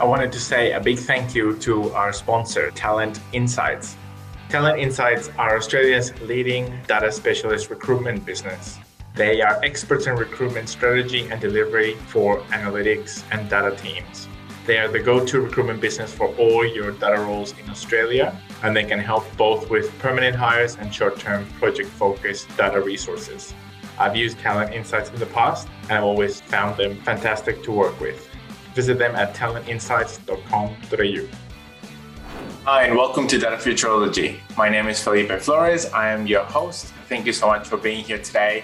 I 0.00 0.04
wanted 0.04 0.30
to 0.30 0.38
say 0.38 0.74
a 0.74 0.80
big 0.80 0.96
thank 0.96 1.34
you 1.34 1.56
to 1.56 1.90
our 1.90 2.12
sponsor, 2.12 2.70
Talent 2.70 3.18
Insights. 3.32 3.96
Talent 4.48 4.78
Insights 4.78 5.28
are 5.36 5.56
Australia's 5.56 6.16
leading 6.20 6.72
data 6.86 7.10
specialist 7.10 7.68
recruitment 7.68 8.24
business. 8.24 8.78
They 9.16 9.42
are 9.42 9.58
experts 9.64 10.06
in 10.06 10.14
recruitment 10.14 10.68
strategy 10.68 11.28
and 11.28 11.40
delivery 11.40 11.94
for 12.06 12.38
analytics 12.52 13.24
and 13.32 13.50
data 13.50 13.74
teams. 13.74 14.28
They 14.66 14.78
are 14.78 14.86
the 14.86 15.00
go 15.00 15.26
to 15.26 15.40
recruitment 15.40 15.80
business 15.80 16.14
for 16.14 16.28
all 16.36 16.64
your 16.64 16.92
data 16.92 17.20
roles 17.20 17.52
in 17.58 17.68
Australia, 17.68 18.40
and 18.62 18.76
they 18.76 18.84
can 18.84 19.00
help 19.00 19.24
both 19.36 19.68
with 19.68 19.98
permanent 19.98 20.36
hires 20.36 20.76
and 20.76 20.94
short 20.94 21.18
term 21.18 21.44
project 21.58 21.88
focused 21.88 22.56
data 22.56 22.80
resources. 22.80 23.52
I've 23.98 24.14
used 24.14 24.38
Talent 24.38 24.72
Insights 24.72 25.10
in 25.10 25.18
the 25.18 25.26
past 25.26 25.66
and 25.88 25.98
I've 25.98 26.04
always 26.04 26.40
found 26.40 26.76
them 26.76 26.94
fantastic 27.02 27.64
to 27.64 27.72
work 27.72 27.98
with. 28.00 28.27
Visit 28.78 28.96
them 28.96 29.16
at 29.16 29.34
talentinsights.com.au. 29.34 31.28
Hi, 32.64 32.84
and 32.84 32.96
welcome 32.96 33.26
to 33.26 33.36
Data 33.36 33.56
Futurology. 33.56 34.38
My 34.56 34.68
name 34.68 34.86
is 34.86 35.02
Felipe 35.02 35.32
Flores. 35.40 35.86
I 35.86 36.12
am 36.12 36.28
your 36.28 36.44
host. 36.44 36.92
Thank 37.08 37.26
you 37.26 37.32
so 37.32 37.48
much 37.48 37.66
for 37.66 37.76
being 37.76 38.04
here 38.04 38.22
today. 38.22 38.62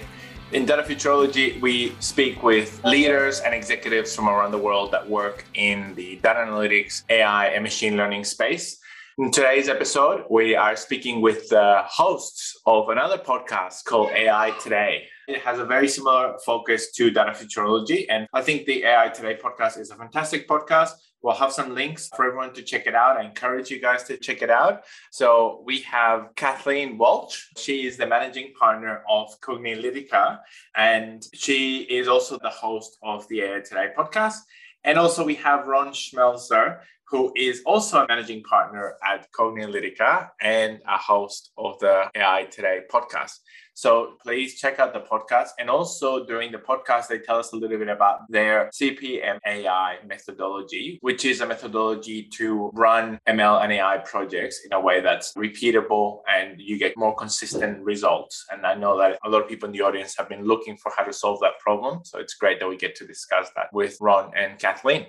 In 0.52 0.66
Data 0.66 0.84
Futurology, 0.84 1.60
we 1.60 1.96
speak 1.98 2.45
with 2.45 2.80
leaders 2.84 3.41
and 3.41 3.52
executives 3.52 4.14
from 4.14 4.28
around 4.28 4.52
the 4.52 4.58
world 4.58 4.92
that 4.92 5.10
work 5.10 5.46
in 5.55 5.96
the 5.96 6.20
data 6.22 6.38
analytics, 6.46 7.02
AI, 7.10 7.46
and 7.46 7.64
machine 7.64 7.96
learning 7.96 8.22
space. 8.22 8.78
In 9.19 9.33
today's 9.33 9.69
episode, 9.69 10.27
we 10.30 10.55
are 10.55 10.77
speaking 10.77 11.22
with 11.22 11.48
the 11.48 11.83
hosts 11.88 12.56
of 12.66 12.88
another 12.88 13.19
podcast 13.19 13.83
called 13.83 14.10
AI 14.12 14.52
Today. 14.62 15.08
It 15.27 15.41
has 15.41 15.59
a 15.59 15.64
very 15.64 15.88
similar 15.88 16.37
focus 16.45 16.92
to 16.92 17.10
data 17.10 17.33
futurology. 17.33 18.06
And 18.09 18.27
I 18.33 18.42
think 18.42 18.66
the 18.66 18.84
AI 18.84 19.09
Today 19.09 19.38
podcast 19.42 19.78
is 19.78 19.91
a 19.91 19.97
fantastic 19.97 20.47
podcast. 20.47 20.91
We'll 21.22 21.34
have 21.34 21.53
some 21.53 21.75
links 21.75 22.11
for 22.14 22.27
everyone 22.27 22.53
to 22.53 22.62
check 22.62 22.86
it 22.86 22.94
out. 22.94 23.16
I 23.16 23.25
encourage 23.25 23.70
you 23.70 23.81
guys 23.81 24.03
to 24.05 24.19
check 24.19 24.42
it 24.42 24.50
out. 24.50 24.84
So 25.11 25.62
we 25.64 25.81
have 25.81 26.28
Kathleen 26.36 26.98
Walch. 26.98 27.42
She 27.56 27.86
is 27.86 27.97
the 27.97 28.06
managing 28.06 28.53
partner 28.61 29.03
of 29.08 29.28
Cognilytica, 29.41 30.41
and 30.77 31.27
she 31.33 31.84
is 31.84 32.09
also 32.09 32.38
the 32.42 32.50
host 32.50 32.98
of 33.03 33.27
the 33.28 33.41
AI 33.41 33.61
Today 33.61 33.88
podcast. 33.97 34.36
And 34.84 34.98
also 34.98 35.25
we 35.25 35.36
have 35.36 35.66
Ron 35.66 35.92
Schmelzer, 35.92 36.81
who 37.09 37.33
is 37.36 37.62
also 37.64 38.05
a 38.05 38.06
managing 38.06 38.42
partner 38.42 38.94
at 39.06 39.31
Cognilytica 39.33 40.28
and 40.42 40.81
a 40.86 40.98
host 40.98 41.53
of 41.56 41.78
the 41.78 42.11
AI 42.14 42.44
Today 42.50 42.81
podcast. 42.92 43.38
So 43.75 44.14
please 44.22 44.58
check 44.58 44.78
out 44.78 44.92
the 44.92 45.00
podcast. 45.00 45.48
And 45.58 45.69
also 45.69 46.25
during 46.25 46.53
the 46.53 46.58
podcast, 46.58 47.08
they 47.08 47.19
tell 47.19 47.39
us 47.39 47.53
a 47.53 47.56
little 47.56 47.77
bit 47.77 47.89
about 47.89 48.20
their 48.28 48.70
CPM 48.72 49.39
AI 49.44 49.98
methodology, 50.06 50.98
which 51.03 51.25
is 51.25 51.41
a 51.41 51.47
methodology 51.47 52.22
to 52.34 52.70
run 52.72 53.19
ML 53.28 53.62
and 53.62 53.72
AI 53.72 53.98
projects 53.98 54.61
in 54.64 54.72
a 54.72 54.81
way 54.81 55.00
that's 55.00 55.34
repeatable 55.34 56.20
and 56.33 56.61
you 56.61 56.78
get 56.78 56.97
more 56.97 57.14
consistent 57.16 57.83
results. 57.83 58.47
And 58.50 58.64
I 58.64 58.75
know 58.75 58.97
that 58.98 59.19
a 59.25 59.28
lot 59.28 59.42
of 59.42 59.48
people 59.48 59.66
in 59.66 59.72
the 59.72 59.83
audience 59.83 60.14
have 60.16 60.28
been 60.28 60.44
looking 60.44 60.77
for 60.77 60.92
how 60.97 61.05
to 61.05 61.12
solve 61.12 61.41
that 61.41 61.59
problem. 61.59 62.05
So 62.05 62.20
it's 62.20 62.34
great 62.34 62.61
that 62.61 62.69
we 62.69 62.77
get 62.77 62.94
to 62.97 63.06
discuss 63.06 63.50
that 63.56 63.66
with 63.72 63.98
Ron 64.00 64.31
and 64.36 64.59
Kathleen. 64.59 65.06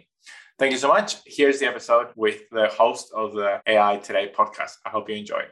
Thank 0.58 0.72
you 0.72 0.78
so 0.78 0.88
much. 0.88 1.18
Here's 1.26 1.60
the 1.60 1.68
episode 1.68 2.08
with 2.16 2.50
the 2.50 2.68
host 2.68 3.12
of 3.14 3.34
the 3.34 3.62
AI 3.68 3.98
Today 3.98 4.32
podcast. 4.36 4.78
I 4.86 4.90
hope 4.90 5.10
you 5.10 5.16
enjoy. 5.16 5.44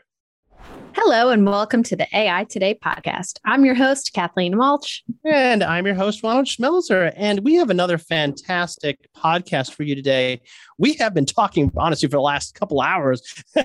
Hello, 0.96 1.30
and 1.30 1.44
welcome 1.44 1.82
to 1.82 1.96
the 1.96 2.08
AI 2.16 2.44
Today 2.44 2.78
podcast. 2.80 3.40
I'm 3.46 3.66
your 3.66 3.74
host, 3.74 4.14
Kathleen 4.14 4.54
Walch. 4.54 5.02
And 5.26 5.64
I'm 5.64 5.88
your 5.88 5.96
host, 5.96 6.22
Ronald 6.22 6.46
Schmelzer. 6.46 7.12
And 7.16 7.40
we 7.40 7.56
have 7.56 7.72
another 7.72 7.98
fantastic 7.98 9.10
podcast 9.18 9.74
for 9.74 9.82
you 9.82 9.96
today. 9.96 10.40
We 10.78 10.94
have 10.94 11.16
been 11.16 11.26
talking, 11.26 11.72
honestly, 11.78 12.08
for 12.08 12.18
the 12.18 12.22
last 12.22 12.54
couple 12.54 12.80
hours 12.80 13.22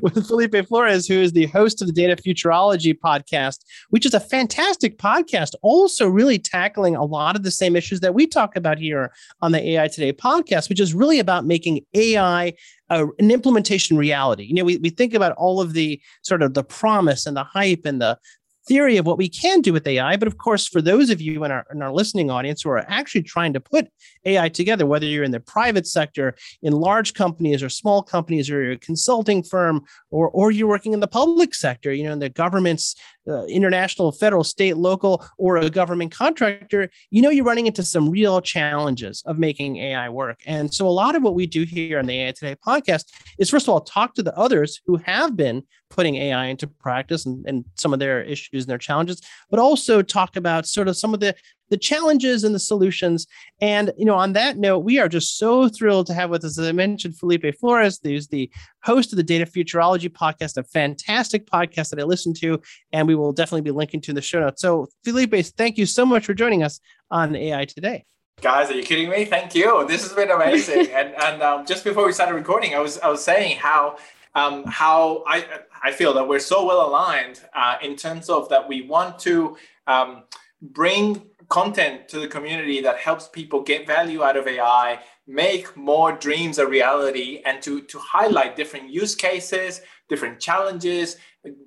with 0.00 0.26
Felipe 0.26 0.66
Flores, 0.66 1.06
who 1.06 1.20
is 1.20 1.32
the 1.32 1.46
host 1.46 1.82
of 1.82 1.88
the 1.88 1.92
Data 1.92 2.16
Futurology 2.16 2.98
podcast, 2.98 3.58
which 3.90 4.06
is 4.06 4.14
a 4.14 4.20
fantastic 4.20 4.96
podcast, 4.96 5.50
also 5.60 6.08
really 6.08 6.38
tackling 6.38 6.96
a 6.96 7.04
lot 7.04 7.36
of 7.36 7.42
the 7.42 7.50
same 7.50 7.76
issues 7.76 8.00
that 8.00 8.14
we 8.14 8.26
talk 8.26 8.56
about 8.56 8.78
here 8.78 9.12
on 9.42 9.52
the 9.52 9.62
AI 9.72 9.88
Today 9.88 10.12
podcast, 10.12 10.70
which 10.70 10.80
is 10.80 10.94
really 10.94 11.18
about 11.18 11.44
making 11.44 11.84
AI 11.92 12.54
uh, 12.90 13.06
an 13.18 13.30
implementation 13.30 13.96
reality. 13.96 14.44
You 14.44 14.54
know, 14.54 14.64
we, 14.64 14.76
we 14.78 14.90
think 14.90 15.14
about 15.14 15.32
all 15.32 15.60
of 15.60 15.72
the 15.72 16.00
sort 16.22 16.42
of 16.42 16.54
the 16.54 16.64
promise 16.64 17.26
and 17.26 17.36
the 17.36 17.44
hype 17.44 17.84
and 17.84 18.00
the 18.00 18.18
theory 18.66 18.96
of 18.96 19.06
what 19.06 19.18
we 19.18 19.28
can 19.28 19.60
do 19.60 19.72
with 19.72 19.86
AI. 19.86 20.16
But 20.16 20.28
of 20.28 20.38
course, 20.38 20.66
for 20.66 20.82
those 20.82 21.10
of 21.10 21.20
you 21.20 21.44
in 21.44 21.52
our, 21.52 21.64
in 21.72 21.82
our 21.82 21.92
listening 21.92 22.30
audience 22.30 22.62
who 22.62 22.70
are 22.70 22.84
actually 22.88 23.22
trying 23.22 23.52
to 23.52 23.60
put 23.60 23.88
AI 24.24 24.48
together, 24.48 24.86
whether 24.86 25.06
you're 25.06 25.24
in 25.24 25.30
the 25.30 25.40
private 25.40 25.86
sector, 25.86 26.34
in 26.62 26.72
large 26.72 27.14
companies 27.14 27.62
or 27.62 27.68
small 27.68 28.02
companies, 28.02 28.50
or 28.50 28.62
you're 28.62 28.72
a 28.72 28.78
consulting 28.78 29.42
firm, 29.42 29.84
or, 30.10 30.28
or 30.30 30.50
you're 30.50 30.68
working 30.68 30.92
in 30.92 31.00
the 31.00 31.06
public 31.06 31.54
sector, 31.54 31.92
you 31.92 32.04
know, 32.04 32.12
in 32.12 32.18
the 32.18 32.28
government's 32.28 32.96
uh, 33.28 33.44
international, 33.46 34.12
federal, 34.12 34.44
state, 34.44 34.76
local, 34.76 35.24
or 35.38 35.56
a 35.56 35.70
government 35.70 36.12
contractor, 36.12 36.90
you 37.10 37.22
know 37.22 37.30
you're 37.30 37.44
running 37.44 37.66
into 37.66 37.82
some 37.82 38.10
real 38.10 38.40
challenges 38.40 39.22
of 39.26 39.38
making 39.38 39.76
AI 39.76 40.08
work. 40.08 40.40
And 40.46 40.72
so 40.72 40.86
a 40.86 40.90
lot 40.90 41.14
of 41.16 41.22
what 41.22 41.34
we 41.34 41.46
do 41.46 41.64
here 41.64 41.98
on 41.98 42.06
the 42.06 42.14
AI 42.22 42.32
Today 42.32 42.56
podcast 42.56 43.06
is 43.38 43.50
first 43.50 43.66
of 43.66 43.70
all 43.70 43.80
talk 43.80 44.14
to 44.14 44.22
the 44.22 44.36
others 44.36 44.80
who 44.86 44.96
have 44.96 45.36
been 45.36 45.62
putting 45.90 46.16
AI 46.16 46.46
into 46.46 46.66
practice 46.66 47.26
and, 47.26 47.44
and 47.46 47.64
some 47.76 47.92
of 47.92 47.98
their 47.98 48.22
issues 48.22 48.64
and 48.64 48.70
their 48.70 48.78
challenges, 48.78 49.22
but 49.50 49.60
also 49.60 50.02
talk 50.02 50.36
about 50.36 50.66
sort 50.66 50.88
of 50.88 50.96
some 50.96 51.14
of 51.14 51.20
the 51.20 51.34
the 51.68 51.76
challenges 51.76 52.44
and 52.44 52.54
the 52.54 52.58
solutions. 52.58 53.26
And 53.60 53.92
you 53.96 54.04
know, 54.04 54.14
on 54.14 54.32
that 54.34 54.56
note, 54.56 54.80
we 54.80 54.98
are 54.98 55.08
just 55.08 55.38
so 55.38 55.68
thrilled 55.68 56.06
to 56.06 56.14
have 56.14 56.30
with 56.30 56.44
us, 56.44 56.58
as 56.58 56.68
I 56.68 56.72
mentioned, 56.72 57.18
Felipe 57.18 57.54
Flores, 57.58 58.00
who's 58.02 58.28
the 58.28 58.50
host 58.82 59.12
of 59.12 59.16
the 59.16 59.22
Data 59.22 59.46
Futurology 59.46 60.10
podcast, 60.10 60.56
a 60.56 60.64
fantastic 60.64 61.46
podcast 61.46 61.90
that 61.90 62.00
I 62.00 62.04
listen 62.04 62.34
to, 62.34 62.60
and 62.92 63.08
we 63.08 63.14
will 63.14 63.32
definitely 63.32 63.62
be 63.62 63.70
linking 63.70 64.00
to 64.02 64.10
in 64.10 64.14
the 64.14 64.22
show 64.22 64.40
notes. 64.40 64.62
So, 64.62 64.88
Felipe, 65.04 65.34
thank 65.56 65.78
you 65.78 65.86
so 65.86 66.06
much 66.06 66.24
for 66.24 66.34
joining 66.34 66.62
us 66.62 66.80
on 67.10 67.34
AI 67.34 67.64
today. 67.64 68.04
Guys, 68.42 68.70
are 68.70 68.74
you 68.74 68.82
kidding 68.82 69.08
me? 69.08 69.24
Thank 69.24 69.54
you. 69.54 69.86
This 69.88 70.02
has 70.02 70.12
been 70.12 70.30
amazing. 70.30 70.90
and 70.92 71.14
and 71.14 71.42
um, 71.42 71.66
just 71.66 71.84
before 71.84 72.06
we 72.06 72.12
started 72.12 72.34
recording, 72.34 72.74
I 72.74 72.80
was 72.80 72.98
I 72.98 73.08
was 73.08 73.24
saying 73.24 73.56
how 73.56 73.96
um, 74.34 74.64
how 74.64 75.24
I 75.26 75.46
I 75.82 75.92
feel 75.92 76.12
that 76.14 76.28
we're 76.28 76.38
so 76.38 76.66
well 76.66 76.86
aligned 76.86 77.40
uh, 77.54 77.76
in 77.82 77.96
terms 77.96 78.28
of 78.28 78.50
that 78.50 78.68
we 78.68 78.82
want 78.82 79.18
to 79.20 79.56
um, 79.86 80.24
bring 80.60 81.22
content 81.48 82.08
to 82.08 82.20
the 82.20 82.28
community 82.28 82.80
that 82.80 82.98
helps 82.98 83.28
people 83.28 83.62
get 83.62 83.86
value 83.86 84.22
out 84.22 84.36
of 84.36 84.46
AI, 84.46 85.00
make 85.26 85.76
more 85.76 86.12
dreams 86.12 86.58
a 86.58 86.66
reality, 86.66 87.42
and 87.44 87.62
to, 87.62 87.82
to 87.82 87.98
highlight 87.98 88.56
different 88.56 88.90
use 88.90 89.14
cases, 89.14 89.80
different 90.08 90.40
challenges, 90.40 91.16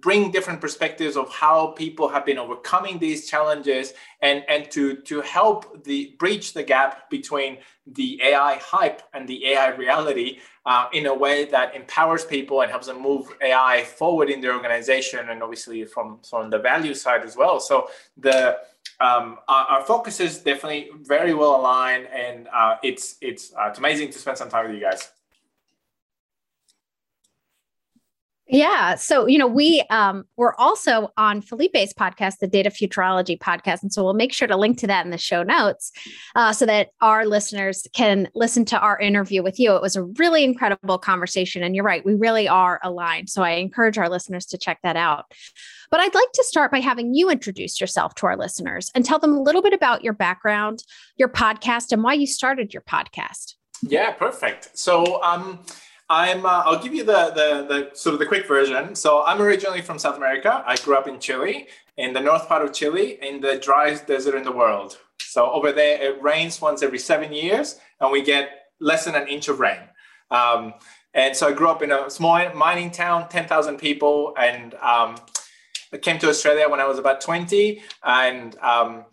bring 0.01 0.31
different 0.31 0.59
perspectives 0.59 1.15
of 1.15 1.33
how 1.33 1.67
people 1.67 2.09
have 2.09 2.25
been 2.25 2.37
overcoming 2.37 2.99
these 2.99 3.29
challenges, 3.29 3.93
and, 4.21 4.43
and 4.49 4.69
to, 4.71 4.97
to 4.97 5.21
help 5.21 5.83
the 5.83 6.15
breach 6.19 6.53
the 6.53 6.63
gap 6.63 7.09
between 7.09 7.57
the 7.87 8.19
AI 8.21 8.55
hype 8.61 9.01
and 9.13 9.27
the 9.27 9.47
AI 9.47 9.69
reality 9.75 10.39
uh, 10.65 10.87
in 10.93 11.05
a 11.07 11.13
way 11.13 11.45
that 11.45 11.75
empowers 11.75 12.25
people 12.25 12.61
and 12.61 12.69
helps 12.69 12.87
them 12.87 13.01
move 13.01 13.33
AI 13.41 13.83
forward 13.83 14.29
in 14.29 14.41
their 14.41 14.53
organization, 14.53 15.29
and 15.29 15.41
obviously 15.41 15.85
from, 15.85 16.19
from 16.29 16.49
the 16.49 16.59
value 16.59 16.93
side 16.93 17.23
as 17.23 17.35
well. 17.35 17.59
So 17.59 17.89
the 18.17 18.59
um, 19.01 19.37
our, 19.47 19.65
our, 19.65 19.83
focus 19.83 20.19
is 20.19 20.39
definitely 20.39 20.89
very 21.03 21.33
well 21.33 21.55
aligned, 21.55 22.07
and 22.07 22.47
uh, 22.53 22.75
it's 22.83 23.15
it's 23.21 23.53
uh, 23.53 23.67
it's 23.69 23.79
amazing 23.79 24.11
to 24.11 24.19
spend 24.19 24.37
some 24.37 24.49
time 24.49 24.67
with 24.67 24.75
you 24.75 24.81
guys. 24.81 25.11
Yeah. 28.51 28.95
So, 28.95 29.27
you 29.27 29.37
know, 29.37 29.45
we 29.45 29.83
um 29.91 30.23
we're 30.35 30.55
also 30.55 31.11
on 31.17 31.41
Felipe's 31.41 31.93
podcast, 31.93 32.39
the 32.39 32.47
Data 32.47 32.71
Futurology 32.71 33.37
podcast. 33.37 33.83
And 33.83 33.93
so 33.93 34.03
we'll 34.03 34.15
make 34.15 34.33
sure 34.33 34.47
to 34.47 34.57
link 34.57 34.79
to 34.79 34.87
that 34.87 35.05
in 35.05 35.11
the 35.11 35.19
show 35.19 35.43
notes 35.43 35.91
uh, 36.35 36.51
so 36.51 36.65
that 36.65 36.89
our 36.99 37.27
listeners 37.27 37.85
can 37.93 38.27
listen 38.33 38.65
to 38.65 38.79
our 38.79 38.99
interview 38.99 39.43
with 39.43 39.59
you. 39.59 39.75
It 39.75 39.83
was 39.83 39.95
a 39.95 40.03
really 40.03 40.43
incredible 40.43 40.97
conversation. 40.97 41.61
And 41.61 41.75
you're 41.75 41.85
right, 41.85 42.03
we 42.03 42.15
really 42.15 42.47
are 42.47 42.79
aligned. 42.83 43.29
So 43.29 43.43
I 43.43 43.51
encourage 43.51 43.99
our 43.99 44.09
listeners 44.09 44.47
to 44.47 44.57
check 44.57 44.79
that 44.81 44.95
out. 44.95 45.25
But 45.91 45.99
I'd 45.99 46.15
like 46.15 46.31
to 46.33 46.43
start 46.43 46.71
by 46.71 46.79
having 46.79 47.13
you 47.13 47.29
introduce 47.29 47.79
yourself 47.79 48.15
to 48.15 48.25
our 48.25 48.35
listeners 48.35 48.89
and 48.95 49.05
tell 49.05 49.19
them 49.19 49.33
a 49.33 49.41
little 49.41 49.61
bit 49.61 49.73
about 49.73 50.03
your 50.03 50.13
background, 50.13 50.83
your 51.17 51.29
podcast, 51.29 51.91
and 51.91 52.03
why 52.03 52.13
you 52.13 52.25
started 52.25 52.73
your 52.73 52.83
podcast. 52.83 53.55
Yeah, 53.83 54.11
perfect. 54.11 54.75
So 54.75 55.21
um 55.21 55.59
I'm. 56.09 56.45
Uh, 56.45 56.63
I'll 56.65 56.81
give 56.81 56.93
you 56.93 57.03
the, 57.03 57.31
the 57.35 57.65
the 57.67 57.89
sort 57.93 58.13
of 58.13 58.19
the 58.19 58.25
quick 58.25 58.47
version. 58.47 58.95
So 58.95 59.23
I'm 59.23 59.41
originally 59.41 59.81
from 59.81 59.99
South 59.99 60.17
America. 60.17 60.63
I 60.65 60.75
grew 60.77 60.95
up 60.95 61.07
in 61.07 61.19
Chile, 61.19 61.67
in 61.97 62.13
the 62.13 62.19
north 62.19 62.47
part 62.47 62.63
of 62.63 62.73
Chile, 62.73 63.19
in 63.21 63.41
the 63.41 63.57
driest 63.57 64.07
desert 64.07 64.35
in 64.35 64.43
the 64.43 64.51
world. 64.51 64.97
So 65.19 65.51
over 65.51 65.71
there, 65.71 66.01
it 66.01 66.21
rains 66.21 66.59
once 66.61 66.81
every 66.81 66.99
seven 66.99 67.31
years, 67.31 67.79
and 68.01 68.11
we 68.11 68.23
get 68.23 68.49
less 68.79 69.05
than 69.05 69.15
an 69.15 69.27
inch 69.27 69.47
of 69.49 69.59
rain. 69.59 69.81
Um, 70.31 70.73
and 71.13 71.35
so 71.35 71.47
I 71.47 71.53
grew 71.53 71.69
up 71.69 71.81
in 71.81 71.91
a 71.91 72.09
small 72.09 72.53
mining 72.53 72.91
town, 72.91 73.29
ten 73.29 73.47
thousand 73.47 73.77
people, 73.77 74.33
and 74.37 74.73
um, 74.75 75.15
I 75.93 75.97
came 75.97 76.17
to 76.19 76.29
Australia 76.29 76.67
when 76.67 76.79
I 76.79 76.85
was 76.85 76.97
about 76.97 77.21
twenty, 77.21 77.83
and 78.03 78.57
um, 78.59 79.05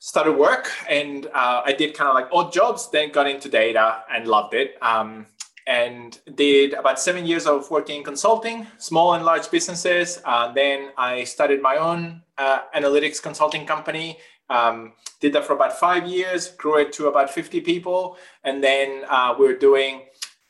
started 0.00 0.32
work 0.32 0.70
and 0.88 1.26
uh, 1.26 1.60
I 1.64 1.72
did 1.72 1.94
kind 1.94 2.08
of 2.08 2.14
like 2.14 2.28
odd 2.32 2.52
jobs, 2.52 2.90
then 2.90 3.12
got 3.12 3.28
into 3.28 3.48
data 3.48 4.02
and 4.12 4.26
loved 4.26 4.54
it. 4.54 4.74
Um, 4.80 5.26
and 5.70 6.18
did 6.34 6.74
about 6.74 6.98
seven 6.98 7.24
years 7.24 7.46
of 7.46 7.70
working 7.70 7.98
in 7.98 8.02
consulting, 8.02 8.66
small 8.78 9.14
and 9.14 9.24
large 9.24 9.48
businesses. 9.52 10.20
Uh, 10.24 10.52
then 10.52 10.90
I 10.98 11.22
started 11.22 11.62
my 11.62 11.76
own 11.76 12.22
uh, 12.38 12.62
analytics 12.74 13.22
consulting 13.22 13.66
company. 13.66 14.18
Um, 14.50 14.94
did 15.20 15.32
that 15.34 15.44
for 15.44 15.52
about 15.52 15.78
five 15.78 16.08
years, 16.08 16.48
grew 16.48 16.78
it 16.78 16.92
to 16.94 17.06
about 17.06 17.30
50 17.30 17.60
people. 17.60 18.16
And 18.42 18.64
then 18.64 19.04
uh, 19.08 19.36
we 19.38 19.46
are 19.46 19.56
doing 19.56 20.06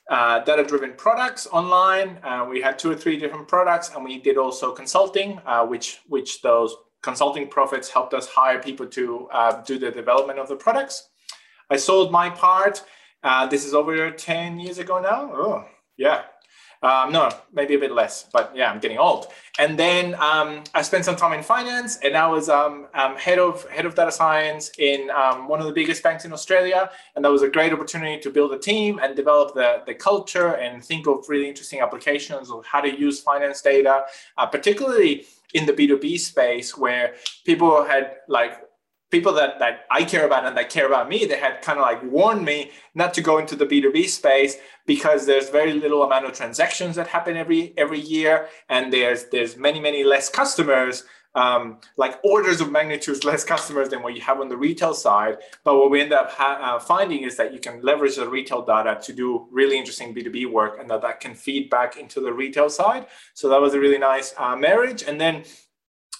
uh, 0.08 0.38
data 0.42 0.64
driven 0.64 0.94
products 0.94 1.46
online. 1.52 2.18
Uh, 2.24 2.46
we 2.48 2.62
had 2.62 2.78
two 2.78 2.90
or 2.90 2.96
three 2.96 3.18
different 3.18 3.46
products, 3.46 3.90
and 3.94 4.02
we 4.02 4.18
did 4.18 4.38
also 4.38 4.72
consulting, 4.72 5.38
uh, 5.44 5.66
which, 5.66 6.00
which 6.08 6.40
those 6.40 6.74
consulting 7.02 7.46
profits 7.46 7.90
helped 7.90 8.14
us 8.14 8.26
hire 8.26 8.58
people 8.58 8.86
to 8.86 9.28
do 9.66 9.78
the 9.78 9.90
development 9.90 10.38
of 10.38 10.48
the 10.48 10.56
products. 10.56 11.10
I 11.68 11.76
sold 11.76 12.10
my 12.10 12.30
part 12.30 12.82
uh, 13.22 13.46
this 13.46 13.64
is 13.64 13.74
over 13.74 14.10
10 14.10 14.58
years 14.58 14.78
ago 14.78 15.00
now. 15.00 15.30
Oh, 15.32 15.64
yeah. 15.96 16.22
Um, 16.82 17.12
no, 17.12 17.28
maybe 17.52 17.74
a 17.74 17.78
bit 17.78 17.92
less, 17.92 18.26
but 18.32 18.52
yeah, 18.54 18.70
I'm 18.72 18.80
getting 18.80 18.96
old. 18.96 19.26
And 19.58 19.78
then 19.78 20.14
um, 20.14 20.64
I 20.72 20.80
spent 20.80 21.04
some 21.04 21.14
time 21.14 21.34
in 21.34 21.42
finance, 21.42 21.98
and 21.98 22.16
I 22.16 22.26
was 22.26 22.48
um, 22.48 22.86
um 22.94 23.16
head 23.16 23.38
of 23.38 23.68
head 23.68 23.84
of 23.84 23.94
data 23.94 24.10
science 24.10 24.70
in 24.78 25.10
um, 25.10 25.46
one 25.46 25.60
of 25.60 25.66
the 25.66 25.74
biggest 25.74 26.02
banks 26.02 26.24
in 26.24 26.32
Australia, 26.32 26.90
and 27.14 27.22
that 27.22 27.30
was 27.30 27.42
a 27.42 27.50
great 27.50 27.74
opportunity 27.74 28.18
to 28.22 28.30
build 28.30 28.54
a 28.54 28.58
team 28.58 28.98
and 28.98 29.14
develop 29.14 29.54
the 29.54 29.82
the 29.84 29.92
culture 29.92 30.54
and 30.54 30.82
think 30.82 31.06
of 31.06 31.28
really 31.28 31.48
interesting 31.50 31.80
applications 31.80 32.50
of 32.50 32.64
how 32.64 32.80
to 32.80 32.88
use 32.88 33.20
finance 33.20 33.60
data, 33.60 34.04
uh, 34.38 34.46
particularly 34.46 35.26
in 35.52 35.66
the 35.66 35.74
B2B 35.74 36.18
space 36.18 36.78
where 36.78 37.14
people 37.44 37.84
had 37.84 38.16
like 38.26 38.54
people 39.10 39.32
that, 39.34 39.58
that 39.58 39.86
I 39.90 40.04
care 40.04 40.24
about 40.24 40.46
and 40.46 40.56
that 40.56 40.70
care 40.70 40.86
about 40.86 41.08
me, 41.08 41.24
they 41.24 41.38
had 41.38 41.62
kind 41.62 41.78
of 41.78 41.82
like 41.82 42.02
warned 42.02 42.44
me 42.44 42.70
not 42.94 43.12
to 43.14 43.20
go 43.20 43.38
into 43.38 43.56
the 43.56 43.66
B2B 43.66 44.08
space 44.08 44.56
because 44.86 45.26
there's 45.26 45.50
very 45.50 45.72
little 45.72 46.02
amount 46.04 46.26
of 46.26 46.32
transactions 46.32 46.96
that 46.96 47.08
happen 47.08 47.36
every 47.36 47.74
every 47.76 48.00
year 48.00 48.48
and 48.68 48.92
there's 48.92 49.24
there's 49.30 49.56
many, 49.56 49.80
many 49.80 50.04
less 50.04 50.28
customers, 50.28 51.04
um, 51.34 51.78
like 51.96 52.18
orders 52.24 52.60
of 52.60 52.70
magnitudes 52.70 53.24
less 53.24 53.44
customers 53.44 53.88
than 53.88 54.02
what 54.02 54.14
you 54.14 54.20
have 54.20 54.40
on 54.40 54.48
the 54.48 54.56
retail 54.56 54.94
side. 54.94 55.38
But 55.64 55.76
what 55.76 55.90
we 55.90 56.00
end 56.00 56.12
up 56.12 56.30
ha- 56.30 56.76
uh, 56.76 56.78
finding 56.78 57.22
is 57.22 57.36
that 57.36 57.52
you 57.52 57.60
can 57.60 57.82
leverage 57.82 58.16
the 58.16 58.28
retail 58.28 58.62
data 58.62 58.98
to 59.02 59.12
do 59.12 59.46
really 59.50 59.78
interesting 59.78 60.14
B2B 60.14 60.50
work 60.50 60.78
and 60.80 60.88
that 60.90 61.02
that 61.02 61.20
can 61.20 61.34
feed 61.34 61.70
back 61.70 61.96
into 61.96 62.20
the 62.20 62.32
retail 62.32 62.70
side. 62.70 63.06
So 63.34 63.48
that 63.48 63.60
was 63.60 63.74
a 63.74 63.80
really 63.80 63.98
nice 63.98 64.34
uh, 64.38 64.56
marriage. 64.56 65.02
And 65.02 65.20
then 65.20 65.44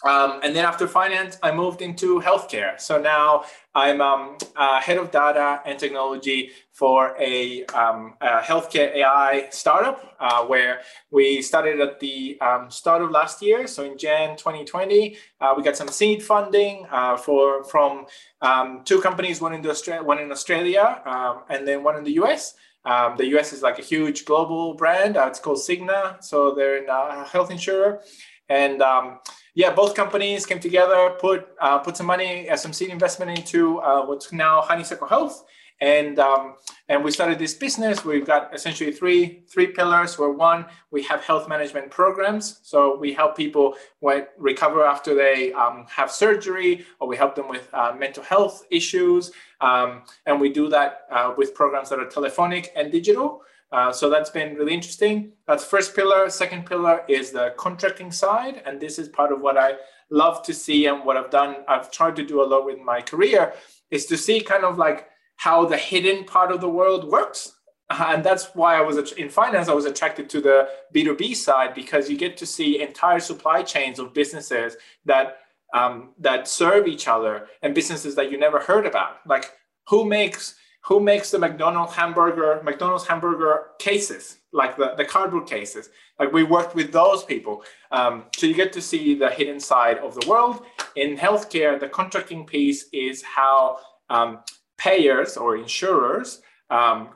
um, 0.04 0.40
and 0.42 0.56
then 0.56 0.64
after 0.64 0.88
finance, 0.88 1.36
I 1.42 1.52
moved 1.52 1.82
into 1.82 2.20
healthcare. 2.20 2.80
So 2.80 3.00
now 3.00 3.44
I'm 3.74 4.00
um, 4.00 4.38
uh, 4.56 4.80
head 4.80 4.96
of 4.96 5.10
data 5.10 5.60
and 5.66 5.78
technology 5.78 6.50
for 6.72 7.14
a, 7.20 7.66
um, 7.66 8.14
a 8.20 8.40
healthcare 8.40 8.94
AI 8.96 9.48
startup 9.50 10.16
uh, 10.18 10.44
where 10.46 10.80
we 11.10 11.42
started 11.42 11.80
at 11.80 12.00
the 12.00 12.40
um, 12.40 12.70
start 12.70 13.02
of 13.02 13.10
last 13.10 13.42
year. 13.42 13.66
So 13.66 13.84
in 13.84 13.98
Jan 13.98 14.36
2020, 14.36 15.16
uh, 15.40 15.54
we 15.56 15.62
got 15.62 15.76
some 15.76 15.88
seed 15.88 16.22
funding 16.22 16.86
uh, 16.90 17.18
for 17.18 17.64
from 17.64 18.06
um, 18.40 18.80
two 18.84 19.00
companies, 19.02 19.40
one 19.40 19.52
in 19.52 19.66
Australia, 19.66 20.02
one 20.02 20.18
in 20.18 20.32
Australia, 20.32 21.02
um, 21.04 21.42
and 21.50 21.68
then 21.68 21.84
one 21.84 21.96
in 21.96 22.04
the 22.04 22.12
US. 22.22 22.54
Um, 22.86 23.18
the 23.18 23.26
US 23.36 23.52
is 23.52 23.60
like 23.60 23.78
a 23.78 23.82
huge 23.82 24.24
global 24.24 24.72
brand. 24.72 25.18
Uh, 25.18 25.26
it's 25.26 25.38
called 25.38 25.58
Cigna. 25.58 26.24
So 26.24 26.54
they're 26.54 26.82
in 26.82 26.88
a 26.88 27.24
health 27.24 27.50
insurer. 27.50 28.00
And 28.48 28.82
um, 28.82 29.20
yeah, 29.54 29.72
both 29.72 29.94
companies 29.94 30.46
came 30.46 30.60
together, 30.60 31.16
put 31.20 31.48
uh, 31.60 31.78
put 31.78 31.96
some 31.96 32.06
money, 32.06 32.48
uh, 32.48 32.56
some 32.56 32.72
seed 32.72 32.90
investment 32.90 33.36
into 33.38 33.78
uh, 33.80 34.04
what's 34.04 34.32
now 34.32 34.60
Honeysuckle 34.60 35.08
Health, 35.08 35.44
and 35.80 36.18
um, 36.18 36.54
and 36.88 37.02
we 37.02 37.10
started 37.10 37.38
this 37.38 37.54
business. 37.54 38.04
We've 38.04 38.26
got 38.26 38.54
essentially 38.54 38.92
three 38.92 39.42
three 39.48 39.68
pillars. 39.68 40.18
Where 40.18 40.30
one, 40.30 40.66
we 40.90 41.02
have 41.04 41.22
health 41.24 41.48
management 41.48 41.90
programs, 41.90 42.60
so 42.62 42.96
we 42.96 43.12
help 43.12 43.36
people 43.36 43.74
when, 43.98 44.26
recover 44.38 44.84
after 44.84 45.14
they 45.14 45.52
um, 45.52 45.86
have 45.88 46.10
surgery, 46.10 46.86
or 47.00 47.08
we 47.08 47.16
help 47.16 47.34
them 47.34 47.48
with 47.48 47.68
uh, 47.72 47.92
mental 47.98 48.22
health 48.22 48.64
issues, 48.70 49.32
um, 49.60 50.02
and 50.26 50.40
we 50.40 50.52
do 50.52 50.68
that 50.68 51.06
uh, 51.10 51.34
with 51.36 51.54
programs 51.54 51.88
that 51.90 51.98
are 51.98 52.08
telephonic 52.08 52.72
and 52.76 52.92
digital. 52.92 53.42
Uh, 53.72 53.92
so 53.92 54.10
that's 54.10 54.30
been 54.30 54.54
really 54.56 54.74
interesting. 54.74 55.32
That's 55.46 55.64
first 55.64 55.94
pillar. 55.94 56.28
Second 56.28 56.66
pillar 56.66 57.02
is 57.08 57.30
the 57.30 57.54
contracting 57.56 58.10
side. 58.10 58.62
And 58.66 58.80
this 58.80 58.98
is 58.98 59.08
part 59.08 59.32
of 59.32 59.40
what 59.40 59.56
I 59.56 59.74
love 60.10 60.42
to 60.42 60.52
see 60.52 60.86
and 60.86 61.04
what 61.04 61.16
I've 61.16 61.30
done, 61.30 61.56
I've 61.68 61.90
tried 61.90 62.16
to 62.16 62.26
do 62.26 62.42
a 62.42 62.46
lot 62.46 62.66
with 62.66 62.78
my 62.78 63.00
career 63.00 63.54
is 63.90 64.06
to 64.06 64.16
see 64.16 64.40
kind 64.40 64.64
of 64.64 64.78
like 64.78 65.08
how 65.36 65.64
the 65.64 65.76
hidden 65.76 66.24
part 66.24 66.52
of 66.52 66.60
the 66.60 66.68
world 66.68 67.10
works. 67.10 67.52
Uh, 67.88 68.06
and 68.08 68.24
that's 68.24 68.54
why 68.54 68.76
I 68.76 68.80
was 68.80 69.12
in 69.12 69.28
finance, 69.28 69.68
I 69.68 69.74
was 69.74 69.84
attracted 69.84 70.28
to 70.30 70.40
the 70.40 70.68
B2B 70.94 71.34
side 71.34 71.74
because 71.74 72.10
you 72.10 72.16
get 72.16 72.36
to 72.38 72.46
see 72.46 72.82
entire 72.82 73.20
supply 73.20 73.62
chains 73.62 73.98
of 73.98 74.14
businesses 74.14 74.76
that 75.04 75.38
um, 75.72 76.10
that 76.18 76.48
serve 76.48 76.88
each 76.88 77.06
other 77.06 77.46
and 77.62 77.76
businesses 77.76 78.16
that 78.16 78.30
you 78.30 78.38
never 78.38 78.58
heard 78.58 78.86
about. 78.86 79.18
Like 79.24 79.52
who 79.88 80.04
makes 80.04 80.56
who 80.82 81.00
makes 81.00 81.30
the 81.30 81.38
McDonald's 81.38 81.94
hamburger, 81.94 82.60
McDonald's 82.64 83.06
hamburger 83.06 83.66
cases, 83.78 84.38
like 84.52 84.76
the, 84.76 84.94
the 84.96 85.04
cardboard 85.04 85.46
cases. 85.46 85.90
Like 86.18 86.32
we 86.32 86.42
worked 86.42 86.74
with 86.74 86.92
those 86.92 87.22
people. 87.24 87.62
Um, 87.90 88.24
so 88.36 88.46
you 88.46 88.54
get 88.54 88.72
to 88.74 88.82
see 88.82 89.14
the 89.14 89.30
hidden 89.30 89.60
side 89.60 89.98
of 89.98 90.14
the 90.14 90.26
world. 90.28 90.64
In 90.96 91.16
healthcare, 91.16 91.78
the 91.78 91.88
contracting 91.88 92.46
piece 92.46 92.86
is 92.92 93.22
how 93.22 93.78
um, 94.08 94.40
payers 94.78 95.36
or 95.36 95.56
insurers 95.56 96.40
um, 96.70 97.10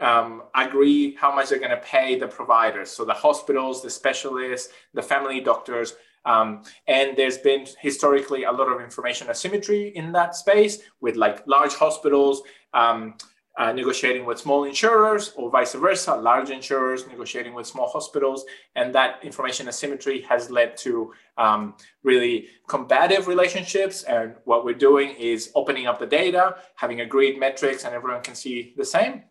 um, 0.00 0.42
agree 0.54 1.14
how 1.14 1.34
much 1.34 1.48
they're 1.48 1.58
going 1.58 1.70
to 1.70 1.76
pay 1.78 2.18
the 2.18 2.28
providers. 2.28 2.90
So 2.90 3.04
the 3.04 3.12
hospitals, 3.12 3.82
the 3.82 3.90
specialists, 3.90 4.72
the 4.92 5.02
family 5.02 5.40
doctors, 5.40 5.94
um, 6.26 6.62
and 6.88 7.16
there's 7.16 7.38
been 7.38 7.66
historically 7.80 8.44
a 8.44 8.52
lot 8.52 8.68
of 8.68 8.80
information 8.80 9.28
asymmetry 9.28 9.88
in 9.88 10.12
that 10.12 10.34
space 10.34 10.78
with 11.00 11.16
like 11.16 11.46
large 11.46 11.74
hospitals 11.74 12.42
um, 12.74 13.14
uh, 13.56 13.72
negotiating 13.72 14.24
with 14.24 14.38
small 14.38 14.64
insurers 14.64 15.32
or 15.36 15.48
vice 15.48 15.74
versa, 15.74 16.14
large 16.14 16.50
insurers 16.50 17.06
negotiating 17.06 17.54
with 17.54 17.66
small 17.66 17.88
hospitals. 17.88 18.44
And 18.74 18.94
that 18.94 19.22
information 19.22 19.68
asymmetry 19.68 20.22
has 20.22 20.50
led 20.50 20.76
to 20.78 21.12
um, 21.38 21.74
really 22.02 22.48
combative 22.66 23.28
relationships. 23.28 24.02
And 24.02 24.34
what 24.44 24.64
we're 24.64 24.74
doing 24.74 25.10
is 25.10 25.52
opening 25.54 25.86
up 25.86 26.00
the 26.00 26.06
data, 26.06 26.56
having 26.74 27.00
agreed 27.00 27.38
metrics, 27.38 27.84
and 27.84 27.94
everyone 27.94 28.22
can 28.22 28.34
see 28.34 28.74
the 28.76 28.84
same. 28.84 29.22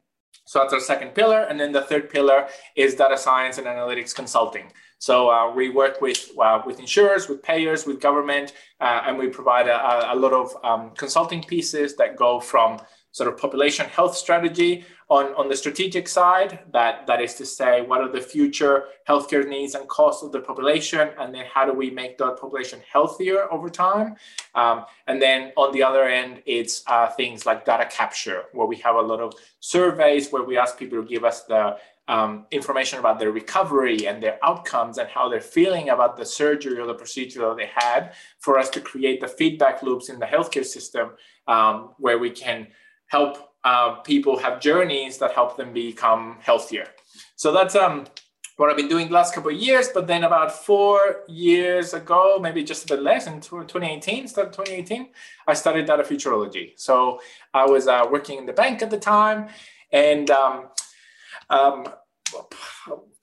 So 0.46 0.60
that's 0.60 0.74
our 0.74 0.80
second 0.80 1.14
pillar. 1.14 1.42
And 1.42 1.60
then 1.60 1.72
the 1.72 1.82
third 1.82 2.10
pillar 2.10 2.48
is 2.76 2.96
data 2.96 3.18
science 3.18 3.58
and 3.58 3.68
analytics 3.68 4.16
consulting. 4.16 4.72
So 5.00 5.30
uh, 5.30 5.54
we 5.54 5.70
work 5.70 6.00
with 6.00 6.32
uh, 6.42 6.62
with 6.66 6.80
insurers, 6.80 7.28
with 7.28 7.44
payers, 7.44 7.86
with 7.86 8.00
government, 8.00 8.54
uh, 8.80 9.02
and 9.06 9.18
we 9.18 9.28
provide 9.28 9.68
a, 9.68 10.14
a 10.14 10.16
lot 10.16 10.32
of 10.32 10.56
um, 10.64 10.92
consulting 10.96 11.44
pieces 11.44 11.98
that 11.98 12.16
go 12.16 12.40
from 12.40 12.80
sort 13.14 13.32
of 13.32 13.40
population 13.40 13.86
health 13.86 14.18
strategy 14.18 14.84
on, 15.10 15.28
on 15.36 15.48
the 15.48 15.56
strategic 15.56 16.08
side. 16.08 16.60
That 16.74 17.08
that 17.08 17.22
is 17.22 17.36
to 17.36 17.46
say, 17.46 17.82
what 17.82 18.02
are 18.02 18.12
the 18.12 18.20
future 18.20 18.86
healthcare 19.08 19.48
needs 19.48 19.76
and 19.76 19.88
costs 19.88 20.24
of 20.24 20.32
the 20.32 20.40
population, 20.40 21.12
and 21.20 21.34
then 21.34 21.46
how 21.54 21.66
do 21.66 21.74
we 21.74 21.90
make 21.90 22.18
that 22.18 22.38
population 22.40 22.82
healthier 22.92 23.52
over 23.52 23.70
time? 23.70 24.16
Um, 24.56 24.86
and 25.08 25.22
then 25.22 25.54
on 25.56 25.72
the 25.72 25.84
other 25.84 26.04
end, 26.04 26.42
it's 26.46 26.84
uh, 26.88 27.08
things 27.12 27.46
like 27.46 27.66
data 27.66 27.88
capture, 27.90 28.44
where 28.52 28.68
we 28.68 28.78
have 28.78 28.96
a 28.96 29.02
lot 29.02 29.22
of 29.22 29.34
surveys 29.60 30.32
where 30.32 30.44
we 30.44 30.58
ask 30.58 30.78
people 30.78 31.02
to 31.02 31.08
give 31.08 31.24
us 31.24 31.44
the 31.44 31.78
um, 32.08 32.46
information 32.52 33.00
about 33.00 33.18
their 33.20 33.32
recovery 33.32 34.08
and 34.08 34.22
their 34.22 34.38
outcomes 34.44 34.98
and 34.98 35.08
how 35.08 35.30
they're 35.30 35.40
feeling 35.40 35.90
about 35.90 36.18
the 36.18 36.26
surgery 36.26 36.78
or 36.78 36.86
the 36.86 36.94
procedure 36.94 37.40
that 37.40 37.56
they 37.56 37.70
had 37.74 38.14
for 38.40 38.60
us 38.60 38.70
to 38.72 38.82
create 38.82 39.22
the 39.22 39.28
feedback 39.28 39.82
loops 39.82 40.10
in 40.10 40.20
the 40.20 40.26
healthcare 40.26 40.66
system 40.66 41.12
um, 41.48 41.92
where 42.00 42.20
we 42.20 42.30
can 42.30 42.68
help 43.08 43.50
uh, 43.64 43.96
people 44.02 44.38
have 44.38 44.60
journeys 44.60 45.18
that 45.20 45.32
help 45.32 45.56
them 45.58 45.74
become 45.74 46.38
healthier. 46.42 46.88
So 47.36 47.52
that's 47.52 47.76
um, 47.76 48.06
what 48.58 48.70
I've 48.70 48.78
been 48.78 48.90
doing 48.90 49.08
the 49.08 49.14
last 49.14 49.34
couple 49.34 49.52
of 49.52 49.58
years. 49.58 49.90
But 49.94 50.08
then 50.08 50.24
about 50.24 50.52
four 50.52 51.24
years 51.28 51.94
ago, 51.94 52.40
maybe 52.42 52.64
just 52.64 52.86
a 52.86 52.88
bit 52.96 53.02
less, 53.02 53.28
in 53.28 53.40
2018, 53.40 54.28
started 54.28 54.54
2018, 54.54 55.10
I 55.48 55.54
studied 55.54 55.86
data 55.86 56.04
futurology. 56.04 56.74
So 56.76 57.20
I 57.54 57.66
was 57.66 57.88
uh, 57.88 58.06
working 58.12 58.38
in 58.38 58.46
the 58.46 58.54
bank 58.54 58.82
at 58.82 58.90
the 58.90 59.00
time, 59.00 59.48
and 59.92 60.30
um, 60.30 60.70
um, 61.50 61.86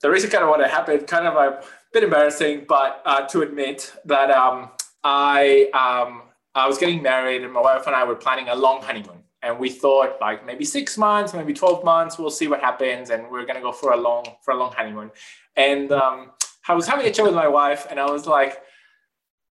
the 0.01 0.09
reason 0.09 0.29
kind 0.29 0.43
of 0.43 0.49
what 0.49 0.67
happened, 0.69 1.07
kind 1.07 1.27
of 1.27 1.35
a 1.35 1.61
bit 1.93 2.03
embarrassing, 2.03 2.65
but 2.67 3.01
uh, 3.05 3.27
to 3.27 3.41
admit 3.41 3.93
that 4.05 4.31
um, 4.31 4.71
I 5.03 5.69
um, 5.73 6.23
I 6.53 6.67
was 6.67 6.77
getting 6.77 7.01
married, 7.01 7.43
and 7.43 7.53
my 7.53 7.61
wife 7.61 7.87
and 7.87 7.95
I 7.95 8.03
were 8.03 8.15
planning 8.15 8.49
a 8.49 8.55
long 8.55 8.81
honeymoon, 8.81 9.20
and 9.43 9.57
we 9.59 9.69
thought 9.69 10.19
like 10.21 10.45
maybe 10.45 10.65
six 10.65 10.97
months, 10.97 11.33
maybe 11.33 11.53
twelve 11.53 11.83
months, 11.83 12.17
we'll 12.17 12.29
see 12.29 12.47
what 12.47 12.61
happens, 12.61 13.09
and 13.09 13.29
we're 13.31 13.45
gonna 13.45 13.61
go 13.61 13.71
for 13.71 13.93
a 13.93 13.97
long 13.97 14.25
for 14.43 14.53
a 14.53 14.57
long 14.57 14.71
honeymoon. 14.73 15.11
And 15.55 15.91
um, 15.91 16.31
I 16.67 16.73
was 16.73 16.87
having 16.87 17.05
a 17.05 17.11
chat 17.11 17.25
with 17.25 17.35
my 17.35 17.47
wife, 17.47 17.87
and 17.89 17.99
I 17.99 18.09
was 18.09 18.27
like, 18.27 18.61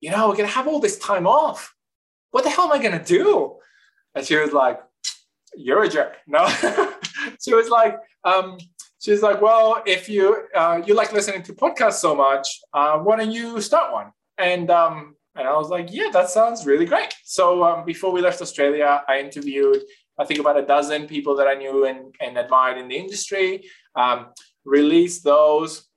you 0.01 0.11
know, 0.11 0.29
we're 0.29 0.37
gonna 0.37 0.49
have 0.49 0.69
all 0.69 0.81
this 0.81 0.99
time 0.99 1.27
off. 1.27 1.75
what 2.31 2.45
the 2.45 2.51
hell 2.51 2.65
am 2.65 2.73
I 2.73 2.79
going 2.79 2.99
to 2.99 3.05
do? 3.05 3.57
And 4.15 4.25
she 4.27 4.37
was 4.37 4.53
like, 4.53 4.81
you're 5.55 5.85
a 5.85 5.89
jerk. 5.89 6.17
No, 6.27 6.47
she 7.45 7.55
was 7.55 7.69
like, 7.69 7.97
um, 8.25 8.59
she's 9.01 9.23
like, 9.23 9.41
well, 9.41 9.83
if 9.87 10.09
you 10.09 10.47
uh, 10.55 10.81
you 10.85 10.95
like 10.95 11.12
listening 11.12 11.43
to 11.45 11.53
podcasts 11.53 12.01
so 12.01 12.15
much, 12.15 12.47
uh, 12.73 12.99
why 12.99 13.17
don't 13.17 13.33
you 13.33 13.61
start 13.61 13.93
one? 13.93 14.12
And 14.39 14.71
um, 14.71 15.17
and 15.35 15.49
I 15.49 15.57
was 15.57 15.69
like, 15.69 15.89
yeah, 15.91 16.11
that 16.12 16.29
sounds 16.29 16.67
really 16.67 16.85
great. 16.85 17.15
So 17.25 17.65
um, 17.65 17.85
before 17.85 18.12
we 18.12 18.21
left 18.21 18.43
Australia, 18.43 19.03
I 19.09 19.21
interviewed 19.21 19.83
I 20.19 20.25
think 20.25 20.41
about 20.41 20.59
a 20.59 20.67
dozen 20.67 21.07
people 21.07 21.37
that 21.37 21.49
I 21.49 21.55
knew 21.55 21.87
and, 21.87 22.15
and 22.21 22.37
admired 22.37 22.79
in 22.79 22.89
the 22.89 22.97
industry. 22.97 23.65
Um, 23.97 24.27
released 24.65 25.25
those. 25.25 25.89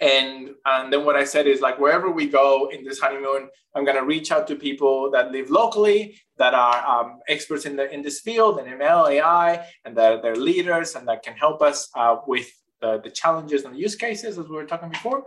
And, 0.00 0.50
and 0.64 0.90
then 0.92 1.04
what 1.04 1.14
I 1.14 1.24
said 1.24 1.46
is 1.46 1.60
like 1.60 1.78
wherever 1.78 2.10
we 2.10 2.26
go 2.26 2.70
in 2.70 2.84
this 2.84 2.98
honeymoon, 2.98 3.48
I'm 3.74 3.84
going 3.84 3.98
to 3.98 4.04
reach 4.04 4.32
out 4.32 4.48
to 4.48 4.56
people 4.56 5.10
that 5.10 5.30
live 5.30 5.50
locally, 5.50 6.18
that 6.38 6.54
are 6.54 6.86
um, 6.86 7.20
experts 7.28 7.66
in 7.66 7.76
the 7.76 7.92
in 7.92 8.00
this 8.00 8.20
field 8.20 8.58
and 8.58 8.80
ML 8.80 9.10
AI, 9.10 9.66
and 9.84 9.94
that 9.96 10.22
they're 10.22 10.34
leaders 10.34 10.96
and 10.96 11.06
that 11.06 11.22
can 11.22 11.34
help 11.34 11.60
us 11.60 11.88
uh, 11.94 12.16
with 12.26 12.50
the, 12.80 12.98
the 13.04 13.10
challenges 13.10 13.64
and 13.64 13.74
the 13.74 13.78
use 13.78 13.94
cases 13.94 14.38
as 14.38 14.48
we 14.48 14.56
were 14.56 14.64
talking 14.64 14.88
before. 14.88 15.24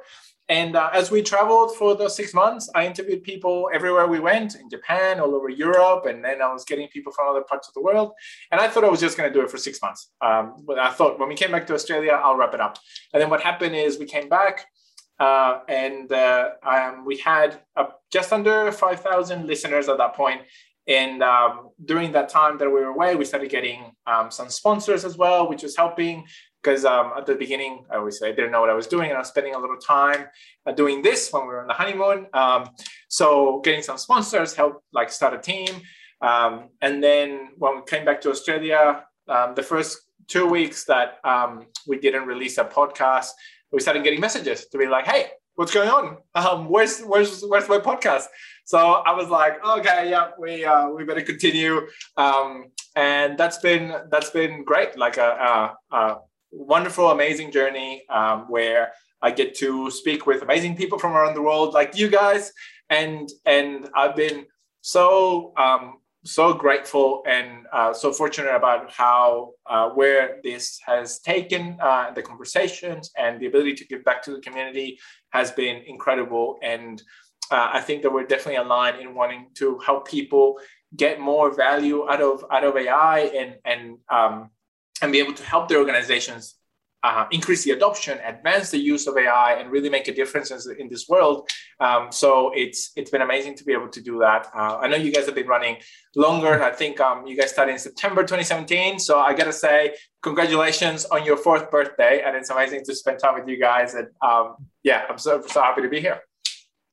And 0.49 0.75
uh, 0.75 0.89
as 0.91 1.09
we 1.09 1.21
traveled 1.21 1.75
for 1.75 1.95
those 1.95 2.15
six 2.15 2.33
months, 2.33 2.69
I 2.75 2.85
interviewed 2.85 3.23
people 3.23 3.69
everywhere 3.73 4.07
we 4.07 4.19
went 4.19 4.55
in 4.55 4.69
Japan, 4.69 5.19
all 5.19 5.33
over 5.35 5.49
Europe, 5.49 6.05
and 6.05 6.23
then 6.23 6.41
I 6.41 6.51
was 6.51 6.65
getting 6.65 6.87
people 6.89 7.13
from 7.13 7.29
other 7.29 7.43
parts 7.43 7.69
of 7.69 7.73
the 7.73 7.81
world. 7.81 8.11
And 8.51 8.59
I 8.59 8.67
thought 8.67 8.83
I 8.83 8.89
was 8.89 8.99
just 8.99 9.17
going 9.17 9.31
to 9.31 9.33
do 9.33 9.43
it 9.43 9.49
for 9.49 9.57
six 9.57 9.81
months. 9.81 10.11
Um, 10.21 10.63
but 10.67 10.77
I 10.77 10.91
thought 10.91 11.17
when 11.17 11.29
we 11.29 11.35
came 11.35 11.51
back 11.51 11.65
to 11.67 11.73
Australia, 11.73 12.19
I'll 12.21 12.35
wrap 12.35 12.53
it 12.53 12.59
up. 12.59 12.77
And 13.13 13.21
then 13.21 13.29
what 13.29 13.41
happened 13.41 13.75
is 13.75 13.97
we 13.97 14.05
came 14.05 14.27
back 14.27 14.65
uh, 15.19 15.59
and 15.69 16.11
uh, 16.11 16.49
um, 16.63 17.05
we 17.05 17.17
had 17.17 17.61
uh, 17.77 17.85
just 18.11 18.33
under 18.33 18.71
5,000 18.71 19.47
listeners 19.47 19.87
at 19.87 19.97
that 19.97 20.13
point. 20.13 20.41
And 20.87 21.23
um, 21.23 21.69
during 21.85 22.11
that 22.11 22.27
time 22.27 22.57
that 22.57 22.67
we 22.67 22.81
were 22.81 22.87
away, 22.87 23.15
we 23.15 23.23
started 23.23 23.49
getting 23.49 23.93
um, 24.05 24.29
some 24.29 24.49
sponsors 24.49 25.05
as 25.05 25.15
well, 25.15 25.47
which 25.47 25.63
was 25.63 25.77
helping 25.77 26.25
because 26.63 26.85
um, 26.85 27.11
at 27.17 27.25
the 27.25 27.35
beginning, 27.35 27.85
I 27.91 27.97
always 27.97 28.19
say 28.19 28.29
I 28.29 28.31
didn't 28.31 28.51
know 28.51 28.61
what 28.61 28.69
I 28.69 28.73
was 28.73 28.87
doing, 28.87 29.09
and 29.09 29.15
I 29.15 29.19
was 29.19 29.27
spending 29.27 29.53
a 29.53 29.59
little 29.59 29.77
time 29.77 30.27
uh, 30.65 30.71
doing 30.71 31.01
this 31.01 31.31
when 31.31 31.43
we 31.43 31.49
were 31.49 31.61
on 31.61 31.67
the 31.67 31.73
honeymoon. 31.73 32.27
Um, 32.33 32.69
so 33.09 33.59
getting 33.63 33.81
some 33.81 33.97
sponsors 33.97 34.53
helped 34.53 34.83
like 34.93 35.11
start 35.11 35.33
a 35.33 35.39
team, 35.39 35.81
um, 36.21 36.69
and 36.81 37.03
then 37.03 37.49
when 37.57 37.75
we 37.77 37.81
came 37.85 38.05
back 38.05 38.21
to 38.21 38.29
Australia, 38.29 39.03
um, 39.27 39.55
the 39.55 39.63
first 39.63 39.99
two 40.27 40.47
weeks 40.47 40.85
that 40.85 41.17
um, 41.25 41.65
we 41.87 41.99
didn't 41.99 42.25
release 42.25 42.57
a 42.57 42.63
podcast, 42.63 43.31
we 43.71 43.81
started 43.81 44.03
getting 44.03 44.21
messages 44.21 44.67
to 44.67 44.77
be 44.77 44.85
like, 44.85 45.05
"Hey, 45.05 45.31
what's 45.55 45.73
going 45.73 45.89
on? 45.89 46.17
Um, 46.35 46.69
where's 46.69 47.01
where's 47.01 47.41
where's 47.41 47.67
my 47.67 47.79
podcast?" 47.79 48.25
So 48.65 48.77
I 48.77 49.13
was 49.13 49.27
like, 49.27 49.63
"Okay, 49.65 50.09
yeah, 50.09 50.31
we 50.39 50.63
uh, 50.63 50.87
we 50.87 51.03
better 51.03 51.21
continue." 51.21 51.87
and 52.95 53.39
that's 53.39 53.57
been 53.57 53.91
that's 54.11 54.29
been 54.29 54.63
great 54.63 54.95
like 54.97 55.17
a, 55.17 55.75
a, 55.91 55.97
a 55.97 56.17
wonderful, 56.53 57.09
amazing 57.09 57.51
journey 57.51 58.03
um, 58.09 58.45
where 58.49 58.93
I 59.21 59.31
get 59.31 59.55
to 59.55 59.89
speak 59.89 60.25
with 60.25 60.41
amazing 60.41 60.75
people 60.75 60.99
from 60.99 61.13
around 61.13 61.33
the 61.35 61.41
world, 61.41 61.73
like 61.73 61.97
you 61.97 62.09
guys, 62.09 62.51
and 62.89 63.29
and 63.45 63.89
I've 63.95 64.15
been 64.15 64.45
so 64.81 65.53
um, 65.57 65.97
so 66.25 66.53
grateful 66.53 67.23
and 67.27 67.65
uh, 67.73 67.93
so 67.93 68.11
fortunate 68.13 68.55
about 68.55 68.91
how 68.91 69.51
uh, 69.69 69.89
where 69.89 70.39
this 70.43 70.79
has 70.85 71.19
taken 71.19 71.77
uh, 71.81 72.11
the 72.11 72.21
conversations 72.21 73.11
and 73.17 73.39
the 73.39 73.47
ability 73.47 73.73
to 73.75 73.85
give 73.85 74.03
back 74.03 74.21
to 74.23 74.31
the 74.31 74.41
community 74.41 74.97
has 75.31 75.51
been 75.51 75.81
incredible. 75.87 76.57
And 76.61 77.01
uh, 77.51 77.71
I 77.73 77.81
think 77.81 78.03
that 78.03 78.11
we're 78.11 78.25
definitely 78.25 78.55
aligned 78.55 78.99
in 78.99 79.13
wanting 79.13 79.47
to 79.55 79.77
help 79.79 80.07
people 80.07 80.59
get 80.95 81.19
more 81.19 81.53
value 81.53 82.07
out 82.09 82.21
of 82.21 82.45
out 82.51 82.63
of 82.63 82.77
AI 82.77 83.19
and 83.19 83.55
and 83.65 83.97
um, 84.09 84.49
and 85.01 85.11
be 85.11 85.19
able 85.19 85.33
to 85.33 85.43
help 85.43 85.67
their 85.67 85.79
organizations 85.79 86.55
uh, 87.03 87.25
increase 87.31 87.65
the 87.65 87.71
adoption, 87.71 88.17
advance 88.25 88.71
the 88.71 88.77
use 88.77 89.07
of 89.07 89.17
AI, 89.17 89.55
and 89.59 89.69
really 89.69 89.89
make 89.89 90.07
a 90.07 90.13
difference 90.13 90.51
in 90.79 90.87
this 90.87 91.09
world. 91.09 91.49
Um, 91.81 92.11
so 92.11 92.51
it's 92.55 92.91
it's 92.95 93.11
been 93.11 93.21
amazing 93.21 93.55
to 93.55 93.65
be 93.65 93.73
able 93.73 93.89
to 93.89 94.01
do 94.01 94.19
that. 94.19 94.47
Uh, 94.55 94.77
I 94.77 94.87
know 94.87 94.95
you 94.95 95.11
guys 95.11 95.25
have 95.25 95.35
been 95.35 95.47
running 95.47 95.77
longer. 96.15 96.63
I 96.63 96.71
think 96.71 97.01
um, 97.01 97.27
you 97.27 97.35
guys 97.35 97.51
started 97.51 97.73
in 97.73 97.79
September 97.79 98.21
2017. 98.21 98.99
So 98.99 99.19
I 99.19 99.33
gotta 99.33 99.51
say, 99.51 99.95
congratulations 100.21 101.03
on 101.05 101.25
your 101.25 101.35
fourth 101.35 101.69
birthday, 101.69 102.23
and 102.25 102.37
it's 102.37 102.49
amazing 102.49 102.85
to 102.85 102.95
spend 102.95 103.19
time 103.19 103.35
with 103.35 103.49
you 103.49 103.59
guys. 103.59 103.95
And 103.95 104.07
um, 104.21 104.55
yeah, 104.83 105.03
I'm 105.09 105.17
so 105.17 105.41
so 105.45 105.61
happy 105.61 105.81
to 105.81 105.89
be 105.89 105.99
here. 105.99 106.21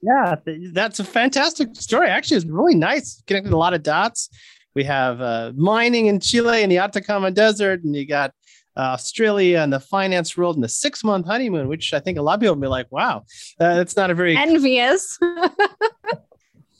Yeah, 0.02 0.36
that's 0.72 0.98
a 0.98 1.04
fantastic 1.04 1.76
story. 1.76 2.08
Actually, 2.08 2.38
it's 2.38 2.46
really 2.46 2.74
nice. 2.74 3.22
Connected 3.26 3.52
a 3.52 3.56
lot 3.56 3.74
of 3.74 3.82
dots. 3.84 4.28
We 4.74 4.84
have 4.84 5.20
uh, 5.20 5.52
mining 5.56 6.06
in 6.06 6.20
Chile 6.20 6.62
in 6.62 6.70
the 6.70 6.78
Atacama 6.78 7.30
Desert, 7.30 7.82
and 7.82 7.94
you 7.94 8.06
got 8.06 8.32
uh, 8.76 8.94
Australia 8.94 9.58
and 9.58 9.72
the 9.72 9.80
finance 9.80 10.36
world 10.36 10.56
and 10.56 10.64
the 10.64 10.68
six 10.68 11.02
month 11.02 11.26
honeymoon, 11.26 11.68
which 11.68 11.92
I 11.92 12.00
think 12.00 12.18
a 12.18 12.22
lot 12.22 12.34
of 12.34 12.40
people 12.40 12.54
will 12.54 12.62
be 12.62 12.68
like, 12.68 12.90
wow, 12.90 13.24
uh, 13.58 13.74
that's 13.74 13.96
not 13.96 14.10
a 14.10 14.14
very 14.14 14.36
envious. 14.36 15.18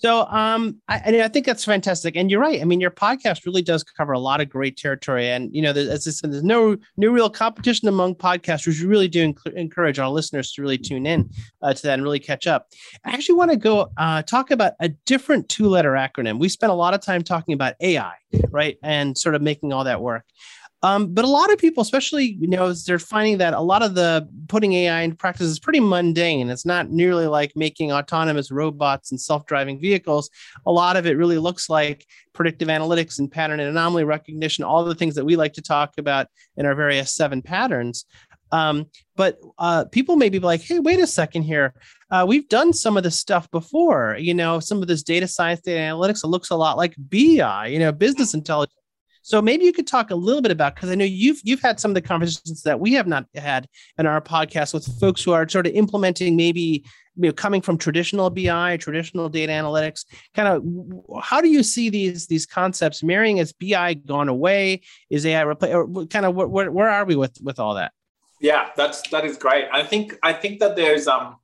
So 0.01 0.25
um, 0.29 0.81
I, 0.89 1.21
I 1.25 1.29
think 1.29 1.45
that's 1.45 1.63
fantastic, 1.63 2.17
and 2.17 2.31
you're 2.31 2.41
right. 2.41 2.63
I 2.63 2.65
mean, 2.65 2.81
your 2.81 2.91
podcast 2.91 3.45
really 3.45 3.61
does 3.61 3.85
cover 3.85 4.13
a 4.13 4.19
lot 4.19 4.41
of 4.41 4.49
great 4.49 4.79
territory, 4.79 5.29
and 5.29 5.55
you 5.55 5.61
know, 5.61 5.75
there's, 5.75 5.89
as 5.89 6.09
I 6.09 6.11
said, 6.13 6.33
there's 6.33 6.43
no 6.43 6.79
no 6.97 7.11
real 7.11 7.29
competition 7.29 7.87
among 7.87 8.15
podcasters. 8.15 8.81
We 8.81 8.87
really 8.87 9.09
do 9.09 9.35
enc- 9.35 9.55
encourage 9.55 9.99
our 9.99 10.09
listeners 10.09 10.53
to 10.53 10.63
really 10.63 10.79
tune 10.79 11.05
in 11.05 11.29
uh, 11.61 11.75
to 11.75 11.83
that 11.83 11.95
and 11.95 12.03
really 12.03 12.19
catch 12.19 12.47
up. 12.47 12.69
I 13.05 13.11
actually 13.11 13.35
want 13.35 13.51
to 13.51 13.59
go 13.59 13.91
uh, 13.99 14.23
talk 14.23 14.51
about 14.51 14.73
a 14.81 14.89
different 14.89 15.51
two 15.51 15.69
letter 15.69 15.93
acronym. 15.93 16.41
We 16.41 16.49
spent 16.49 16.73
a 16.73 16.77
lot 16.77 16.95
of 16.95 17.03
time 17.03 17.23
talking 17.23 17.53
about 17.53 17.75
AI, 17.83 18.15
right, 18.51 18.79
and 18.83 19.19
sort 19.19 19.35
of 19.35 19.43
making 19.43 19.75
all 19.75 19.85
that 19.85 20.01
work. 20.01 20.25
Um, 20.83 21.13
but 21.13 21.27
a 21.27 21.29
lot 21.29 21.53
of 21.53 21.59
people, 21.59 21.83
especially, 21.83 22.39
you 22.41 22.49
know, 22.49 22.73
they're 22.73 22.99
finding 22.99 23.39
that 23.39 23.53
a 23.53 23.61
lot 23.61 23.83
of 23.83 23.95
the 23.95 24.27
putting 24.49 24.73
AI 24.73 25.03
into 25.03 25.17
practice 25.17 25.47
is 25.47 25.61
pretty 25.61 25.81
mundane. 25.81 26.49
It's 26.49 26.65
not 26.65 26.91
nearly 26.91 27.27
like 27.27 27.53
making 27.55 27.93
autonomous 27.93 28.51
robots 28.51 29.11
and 29.11 29.21
self-driving 29.21 29.81
vehicles. 29.81 30.31
A 30.65 30.73
lot 30.73 30.97
of 30.97 31.07
it 31.07 31.19
really 31.19 31.37
looks 31.37 31.69
like 31.69 32.07
predictive 32.33 32.69
analytics 32.69 33.19
and 33.19 33.31
pattern 33.31 33.61
and 33.61 33.69
anomaly 33.69 34.05
recognition, 34.05 34.65
all 34.65 34.85
the 34.85 34.95
things 34.95 35.15
that 35.17 35.25
we 35.25 35.37
like 35.37 35.53
to 35.55 35.63
talk 35.63 35.99
about 35.99 36.29
in 36.57 36.65
our 36.65 36.75
various 36.75 37.15
seven 37.15 37.43
patterns. 37.43 38.07
Um, 38.53 38.87
but 39.17 39.39
uh, 39.59 39.85
people 39.93 40.17
may 40.17 40.29
be 40.29 40.39
like, 40.39 40.63
hey, 40.63 40.79
wait 40.79 40.99
a 40.99 41.07
second 41.07 41.43
here. 41.43 41.75
Uh, 42.11 42.25
we've 42.27 42.49
done 42.49 42.73
some 42.73 42.97
of 42.97 43.03
this 43.05 43.17
stuff 43.17 43.51
before. 43.51 44.17
You 44.19 44.35
know, 44.35 44.61
some 44.61 44.83
of 44.83 44.89
this 44.89 45.03
data 45.03 45.29
science, 45.29 45.61
data 45.61 45.79
analytics, 45.79 46.25
it 46.25 46.29
looks 46.29 46.51
a 46.51 46.57
lot 46.57 46.77
like 46.77 46.95
BI, 46.99 47.67
you 47.71 47.79
know, 47.79 47.93
business 47.93 48.35
intelligence 48.35 48.80
so 49.23 49.43
maybe 49.43 49.65
you 49.65 49.73
could 49.73 49.87
talk 49.87 50.11
a 50.11 50.15
little 50.15 50.43
bit 50.43 50.53
about 50.53 50.75
because 50.75 50.91
I 50.91 50.95
know 50.95 51.05
you've 51.05 51.41
you've 51.45 51.61
had 51.61 51.79
some 51.79 51.91
of 51.91 51.95
the 51.95 52.03
conversations 52.03 52.63
that 52.63 52.81
we 52.81 52.95
have 52.95 53.07
not 53.07 53.27
had 53.35 53.69
in 53.99 54.07
our 54.07 54.21
podcast 54.21 54.73
with 54.75 54.87
folks 54.99 55.23
who 55.23 55.33
are 55.33 55.49
sort 55.49 55.67
of 55.67 55.73
implementing 55.75 56.37
maybe 56.37 56.85
you 57.17 57.29
know 57.29 57.33
coming 57.33 57.61
from 57.61 57.77
traditional 57.77 58.31
BI, 58.31 58.77
traditional 58.79 59.29
data 59.29 59.53
analytics. 59.53 60.05
Kind 60.35 60.49
of 60.49 61.23
how 61.23 61.41
do 61.41 61.49
you 61.49 61.63
see 61.63 61.91
these 61.91 62.27
these 62.27 62.47
concepts 62.47 63.03
marrying? 63.03 63.41
As 63.41 63.53
BI 63.53 63.95
gone 63.95 64.29
away? 64.29 64.83
Is 65.11 65.27
AI 65.27 65.43
replace? 65.43 65.75
Or 65.75 66.07
kind 66.07 66.27
of 66.27 66.35
where, 66.35 66.71
where 66.71 66.89
are 66.89 67.05
we 67.05 67.17
with 67.17 67.37
with 67.43 67.59
all 67.59 67.75
that? 67.75 67.93
Yeah, 68.41 68.71
that's 68.77 69.09
that 69.11 69.25
is 69.25 69.37
great. 69.37 69.67
I 69.73 69.83
think 69.83 70.17
I 70.23 70.33
think 70.33 70.61
that 70.61 70.77
there's 70.77 71.07
um 71.07 71.37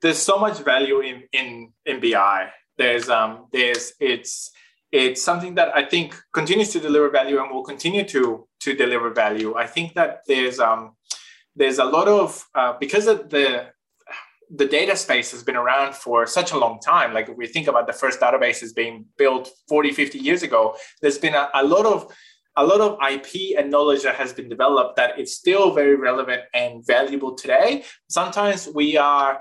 there's 0.00 0.18
so 0.18 0.38
much 0.38 0.58
value 0.58 1.00
in 1.00 1.22
in 1.32 1.72
in 1.86 2.00
BI. 2.00 2.48
There's 2.76 3.08
um 3.08 3.46
there's 3.52 3.92
it's 4.00 4.50
it's 4.92 5.22
something 5.22 5.54
that 5.54 5.74
I 5.74 5.84
think 5.84 6.14
continues 6.32 6.68
to 6.70 6.80
deliver 6.80 7.08
value 7.08 7.40
and 7.40 7.50
will 7.50 7.64
continue 7.64 8.04
to 8.08 8.46
to 8.60 8.74
deliver 8.74 9.10
value. 9.10 9.54
I 9.56 9.66
think 9.66 9.94
that 9.94 10.20
there's 10.28 10.60
um, 10.60 10.94
there's 11.56 11.78
a 11.78 11.84
lot 11.84 12.08
of 12.08 12.46
uh, 12.54 12.74
because 12.78 13.06
of 13.06 13.30
the 13.30 13.72
the 14.54 14.66
data 14.66 14.94
space 14.94 15.30
has 15.32 15.42
been 15.42 15.56
around 15.56 15.94
for 15.94 16.26
such 16.26 16.52
a 16.52 16.58
long 16.58 16.78
time. 16.78 17.14
Like 17.14 17.30
if 17.30 17.36
we 17.38 17.46
think 17.46 17.68
about 17.68 17.86
the 17.86 17.94
first 17.94 18.20
databases 18.20 18.74
being 18.74 19.06
built 19.16 19.50
40, 19.66 19.92
50 19.92 20.18
years 20.18 20.42
ago, 20.42 20.76
there's 21.00 21.16
been 21.16 21.34
a, 21.34 21.48
a 21.54 21.64
lot 21.64 21.86
of 21.86 22.12
a 22.56 22.64
lot 22.64 22.82
of 22.82 22.98
IP 23.10 23.58
and 23.58 23.70
knowledge 23.70 24.02
that 24.02 24.16
has 24.16 24.34
been 24.34 24.50
developed 24.50 24.96
that 24.96 25.18
is 25.18 25.34
still 25.34 25.72
very 25.72 25.94
relevant 25.94 26.42
and 26.52 26.86
valuable 26.86 27.34
today. 27.34 27.82
Sometimes 28.10 28.68
we 28.74 28.98
are, 28.98 29.40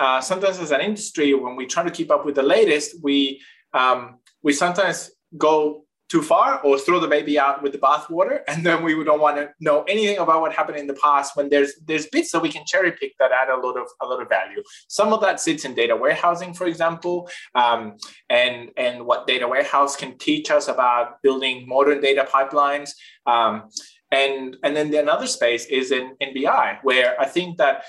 uh, 0.00 0.20
sometimes 0.20 0.58
as 0.58 0.72
an 0.72 0.80
industry, 0.80 1.34
when 1.34 1.54
we 1.54 1.66
try 1.66 1.84
to 1.84 1.90
keep 1.90 2.10
up 2.10 2.26
with 2.26 2.34
the 2.34 2.42
latest, 2.42 2.96
we 3.00 3.40
um, 3.74 4.18
we 4.42 4.52
sometimes 4.52 5.10
go 5.36 5.84
too 6.08 6.22
far 6.22 6.60
or 6.62 6.78
throw 6.78 6.98
the 6.98 7.06
baby 7.06 7.38
out 7.38 7.62
with 7.62 7.72
the 7.72 7.78
bathwater 7.78 8.40
and 8.48 8.64
then 8.64 8.82
we 8.82 9.04
don't 9.04 9.20
want 9.20 9.36
to 9.36 9.50
know 9.60 9.82
anything 9.84 10.18
about 10.18 10.40
what 10.40 10.54
happened 10.54 10.78
in 10.78 10.86
the 10.86 10.94
past 10.94 11.36
when 11.36 11.48
there's 11.48 11.74
there's 11.86 12.06
bits 12.06 12.32
that 12.32 12.40
we 12.40 12.48
can 12.48 12.64
cherry 12.66 12.92
pick 12.92 13.12
that 13.18 13.30
add 13.30 13.48
a 13.50 13.56
lot 13.56 13.76
of 13.76 13.86
a 14.00 14.06
lot 14.06 14.22
of 14.22 14.28
value. 14.28 14.62
Some 14.88 15.12
of 15.12 15.20
that 15.20 15.40
sits 15.40 15.64
in 15.64 15.74
data 15.74 15.94
warehousing 15.94 16.54
for 16.54 16.66
example 16.66 17.28
um, 17.54 17.96
and 18.30 18.70
and 18.76 19.04
what 19.04 19.26
data 19.26 19.46
warehouse 19.46 19.96
can 19.96 20.16
teach 20.18 20.50
us 20.50 20.68
about 20.68 21.20
building 21.22 21.66
modern 21.68 22.00
data 22.00 22.26
pipelines 22.32 22.90
um, 23.26 23.68
and 24.10 24.56
and 24.62 24.74
then 24.74 24.90
the 24.90 24.98
another 24.98 25.26
space 25.26 25.66
is 25.66 25.92
in 25.92 26.16
in 26.20 26.32
bi 26.34 26.78
where 26.82 27.20
i 27.20 27.26
think 27.26 27.58
that 27.58 27.84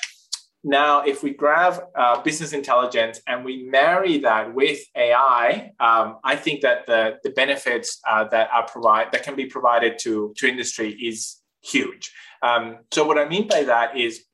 now, 0.63 1.01
if 1.03 1.23
we 1.23 1.33
grab 1.33 1.81
uh, 1.95 2.21
business 2.21 2.51
intelligence 2.51 3.21
and 3.27 3.45
we 3.45 3.63
marry 3.63 4.17
that 4.19 4.53
with 4.53 4.79
AI, 4.95 5.71
um, 5.79 6.17
I 6.23 6.35
think 6.35 6.61
that 6.61 6.85
the, 6.85 7.17
the 7.23 7.29
benefits 7.29 7.99
uh, 8.09 8.25
that 8.25 8.49
are 8.51 8.67
provide 8.67 9.11
that 9.13 9.23
can 9.23 9.35
be 9.35 9.45
provided 9.45 9.97
to, 9.99 10.33
to 10.37 10.47
industry 10.47 10.91
is 10.91 11.37
huge. 11.61 12.11
Um, 12.41 12.79
so 12.91 13.05
what 13.05 13.17
I 13.17 13.27
mean 13.27 13.47
by 13.47 13.63
that 13.63 13.97
is, 13.97 14.25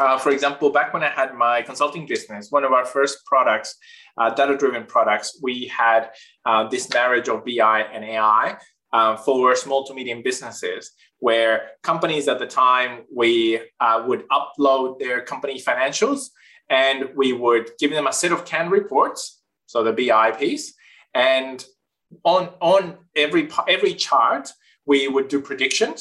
uh, 0.00 0.18
for 0.18 0.30
example, 0.30 0.70
back 0.70 0.92
when 0.92 1.04
I 1.04 1.10
had 1.10 1.34
my 1.34 1.62
consulting 1.62 2.06
business, 2.06 2.50
one 2.50 2.64
of 2.64 2.72
our 2.72 2.84
first 2.84 3.24
products, 3.24 3.76
uh, 4.18 4.30
data-driven 4.30 4.86
products, 4.86 5.38
we 5.40 5.66
had 5.68 6.10
uh, 6.44 6.66
this 6.68 6.92
marriage 6.92 7.28
of 7.28 7.44
BI 7.44 7.82
and 7.92 8.04
AI 8.04 8.56
uh, 8.92 9.16
for 9.16 9.54
small 9.54 9.84
to 9.86 9.94
medium 9.94 10.20
businesses 10.22 10.92
where 11.26 11.54
companies 11.82 12.28
at 12.28 12.38
the 12.38 12.46
time 12.46 12.92
we 13.20 13.58
uh, 13.80 13.98
would 14.06 14.22
upload 14.28 14.98
their 14.98 15.22
company 15.32 15.56
financials 15.68 16.20
and 16.68 16.98
we 17.20 17.32
would 17.32 17.66
give 17.80 17.90
them 17.90 18.06
a 18.06 18.12
set 18.20 18.32
of 18.36 18.44
canned 18.44 18.70
reports 18.70 19.20
so 19.64 19.82
the 19.82 19.94
bi 20.00 20.30
piece 20.42 20.66
and 21.14 21.64
on 22.24 22.42
on 22.60 22.82
every 23.24 23.44
every 23.76 23.94
chart 24.06 24.44
we 24.84 24.98
would 25.08 25.28
do 25.34 25.40
predictions 25.40 26.00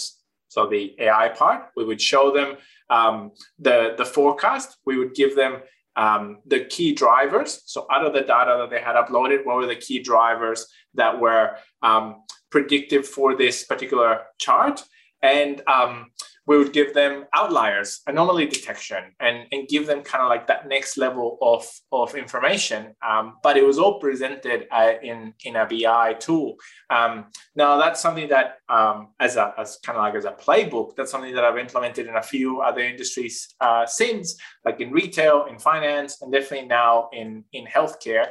so 0.53 0.68
the 0.68 0.84
ai 1.06 1.30
part 1.30 1.62
we 1.77 1.86
would 1.89 2.01
show 2.12 2.25
them 2.38 2.50
um, 2.89 3.32
the 3.68 3.77
the 4.00 4.08
forecast 4.15 4.77
we 4.86 4.98
would 5.00 5.13
give 5.22 5.34
them 5.42 5.53
um, 5.96 6.39
the 6.48 6.62
key 6.65 6.92
drivers. 6.92 7.62
So 7.65 7.86
out 7.92 8.03
of 8.03 8.13
the 8.13 8.22
data 8.22 8.56
that 8.58 8.72
they 8.72 8.82
had 8.82 8.96
uploaded, 8.96 9.46
what 9.46 9.58
were 9.58 9.68
the 9.68 9.75
key 9.75 10.00
drivers 10.01 10.65
that 10.96 11.13
were 11.20 11.56
um, 11.84 12.24
predictive 12.50 13.08
for 13.08 13.36
this 13.36 13.63
particular 13.63 14.22
chart? 14.39 14.84
And 15.24 15.62
um, 15.68 16.12
we 16.46 16.58
would 16.58 16.74
give 16.74 16.94
them 16.94 17.25
outliers, 17.34 18.01
anomaly 18.06 18.48
detection, 18.48 19.03
and, 19.20 19.48
and 19.51 19.68
give 19.68 19.88
them 19.88 20.01
kind 20.01 20.22
of 20.22 20.30
like 20.30 20.48
that 20.48 20.68
next 20.68 20.98
level 20.98 21.38
of, 21.42 21.65
of 21.92 22.15
information. 22.15 22.94
Um, 23.08 23.38
but 23.42 23.56
it 23.56 23.65
was 23.65 23.80
all 23.80 24.00
presented 24.00 24.68
uh, 24.70 24.94
in, 25.01 25.34
in 25.46 25.56
a 25.56 25.65
BI 25.65 26.15
tool. 26.20 26.56
Um, 26.89 27.25
now 27.56 27.77
that's 27.77 28.01
something 28.01 28.27
that 28.30 28.58
um, 28.68 29.13
as 29.20 29.38
a 29.38 29.53
as 29.58 29.80
kind 29.86 29.98
of 29.98 30.03
like 30.03 30.15
as 30.15 30.25
a 30.25 30.32
playbook, 30.32 30.96
that's 30.96 31.12
something 31.12 31.34
that 31.34 31.46
I've 31.46 31.58
implemented 31.58 32.08
in 32.08 32.15
a 32.15 32.22
few 32.22 32.60
other 32.60 32.82
industries 32.82 33.56
uh, 33.62 33.86
since, 33.86 34.38
like 34.65 34.82
in 34.82 34.92
retail, 34.92 35.46
in 35.46 35.60
finance, 35.60 36.22
and 36.22 36.32
definitely 36.32 36.68
now 36.68 37.10
in, 37.13 37.46
in 37.53 37.65
healthcare. 37.65 38.27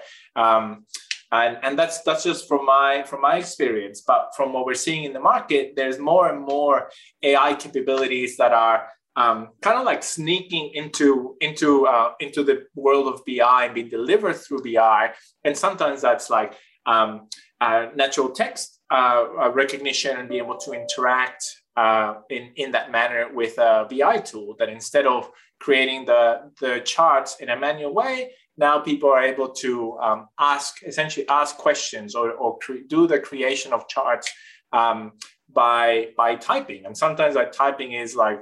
And, 1.33 1.57
and 1.63 1.79
that's 1.79 2.03
that's 2.03 2.25
just 2.25 2.47
from 2.47 2.67
my 2.67 3.05
from 3.07 3.23
my 3.23 3.39
experience. 3.39 4.03
But 4.07 4.33
from 4.37 4.53
what 4.53 4.67
we're 4.67 4.75
seeing 4.75 5.05
in 5.05 5.13
the 5.13 5.21
market 5.21 5.73
there's 5.77 5.99
more 5.99 6.29
and 6.29 6.41
more 6.45 6.91
ai 7.23 7.55
capabilities 7.55 8.37
that 8.37 8.53
are 8.53 8.87
um, 9.17 9.49
kind 9.61 9.79
of 9.79 9.85
like 9.85 10.03
sneaking 10.03 10.71
into 10.75 11.37
into 11.41 11.87
uh, 11.87 12.13
into 12.21 12.43
the 12.43 12.67
world 12.75 13.13
of 13.13 13.23
bi 13.27 13.65
and 13.67 13.75
being 13.75 13.89
delivered 13.89 14.37
through 14.37 14.63
bi 14.63 15.13
and 15.45 15.57
sometimes 15.57 16.01
that's 16.01 16.31
like 16.31 16.55
um, 16.87 17.29
uh, 17.61 17.87
natural 17.95 18.31
text 18.31 18.81
uh, 18.91 19.25
uh 19.41 19.51
recognition 19.51 20.17
and 20.17 20.29
be 20.29 20.39
able 20.39 20.57
to 20.57 20.73
interact 20.73 21.45
uh, 21.77 22.15
in, 22.31 22.53
in 22.57 22.73
that 22.73 22.91
manner 22.91 23.29
with 23.33 23.59
a 23.59 23.87
bi 23.91 24.19
tool 24.19 24.57
that 24.59 24.69
instead 24.69 25.07
of 25.07 25.31
creating 25.61 26.05
the 26.07 26.51
the 26.61 26.81
charts 26.81 27.37
in 27.41 27.51
a 27.51 27.57
manual 27.57 27.95
way 27.95 28.31
now 28.57 28.79
people 28.79 29.11
are 29.11 29.23
able 29.23 29.49
to 29.49 29.99
um, 29.99 30.29
ask 30.39 30.83
essentially 30.87 31.27
ask 31.29 31.57
questions 31.57 32.15
or, 32.15 32.33
or 32.33 32.59
cre- 32.59 32.87
do 32.87 33.07
the 33.07 33.19
creation 33.19 33.73
of 33.73 33.89
charts 33.89 34.31
um, 34.73 35.13
by 35.53 36.09
by 36.17 36.37
typing. 36.37 36.87
And 36.87 36.97
sometimes 36.97 37.35
that 37.35 37.53
typing 37.53 37.93
is 37.93 38.15
like 38.15 38.41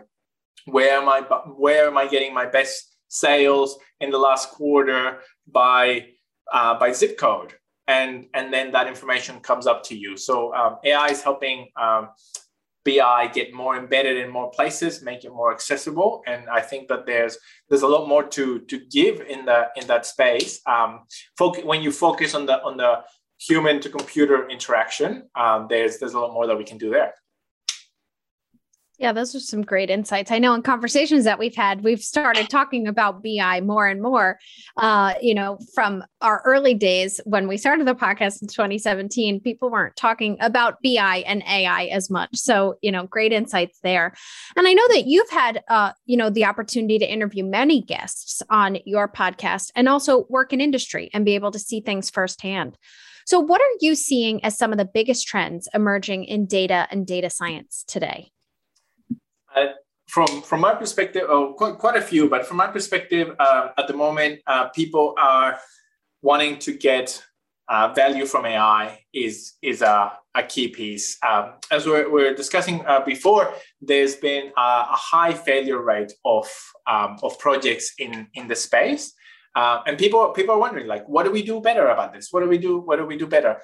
where 0.67 0.99
am 0.99 1.09
i 1.09 1.21
where 1.57 1.87
am 1.87 1.97
i 1.97 2.07
getting 2.07 2.35
my 2.35 2.47
best 2.47 2.97
sales 3.09 3.79
in 4.01 4.11
the 4.11 4.19
last 4.19 4.51
quarter 4.51 5.21
by 5.51 6.07
uh, 6.53 6.79
by 6.79 6.93
zip 6.93 7.19
code? 7.19 7.55
And 7.87 8.27
and 8.35 8.53
then 8.53 8.73
that 8.73 8.87
information 8.87 9.41
comes 9.41 9.67
up 9.67 9.83
to 9.85 9.97
you. 9.97 10.17
So 10.17 10.55
um, 10.55 10.77
ai 10.85 11.09
is 11.09 11.23
helping 11.23 11.69
um, 11.81 12.11
BI 12.85 13.31
get 13.35 13.53
more 13.53 13.77
embedded 13.77 14.17
in 14.17 14.31
more 14.31 14.51
places, 14.51 15.03
make 15.03 15.25
it 15.25 15.31
more 15.31 15.53
accessible. 15.53 16.23
And 16.27 16.49
I 16.49 16.61
think 16.61 16.89
that 16.89 17.07
there's 17.07 17.37
there's 17.69 17.83
a 17.83 17.89
lot 17.89 18.09
more 18.09 18.23
to 18.29 18.61
to 18.61 18.81
give 18.91 19.21
in 19.21 19.45
the 19.45 19.69
in 19.77 19.87
that 19.87 20.07
space. 20.07 20.61
Um, 20.67 21.01
foc- 21.39 21.65
when 21.65 21.83
you 21.83 21.93
focus 21.93 22.35
on 22.35 22.47
the 22.47 22.63
on 22.63 22.77
the 22.77 23.03
human 23.39 23.81
to 23.81 23.89
computer 23.89 24.49
interaction, 24.49 25.29
um, 25.35 25.67
there's 25.69 25.99
there's 25.99 26.15
a 26.15 26.19
lot 26.19 26.33
more 26.33 26.47
that 26.47 26.57
we 26.57 26.65
can 26.65 26.79
do 26.79 26.91
there. 26.91 27.15
Yeah, 29.01 29.15
those 29.15 29.35
are 29.35 29.41
some 29.41 29.63
great 29.63 29.89
insights. 29.89 30.31
I 30.31 30.39
know 30.39 30.53
in 30.53 30.61
conversations 30.61 31.25
that 31.25 31.39
we've 31.39 31.57
had, 31.57 31.83
we've 31.83 32.03
started 32.03 32.51
talking 32.51 32.87
about 32.87 33.23
BI 33.23 33.63
more 33.63 33.87
and 33.87 34.03
more. 34.03 34.39
Uh, 34.77 35.15
you 35.23 35.35
know, 35.35 35.59
from 35.75 36.05
our 36.21 36.43
early 36.45 36.75
days 36.75 37.19
when 37.25 37.49
we 37.49 37.57
started 37.57 37.87
the 37.87 37.95
podcast 37.95 38.43
in 38.43 38.49
2017, 38.49 39.41
people 39.41 39.71
weren't 39.71 39.97
talking 39.97 40.37
about 40.41 40.83
BI 40.85 41.25
and 41.27 41.43
AI 41.45 41.85
as 41.85 42.11
much. 42.11 42.37
So, 42.37 42.75
you 42.83 42.93
know, 42.93 43.07
great 43.07 43.33
insights 43.33 43.79
there. 43.83 44.13
And 44.55 44.69
I 44.69 44.75
know 44.75 44.87
that 44.89 45.07
you've 45.07 45.31
had, 45.31 45.63
uh, 45.69 45.93
you 46.05 46.19
know, 46.19 46.29
the 46.29 46.45
opportunity 46.45 46.99
to 46.99 47.11
interview 47.11 47.43
many 47.43 47.81
guests 47.81 48.43
on 48.51 48.77
your 48.85 49.09
podcast 49.09 49.71
and 49.75 49.89
also 49.89 50.27
work 50.29 50.53
in 50.53 50.61
industry 50.61 51.09
and 51.15 51.25
be 51.25 51.37
able 51.37 51.53
to 51.53 51.59
see 51.59 51.81
things 51.81 52.11
firsthand. 52.11 52.77
So, 53.25 53.41
what 53.41 53.63
are 53.63 53.77
you 53.81 53.95
seeing 53.95 54.45
as 54.45 54.59
some 54.59 54.73
of 54.73 54.79
the 54.79 54.85
biggest 54.85 55.27
trends 55.27 55.71
emerging 55.73 56.25
in 56.25 56.45
data 56.45 56.87
and 56.91 57.07
data 57.07 57.31
science 57.31 57.83
today? 57.89 58.31
Uh, 59.55 59.67
from 60.09 60.43
from 60.43 60.61
my 60.61 60.75
perspective, 60.75 61.23
oh, 61.29 61.55
quite, 61.55 61.79
quite 61.79 61.97
a 61.97 62.03
few, 62.03 62.29
but 62.29 62.47
from 62.47 62.57
my 62.57 62.67
perspective, 62.67 63.35
uh, 63.39 63.69
at 63.79 63.87
the 63.87 63.95
moment, 63.95 64.41
uh, 64.47 64.69
people 64.69 65.15
are 65.19 65.59
wanting 66.23 66.59
to 66.59 66.73
get 66.73 67.23
uh, 67.69 67.93
value 67.95 68.27
from 68.27 68.45
AI 68.45 68.99
is 69.15 69.55
is 69.63 69.81
a, 69.81 70.13
a 70.35 70.43
key 70.43 70.69
piece. 70.69 71.17
Um, 71.27 71.55
as 71.71 71.87
we're, 71.87 72.11
we're 72.11 72.35
discussing 72.35 72.85
uh, 72.87 73.01
before, 73.05 73.55
there's 73.81 74.17
been 74.17 74.53
a, 74.57 74.61
a, 74.61 74.97
high 74.97 75.33
failure 75.33 75.81
rate 75.81 76.13
of 76.25 76.51
um, 76.89 77.19
of 77.23 77.39
projects 77.39 77.93
in 77.99 78.27
in 78.35 78.49
the 78.49 78.57
space, 78.57 79.13
uh, 79.55 79.81
and 79.87 79.97
people 79.97 80.29
people 80.31 80.57
are 80.57 80.59
wondering 80.59 80.89
like, 80.89 81.09
what 81.09 81.23
do 81.23 81.31
we 81.31 81.43
do 81.43 81.61
better 81.61 81.89
about 81.89 82.13
this? 82.13 82.29
What 82.33 82.41
do 82.41 82.49
we 82.49 82.59
do? 82.59 82.81
What 82.81 82.97
do 82.97 83.07
we 83.07 83.17
do 83.17 83.29
better? 83.29 83.61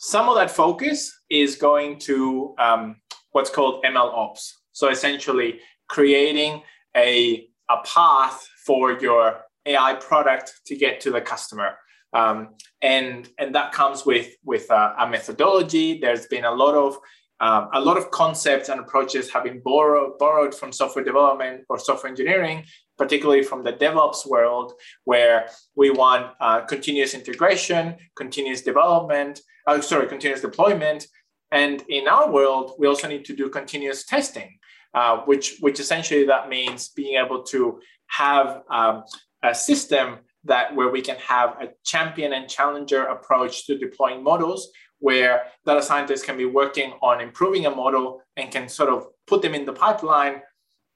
Some 0.00 0.28
of 0.28 0.34
that 0.34 0.50
focus 0.50 1.12
is 1.30 1.54
going 1.54 2.00
to 2.00 2.54
um, 2.58 2.96
what's 3.30 3.50
called 3.50 3.84
ML 3.84 4.12
ops. 4.12 4.57
So 4.78 4.90
essentially, 4.90 5.58
creating 5.88 6.62
a, 6.96 7.48
a 7.68 7.78
path 7.84 8.46
for 8.64 8.92
your 8.92 9.40
AI 9.66 9.94
product 9.94 10.52
to 10.66 10.76
get 10.76 11.00
to 11.00 11.10
the 11.10 11.20
customer. 11.20 11.70
Um, 12.12 12.50
and, 12.80 13.28
and 13.40 13.52
that 13.56 13.72
comes 13.72 14.06
with, 14.06 14.28
with 14.44 14.70
a, 14.70 14.94
a 15.00 15.10
methodology. 15.10 15.98
There's 15.98 16.26
been 16.26 16.44
a 16.44 16.52
lot 16.52 16.76
of 16.76 16.96
um, 17.40 17.68
a 17.72 17.80
lot 17.80 17.96
of 17.96 18.10
concepts 18.12 18.68
and 18.68 18.80
approaches 18.80 19.30
have 19.30 19.44
been 19.44 19.60
borrowed, 19.64 20.18
borrowed 20.18 20.54
from 20.54 20.72
software 20.72 21.04
development 21.04 21.64
or 21.68 21.78
software 21.78 22.10
engineering, 22.10 22.64
particularly 22.96 23.44
from 23.44 23.62
the 23.62 23.72
DevOps 23.72 24.26
world, 24.26 24.72
where 25.04 25.48
we 25.76 25.90
want 25.90 26.32
uh, 26.40 26.62
continuous 26.62 27.14
integration, 27.14 27.96
continuous 28.16 28.62
development, 28.62 29.40
uh, 29.68 29.80
sorry, 29.80 30.08
continuous 30.08 30.40
deployment. 30.40 31.06
And 31.50 31.82
in 31.88 32.08
our 32.08 32.30
world, 32.30 32.72
we 32.78 32.86
also 32.86 33.08
need 33.08 33.24
to 33.26 33.36
do 33.36 33.48
continuous 33.48 34.04
testing. 34.04 34.58
Uh, 34.94 35.18
which 35.26 35.58
which 35.60 35.80
essentially 35.80 36.24
that 36.24 36.48
means 36.48 36.88
being 36.88 37.22
able 37.22 37.42
to 37.42 37.78
have 38.06 38.62
um, 38.70 39.04
a 39.42 39.54
system 39.54 40.16
that 40.44 40.74
where 40.74 40.88
we 40.88 41.02
can 41.02 41.16
have 41.16 41.50
a 41.60 41.68
champion 41.84 42.32
and 42.32 42.48
challenger 42.48 43.04
approach 43.04 43.66
to 43.66 43.76
deploying 43.76 44.24
models 44.24 44.70
where 45.00 45.42
data 45.66 45.82
scientists 45.82 46.22
can 46.22 46.36
be 46.36 46.44
working 46.44 46.92
on 47.02 47.20
improving 47.20 47.66
a 47.66 47.70
model 47.70 48.20
and 48.36 48.50
can 48.50 48.68
sort 48.68 48.88
of 48.88 49.06
put 49.26 49.42
them 49.42 49.54
in 49.54 49.64
the 49.64 49.72
pipeline. 49.72 50.40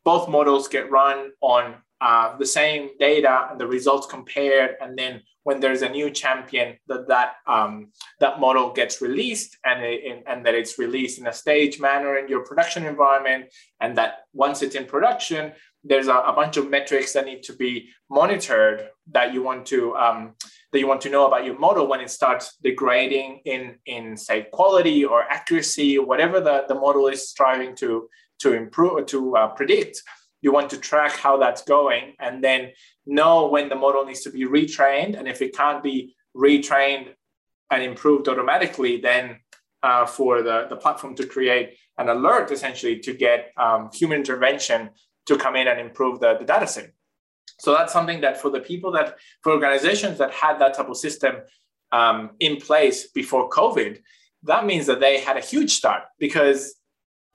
Both 0.04 0.28
models 0.28 0.68
get 0.68 0.90
run 0.90 1.30
on 1.40 1.76
uh, 2.02 2.36
the 2.36 2.46
same 2.46 2.90
data 2.98 3.46
and 3.48 3.60
the 3.60 3.66
results 3.66 4.08
compared 4.08 4.74
and 4.80 4.98
then 4.98 5.22
when 5.44 5.60
there's 5.60 5.82
a 5.82 5.88
new 5.88 6.10
champion 6.10 6.76
that 6.88 7.06
that 7.06 7.34
um, 7.46 7.92
that 8.18 8.40
model 8.40 8.72
gets 8.72 9.00
released 9.00 9.56
and, 9.64 9.84
it, 9.84 10.24
and 10.26 10.44
that 10.44 10.54
it's 10.54 10.78
released 10.78 11.20
in 11.20 11.28
a 11.28 11.32
stage 11.32 11.78
manner 11.78 12.18
in 12.18 12.26
your 12.26 12.44
production 12.44 12.84
environment 12.86 13.44
and 13.80 13.96
that 13.96 14.12
once 14.32 14.62
it's 14.62 14.74
in 14.74 14.84
production 14.84 15.52
there's 15.84 16.08
a, 16.08 16.14
a 16.14 16.32
bunch 16.32 16.56
of 16.56 16.68
metrics 16.68 17.12
that 17.12 17.24
need 17.24 17.42
to 17.44 17.52
be 17.52 17.88
monitored 18.10 18.88
that 19.12 19.32
you 19.32 19.40
want 19.40 19.64
to 19.64 19.94
um, 19.94 20.34
that 20.72 20.80
you 20.80 20.88
want 20.88 21.02
to 21.02 21.10
know 21.10 21.28
about 21.28 21.44
your 21.44 21.56
model 21.56 21.86
when 21.86 22.00
it 22.00 22.10
starts 22.10 22.56
degrading 22.64 23.40
in 23.44 23.76
in 23.86 24.16
say 24.16 24.46
quality 24.52 25.04
or 25.04 25.22
accuracy 25.22 25.98
or 25.98 26.04
whatever 26.04 26.40
the, 26.40 26.64
the 26.66 26.74
model 26.74 27.06
is 27.06 27.28
striving 27.28 27.76
to 27.76 28.08
to 28.40 28.54
improve 28.54 29.06
to 29.06 29.36
uh, 29.36 29.46
predict 29.48 30.02
you 30.42 30.52
want 30.52 30.68
to 30.70 30.76
track 30.76 31.12
how 31.12 31.38
that's 31.38 31.62
going 31.62 32.14
and 32.18 32.44
then 32.44 32.72
know 33.06 33.46
when 33.46 33.68
the 33.68 33.74
model 33.74 34.04
needs 34.04 34.20
to 34.22 34.30
be 34.30 34.44
retrained. 34.44 35.18
And 35.18 35.26
if 35.26 35.40
it 35.40 35.56
can't 35.56 35.82
be 35.82 36.14
retrained 36.36 37.14
and 37.70 37.82
improved 37.82 38.28
automatically, 38.28 39.00
then 39.00 39.38
uh, 39.82 40.04
for 40.04 40.42
the, 40.42 40.66
the 40.68 40.76
platform 40.76 41.14
to 41.16 41.26
create 41.26 41.76
an 41.98 42.08
alert 42.08 42.50
essentially 42.50 42.98
to 42.98 43.14
get 43.14 43.52
um, 43.56 43.90
human 43.92 44.18
intervention 44.18 44.90
to 45.26 45.36
come 45.36 45.56
in 45.56 45.68
and 45.68 45.80
improve 45.80 46.20
the, 46.20 46.36
the 46.38 46.44
data 46.44 46.66
set. 46.66 46.92
So 47.58 47.72
that's 47.72 47.92
something 47.92 48.20
that 48.22 48.40
for 48.40 48.50
the 48.50 48.60
people 48.60 48.90
that, 48.92 49.16
for 49.42 49.52
organizations 49.52 50.18
that 50.18 50.32
had 50.32 50.58
that 50.58 50.74
type 50.74 50.88
of 50.88 50.96
system 50.96 51.36
um, 51.92 52.30
in 52.40 52.56
place 52.56 53.08
before 53.08 53.48
COVID, 53.48 54.00
that 54.44 54.66
means 54.66 54.86
that 54.86 54.98
they 54.98 55.20
had 55.20 55.36
a 55.36 55.40
huge 55.40 55.72
start 55.72 56.02
because 56.18 56.74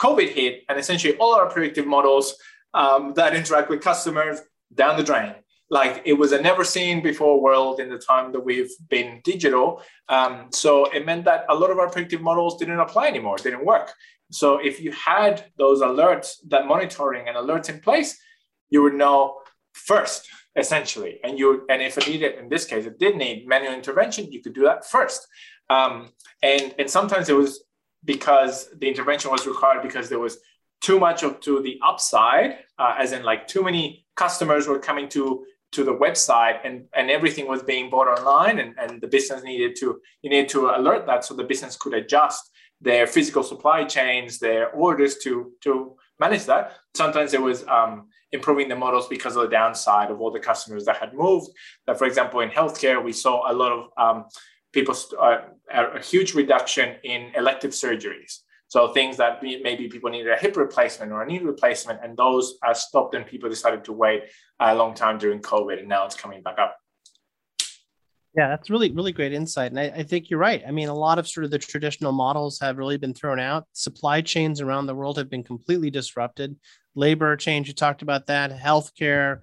COVID 0.02 0.30
hit 0.30 0.64
and 0.68 0.78
essentially 0.78 1.16
all 1.18 1.34
our 1.36 1.50
predictive 1.50 1.88
models 1.88 2.36
um, 2.74 3.14
that 3.16 3.36
interact 3.36 3.70
with 3.70 3.82
customers 3.82 4.40
down 4.74 4.98
the 4.98 5.04
drain. 5.04 5.34
Like 5.70 6.02
it 6.06 6.14
was 6.14 6.32
a 6.32 6.42
never 6.42 6.64
seen 6.64 7.02
before 7.02 7.42
world 7.42 7.80
in 7.80 7.90
the 7.90 7.98
time 7.98 8.32
that 8.32 8.40
we've 8.40 8.72
been 8.90 9.22
digital. 9.24 9.82
Um, 10.08 10.48
so 10.52 10.86
it 10.92 11.06
meant 11.06 11.26
that 11.26 11.46
a 11.50 11.56
lot 11.56 11.72
of 11.72 11.80
our 11.80 11.90
predictive 11.90 12.22
models 12.22 12.58
didn't 12.58 12.80
apply 12.80 13.08
anymore, 13.08 13.38
didn't 13.38 13.66
work. 13.66 13.92
So 14.32 14.58
if 14.58 14.80
you 14.80 14.92
had 14.92 15.46
those 15.58 15.82
alerts, 15.82 16.36
that 16.48 16.68
monitoring 16.68 17.28
and 17.28 17.38
alerts 17.38 17.70
in 17.70 17.80
place, 17.80 18.18
you 18.70 18.82
would 18.84 18.94
know 18.94 19.40
first, 19.74 20.28
essentially. 20.56 21.20
And 21.24 21.38
you 21.38 21.66
and 21.70 21.82
if 21.82 21.98
it 21.98 22.08
needed, 22.08 22.36
in 22.36 22.50
this 22.50 22.66
case, 22.66 22.86
it 22.86 23.00
did 23.00 23.16
need 23.16 23.48
manual 23.48 23.74
intervention, 23.74 24.32
you 24.32 24.42
could 24.42 24.54
do 24.54 24.64
that 24.64 24.86
first. 24.86 25.28
Um, 25.70 26.10
and 26.42 26.74
and 26.80 26.90
sometimes 26.90 27.30
it 27.30 27.36
was 27.36 27.64
because 28.06 28.70
the 28.78 28.88
intervention 28.88 29.32
was 29.32 29.46
required 29.46 29.84
because 29.84 30.08
there 30.10 30.20
was 30.20 30.38
too 30.82 31.00
much 31.00 31.24
of 31.24 31.40
to 31.42 31.62
the 31.62 31.80
upside, 31.86 32.60
uh, 32.78 32.96
as 32.98 33.12
in 33.12 33.24
like 33.24 33.48
too 33.48 33.64
many 33.64 34.06
customers 34.16 34.68
were 34.68 34.80
coming 34.80 35.10
to 35.10 35.46
to 35.74 35.84
the 35.84 35.94
website 35.94 36.60
and, 36.64 36.86
and 36.96 37.12
everything 37.12 37.46
was 37.46 37.62
being 37.62 37.90
bought 37.90 38.08
online 38.08 38.60
and, 38.60 38.74
and 38.80 39.02
the 39.02 39.08
business 39.08 39.44
needed 39.44 39.76
to 39.76 40.00
you 40.22 40.30
need 40.30 40.48
to 40.48 40.70
alert 40.70 41.06
that 41.06 41.26
so 41.26 41.34
the 41.34 41.44
business 41.44 41.76
could 41.76 41.94
adjust 41.94 42.52
their 42.80 43.06
physical 43.06 43.44
supply 43.44 43.84
chains 43.84 44.40
their 44.40 44.70
orders 44.70 45.18
to 45.18 45.52
to 45.62 45.96
manage 46.20 46.46
that. 46.46 46.72
Sometimes 46.96 47.34
it 47.34 47.42
was 47.42 47.68
um, 47.68 48.08
improving 48.32 48.68
the 48.70 48.76
models 48.76 49.08
because 49.08 49.36
of 49.36 49.44
the 49.44 49.50
downside 49.50 50.10
of 50.10 50.20
all 50.20 50.32
the 50.32 50.40
customers 50.40 50.86
that 50.86 50.98
had 50.98 51.14
moved. 51.14 51.50
That 51.86 51.98
for 51.98 52.06
example 52.06 52.40
in 52.40 52.50
healthcare 52.50 53.04
we 53.04 53.12
saw 53.12 53.52
a 53.52 53.54
lot 53.54 53.72
of 53.72 53.90
um, 53.98 54.26
people 54.72 54.96
uh, 55.20 55.40
a 55.72 56.02
huge 56.02 56.34
reduction 56.34 56.96
in 57.04 57.32
elective 57.36 57.72
surgeries 57.72 58.40
so 58.68 58.90
things 58.90 59.18
that 59.18 59.42
maybe 59.42 59.88
people 59.88 60.10
needed 60.10 60.32
a 60.32 60.38
hip 60.38 60.58
replacement 60.58 61.12
or 61.12 61.24
a 61.24 61.26
knee 61.26 61.40
replacement, 61.40 62.02
and 62.04 62.18
those 62.18 62.58
are 62.64 62.76
stopped, 62.76 63.16
and 63.16 63.26
people 63.26 63.50
decided 63.50 63.86
to 63.86 63.94
wait 63.94 64.24
a 64.60 64.76
long 64.76 64.94
time 64.94 65.18
during 65.18 65.40
COVID, 65.42 65.80
and 65.80 65.88
now 65.88 66.06
it's 66.06 66.16
coming 66.16 66.42
back 66.42 66.60
up. 66.60 66.78
Yeah, 68.36 68.50
that's 68.50 68.70
really, 68.70 68.92
really 68.92 69.14
great 69.14 69.34
insight. 69.34 69.72
And 69.72 69.80
I, 69.80 69.86
I, 69.86 70.04
think 70.04 70.30
you're 70.30 70.40
right. 70.40 70.62
I 70.68 70.70
mean, 70.70 70.90
a 70.90 70.94
lot 70.94 71.18
of 71.18 71.28
sort 71.28 71.46
of 71.46 71.50
the 71.50 71.58
traditional 71.58 72.12
models 72.12 72.60
have 72.60 72.78
really 72.78 72.98
been 72.98 73.16
thrown 73.16 73.40
out. 73.40 73.66
Supply 73.74 74.22
chains 74.22 74.62
around 74.62 74.86
the 74.86 74.94
world 74.94 75.18
have 75.18 75.30
been 75.30 75.44
completely 75.44 75.90
disrupted. 75.90 76.56
Labor 76.94 77.36
change, 77.36 77.68
you 77.68 77.74
talked 77.74 78.04
about 78.04 78.28
that, 78.28 78.52
healthcare, 78.52 79.40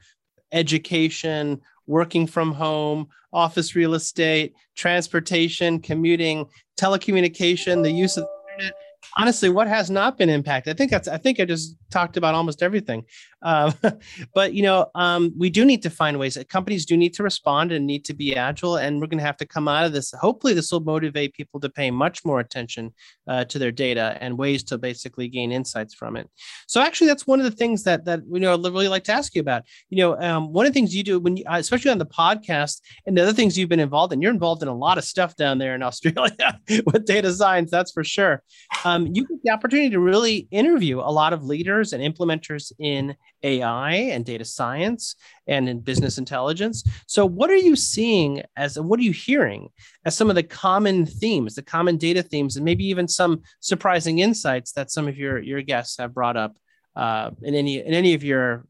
education, 0.52 1.60
working 1.88 2.26
from 2.26 2.52
home, 2.52 3.08
office 3.32 3.74
real 3.74 3.94
estate, 3.94 4.54
transportation, 4.76 5.80
commuting, 5.80 6.46
telecommunication, 6.78 7.82
the 7.82 7.90
use 7.90 8.16
of 8.16 8.28
internet 8.52 8.74
honestly, 9.16 9.48
what 9.48 9.68
has 9.68 9.90
not 9.90 10.18
been 10.18 10.28
impacted? 10.28 10.74
I 10.74 10.76
think 10.76 10.90
that's, 10.90 11.08
I 11.08 11.18
think 11.18 11.40
I 11.40 11.44
just 11.44 11.76
talked 11.90 12.16
about 12.16 12.34
almost 12.34 12.62
everything. 12.62 13.04
Uh, 13.42 13.72
but, 14.34 14.54
you 14.54 14.62
know, 14.62 14.90
um, 14.94 15.32
we 15.36 15.50
do 15.50 15.64
need 15.64 15.82
to 15.82 15.90
find 15.90 16.18
ways 16.18 16.34
that 16.34 16.48
companies 16.48 16.86
do 16.86 16.96
need 16.96 17.14
to 17.14 17.22
respond 17.22 17.72
and 17.72 17.86
need 17.86 18.04
to 18.06 18.14
be 18.14 18.36
agile. 18.36 18.76
And 18.76 19.00
we're 19.00 19.06
going 19.06 19.18
to 19.18 19.24
have 19.24 19.36
to 19.38 19.46
come 19.46 19.68
out 19.68 19.84
of 19.84 19.92
this. 19.92 20.12
Hopefully, 20.12 20.54
this 20.54 20.72
will 20.72 20.80
motivate 20.80 21.34
people 21.34 21.60
to 21.60 21.68
pay 21.68 21.90
much 21.90 22.24
more 22.24 22.40
attention 22.40 22.92
uh, 23.28 23.44
to 23.44 23.58
their 23.58 23.72
data 23.72 24.16
and 24.20 24.38
ways 24.38 24.62
to 24.64 24.78
basically 24.78 25.28
gain 25.28 25.52
insights 25.52 25.94
from 25.94 26.16
it. 26.16 26.28
So, 26.66 26.80
actually, 26.80 27.08
that's 27.08 27.26
one 27.26 27.40
of 27.40 27.44
the 27.44 27.56
things 27.56 27.84
that, 27.84 28.04
that 28.06 28.20
you 28.30 28.40
know, 28.40 28.54
I'd 28.54 28.64
really 28.64 28.88
like 28.88 29.04
to 29.04 29.12
ask 29.12 29.34
you 29.34 29.40
about. 29.40 29.62
You 29.90 29.98
know, 29.98 30.20
um, 30.20 30.52
one 30.52 30.66
of 30.66 30.72
the 30.72 30.74
things 30.74 30.94
you 30.94 31.02
do 31.02 31.20
when 31.20 31.36
you, 31.36 31.44
especially 31.48 31.90
on 31.90 31.98
the 31.98 32.06
podcast 32.06 32.80
and 33.06 33.16
the 33.16 33.22
other 33.22 33.32
things 33.32 33.58
you've 33.58 33.68
been 33.68 33.80
involved 33.80 34.12
in, 34.12 34.22
you're 34.22 34.32
involved 34.32 34.62
in 34.62 34.68
a 34.68 34.74
lot 34.74 34.98
of 34.98 35.04
stuff 35.04 35.36
down 35.36 35.58
there 35.58 35.74
in 35.74 35.82
Australia 35.82 36.60
with 36.86 37.04
data 37.04 37.32
science, 37.32 37.70
that's 37.70 37.92
for 37.92 38.04
sure. 38.04 38.42
Um, 38.84 38.93
you 39.02 39.26
get 39.26 39.42
the 39.42 39.50
opportunity 39.50 39.90
to 39.90 40.00
really 40.00 40.48
interview 40.50 41.00
a 41.00 41.10
lot 41.10 41.32
of 41.32 41.44
leaders 41.44 41.92
and 41.92 42.02
implementers 42.02 42.72
in 42.78 43.16
AI 43.42 43.92
and 43.92 44.24
data 44.24 44.44
science 44.44 45.16
and 45.46 45.68
in 45.68 45.80
business 45.80 46.18
intelligence. 46.18 46.84
So, 47.06 47.26
what 47.26 47.50
are 47.50 47.56
you 47.56 47.76
seeing 47.76 48.42
as 48.56 48.78
what 48.78 48.98
are 49.00 49.02
you 49.02 49.12
hearing 49.12 49.68
as 50.04 50.16
some 50.16 50.30
of 50.30 50.36
the 50.36 50.42
common 50.42 51.06
themes, 51.06 51.54
the 51.54 51.62
common 51.62 51.96
data 51.96 52.22
themes, 52.22 52.56
and 52.56 52.64
maybe 52.64 52.84
even 52.86 53.08
some 53.08 53.42
surprising 53.60 54.18
insights 54.18 54.72
that 54.72 54.90
some 54.90 55.08
of 55.08 55.16
your 55.16 55.38
your 55.38 55.62
guests 55.62 55.98
have 55.98 56.14
brought 56.14 56.36
up 56.36 56.56
uh, 56.96 57.30
in 57.42 57.54
any 57.54 57.78
in 57.78 57.94
any 57.94 58.14
of 58.14 58.24
your 58.24 58.64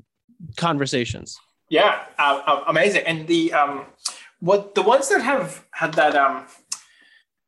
conversations? 0.56 1.38
Yeah, 1.68 2.04
uh, 2.18 2.42
uh 2.46 2.64
amazing. 2.66 3.02
And 3.06 3.26
the 3.26 3.52
um, 3.52 3.86
what 4.40 4.74
the 4.74 4.82
ones 4.82 5.08
that 5.08 5.22
have 5.22 5.64
had 5.70 5.94
that 5.94 6.14
um, 6.14 6.46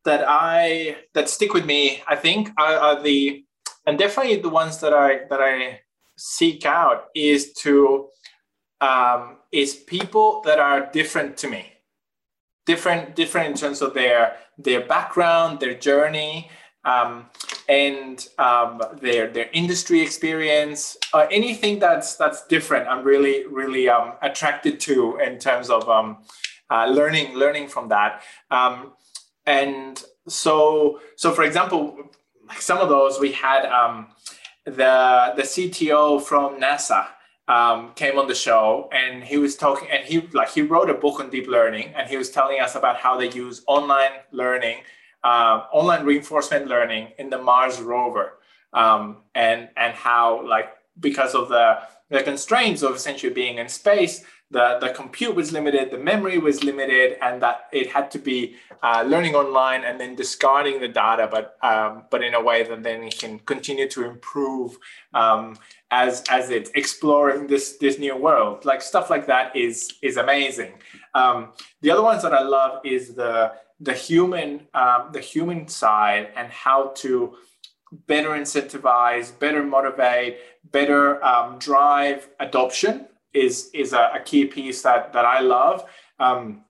that 0.06 0.24
I 0.26 0.96
that 1.14 1.28
stick 1.28 1.52
with 1.52 1.66
me, 1.66 2.02
I 2.08 2.16
think, 2.16 2.50
are, 2.58 2.76
are 2.76 3.02
the 3.02 3.44
and 3.86 3.98
definitely 3.98 4.36
the 4.36 4.48
ones 4.48 4.80
that 4.80 4.94
I 4.94 5.26
that 5.30 5.40
I 5.40 5.80
seek 6.16 6.64
out 6.64 7.06
is 7.14 7.52
to 7.64 8.08
um, 8.80 9.36
is 9.52 9.74
people 9.74 10.42
that 10.44 10.58
are 10.58 10.90
different 10.90 11.36
to 11.38 11.48
me, 11.48 11.72
different 12.64 13.14
different 13.14 13.48
in 13.50 13.54
terms 13.54 13.82
of 13.82 13.94
their 13.94 14.36
their 14.58 14.80
background, 14.80 15.60
their 15.60 15.74
journey, 15.74 16.50
um, 16.84 17.26
and 17.68 18.26
um, 18.38 18.80
their 19.00 19.28
their 19.28 19.50
industry 19.52 20.00
experience, 20.00 20.96
anything 21.30 21.78
that's 21.78 22.16
that's 22.16 22.46
different. 22.46 22.88
I'm 22.88 23.04
really 23.04 23.46
really 23.46 23.88
um, 23.88 24.14
attracted 24.22 24.80
to 24.80 25.18
in 25.18 25.38
terms 25.38 25.68
of 25.68 25.88
um, 25.88 26.18
uh, 26.70 26.86
learning 26.86 27.34
learning 27.34 27.68
from 27.68 27.88
that. 27.88 28.22
Um, 28.50 28.92
and 29.46 30.02
so 30.28 31.00
so 31.16 31.32
for 31.32 31.44
example, 31.44 31.96
like 32.48 32.60
some 32.60 32.78
of 32.78 32.88
those 32.88 33.20
we 33.20 33.32
had 33.32 33.64
um, 33.66 34.08
the 34.64 35.32
the 35.36 35.42
CTO 35.42 36.22
from 36.22 36.60
NASA 36.60 37.06
um, 37.48 37.92
came 37.94 38.18
on 38.18 38.26
the 38.26 38.34
show 38.34 38.88
and 38.92 39.22
he 39.22 39.38
was 39.38 39.56
talking 39.56 39.88
and 39.90 40.04
he 40.04 40.20
like 40.32 40.50
he 40.50 40.62
wrote 40.62 40.90
a 40.90 40.94
book 40.94 41.20
on 41.20 41.30
deep 41.30 41.46
learning 41.46 41.92
and 41.96 42.08
he 42.08 42.16
was 42.16 42.30
telling 42.30 42.60
us 42.60 42.74
about 42.74 42.96
how 42.96 43.16
they 43.16 43.30
use 43.30 43.62
online 43.66 44.10
learning 44.32 44.78
uh, 45.22 45.62
online 45.72 46.04
reinforcement 46.04 46.66
learning 46.66 47.08
in 47.18 47.30
the 47.30 47.38
mars 47.38 47.80
rover 47.80 48.38
um, 48.72 49.18
and 49.34 49.68
and 49.76 49.94
how 49.94 50.46
like 50.46 50.70
because 50.98 51.34
of 51.34 51.48
the 51.48 51.78
the 52.10 52.22
constraints 52.22 52.82
of 52.82 52.94
essentially 52.96 53.32
being 53.32 53.58
in 53.58 53.68
space 53.68 54.24
the, 54.50 54.78
the 54.80 54.90
compute 54.90 55.34
was 55.34 55.52
limited, 55.52 55.90
the 55.90 55.98
memory 55.98 56.38
was 56.38 56.62
limited, 56.62 57.18
and 57.20 57.42
that 57.42 57.66
it 57.72 57.90
had 57.90 58.10
to 58.12 58.18
be 58.18 58.56
uh, 58.82 59.02
learning 59.06 59.34
online 59.34 59.82
and 59.82 59.98
then 60.00 60.14
discarding 60.14 60.80
the 60.80 60.86
data, 60.86 61.28
but 61.30 61.56
um, 61.62 62.04
but 62.10 62.22
in 62.22 62.34
a 62.34 62.40
way 62.40 62.62
that 62.62 62.82
then 62.84 63.02
it 63.02 63.18
can 63.18 63.40
continue 63.40 63.88
to 63.88 64.04
improve 64.04 64.78
um, 65.14 65.58
as 65.90 66.22
as 66.30 66.50
it's 66.50 66.70
exploring 66.76 67.48
this 67.48 67.76
this 67.78 67.98
new 67.98 68.16
world. 68.16 68.64
Like 68.64 68.82
stuff 68.82 69.10
like 69.10 69.26
that 69.26 69.56
is 69.56 69.94
is 70.00 70.16
amazing. 70.16 70.74
Um, 71.14 71.52
the 71.80 71.90
other 71.90 72.02
ones 72.02 72.22
that 72.22 72.32
I 72.32 72.42
love 72.42 72.80
is 72.84 73.14
the 73.14 73.52
the 73.80 73.94
human 73.94 74.68
um, 74.74 75.10
the 75.12 75.20
human 75.20 75.66
side 75.66 76.28
and 76.36 76.48
how 76.52 76.92
to 76.96 77.34
better 78.06 78.30
incentivize, 78.30 79.36
better 79.36 79.64
motivate, 79.64 80.38
better 80.70 81.24
um, 81.24 81.58
drive 81.58 82.28
adoption 82.38 83.06
is 83.36 83.70
is 83.74 83.92
a, 83.92 84.10
a 84.14 84.20
key 84.20 84.44
piece 84.46 84.82
that 84.82 85.12
that 85.12 85.24
I 85.24 85.40
love. 85.40 85.84
Um, 86.18 86.64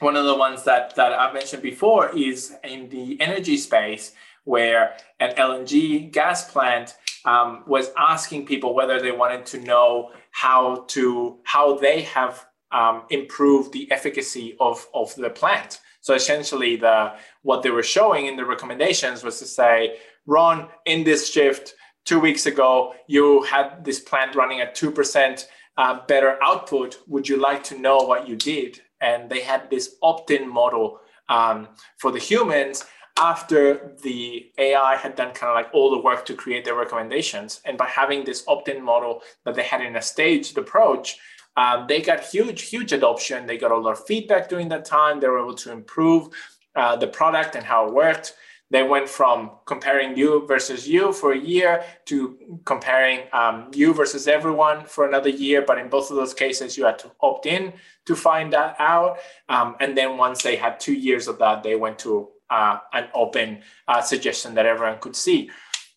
one 0.00 0.16
of 0.16 0.24
the 0.24 0.34
ones 0.34 0.64
that 0.64 0.94
that 0.96 1.12
I've 1.12 1.34
mentioned 1.34 1.62
before 1.62 2.10
is 2.16 2.54
in 2.64 2.88
the 2.88 3.20
energy 3.20 3.56
space, 3.56 4.12
where 4.44 4.94
an 5.20 5.34
LNG 5.36 6.10
gas 6.12 6.50
plant 6.50 6.96
um, 7.24 7.62
was 7.66 7.90
asking 7.96 8.46
people 8.46 8.74
whether 8.74 9.00
they 9.00 9.12
wanted 9.12 9.46
to 9.46 9.60
know 9.60 10.10
how 10.30 10.84
to 10.88 11.38
how 11.44 11.76
they 11.76 12.02
have 12.02 12.46
um, 12.72 13.02
improved 13.10 13.72
the 13.72 13.90
efficacy 13.92 14.56
of 14.60 14.86
of 14.94 15.14
the 15.16 15.30
plant. 15.30 15.80
So 16.00 16.14
essentially, 16.14 16.76
the 16.76 17.12
what 17.42 17.62
they 17.62 17.70
were 17.70 17.82
showing 17.82 18.26
in 18.26 18.36
the 18.36 18.44
recommendations 18.44 19.22
was 19.22 19.38
to 19.38 19.46
say, 19.46 19.98
Ron, 20.26 20.68
in 20.84 21.04
this 21.04 21.30
shift 21.30 21.74
two 22.04 22.18
weeks 22.18 22.46
ago, 22.46 22.94
you 23.06 23.42
had 23.42 23.84
this 23.84 24.00
plant 24.00 24.34
running 24.34 24.60
at 24.60 24.74
two 24.74 24.90
percent 24.90 25.48
uh, 25.76 26.00
better 26.06 26.38
output, 26.42 26.98
would 27.06 27.28
you 27.28 27.36
like 27.36 27.64
to 27.64 27.78
know 27.78 27.98
what 27.98 28.28
you 28.28 28.36
did? 28.36 28.80
And 29.00 29.30
they 29.30 29.40
had 29.40 29.70
this 29.70 29.96
opt-in 30.02 30.48
model 30.48 31.00
um, 31.28 31.68
for 31.98 32.12
the 32.12 32.18
humans 32.18 32.84
after 33.18 33.94
the 34.02 34.50
AI 34.58 34.96
had 34.96 35.16
done 35.16 35.34
kind 35.34 35.50
of 35.50 35.54
like 35.54 35.68
all 35.74 35.90
the 35.90 35.98
work 35.98 36.24
to 36.26 36.34
create 36.34 36.64
their 36.64 36.74
recommendations. 36.74 37.60
And 37.64 37.76
by 37.76 37.86
having 37.86 38.24
this 38.24 38.44
opt-in 38.48 38.82
model 38.82 39.22
that 39.44 39.54
they 39.54 39.62
had 39.62 39.80
in 39.82 39.96
a 39.96 40.02
staged 40.02 40.56
approach, 40.56 41.18
um, 41.56 41.86
they 41.88 42.00
got 42.00 42.24
huge, 42.24 42.62
huge 42.62 42.92
adoption. 42.92 43.46
They 43.46 43.58
got 43.58 43.70
a 43.70 43.76
lot 43.76 43.92
of 43.92 44.06
feedback 44.06 44.48
during 44.48 44.68
that 44.68 44.84
time. 44.84 45.20
They 45.20 45.28
were 45.28 45.40
able 45.40 45.54
to 45.56 45.72
improve 45.72 46.28
uh, 46.74 46.96
the 46.96 47.06
product 47.06 47.54
and 47.54 47.64
how 47.64 47.86
it 47.86 47.92
worked. 47.92 48.34
They 48.72 48.82
went 48.82 49.06
from 49.06 49.50
comparing 49.66 50.16
you 50.16 50.46
versus 50.46 50.88
you 50.88 51.12
for 51.12 51.32
a 51.32 51.38
year 51.38 51.84
to 52.06 52.38
comparing 52.64 53.20
um, 53.34 53.70
you 53.74 53.92
versus 53.92 54.26
everyone 54.26 54.86
for 54.86 55.06
another 55.06 55.28
year. 55.28 55.60
But 55.60 55.76
in 55.76 55.90
both 55.90 56.10
of 56.10 56.16
those 56.16 56.32
cases, 56.32 56.78
you 56.78 56.86
had 56.86 56.98
to 57.00 57.10
opt 57.20 57.44
in 57.44 57.74
to 58.06 58.16
find 58.16 58.50
that 58.54 58.76
out. 58.78 59.18
Um, 59.50 59.76
and 59.80 59.94
then 59.94 60.16
once 60.16 60.42
they 60.42 60.56
had 60.56 60.80
two 60.80 60.94
years 60.94 61.28
of 61.28 61.38
that, 61.38 61.62
they 61.62 61.76
went 61.76 61.98
to 62.00 62.30
uh, 62.48 62.78
an 62.94 63.08
open 63.12 63.62
uh, 63.88 64.00
suggestion 64.00 64.54
that 64.54 64.64
everyone 64.64 64.98
could 65.00 65.16
see. 65.16 65.50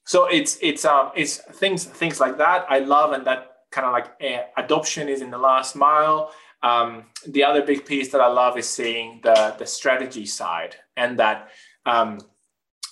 So 0.03 0.25
it's 0.25 0.57
it's 0.61 0.83
um, 0.83 1.11
it's 1.15 1.37
things 1.37 1.85
things 1.85 2.19
like 2.19 2.37
that 2.39 2.65
I 2.69 2.79
love, 2.79 3.13
and 3.13 3.25
that 3.25 3.41
kind 3.71 3.87
of 3.87 3.93
like 3.93 4.07
uh, 4.21 4.43
adoption 4.57 5.07
is 5.07 5.21
in 5.21 5.31
the 5.31 5.37
last 5.37 5.77
mile. 5.77 6.31
Um, 6.61 7.05
the 7.25 7.45
other 7.45 7.61
big 7.61 7.85
piece 7.85 8.11
that 8.11 8.19
I 8.19 8.27
love 8.27 8.57
is 8.57 8.67
seeing 8.67 9.21
the 9.23 9.55
the 9.57 9.65
strategy 9.65 10.25
side, 10.25 10.75
and 10.97 11.17
that 11.19 11.49
um, 11.85 12.19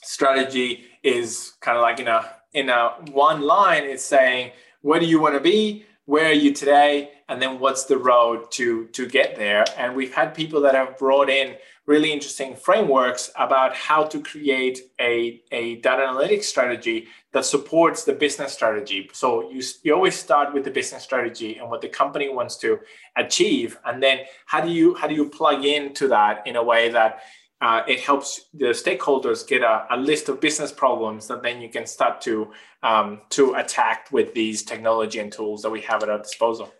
strategy 0.03 0.85
is 1.03 1.53
kind 1.61 1.77
of 1.77 1.81
like 1.81 1.99
in 1.99 2.07
a 2.07 2.35
in 2.53 2.69
a 2.69 2.89
one 3.11 3.41
line 3.41 3.83
it's 3.83 4.03
saying 4.03 4.51
where 4.81 4.99
do 4.99 5.05
you 5.05 5.19
want 5.19 5.33
to 5.33 5.39
be? 5.39 5.85
Where 6.05 6.27
are 6.27 6.33
you 6.33 6.53
today? 6.53 7.11
And 7.29 7.41
then 7.41 7.57
what's 7.59 7.85
the 7.85 7.97
road 7.97 8.51
to 8.51 8.87
to 8.87 9.07
get 9.07 9.37
there? 9.37 9.65
And 9.77 9.95
we've 9.95 10.13
had 10.13 10.35
people 10.35 10.61
that 10.61 10.75
have 10.75 10.97
brought 10.97 11.29
in 11.29 11.55
really 11.85 12.11
interesting 12.13 12.55
frameworks 12.55 13.31
about 13.37 13.75
how 13.75 14.03
to 14.05 14.21
create 14.21 14.79
a, 15.01 15.41
a 15.51 15.75
data 15.77 16.01
analytics 16.01 16.43
strategy 16.43 17.07
that 17.33 17.45
supports 17.45 18.05
the 18.05 18.13
business 18.13 18.53
strategy. 18.53 19.09
So 19.11 19.49
you, 19.51 19.61
you 19.83 19.93
always 19.93 20.15
start 20.15 20.53
with 20.53 20.63
the 20.63 20.71
business 20.71 21.03
strategy 21.03 21.57
and 21.57 21.69
what 21.69 21.81
the 21.81 21.89
company 21.89 22.29
wants 22.29 22.55
to 22.57 22.79
achieve 23.17 23.77
and 23.85 24.01
then 24.01 24.19
how 24.45 24.61
do 24.61 24.69
you 24.69 24.95
how 24.95 25.07
do 25.07 25.13
you 25.13 25.29
plug 25.29 25.65
into 25.65 26.07
that 26.07 26.45
in 26.47 26.55
a 26.55 26.63
way 26.63 26.89
that 26.89 27.21
uh, 27.63 27.81
it 27.87 28.01
helps 28.01 28.47
the 28.53 28.65
stakeholders 28.65 29.47
get 29.47 29.61
a, 29.61 29.85
a, 29.89 29.95
list 29.95 30.27
of 30.27 30.41
business 30.41 30.69
problems 30.69 31.27
that 31.27 31.41
then 31.41 31.61
you 31.61 31.69
can 31.69 31.85
start 31.85 32.19
to 32.19 32.51
um, 32.83 33.21
to 33.29 33.53
attack 33.53 34.09
with 34.11 34.33
these 34.33 34.63
technology 34.63 35.17
and 35.19 35.31
tools 35.31 35.61
that 35.61 35.69
we 35.69 35.79
have 35.79 36.03
at 36.03 36.09
our 36.09 36.17
disposal. 36.17 36.73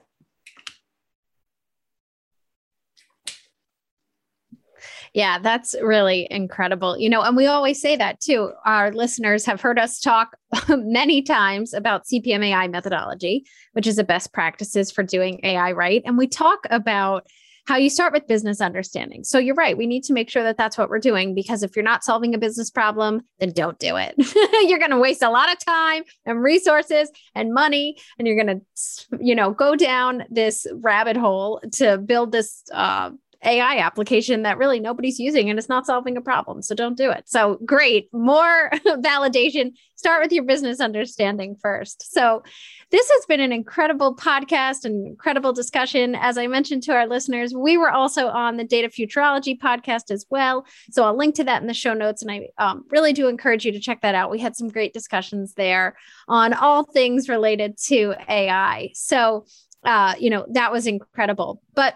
Yeah, 5.13 5.39
that's 5.39 5.73
really 5.81 6.27
incredible. 6.29 6.97
You 6.97 7.09
know, 7.09 7.21
and 7.21 7.37
we 7.37 7.45
always 7.45 7.79
say 7.79 7.95
that 7.95 8.19
too. 8.19 8.51
Our 8.65 8.91
listeners 8.91 9.45
have 9.45 9.61
heard 9.61 9.79
us 9.79 10.01
talk 10.01 10.35
many 10.67 11.21
times 11.21 11.73
about 11.73 12.07
CPMAI 12.07 12.69
methodology, 12.69 13.45
which 13.71 13.87
is 13.87 13.95
the 13.95 14.03
best 14.03 14.33
practices 14.33 14.91
for 14.91 15.03
doing 15.03 15.39
AI 15.43 15.71
right. 15.71 16.01
And 16.03 16.17
we 16.17 16.27
talk 16.27 16.65
about 16.69 17.25
how 17.65 17.77
you 17.77 17.89
start 17.89 18.11
with 18.13 18.27
business 18.27 18.59
understanding. 18.59 19.23
So 19.23 19.39
you're 19.39 19.55
right. 19.55 19.77
We 19.77 19.87
need 19.87 20.03
to 20.05 20.13
make 20.13 20.29
sure 20.29 20.43
that 20.43 20.57
that's 20.57 20.77
what 20.77 20.89
we're 20.89 20.99
doing 20.99 21.33
because 21.33 21.63
if 21.63 21.75
you're 21.75 21.83
not 21.83 22.03
solving 22.03 22.35
a 22.35 22.37
business 22.37 22.69
problem, 22.69 23.21
then 23.39 23.51
don't 23.51 23.79
do 23.79 23.95
it. 23.95 24.15
you're 24.69 24.79
going 24.79 24.91
to 24.91 24.99
waste 24.99 25.23
a 25.23 25.29
lot 25.29 25.51
of 25.51 25.63
time 25.63 26.03
and 26.25 26.41
resources 26.41 27.09
and 27.35 27.53
money, 27.53 27.97
and 28.19 28.27
you're 28.27 28.43
going 28.43 28.59
to, 28.59 29.07
you 29.19 29.35
know, 29.35 29.51
go 29.51 29.75
down 29.75 30.23
this 30.29 30.67
rabbit 30.73 31.15
hole 31.15 31.61
to 31.73 31.97
build 31.97 32.31
this 32.31 32.63
uh, 32.73 33.11
AI 33.45 33.77
application 33.77 34.43
that 34.43 34.57
really 34.57 34.79
nobody's 34.79 35.19
using 35.19 35.49
and 35.49 35.59
it's 35.59 35.69
not 35.69 35.85
solving 35.85 36.17
a 36.17 36.21
problem. 36.21 36.61
So 36.61 36.75
don't 36.75 36.97
do 36.97 37.11
it. 37.11 37.23
So 37.27 37.59
great. 37.65 38.09
More 38.13 38.69
validation. 38.85 39.73
Start 39.95 40.21
with 40.21 40.31
your 40.31 40.43
business 40.43 40.79
understanding 40.79 41.55
first. 41.61 42.11
So 42.13 42.43
this 42.91 43.09
has 43.09 43.25
been 43.25 43.39
an 43.39 43.51
incredible 43.51 44.15
podcast 44.15 44.85
and 44.85 45.07
incredible 45.07 45.53
discussion. 45.53 46.15
As 46.15 46.37
I 46.37 46.47
mentioned 46.47 46.83
to 46.83 46.93
our 46.93 47.07
listeners, 47.07 47.53
we 47.53 47.77
were 47.77 47.89
also 47.89 48.27
on 48.27 48.57
the 48.57 48.63
Data 48.63 48.89
Futurology 48.89 49.57
podcast 49.57 50.11
as 50.11 50.25
well. 50.29 50.65
So 50.91 51.03
I'll 51.03 51.17
link 51.17 51.35
to 51.35 51.43
that 51.45 51.61
in 51.61 51.67
the 51.67 51.73
show 51.73 51.93
notes. 51.93 52.21
And 52.21 52.31
I 52.31 52.49
um, 52.57 52.85
really 52.89 53.13
do 53.13 53.27
encourage 53.27 53.65
you 53.65 53.71
to 53.71 53.79
check 53.79 54.01
that 54.01 54.15
out. 54.15 54.29
We 54.29 54.39
had 54.39 54.55
some 54.55 54.67
great 54.67 54.93
discussions 54.93 55.53
there 55.53 55.95
on 56.27 56.53
all 56.53 56.83
things 56.83 57.29
related 57.29 57.77
to 57.85 58.13
AI. 58.29 58.91
So, 58.93 59.45
uh, 59.83 60.15
you 60.19 60.29
know, 60.29 60.45
that 60.51 60.71
was 60.71 60.85
incredible. 60.87 61.61
But 61.75 61.95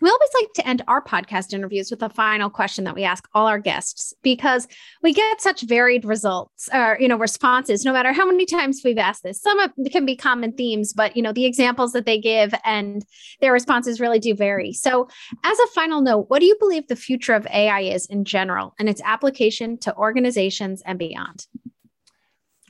we 0.00 0.08
always 0.08 0.30
like 0.40 0.52
to 0.54 0.66
end 0.66 0.82
our 0.86 1.02
podcast 1.02 1.52
interviews 1.52 1.90
with 1.90 2.02
a 2.02 2.08
final 2.08 2.48
question 2.50 2.84
that 2.84 2.94
we 2.94 3.04
ask 3.04 3.28
all 3.34 3.46
our 3.46 3.58
guests 3.58 4.14
because 4.22 4.68
we 5.02 5.12
get 5.12 5.40
such 5.40 5.62
varied 5.62 6.04
results 6.04 6.68
or 6.72 6.96
you 7.00 7.08
know 7.08 7.16
responses 7.16 7.84
no 7.84 7.92
matter 7.92 8.12
how 8.12 8.26
many 8.26 8.46
times 8.46 8.80
we've 8.84 8.98
asked 8.98 9.22
this. 9.22 9.40
Some 9.40 9.58
of 9.58 9.72
can 9.90 10.06
be 10.06 10.16
common 10.16 10.52
themes 10.52 10.92
but 10.92 11.16
you 11.16 11.22
know 11.22 11.32
the 11.32 11.46
examples 11.46 11.92
that 11.92 12.06
they 12.06 12.18
give 12.18 12.54
and 12.64 13.04
their 13.40 13.52
responses 13.52 14.00
really 14.00 14.18
do 14.18 14.34
vary. 14.34 14.72
So 14.72 15.08
as 15.44 15.58
a 15.58 15.66
final 15.68 16.00
note 16.00 16.26
what 16.28 16.40
do 16.40 16.46
you 16.46 16.56
believe 16.58 16.86
the 16.86 16.96
future 16.96 17.34
of 17.34 17.46
ai 17.48 17.80
is 17.80 18.06
in 18.06 18.24
general 18.24 18.74
and 18.78 18.88
its 18.88 19.02
application 19.04 19.78
to 19.78 19.94
organizations 19.96 20.82
and 20.86 20.98
beyond? 20.98 21.46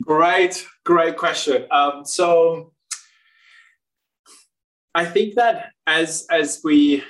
Great 0.03 0.67
great 0.85 1.17
question. 1.17 1.67
Um, 1.71 2.05
so 2.05 2.73
I 4.95 5.05
think 5.05 5.35
that 5.35 5.73
as 5.87 6.27
as 6.31 6.61
we 6.65 7.05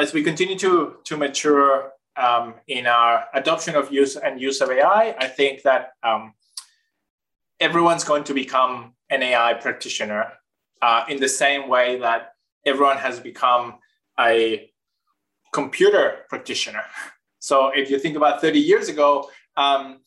as 0.00 0.14
we 0.14 0.22
continue 0.22 0.58
to, 0.58 0.96
to 1.04 1.16
mature 1.16 1.92
um, 2.16 2.54
in 2.68 2.86
our 2.86 3.26
adoption 3.34 3.76
of 3.76 3.92
use 3.92 4.16
and 4.16 4.40
use 4.40 4.60
of 4.62 4.70
AI, 4.70 5.14
I 5.18 5.26
think 5.26 5.62
that 5.62 5.92
um, 6.02 6.32
everyone's 7.60 8.02
going 8.02 8.24
to 8.24 8.34
become 8.34 8.94
an 9.10 9.22
AI 9.22 9.54
practitioner 9.54 10.32
uh, 10.80 11.04
in 11.08 11.20
the 11.20 11.28
same 11.28 11.68
way 11.68 11.98
that 11.98 12.32
everyone 12.64 12.96
has 12.96 13.20
become 13.20 13.74
a 14.18 14.70
computer 15.52 16.20
practitioner. 16.30 16.84
So 17.38 17.68
if 17.68 17.90
you 17.90 17.98
think 17.98 18.16
about 18.16 18.40
30 18.40 18.58
years 18.58 18.88
ago, 18.88 19.28
um, 19.56 20.00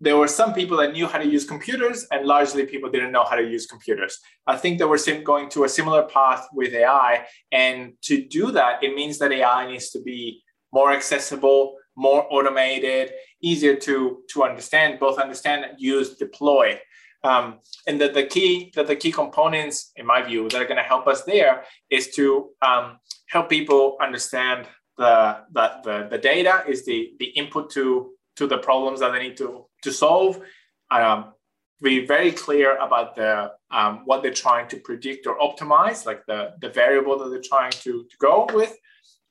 there 0.00 0.16
were 0.16 0.28
some 0.28 0.54
people 0.54 0.78
that 0.78 0.92
knew 0.92 1.06
how 1.06 1.18
to 1.18 1.26
use 1.26 1.44
computers 1.44 2.06
and 2.10 2.26
largely 2.26 2.64
people 2.64 2.90
didn't 2.90 3.12
know 3.12 3.24
how 3.24 3.36
to 3.36 3.42
use 3.42 3.66
computers. 3.66 4.18
I 4.46 4.56
think 4.56 4.78
that 4.78 4.88
we're 4.88 5.22
going 5.22 5.50
to 5.50 5.64
a 5.64 5.68
similar 5.68 6.04
path 6.04 6.48
with 6.54 6.72
ai 6.72 7.26
and 7.52 7.92
to 8.02 8.26
do 8.26 8.50
that 8.52 8.82
it 8.82 8.94
means 8.94 9.18
that 9.18 9.32
ai 9.32 9.70
needs 9.70 9.90
to 9.90 10.00
be 10.00 10.42
more 10.72 10.92
accessible 10.92 11.76
more 11.96 12.26
automated 12.30 13.12
easier 13.42 13.76
to 13.76 14.22
to 14.30 14.42
understand 14.42 14.98
both 14.98 15.18
understand 15.18 15.66
use 15.78 16.16
deploy. 16.16 16.80
Um, 17.22 17.58
and 17.86 18.00
that 18.00 18.14
the 18.14 18.24
key 18.24 18.72
that 18.74 18.86
the 18.86 18.96
key 18.96 19.12
components 19.12 19.92
in 19.96 20.06
my 20.06 20.22
view 20.22 20.48
that 20.48 20.60
are 20.62 20.64
going 20.64 20.78
to 20.84 20.90
help 20.94 21.06
us 21.06 21.22
there 21.24 21.64
is 21.90 22.08
to 22.12 22.50
um, 22.62 22.98
help 23.28 23.50
people 23.50 23.98
understand 24.00 24.66
the, 24.96 25.40
the, 25.52 25.66
the, 25.84 26.08
the 26.10 26.18
data 26.18 26.64
is 26.66 26.86
the, 26.86 27.12
the 27.18 27.26
input 27.26 27.70
to 27.72 28.12
to 28.36 28.46
the 28.46 28.58
problems 28.58 29.00
that 29.00 29.12
they 29.12 29.22
need 29.22 29.36
to, 29.36 29.66
to 29.82 29.92
solve. 29.92 30.40
Um, 30.90 31.32
be 31.82 32.06
very 32.06 32.32
clear 32.32 32.76
about 32.76 33.16
the 33.16 33.52
um, 33.70 34.02
what 34.04 34.22
they're 34.22 34.32
trying 34.32 34.68
to 34.68 34.76
predict 34.78 35.26
or 35.26 35.38
optimize, 35.38 36.04
like 36.04 36.24
the, 36.26 36.52
the 36.60 36.68
variable 36.68 37.18
that 37.18 37.30
they're 37.30 37.40
trying 37.40 37.70
to, 37.70 38.04
to 38.04 38.16
go 38.18 38.46
with, 38.52 38.76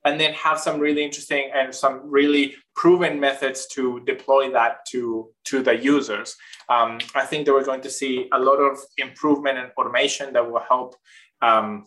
and 0.05 0.19
then 0.19 0.33
have 0.33 0.59
some 0.59 0.79
really 0.79 1.03
interesting 1.03 1.51
and 1.53 1.75
some 1.75 2.01
really 2.09 2.55
proven 2.75 3.19
methods 3.19 3.67
to 3.67 3.99
deploy 4.05 4.51
that 4.51 4.77
to, 4.89 5.29
to 5.43 5.62
the 5.62 5.75
users. 5.77 6.35
Um, 6.69 6.99
I 7.13 7.25
think 7.25 7.45
that 7.45 7.53
we're 7.53 7.65
going 7.65 7.81
to 7.81 7.89
see 7.89 8.29
a 8.31 8.39
lot 8.39 8.57
of 8.57 8.77
improvement 8.97 9.57
and 9.57 9.71
automation 9.77 10.33
that 10.33 10.49
will 10.49 10.63
help 10.67 10.95
um, 11.41 11.85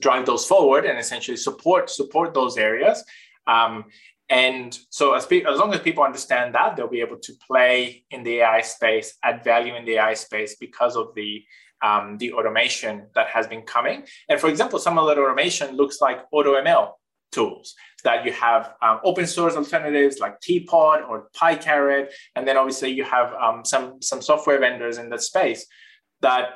drive 0.00 0.26
those 0.26 0.46
forward 0.46 0.86
and 0.86 0.98
essentially 0.98 1.36
support 1.36 1.90
support 1.90 2.34
those 2.34 2.56
areas. 2.56 3.04
Um, 3.46 3.84
and 4.32 4.78
so 4.88 5.12
as, 5.12 5.26
pe- 5.26 5.44
as 5.44 5.58
long 5.58 5.74
as 5.74 5.80
people 5.80 6.02
understand 6.02 6.54
that, 6.54 6.74
they'll 6.74 6.88
be 6.88 7.02
able 7.02 7.18
to 7.18 7.34
play 7.46 8.06
in 8.10 8.22
the 8.22 8.38
AI 8.38 8.62
space, 8.62 9.18
add 9.22 9.44
value 9.44 9.74
in 9.74 9.84
the 9.84 9.96
AI 9.96 10.14
space 10.14 10.56
because 10.56 10.96
of 10.96 11.14
the 11.14 11.44
um, 11.82 12.16
the 12.16 12.32
automation 12.32 13.08
that 13.14 13.26
has 13.26 13.46
been 13.46 13.62
coming. 13.62 14.04
And 14.30 14.40
for 14.40 14.48
example, 14.48 14.78
some 14.78 14.96
of 14.96 15.06
that 15.08 15.18
automation 15.18 15.76
looks 15.76 16.00
like 16.00 16.30
AutoML 16.32 16.92
tools 17.32 17.74
that 18.04 18.24
you 18.24 18.32
have 18.32 18.74
um, 18.80 19.00
open 19.04 19.26
source 19.26 19.54
alternatives 19.54 20.18
like 20.18 20.40
TPOT 20.40 21.06
or 21.08 21.28
PyCaret, 21.36 22.06
and 22.34 22.48
then 22.48 22.56
obviously 22.56 22.90
you 22.90 23.04
have 23.04 23.34
um, 23.34 23.66
some 23.66 24.00
some 24.00 24.22
software 24.22 24.58
vendors 24.58 24.96
in 24.96 25.10
that 25.10 25.20
space 25.20 25.66
that 26.22 26.54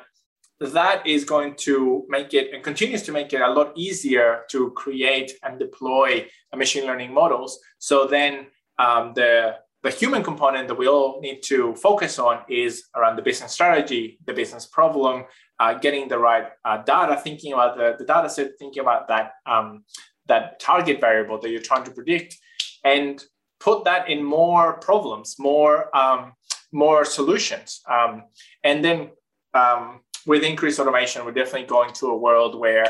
that 0.59 1.05
is 1.05 1.23
going 1.23 1.55
to 1.55 2.05
make 2.09 2.33
it 2.33 2.53
and 2.53 2.63
continues 2.63 3.03
to 3.03 3.11
make 3.11 3.31
it 3.33 3.41
a 3.41 3.51
lot 3.51 3.71
easier 3.75 4.43
to 4.49 4.71
create 4.71 5.33
and 5.43 5.59
deploy 5.59 6.27
machine 6.55 6.85
learning 6.85 7.13
models. 7.13 7.59
So 7.77 8.07
then 8.07 8.47
um, 8.79 9.13
the 9.13 9.57
the 9.83 9.91
human 9.91 10.23
component 10.23 10.67
that 10.67 10.77
we 10.77 10.87
all 10.87 11.21
need 11.21 11.41
to 11.43 11.75
focus 11.75 12.17
on 12.17 12.41
is 12.49 12.85
around 12.95 13.15
the 13.15 13.21
business 13.21 13.51
strategy, 13.53 14.17
the 14.25 14.33
business 14.33 14.65
problem, 14.65 15.25
uh, 15.59 15.75
getting 15.75 16.07
the 16.07 16.17
right 16.17 16.47
uh, 16.65 16.77
data, 16.79 17.15
thinking 17.15 17.53
about 17.53 17.77
the, 17.77 17.95
the 17.97 18.03
data 18.03 18.29
set, 18.29 18.51
thinking 18.57 18.81
about 18.81 19.07
that 19.07 19.33
um, 19.45 19.83
that 20.25 20.59
target 20.59 20.99
variable 20.99 21.39
that 21.39 21.49
you're 21.51 21.61
trying 21.61 21.83
to 21.83 21.91
predict, 21.91 22.35
and 22.83 23.23
put 23.59 23.85
that 23.85 24.09
in 24.09 24.23
more 24.23 24.79
problems, 24.79 25.35
more 25.39 25.95
um, 25.95 26.33
more 26.71 27.05
solutions, 27.05 27.81
um, 27.89 28.23
and 28.63 28.83
then 28.83 29.09
um, 29.53 30.01
with 30.27 30.43
increased 30.43 30.79
automation, 30.79 31.25
we're 31.25 31.31
definitely 31.31 31.67
going 31.67 31.93
to 31.93 32.07
a 32.07 32.17
world 32.17 32.59
where 32.59 32.85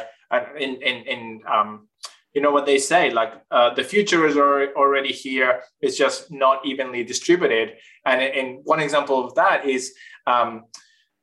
in 0.60 0.82
in, 0.82 1.04
in 1.04 1.42
um, 1.50 1.88
you 2.34 2.42
know 2.42 2.52
what 2.52 2.66
they 2.66 2.78
say 2.78 3.10
like 3.10 3.34
uh, 3.52 3.74
the 3.74 3.84
future 3.84 4.28
is 4.28 4.38
already 4.38 5.12
here 5.12 5.62
it's 5.82 5.98
just 5.98 6.32
not 6.32 6.64
evenly 6.66 7.04
distributed 7.04 7.74
and, 8.06 8.22
and 8.22 8.60
one 8.64 8.80
example 8.80 9.26
of 9.26 9.34
that 9.36 9.66
is 9.66 9.94
um, 10.28 10.66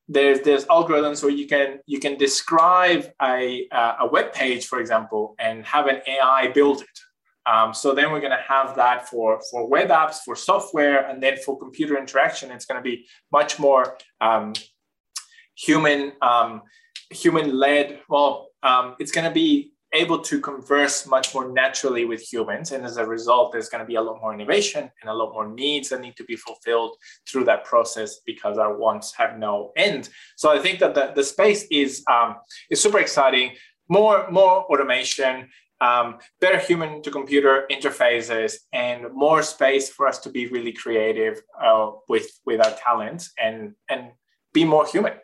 there's 0.09 0.40
there's 0.40 0.64
algorithms 0.64 1.22
where 1.22 1.31
you 1.31 1.46
can 1.46 1.79
you 1.87 2.00
can 2.00 2.16
describe 2.16 3.12
a 3.22 3.68
uh, 3.70 3.96
a 4.00 4.07
web 4.07 4.33
page 4.33 4.66
for 4.66 4.81
example 4.81 5.35
and 5.38 5.64
have 5.64 5.87
an 5.87 6.00
ai 6.09 6.48
build 6.48 6.81
it 6.81 6.98
um, 7.46 7.74
so 7.74 7.94
then 7.94 8.11
we're 8.11 8.20
going 8.20 8.33
to 8.33 8.44
have 8.48 8.74
that 8.77 9.09
for, 9.09 9.38
for 9.50 9.68
web 9.68 9.90
apps, 9.90 10.20
for 10.24 10.35
software, 10.35 11.07
and 11.07 11.22
then 11.22 11.37
for 11.37 11.59
computer 11.59 11.98
interaction. 11.98 12.50
It's 12.50 12.64
going 12.64 12.83
to 12.83 12.83
be 12.83 13.07
much 13.31 13.59
more 13.59 13.98
um, 14.22 14.55
human 15.55 16.12
um, 16.23 16.62
human 17.11 17.57
led. 17.57 18.01
Well, 18.09 18.49
um, 18.62 18.97
it's 18.99 19.12
going 19.12 19.27
to 19.27 19.35
be 19.35 19.73
able 19.93 20.19
to 20.19 20.40
converse 20.40 21.07
much 21.07 21.33
more 21.35 21.53
naturally 21.53 22.05
with 22.05 22.21
humans, 22.21 22.73
and 22.73 22.85
as 22.85 22.97
a 22.97 23.07
result, 23.07 23.53
there's 23.53 23.69
going 23.69 23.83
to 23.83 23.87
be 23.87 23.95
a 23.95 24.03
lot 24.03 24.21
more 24.21 24.35
innovation 24.35 24.90
and 25.01 25.11
a 25.11 25.14
lot 25.14 25.33
more 25.33 25.49
needs 25.49 25.88
that 25.88 26.01
need 26.01 26.17
to 26.17 26.25
be 26.25 26.37
fulfilled 26.37 26.97
through 27.29 27.45
that 27.45 27.64
process 27.64 28.21
because 28.27 28.59
our 28.59 28.77
wants 28.77 29.14
have 29.14 29.38
no 29.38 29.73
end. 29.77 30.09
So 30.37 30.51
I 30.51 30.59
think 30.59 30.81
that 30.81 30.95
the, 30.95 31.12
the 31.14 31.23
space 31.23 31.67
is 31.71 32.03
um, 32.11 32.37
is 32.71 32.83
super 32.83 32.99
exciting. 32.99 33.53
More 33.88 34.31
more 34.31 34.64
automation 34.64 35.49
um, 35.81 36.19
better 36.40 36.59
human 36.59 37.03
to 37.03 37.11
computer 37.11 37.67
interfaces 37.71 38.55
and 38.73 39.12
more 39.12 39.43
space 39.43 39.90
for 39.90 40.07
us 40.07 40.19
to 40.21 40.31
be 40.31 40.47
really 40.47 40.73
creative 40.73 41.43
uh, 41.62 41.90
with 42.09 42.29
with 42.47 42.61
our 42.61 42.73
talents 42.73 43.33
and 43.38 43.75
and 43.88 44.11
be 44.53 44.64
more 44.64 44.87
human 44.87 45.14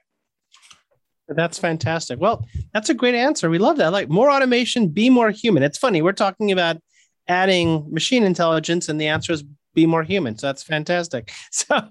that's 1.35 1.59
fantastic 1.59 2.21
well 2.21 2.47
that's 2.73 2.88
a 2.88 2.95
great 2.95 3.14
answer 3.14 3.49
we 3.51 3.59
love 3.59 3.77
that 3.77 3.93
like 3.93 4.09
more 4.09 4.31
automation 4.31 4.88
be 4.88 5.11
more 5.11 5.31
human 5.31 5.62
it's 5.62 5.79
funny 5.79 6.03
we're 6.03 6.12
talking 6.12 6.53
about 6.53 6.77
adding 7.29 7.87
machine 7.93 8.25
intelligence 8.25 8.88
and 8.88 9.01
the 9.01 9.07
answer 9.07 9.33
is 9.33 9.45
be 9.75 9.87
more 9.87 10.03
human. 10.03 10.37
So 10.37 10.47
that's 10.47 10.62
fantastic. 10.62 11.33
So, 11.53 11.83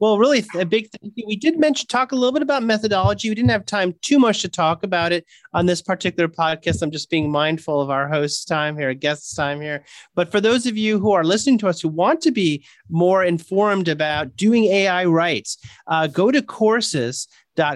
well, 0.00 0.18
really 0.18 0.44
a 0.54 0.64
big 0.64 0.88
thank 0.90 1.14
you. 1.16 1.24
We 1.26 1.34
did 1.34 1.58
mention 1.58 1.88
talk 1.88 2.12
a 2.12 2.14
little 2.14 2.32
bit 2.32 2.42
about 2.42 2.62
methodology. 2.62 3.28
We 3.28 3.34
didn't 3.34 3.50
have 3.50 3.66
time 3.66 3.94
too 4.00 4.18
much 4.18 4.42
to 4.42 4.48
talk 4.48 4.84
about 4.84 5.12
it 5.12 5.26
on 5.52 5.66
this 5.66 5.82
particular 5.82 6.28
podcast. 6.28 6.82
I'm 6.82 6.90
just 6.90 7.10
being 7.10 7.30
mindful 7.30 7.80
of 7.80 7.90
our 7.90 8.06
host's 8.06 8.44
time 8.44 8.76
here, 8.76 8.94
guest's 8.94 9.34
time 9.34 9.60
here. 9.60 9.82
But 10.14 10.30
for 10.30 10.40
those 10.40 10.66
of 10.66 10.76
you 10.76 11.00
who 11.00 11.12
are 11.12 11.24
listening 11.24 11.58
to 11.58 11.68
us 11.68 11.80
who 11.80 11.88
want 11.88 12.20
to 12.22 12.30
be 12.30 12.64
more 12.88 13.24
informed 13.24 13.88
about 13.88 14.36
doing 14.36 14.64
AI 14.66 15.04
rights, 15.06 15.58
uh, 15.88 16.06
go 16.06 16.30
to 16.30 16.42
courses 16.42 17.26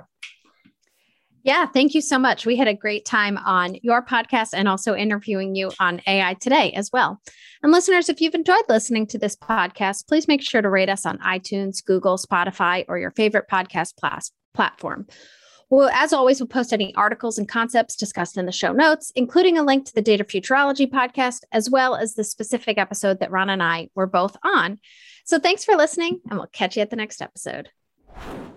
Yeah, 1.42 1.64
thank 1.64 1.94
you 1.94 2.02
so 2.02 2.18
much. 2.18 2.44
We 2.44 2.56
had 2.56 2.68
a 2.68 2.74
great 2.74 3.06
time 3.06 3.38
on 3.38 3.76
your 3.82 4.04
podcast 4.04 4.50
and 4.52 4.68
also 4.68 4.94
interviewing 4.94 5.54
you 5.54 5.70
on 5.80 6.02
AI 6.06 6.34
today 6.34 6.72
as 6.72 6.90
well. 6.92 7.18
And 7.62 7.72
listeners, 7.72 8.10
if 8.10 8.20
you've 8.20 8.34
enjoyed 8.34 8.64
listening 8.68 9.06
to 9.08 9.18
this 9.18 9.36
podcast, 9.36 10.06
please 10.06 10.28
make 10.28 10.42
sure 10.42 10.60
to 10.60 10.68
rate 10.68 10.90
us 10.90 11.06
on 11.06 11.16
iTunes, 11.18 11.82
Google, 11.82 12.18
Spotify, 12.18 12.84
or 12.88 12.98
your 12.98 13.10
favorite 13.12 13.46
podcast 13.50 13.96
plas- 13.96 14.32
platform. 14.52 15.06
Well, 15.70 15.88
as 15.94 16.12
always, 16.12 16.40
we'll 16.40 16.48
post 16.48 16.72
any 16.72 16.92
articles 16.96 17.38
and 17.38 17.48
concepts 17.48 17.94
discussed 17.94 18.36
in 18.36 18.44
the 18.44 18.50
show 18.50 18.72
notes, 18.72 19.12
including 19.14 19.56
a 19.56 19.62
link 19.62 19.86
to 19.86 19.94
the 19.94 20.02
Data 20.02 20.24
Futurology 20.24 20.90
podcast, 20.90 21.44
as 21.52 21.70
well 21.70 21.94
as 21.94 22.14
the 22.14 22.24
specific 22.24 22.76
episode 22.76 23.20
that 23.20 23.30
Ron 23.30 23.50
and 23.50 23.62
I 23.62 23.88
were 23.94 24.08
both 24.08 24.36
on. 24.42 24.80
So 25.24 25.38
thanks 25.38 25.64
for 25.64 25.76
listening, 25.76 26.20
and 26.28 26.40
we'll 26.40 26.48
catch 26.48 26.76
you 26.76 26.82
at 26.82 26.90
the 26.90 26.96
next 26.96 27.22
episode 27.22 27.68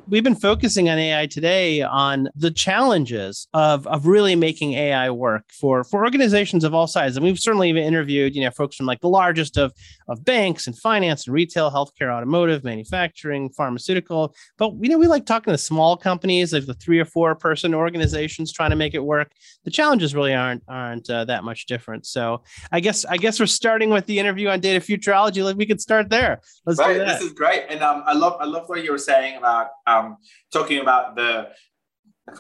we've 0.07 0.23
been 0.23 0.35
focusing 0.35 0.89
on 0.89 0.97
AI 0.97 1.27
today 1.27 1.81
on 1.81 2.29
the 2.35 2.51
challenges 2.51 3.47
of, 3.53 3.87
of 3.87 4.05
really 4.05 4.35
making 4.35 4.73
AI 4.73 5.09
work 5.09 5.45
for, 5.51 5.83
for 5.83 6.03
organizations 6.03 6.63
of 6.63 6.73
all 6.73 6.87
sizes. 6.87 7.17
And 7.17 7.25
we've 7.25 7.39
certainly 7.39 7.69
even 7.69 7.83
interviewed, 7.83 8.35
you 8.35 8.41
know, 8.41 8.51
folks 8.51 8.75
from 8.75 8.85
like 8.85 8.99
the 9.01 9.09
largest 9.09 9.57
of, 9.57 9.73
of 10.07 10.23
banks 10.23 10.67
and 10.67 10.77
finance 10.77 11.25
and 11.25 11.33
retail, 11.33 11.71
healthcare, 11.71 12.13
automotive, 12.13 12.63
manufacturing, 12.63 13.49
pharmaceutical. 13.49 14.35
But, 14.57 14.73
you 14.79 14.89
know, 14.89 14.97
we 14.97 15.07
like 15.07 15.25
talking 15.25 15.53
to 15.53 15.57
small 15.57 15.97
companies, 15.97 16.53
like 16.53 16.65
the 16.65 16.73
three 16.73 16.99
or 16.99 17.05
four 17.05 17.35
person 17.35 17.73
organizations 17.73 18.51
trying 18.51 18.71
to 18.71 18.75
make 18.75 18.93
it 18.93 19.03
work. 19.03 19.31
The 19.63 19.71
challenges 19.71 20.15
really 20.15 20.33
aren't, 20.33 20.63
aren't 20.67 21.09
uh, 21.09 21.25
that 21.25 21.43
much 21.43 21.65
different. 21.65 22.05
So 22.05 22.43
I 22.71 22.79
guess, 22.79 23.05
I 23.05 23.17
guess 23.17 23.39
we're 23.39 23.45
starting 23.45 23.89
with 23.89 24.05
the 24.05 24.19
interview 24.19 24.49
on 24.49 24.59
data 24.59 24.79
futurology. 24.79 25.43
Like 25.43 25.57
we 25.57 25.65
could 25.65 25.81
start 25.81 26.09
there. 26.09 26.41
Let's 26.65 26.79
right. 26.79 26.97
This 26.97 27.21
is 27.21 27.33
great. 27.33 27.65
And 27.69 27.81
um, 27.81 28.03
I 28.05 28.13
love, 28.13 28.37
I 28.39 28.45
love 28.45 28.69
what 28.69 28.83
you 28.83 28.91
were 28.91 28.97
saying 28.97 29.37
about, 29.37 29.67
um, 29.87 30.17
talking 30.51 30.79
about 30.79 31.15
the 31.15 31.49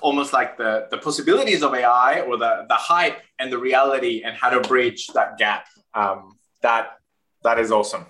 almost 0.01 0.33
like 0.33 0.57
the 0.57 0.87
the 0.91 0.97
possibilities 0.97 1.63
of 1.63 1.73
AI 1.73 2.21
or 2.21 2.37
the 2.37 2.65
the 2.69 2.75
hype 2.75 3.21
and 3.39 3.51
the 3.51 3.57
reality 3.57 4.23
and 4.23 4.35
how 4.35 4.49
to 4.49 4.61
bridge 4.67 5.07
that 5.07 5.37
gap. 5.37 5.65
Um, 5.93 6.37
that 6.61 6.93
that 7.43 7.59
is 7.59 7.71
awesome. 7.71 8.05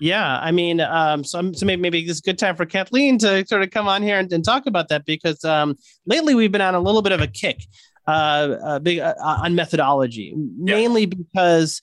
Yeah, 0.00 0.40
I 0.40 0.50
mean, 0.50 0.80
um, 0.80 1.22
so, 1.22 1.52
so 1.52 1.64
maybe, 1.64 1.80
maybe 1.80 2.00
it's 2.00 2.18
a 2.18 2.22
good 2.22 2.38
time 2.38 2.56
for 2.56 2.66
Kathleen 2.66 3.18
to 3.18 3.46
sort 3.46 3.62
of 3.62 3.70
come 3.70 3.86
on 3.86 4.02
here 4.02 4.18
and, 4.18 4.32
and 4.32 4.44
talk 4.44 4.66
about 4.66 4.88
that 4.88 5.04
because 5.04 5.44
um, 5.44 5.76
lately 6.06 6.34
we've 6.34 6.50
been 6.50 6.60
on 6.60 6.74
a 6.74 6.80
little 6.80 7.02
bit 7.02 7.12
of 7.12 7.20
a 7.20 7.28
kick 7.28 7.62
uh, 8.06 8.56
a 8.64 8.80
big 8.80 8.98
uh, 8.98 9.14
on 9.18 9.54
methodology, 9.54 10.34
yeah. 10.34 10.74
mainly 10.74 11.06
because 11.06 11.80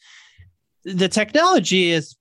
the 0.84 1.08
technology 1.08 1.92
is 1.92 2.16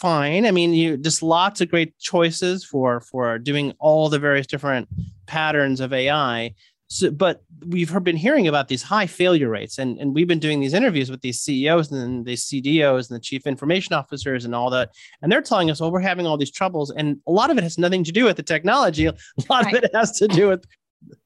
fine. 0.00 0.46
I 0.46 0.50
mean, 0.50 0.74
you 0.74 0.96
just 0.96 1.22
lots 1.22 1.60
of 1.60 1.70
great 1.70 1.96
choices 1.98 2.64
for 2.64 3.00
for 3.00 3.38
doing 3.38 3.72
all 3.78 4.08
the 4.08 4.18
various 4.18 4.46
different 4.46 4.88
patterns 5.26 5.80
of 5.80 5.92
AI. 5.92 6.54
So, 6.94 7.10
but 7.10 7.42
we've 7.66 7.92
been 8.04 8.16
hearing 8.16 8.46
about 8.46 8.68
these 8.68 8.84
high 8.84 9.08
failure 9.08 9.48
rates, 9.48 9.78
and, 9.78 9.98
and 9.98 10.14
we've 10.14 10.28
been 10.28 10.38
doing 10.38 10.60
these 10.60 10.74
interviews 10.74 11.10
with 11.10 11.22
these 11.22 11.40
CEOs 11.40 11.90
and 11.90 12.24
these 12.24 12.44
CDOs 12.44 13.10
and 13.10 13.16
the 13.16 13.20
chief 13.20 13.48
information 13.48 13.94
officers 13.94 14.44
and 14.44 14.54
all 14.54 14.70
that, 14.70 14.90
and 15.20 15.30
they're 15.30 15.42
telling 15.42 15.72
us, 15.72 15.80
"Oh, 15.80 15.88
we're 15.88 15.98
having 15.98 16.24
all 16.24 16.36
these 16.36 16.52
troubles," 16.52 16.92
and 16.92 17.18
a 17.26 17.32
lot 17.32 17.50
of 17.50 17.58
it 17.58 17.64
has 17.64 17.78
nothing 17.78 18.04
to 18.04 18.12
do 18.12 18.24
with 18.26 18.36
the 18.36 18.44
technology. 18.44 19.06
A 19.06 19.14
lot 19.50 19.64
right. 19.64 19.74
of 19.74 19.82
it 19.82 19.90
has 19.92 20.12
to 20.18 20.28
do 20.28 20.46
with 20.46 20.64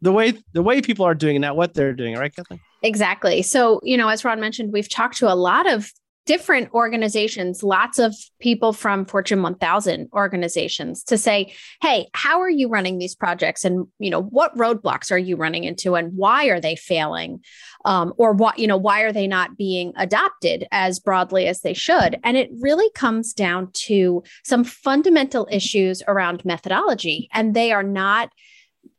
the 0.00 0.10
way 0.10 0.32
the 0.54 0.62
way 0.62 0.80
people 0.80 1.04
are 1.04 1.14
doing 1.14 1.36
it, 1.36 1.40
not 1.40 1.54
what 1.54 1.74
they're 1.74 1.92
doing. 1.92 2.14
Right, 2.14 2.34
Kathleen? 2.34 2.60
Exactly. 2.82 3.42
So, 3.42 3.80
you 3.82 3.98
know, 3.98 4.08
as 4.08 4.24
Ron 4.24 4.40
mentioned, 4.40 4.72
we've 4.72 4.88
talked 4.88 5.18
to 5.18 5.30
a 5.30 5.36
lot 5.36 5.70
of 5.70 5.92
different 6.28 6.70
organizations, 6.74 7.62
lots 7.62 7.98
of 7.98 8.14
people 8.38 8.74
from 8.74 9.06
Fortune 9.06 9.40
1000 9.40 10.10
organizations 10.12 11.02
to 11.02 11.16
say, 11.16 11.54
"Hey, 11.80 12.10
how 12.12 12.42
are 12.42 12.50
you 12.50 12.68
running 12.68 12.98
these 12.98 13.14
projects 13.14 13.64
and, 13.64 13.86
you 13.98 14.10
know, 14.10 14.20
what 14.20 14.54
roadblocks 14.54 15.10
are 15.10 15.16
you 15.16 15.36
running 15.36 15.64
into 15.64 15.94
and 15.94 16.12
why 16.14 16.44
are 16.48 16.60
they 16.60 16.76
failing?" 16.76 17.42
Um, 17.86 18.12
or 18.18 18.32
what, 18.32 18.58
you 18.58 18.66
know, 18.66 18.76
why 18.76 19.00
are 19.00 19.12
they 19.12 19.26
not 19.26 19.56
being 19.56 19.94
adopted 19.96 20.66
as 20.70 21.00
broadly 21.00 21.46
as 21.46 21.62
they 21.62 21.72
should? 21.72 22.20
And 22.22 22.36
it 22.36 22.50
really 22.60 22.90
comes 22.94 23.32
down 23.32 23.70
to 23.86 24.22
some 24.44 24.64
fundamental 24.64 25.48
issues 25.50 26.02
around 26.06 26.44
methodology 26.44 27.30
and 27.32 27.54
they 27.54 27.72
are 27.72 27.82
not 27.82 28.28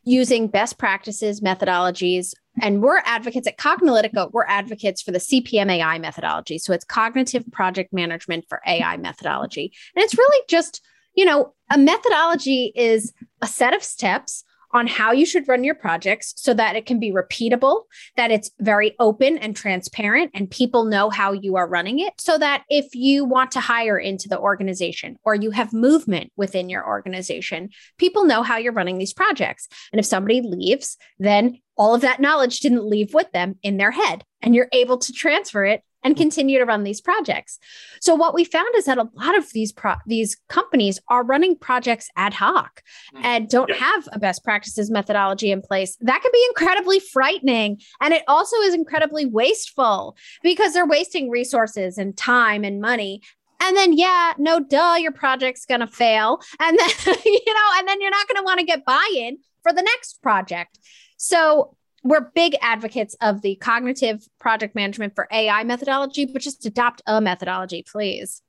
using 0.03 0.47
best 0.47 0.80
practices, 0.80 1.41
methodologies 1.41 2.34
and 2.61 2.81
we're 2.81 3.01
advocates 3.05 3.47
at 3.47 3.57
Cognilytica, 3.57 4.31
we're 4.31 4.45
advocates 4.45 5.01
for 5.01 5.11
the 5.11 5.19
CPM 5.19 5.71
AI 5.71 5.97
methodology. 5.99 6.57
So 6.57 6.73
it's 6.73 6.85
cognitive 6.85 7.43
project 7.51 7.93
management 7.93 8.45
for 8.49 8.61
AI 8.65 8.97
methodology. 8.97 9.71
And 9.95 10.03
it's 10.03 10.17
really 10.17 10.45
just, 10.49 10.81
you 11.15 11.25
know, 11.25 11.53
a 11.71 11.77
methodology 11.77 12.71
is 12.75 13.13
a 13.41 13.47
set 13.47 13.73
of 13.73 13.83
steps 13.83 14.43
on 14.72 14.88
how 14.88 15.11
you 15.11 15.26
should 15.26 15.47
run 15.47 15.63
your 15.63 15.76
projects 15.76 16.34
so 16.38 16.53
that 16.53 16.76
it 16.76 16.86
can 16.86 16.99
be 16.99 17.11
repeatable, 17.11 17.84
that 18.15 18.32
it's 18.32 18.51
very 18.59 18.95
open 18.99 19.38
and 19.38 19.55
transparent, 19.55 20.32
and 20.34 20.49
people 20.49 20.86
know 20.86 21.09
how 21.09 21.32
you 21.32 21.55
are 21.55 21.67
running 21.67 21.99
it. 21.99 22.13
So 22.20 22.38
that 22.38 22.63
if 22.70 22.93
you 22.93 23.26
want 23.26 23.51
to 23.51 23.59
hire 23.59 23.97
into 23.97 24.30
the 24.30 24.39
organization 24.39 25.17
or 25.24 25.36
you 25.36 25.51
have 25.51 25.74
movement 25.74 26.32
within 26.36 26.70
your 26.70 26.88
organization, 26.88 27.70
people 27.97 28.26
know 28.26 28.43
how 28.43 28.57
you're 28.57 28.74
running 28.74 28.97
these 28.97 29.13
projects. 29.13 29.67
And 29.91 29.99
if 29.99 30.05
somebody 30.05 30.41
leaves, 30.41 30.97
then 31.17 31.59
all 31.76 31.95
of 31.95 32.01
that 32.01 32.20
knowledge 32.20 32.59
didn't 32.59 32.86
leave 32.86 33.13
with 33.13 33.32
them 33.32 33.57
in 33.63 33.78
their 33.78 33.91
head, 33.91 34.24
and 34.41 34.53
you're 34.53 34.70
able 34.74 34.97
to 34.97 35.13
transfer 35.13 35.63
it 35.63 35.82
and 36.03 36.15
continue 36.15 36.59
to 36.59 36.65
run 36.65 36.83
these 36.83 37.01
projects. 37.01 37.59
So 38.01 38.15
what 38.15 38.33
we 38.33 38.43
found 38.45 38.69
is 38.75 38.85
that 38.85 38.97
a 38.97 39.09
lot 39.13 39.37
of 39.37 39.51
these 39.51 39.71
pro- 39.71 39.95
these 40.05 40.37
companies 40.47 40.99
are 41.09 41.23
running 41.23 41.57
projects 41.57 42.09
ad 42.15 42.33
hoc 42.33 42.81
mm. 43.13 43.21
and 43.23 43.49
don't 43.49 43.69
yeah. 43.69 43.75
have 43.75 44.09
a 44.11 44.19
best 44.19 44.43
practices 44.43 44.89
methodology 44.89 45.51
in 45.51 45.61
place. 45.61 45.97
That 46.01 46.21
can 46.21 46.31
be 46.31 46.45
incredibly 46.49 46.99
frightening 46.99 47.81
and 48.01 48.13
it 48.13 48.23
also 48.27 48.57
is 48.57 48.73
incredibly 48.73 49.25
wasteful 49.25 50.15
because 50.43 50.73
they're 50.73 50.87
wasting 50.87 51.29
resources 51.29 51.97
and 51.97 52.15
time 52.15 52.63
and 52.63 52.79
money 52.79 53.21
and 53.61 53.75
then 53.75 53.93
yeah 53.93 54.33
no 54.37 54.59
duh 54.59 54.95
your 54.99 55.11
project's 55.11 55.65
going 55.65 55.79
to 55.81 55.87
fail 55.87 56.39
and 56.59 56.77
then 56.77 56.89
you 57.25 57.53
know 57.53 57.69
and 57.77 57.87
then 57.87 58.01
you're 58.01 58.09
not 58.11 58.27
going 58.27 58.37
to 58.37 58.43
want 58.43 58.59
to 58.59 58.65
get 58.65 58.85
buy-in 58.85 59.37
for 59.63 59.73
the 59.73 59.81
next 59.81 60.21
project 60.21 60.79
so 61.17 61.75
we're 62.03 62.31
big 62.33 62.55
advocates 62.61 63.15
of 63.21 63.41
the 63.41 63.55
cognitive 63.55 64.27
project 64.39 64.75
management 64.75 65.15
for 65.15 65.27
AI 65.31 65.63
methodology, 65.63 66.25
but 66.25 66.41
just 66.41 66.65
adopt 66.65 67.01
a 67.07 67.19
methodology, 67.21 67.83
please. 67.83 68.41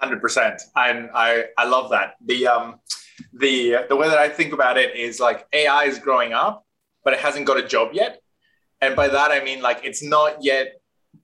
Hundred 0.00 0.20
percent. 0.20 0.60
I 0.76 1.08
I 1.14 1.44
I 1.56 1.64
love 1.66 1.90
that. 1.90 2.14
The 2.24 2.46
um 2.46 2.80
the 3.32 3.86
the 3.88 3.96
way 3.96 4.08
that 4.08 4.18
I 4.18 4.28
think 4.28 4.52
about 4.52 4.76
it 4.76 4.96
is 4.96 5.20
like 5.20 5.46
AI 5.52 5.84
is 5.84 5.98
growing 5.98 6.32
up, 6.32 6.66
but 7.04 7.14
it 7.14 7.20
hasn't 7.20 7.46
got 7.46 7.58
a 7.58 7.66
job 7.66 7.90
yet. 7.92 8.20
And 8.80 8.96
by 8.96 9.08
that 9.08 9.30
I 9.30 9.42
mean 9.42 9.62
like 9.62 9.80
it's 9.84 10.02
not 10.02 10.42
yet 10.42 10.74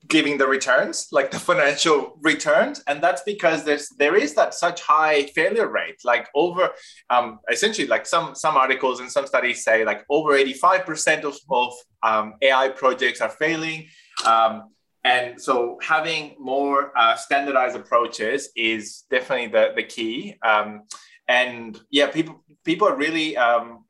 giving 0.07 0.37
the 0.37 0.47
returns, 0.47 1.07
like 1.11 1.31
the 1.31 1.39
financial 1.39 2.17
returns, 2.21 2.83
and 2.87 3.01
that's 3.01 3.21
because 3.23 3.63
there's 3.63 3.89
there 3.97 4.15
is 4.15 4.33
that 4.35 4.53
such 4.53 4.81
high 4.81 5.23
failure 5.27 5.67
rate, 5.67 5.99
like 6.03 6.27
over 6.35 6.69
um, 7.09 7.39
essentially 7.51 7.87
like 7.87 8.05
some 8.05 8.35
some 8.35 8.55
articles 8.57 8.99
and 8.99 9.11
some 9.11 9.27
studies 9.27 9.63
say 9.63 9.85
like 9.85 10.03
over 10.09 10.31
85% 10.33 11.23
of, 11.23 11.37
of 11.49 11.73
um, 12.03 12.33
AI 12.41 12.69
projects 12.69 13.21
are 13.21 13.29
failing. 13.29 13.87
Um, 14.25 14.69
and 15.03 15.41
so 15.41 15.79
having 15.81 16.35
more 16.39 16.91
uh, 16.97 17.15
standardized 17.15 17.75
approaches 17.75 18.49
is 18.55 19.03
definitely 19.09 19.47
the, 19.47 19.73
the 19.75 19.83
key. 19.83 20.35
Um, 20.43 20.83
and 21.27 21.79
yeah, 21.89 22.07
people 22.07 22.43
people 22.63 22.87
are 22.87 22.95
really 22.95 23.37
um, 23.37 23.85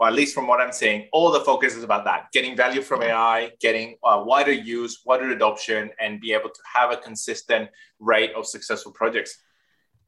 or 0.00 0.08
at 0.08 0.14
least 0.14 0.34
from 0.34 0.46
what 0.46 0.60
I'm 0.60 0.72
seeing, 0.72 1.08
all 1.12 1.30
the 1.30 1.40
focus 1.40 1.76
is 1.76 1.84
about 1.84 2.04
that 2.06 2.32
getting 2.32 2.56
value 2.56 2.80
from 2.80 3.02
AI, 3.02 3.52
getting 3.60 3.96
uh, 4.02 4.22
wider 4.24 4.52
use, 4.52 5.02
wider 5.04 5.30
adoption, 5.30 5.90
and 6.00 6.20
be 6.20 6.32
able 6.32 6.48
to 6.48 6.60
have 6.74 6.90
a 6.90 6.96
consistent 6.96 7.68
rate 7.98 8.32
of 8.34 8.46
successful 8.46 8.92
projects. 8.92 9.38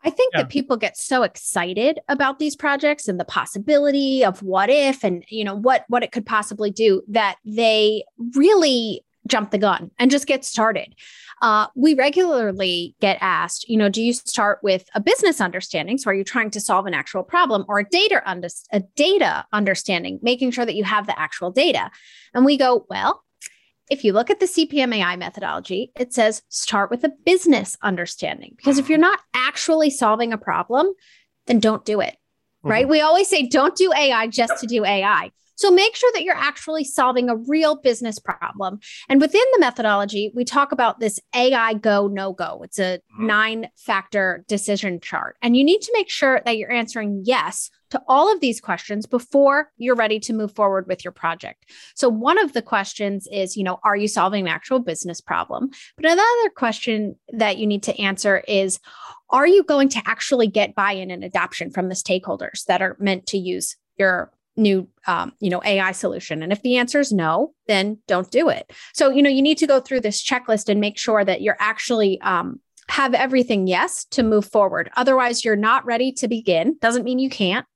I 0.03 0.11
think 0.11 0.32
yeah. 0.32 0.40
that 0.40 0.49
people 0.49 0.78
get 0.78 0.97
so 0.97 1.22
excited 1.22 2.01
about 2.09 2.38
these 2.38 2.57
projects 2.57 3.07
and 3.07 3.20
the 3.20 3.24
possibility 3.26 4.24
of 4.24 4.43
what 4.43 4.70
if 4.70 5.05
and 5.05 5.24
you 5.28 5.45
know 5.45 5.55
what 5.55 5.84
what 5.88 6.03
it 6.03 6.11
could 6.11 6.26
possibly 6.26 6.72
do 6.72 7.03
that 7.09 7.36
they 7.45 8.03
really 8.34 9.05
jump 9.27 9.51
the 9.51 9.59
gun 9.59 9.91
and 9.99 10.11
just 10.11 10.27
get 10.27 10.45
started. 10.45 10.95
Uh, 11.41 11.66
we 11.75 11.95
regularly 11.95 12.95
get 13.01 13.18
asked, 13.20 13.68
you 13.68 13.77
know, 13.77 13.89
do 13.89 14.01
you 14.01 14.12
start 14.12 14.61
with 14.62 14.89
a 14.95 15.01
business 15.01 15.41
understanding? 15.41 15.99
So 15.99 16.11
are 16.11 16.14
you 16.14 16.23
trying 16.23 16.51
to 16.51 16.61
solve 16.61 16.87
an 16.87 16.95
actual 16.95 17.25
problem 17.25 17.64
or 17.68 17.81
a 17.81 17.89
data, 17.89 18.23
under- 18.25 18.49
a 18.73 18.81
data 18.81 19.45
understanding, 19.53 20.20
making 20.23 20.53
sure 20.53 20.64
that 20.64 20.77
you 20.77 20.85
have 20.85 21.07
the 21.07 21.18
actual 21.18 21.51
data? 21.51 21.91
And 22.33 22.45
we 22.45 22.57
go, 22.57 22.87
well, 22.89 23.25
if 23.91 24.05
you 24.05 24.12
look 24.12 24.31
at 24.31 24.41
the 24.41 24.47
CPMAI 24.47 25.18
methodology, 25.18 25.93
it 25.97 26.12
says 26.12 26.43
start 26.49 26.91
with 26.91 27.03
a 27.05 27.11
business 27.25 27.77
understanding 27.83 28.55
because 28.57 28.79
if 28.79 28.89
you're 28.89 28.99
not 28.99 29.20
actually 29.35 29.91
solving 29.91 30.33
a 30.33 30.39
problem, 30.39 30.93
then 31.47 31.59
don't 31.59 31.85
do 31.85 32.01
it. 32.01 32.16
Right. 32.62 32.85
Mm-hmm. 32.85 32.91
We 32.93 33.01
always 33.01 33.29
say 33.29 33.47
don't 33.47 33.77
do 33.77 33.93
AI 33.93 34.29
just 34.29 34.61
to 34.61 34.66
do 34.66 34.85
AI. 34.85 35.33
So 35.57 35.71
make 35.71 35.97
sure 35.97 36.11
that 36.15 36.23
you're 36.23 36.35
actually 36.35 36.85
solving 36.85 37.29
a 37.29 37.37
real 37.37 37.77
business 37.77 38.19
problem. 38.19 38.81
And 39.09 39.21
within 39.21 39.45
the 39.53 39.61
methodology, 39.61 40.33
we 40.35 40.45
talk 40.45 40.73
about 40.73 41.01
this 41.01 41.21
AI 41.35 41.75
go, 41.75 42.09
no 42.09 42.33
go. 42.33 42.61
It's 42.65 42.79
a 42.79 42.99
mm-hmm. 42.99 43.27
nine 43.27 43.69
factor 43.77 44.45
decision 44.49 45.01
chart. 45.01 45.37
And 45.43 45.57
you 45.57 45.65
need 45.65 45.83
to 45.83 45.93
make 45.95 46.11
sure 46.11 46.41
that 46.45 46.57
you're 46.57 46.73
answering 46.73 47.23
yes 47.25 47.71
to 47.91 48.03
all 48.09 48.33
of 48.33 48.41
these 48.41 48.59
questions 48.59 49.05
before 49.05 49.71
you're 49.77 49.95
ready 49.95 50.19
to 50.19 50.33
move 50.33 50.55
forward 50.55 50.87
with 50.89 51.05
your 51.05 51.13
project. 51.13 51.67
So 51.95 52.09
one 52.09 52.39
of 52.39 52.55
the 52.55 52.63
questions 52.63 53.29
is, 53.31 53.55
you 53.55 53.65
know, 53.65 53.81
are 53.85 53.97
you 53.97 54.09
solving 54.09 54.47
an 54.47 54.53
actual 54.53 54.79
business 54.79 55.21
problem? 55.21 55.69
But 55.97 56.07
another 56.07 56.51
question 56.57 57.17
that 57.35 57.59
you 57.59 57.67
need 57.67 57.83
to 57.83 58.01
answer 58.01 58.43
is, 58.49 58.81
are 59.29 59.47
you 59.47 59.63
going 59.63 59.91
to 59.91 60.03
actually 60.07 60.47
get 60.47 60.75
buy-in 60.75 61.11
and 61.11 61.23
adoption 61.23 61.71
from 61.71 61.91
the 61.91 61.95
stakeholders 61.95 62.65
that 62.65 62.81
are 62.81 62.97
meant 62.99 63.27
to 63.27 63.39
use 63.39 63.77
your 63.99 64.33
new 64.57 64.89
um, 65.07 65.33
you 65.41 65.51
know 65.51 65.63
ai 65.65 65.93
solution. 65.93 66.43
And 66.43 66.53
if 66.53 66.63
the 66.63 66.77
answer 66.77 67.01
is 67.01 67.13
no 67.13 67.55
then 67.67 67.99
don't 68.07 68.31
do 68.31 68.49
it. 68.49 68.73
So 68.93 69.11
you 69.11 69.23
know 69.23 69.31
you 69.31 69.43
need 69.43 69.59
to 69.59 69.67
go 69.67 69.81
through 69.81 70.01
this 70.01 70.23
checklist 70.23 70.69
and 70.69 70.81
make 70.81 70.99
sure 70.99 71.25
that 71.25 71.43
you're 71.43 71.57
actually 71.59 72.21
um, 72.21 72.61
have 72.89 73.15
everything 73.15 73.67
yes 73.67 74.05
to 74.07 74.23
move 74.23 74.45
forward. 74.45 74.91
Otherwise 74.97 75.45
you're 75.45 75.57
not 75.57 75.85
ready 75.85 76.13
to 76.13 76.29
begin. 76.29 76.77
Doesn't 76.81 77.05
mean 77.05 77.19
you 77.19 77.31
can't 77.31 77.67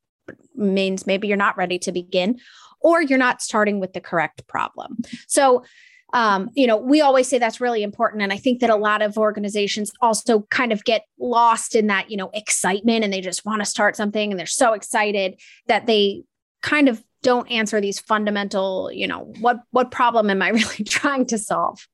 means 0.54 1.06
maybe 1.06 1.28
you're 1.28 1.36
not 1.36 1.56
ready 1.56 1.78
to 1.78 1.92
begin 1.92 2.38
or 2.80 3.00
you're 3.00 3.18
not 3.18 3.40
starting 3.40 3.80
with 3.80 3.92
the 3.92 4.00
correct 4.00 4.46
problem. 4.46 4.98
So 5.28 5.64
um, 6.12 6.50
you 6.54 6.66
know, 6.66 6.76
we 6.76 7.00
always 7.00 7.28
say 7.28 7.38
that's 7.38 7.60
really 7.60 7.82
important. 7.82 8.22
And 8.22 8.32
I 8.32 8.36
think 8.36 8.60
that 8.60 8.70
a 8.70 8.76
lot 8.76 9.02
of 9.02 9.18
organizations 9.18 9.90
also 10.00 10.42
kind 10.50 10.72
of 10.72 10.84
get 10.84 11.02
lost 11.18 11.74
in 11.74 11.88
that, 11.88 12.10
you 12.10 12.16
know, 12.16 12.30
excitement 12.32 13.04
and 13.04 13.12
they 13.12 13.20
just 13.20 13.44
want 13.44 13.60
to 13.60 13.66
start 13.66 13.96
something 13.96 14.30
and 14.30 14.38
they're 14.38 14.46
so 14.46 14.72
excited 14.72 15.40
that 15.66 15.86
they 15.86 16.22
kind 16.66 16.88
of 16.88 17.02
don't 17.22 17.50
answer 17.50 17.80
these 17.80 18.00
fundamental, 18.00 18.90
you 18.92 19.06
know, 19.06 19.32
what 19.40 19.60
what 19.70 19.90
problem 19.90 20.28
am 20.28 20.42
I 20.42 20.48
really 20.60 20.84
trying 20.84 21.24
to 21.26 21.38
solve? 21.38 21.88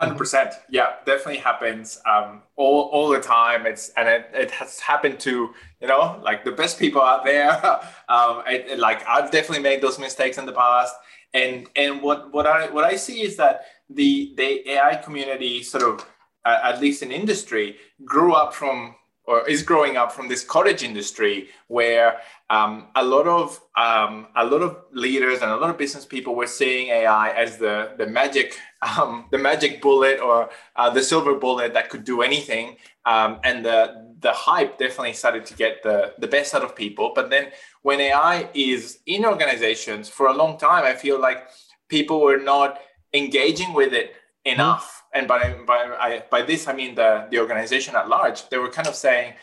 Hundred 0.00 0.18
percent, 0.18 0.54
yeah, 0.68 0.94
definitely 1.06 1.38
happens 1.38 2.00
um, 2.04 2.42
all 2.56 2.90
all 2.92 3.08
the 3.08 3.20
time. 3.20 3.64
It's 3.64 3.90
and 3.96 4.08
it, 4.08 4.28
it 4.34 4.50
has 4.50 4.80
happened 4.80 5.20
to 5.20 5.54
you 5.80 5.88
know 5.88 6.20
like 6.22 6.44
the 6.44 6.52
best 6.52 6.78
people 6.78 7.00
out 7.00 7.24
there. 7.24 7.52
um, 8.08 8.42
it, 8.46 8.66
it, 8.72 8.78
like 8.78 9.06
I've 9.06 9.30
definitely 9.30 9.62
made 9.62 9.80
those 9.80 9.98
mistakes 9.98 10.36
in 10.36 10.46
the 10.46 10.52
past, 10.52 10.94
and 11.32 11.68
and 11.76 12.02
what 12.02 12.32
what 12.32 12.46
I 12.46 12.68
what 12.70 12.84
I 12.84 12.96
see 12.96 13.22
is 13.22 13.36
that 13.36 13.66
the 13.88 14.34
the 14.36 14.68
AI 14.70 14.96
community 14.96 15.62
sort 15.62 15.84
of 15.84 16.06
uh, 16.44 16.58
at 16.64 16.80
least 16.80 17.02
in 17.02 17.12
industry 17.12 17.76
grew 18.04 18.32
up 18.34 18.52
from 18.52 18.96
or 19.26 19.48
is 19.48 19.62
growing 19.62 19.96
up 19.96 20.12
from 20.12 20.28
this 20.28 20.44
cottage 20.44 20.82
industry 20.82 21.48
where 21.68 22.18
um, 22.50 22.88
a 22.94 23.04
lot 23.04 23.26
of 23.26 23.60
um, 23.76 24.28
a 24.36 24.44
lot 24.44 24.62
of 24.62 24.76
leaders 24.92 25.40
and 25.40 25.50
a 25.50 25.56
lot 25.56 25.70
of 25.70 25.78
business 25.78 26.04
people 26.04 26.34
were 26.34 26.46
seeing 26.46 26.88
AI 26.88 27.30
as 27.30 27.58
the 27.58 27.92
the 27.96 28.06
magic 28.06 28.58
um, 28.82 29.26
the 29.30 29.38
magic 29.38 29.80
bullet 29.80 30.20
or 30.20 30.50
uh, 30.76 30.90
the 30.90 31.02
silver 31.02 31.34
bullet 31.34 31.72
that 31.72 31.88
could 31.88 32.04
do 32.04 32.22
anything, 32.22 32.76
um, 33.06 33.40
and 33.44 33.64
the 33.64 34.14
the 34.20 34.32
hype 34.32 34.78
definitely 34.78 35.12
started 35.14 35.46
to 35.46 35.54
get 35.54 35.82
the 35.82 36.14
the 36.18 36.28
best 36.28 36.54
out 36.54 36.62
of 36.62 36.76
people. 36.76 37.12
But 37.14 37.30
then 37.30 37.48
when 37.82 38.00
AI 38.00 38.48
is 38.54 38.98
in 39.06 39.24
organizations 39.24 40.08
for 40.08 40.26
a 40.26 40.34
long 40.34 40.58
time, 40.58 40.84
I 40.84 40.94
feel 40.94 41.20
like 41.20 41.48
people 41.88 42.20
were 42.20 42.38
not 42.38 42.78
engaging 43.14 43.72
with 43.72 43.92
it 43.92 44.14
enough 44.44 45.04
and 45.14 45.28
by 45.28 45.54
by 45.66 45.78
I, 45.98 46.24
by 46.30 46.42
this 46.42 46.68
I 46.68 46.74
mean 46.74 46.94
the 46.94 47.26
the 47.30 47.38
organization 47.38 47.94
at 47.96 48.08
large. 48.08 48.48
They 48.48 48.58
were 48.58 48.68
kind 48.68 48.88
of 48.88 48.94
saying, 48.94 49.34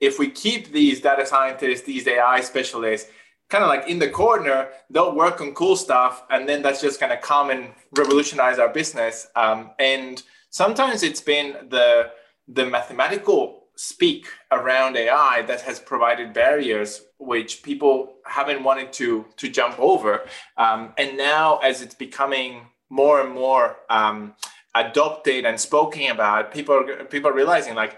if 0.00 0.18
we 0.18 0.28
keep 0.30 0.72
these 0.72 1.00
data 1.00 1.24
scientists, 1.24 1.82
these 1.82 2.06
AI 2.06 2.40
specialists, 2.40 3.08
kind 3.48 3.62
of 3.64 3.68
like 3.68 3.88
in 3.88 3.98
the 3.98 4.08
corner, 4.10 4.68
they'll 4.90 5.14
work 5.14 5.40
on 5.40 5.54
cool 5.54 5.76
stuff, 5.76 6.24
and 6.30 6.48
then 6.48 6.60
that's 6.60 6.80
just 6.80 7.00
going 7.00 7.10
to 7.10 7.18
come 7.18 7.50
and 7.50 7.72
revolutionize 7.96 8.58
our 8.58 8.68
business. 8.68 9.28
Um, 9.36 9.70
and 9.78 10.22
sometimes 10.50 11.02
it's 11.02 11.20
been 11.20 11.68
the 11.70 12.10
the 12.48 12.66
mathematical 12.66 13.60
speak 13.76 14.26
around 14.50 14.96
AI 14.96 15.42
that 15.42 15.62
has 15.62 15.80
provided 15.80 16.34
barriers 16.34 17.02
which 17.18 17.62
people 17.62 18.14
haven't 18.26 18.62
wanted 18.62 18.92
to 18.94 19.24
to 19.36 19.48
jump 19.48 19.78
over. 19.78 20.22
Um, 20.56 20.92
and 20.98 21.16
now, 21.16 21.58
as 21.58 21.80
it's 21.80 21.94
becoming 21.94 22.66
more 22.92 23.22
and 23.22 23.32
more 23.34 23.78
um, 23.88 24.34
adopted 24.74 25.46
and 25.46 25.58
spoken 25.58 26.10
about, 26.10 26.52
people 26.52 26.74
are, 26.74 27.04
people 27.04 27.30
are 27.30 27.34
realizing 27.34 27.74
like 27.74 27.96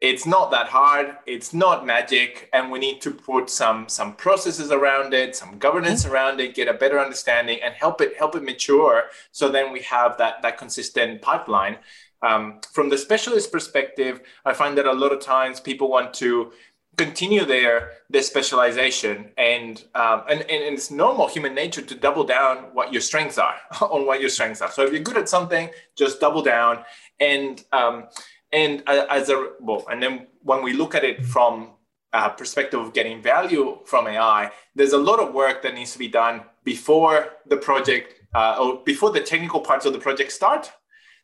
it's 0.00 0.26
not 0.26 0.52
that 0.52 0.68
hard 0.68 1.16
it's 1.26 1.52
not 1.52 1.84
magic 1.84 2.48
and 2.52 2.70
we 2.70 2.78
need 2.78 3.00
to 3.00 3.10
put 3.10 3.50
some 3.50 3.88
some 3.88 4.14
processes 4.14 4.70
around 4.70 5.12
it 5.12 5.34
some 5.34 5.58
governance 5.58 6.04
mm-hmm. 6.04 6.12
around 6.12 6.40
it 6.40 6.54
get 6.54 6.68
a 6.68 6.74
better 6.74 7.00
understanding 7.00 7.58
and 7.64 7.74
help 7.74 8.00
it 8.00 8.16
help 8.16 8.36
it 8.36 8.44
mature 8.44 9.04
so 9.32 9.48
then 9.48 9.72
we 9.72 9.80
have 9.80 10.16
that 10.16 10.40
that 10.40 10.56
consistent 10.56 11.20
pipeline 11.20 11.76
um, 12.22 12.60
from 12.72 12.88
the 12.88 12.96
specialist 12.96 13.50
perspective 13.50 14.20
i 14.44 14.52
find 14.52 14.78
that 14.78 14.86
a 14.86 14.92
lot 14.92 15.12
of 15.12 15.20
times 15.20 15.58
people 15.58 15.90
want 15.90 16.14
to 16.14 16.52
continue 16.98 17.44
their 17.44 17.92
their 18.10 18.22
specialization 18.22 19.30
and, 19.38 19.84
um, 19.94 20.24
and 20.28 20.40
and 20.40 20.74
it's 20.74 20.90
normal 20.90 21.28
human 21.28 21.54
nature 21.54 21.82
to 21.82 21.94
double 21.94 22.24
down 22.24 22.56
what 22.74 22.92
your 22.92 23.00
strengths 23.00 23.38
are 23.38 23.56
on 23.80 24.04
what 24.04 24.20
your 24.20 24.28
strengths 24.28 24.60
are 24.60 24.70
so 24.70 24.84
if 24.84 24.92
you're 24.92 25.02
good 25.02 25.16
at 25.16 25.28
something 25.28 25.70
just 25.96 26.20
double 26.20 26.42
down 26.42 26.84
and 27.20 27.64
um, 27.72 28.04
and 28.52 28.82
uh, 28.86 29.06
as 29.10 29.28
a 29.28 29.52
well, 29.60 29.84
and 29.90 30.02
then 30.02 30.26
when 30.42 30.62
we 30.62 30.72
look 30.72 30.94
at 30.94 31.04
it 31.04 31.24
from 31.24 31.70
a 32.12 32.30
perspective 32.30 32.80
of 32.80 32.94
getting 32.94 33.22
value 33.22 33.78
from 33.84 34.06
AI, 34.06 34.50
there's 34.74 34.92
a 34.92 34.98
lot 34.98 35.20
of 35.20 35.34
work 35.34 35.62
that 35.62 35.74
needs 35.74 35.92
to 35.92 35.98
be 35.98 36.08
done 36.08 36.42
before 36.64 37.26
the 37.46 37.56
project 37.56 38.14
uh, 38.34 38.56
or 38.58 38.82
before 38.84 39.10
the 39.10 39.20
technical 39.20 39.60
parts 39.60 39.84
of 39.84 39.92
the 39.92 39.98
project 39.98 40.32
start. 40.32 40.72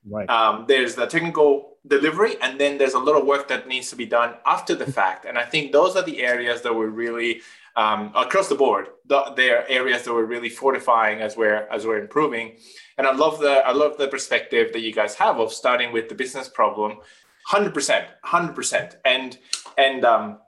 Right. 0.08 0.28
Um, 0.28 0.66
there's 0.68 0.94
the 0.94 1.06
technical 1.06 1.78
delivery, 1.86 2.34
and 2.42 2.60
then 2.60 2.78
there's 2.78 2.94
a 2.94 2.98
lot 2.98 3.16
of 3.16 3.26
work 3.26 3.48
that 3.48 3.66
needs 3.68 3.88
to 3.90 3.96
be 3.96 4.06
done 4.06 4.34
after 4.44 4.74
the 4.74 4.90
fact. 4.90 5.24
And 5.24 5.38
I 5.38 5.44
think 5.44 5.72
those 5.72 5.96
are 5.96 6.02
the 6.02 6.22
areas 6.22 6.60
that 6.62 6.74
we're 6.74 6.88
really 6.88 7.40
um, 7.76 8.12
across 8.14 8.48
the 8.48 8.54
board. 8.54 8.88
The, 9.06 9.32
they're 9.36 9.68
areas 9.70 10.02
that 10.02 10.12
we're 10.12 10.24
really 10.24 10.48
fortifying 10.48 11.20
as 11.20 11.36
we're 11.36 11.66
as 11.70 11.86
we're 11.86 11.98
improving. 11.98 12.56
And 12.98 13.06
I 13.06 13.14
love 13.14 13.40
the 13.40 13.66
I 13.66 13.72
love 13.72 13.96
the 13.96 14.08
perspective 14.08 14.72
that 14.72 14.80
you 14.80 14.92
guys 14.92 15.14
have 15.14 15.38
of 15.40 15.52
starting 15.52 15.92
with 15.92 16.08
the 16.08 16.14
business 16.14 16.48
problem, 16.48 16.98
hundred 17.46 17.74
percent, 17.74 18.06
hundred 18.22 18.54
percent, 18.54 18.96
and 19.04 19.38
and 19.78 20.04
um, 20.04 20.38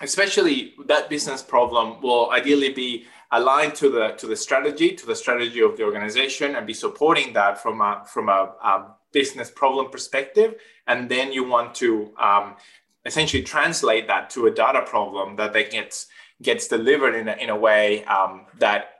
especially 0.00 0.74
that 0.86 1.08
business 1.08 1.42
problem 1.42 2.00
will 2.02 2.30
ideally 2.30 2.72
be 2.72 3.06
aligned 3.32 3.74
to 3.74 3.90
the 3.90 4.10
to 4.12 4.26
the 4.26 4.36
strategy 4.36 4.92
to 4.94 5.06
the 5.06 5.14
strategy 5.14 5.60
of 5.60 5.76
the 5.76 5.82
organization 5.82 6.56
and 6.56 6.66
be 6.66 6.72
supporting 6.72 7.32
that 7.34 7.60
from 7.60 7.80
a 7.80 8.02
from 8.06 8.28
a, 8.28 8.54
a 8.62 8.86
business 9.12 9.50
problem 9.50 9.90
perspective 9.90 10.56
and 10.86 11.08
then 11.08 11.32
you 11.32 11.48
want 11.48 11.74
to 11.74 12.12
um, 12.18 12.56
essentially 13.04 13.42
translate 13.42 14.06
that 14.06 14.30
to 14.30 14.46
a 14.46 14.50
data 14.50 14.82
problem 14.82 15.36
that 15.36 15.52
they 15.52 15.64
gets 15.68 16.06
gets 16.42 16.68
delivered 16.68 17.14
in 17.14 17.28
a, 17.28 17.32
in 17.32 17.50
a 17.50 17.56
way 17.56 18.04
um, 18.04 18.46
that 18.58 18.98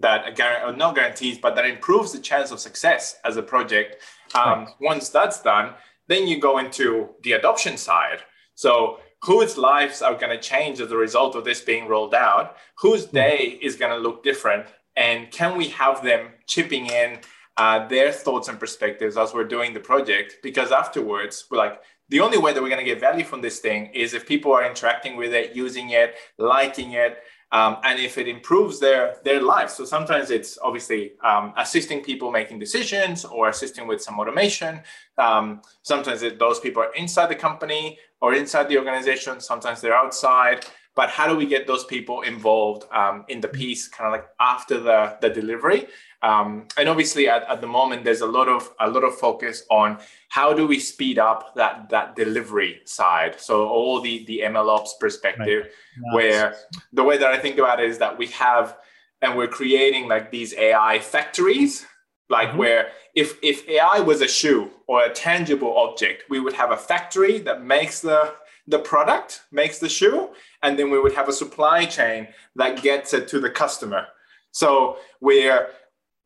that 0.00 0.40
uh, 0.40 0.70
no 0.72 0.92
guarantees, 0.92 1.38
but 1.38 1.56
that 1.56 1.66
improves 1.66 2.12
the 2.12 2.18
chance 2.18 2.50
of 2.50 2.60
success 2.60 3.16
as 3.24 3.36
a 3.36 3.42
project. 3.42 3.96
Um, 4.34 4.60
right. 4.60 4.68
Once 4.80 5.08
that's 5.08 5.42
done, 5.42 5.74
then 6.06 6.26
you 6.26 6.40
go 6.40 6.58
into 6.58 7.10
the 7.22 7.32
adoption 7.32 7.76
side. 7.76 8.20
So 8.54 8.98
whose 9.22 9.58
lives 9.58 10.00
are 10.00 10.14
going 10.14 10.30
to 10.30 10.40
change 10.40 10.80
as 10.80 10.90
a 10.92 10.96
result 10.96 11.34
of 11.34 11.44
this 11.44 11.60
being 11.60 11.88
rolled 11.88 12.14
out? 12.14 12.56
Whose 12.78 13.06
hmm. 13.06 13.16
day 13.16 13.58
is 13.60 13.76
going 13.76 13.92
to 13.92 13.98
look 13.98 14.22
different? 14.22 14.66
And 14.96 15.30
can 15.30 15.56
we 15.56 15.68
have 15.68 16.02
them 16.02 16.28
chipping 16.46 16.86
in 16.86 17.18
uh, 17.58 17.86
their 17.88 18.10
thoughts 18.12 18.48
and 18.48 18.58
perspectives 18.58 19.16
as 19.16 19.34
we're 19.34 19.44
doing 19.44 19.74
the 19.74 19.80
project? 19.80 20.36
Because 20.42 20.72
afterwards, 20.72 21.44
we're 21.50 21.58
like, 21.58 21.80
the 22.08 22.20
only 22.20 22.38
way 22.38 22.54
that 22.54 22.62
we're 22.62 22.70
going 22.70 22.84
to 22.84 22.90
get 22.92 23.00
value 23.00 23.24
from 23.24 23.42
this 23.42 23.58
thing 23.58 23.90
is 23.92 24.14
if 24.14 24.26
people 24.26 24.52
are 24.52 24.64
interacting 24.66 25.16
with 25.16 25.34
it, 25.34 25.54
using 25.54 25.90
it, 25.90 26.14
liking 26.38 26.92
it, 26.92 27.18
um, 27.50 27.78
and 27.84 27.98
if 27.98 28.18
it 28.18 28.28
improves 28.28 28.78
their 28.78 29.16
their 29.24 29.40
lives. 29.40 29.72
So 29.74 29.84
sometimes 29.84 30.30
it's 30.30 30.58
obviously 30.62 31.12
um, 31.24 31.52
assisting 31.56 32.02
people 32.02 32.30
making 32.30 32.58
decisions 32.58 33.24
or 33.24 33.48
assisting 33.48 33.86
with 33.86 34.02
some 34.02 34.18
automation. 34.20 34.80
Um, 35.16 35.62
sometimes 35.82 36.22
it, 36.22 36.38
those 36.38 36.60
people 36.60 36.82
are 36.82 36.94
inside 36.94 37.28
the 37.28 37.36
company 37.36 37.98
or 38.20 38.34
inside 38.34 38.68
the 38.68 38.78
organization. 38.78 39.40
Sometimes 39.40 39.80
they're 39.80 39.94
outside. 39.94 40.66
But 40.98 41.10
how 41.10 41.28
do 41.28 41.36
we 41.36 41.46
get 41.46 41.68
those 41.68 41.84
people 41.84 42.22
involved 42.22 42.82
um, 42.92 43.24
in 43.28 43.40
the 43.40 43.46
piece, 43.46 43.86
kind 43.86 44.08
of 44.08 44.12
like 44.12 44.26
after 44.40 44.80
the 44.80 45.16
the 45.20 45.30
delivery? 45.30 45.86
Um, 46.22 46.66
and 46.76 46.88
obviously, 46.88 47.28
at, 47.28 47.48
at 47.48 47.60
the 47.60 47.68
moment, 47.68 48.02
there's 48.02 48.20
a 48.20 48.26
lot 48.26 48.48
of 48.48 48.68
a 48.80 48.90
lot 48.90 49.04
of 49.04 49.14
focus 49.14 49.62
on 49.70 49.98
how 50.28 50.52
do 50.52 50.66
we 50.66 50.80
speed 50.80 51.20
up 51.20 51.54
that 51.54 51.88
that 51.90 52.16
delivery 52.16 52.80
side. 52.84 53.40
So 53.40 53.68
all 53.68 54.00
the 54.00 54.24
the 54.24 54.40
MLOps 54.46 54.98
perspective, 54.98 55.66
right. 55.66 55.72
nice. 56.00 56.14
where 56.16 56.56
the 56.92 57.04
way 57.04 57.16
that 57.16 57.28
I 57.28 57.38
think 57.38 57.58
about 57.58 57.78
it 57.80 57.88
is 57.88 57.98
that 57.98 58.18
we 58.18 58.26
have 58.46 58.76
and 59.22 59.36
we're 59.38 59.54
creating 59.60 60.08
like 60.08 60.32
these 60.32 60.52
AI 60.54 60.98
factories, 60.98 61.86
like 62.28 62.48
mm-hmm. 62.48 62.58
where 62.58 62.88
if 63.14 63.38
if 63.40 63.68
AI 63.68 64.00
was 64.00 64.20
a 64.20 64.26
shoe 64.26 64.68
or 64.88 65.04
a 65.04 65.10
tangible 65.10 65.78
object, 65.78 66.24
we 66.28 66.40
would 66.40 66.54
have 66.54 66.72
a 66.72 66.76
factory 66.76 67.38
that 67.46 67.62
makes 67.62 68.00
the 68.00 68.34
the 68.68 68.78
product, 68.78 69.42
makes 69.50 69.78
the 69.78 69.88
shoe, 69.88 70.30
and 70.62 70.78
then 70.78 70.90
we 70.90 71.00
would 71.00 71.14
have 71.14 71.28
a 71.28 71.32
supply 71.32 71.84
chain 71.84 72.28
that 72.56 72.82
gets 72.82 73.14
it 73.14 73.26
to 73.28 73.40
the 73.40 73.50
customer. 73.50 74.06
So 74.52 74.98
we're 75.20 75.68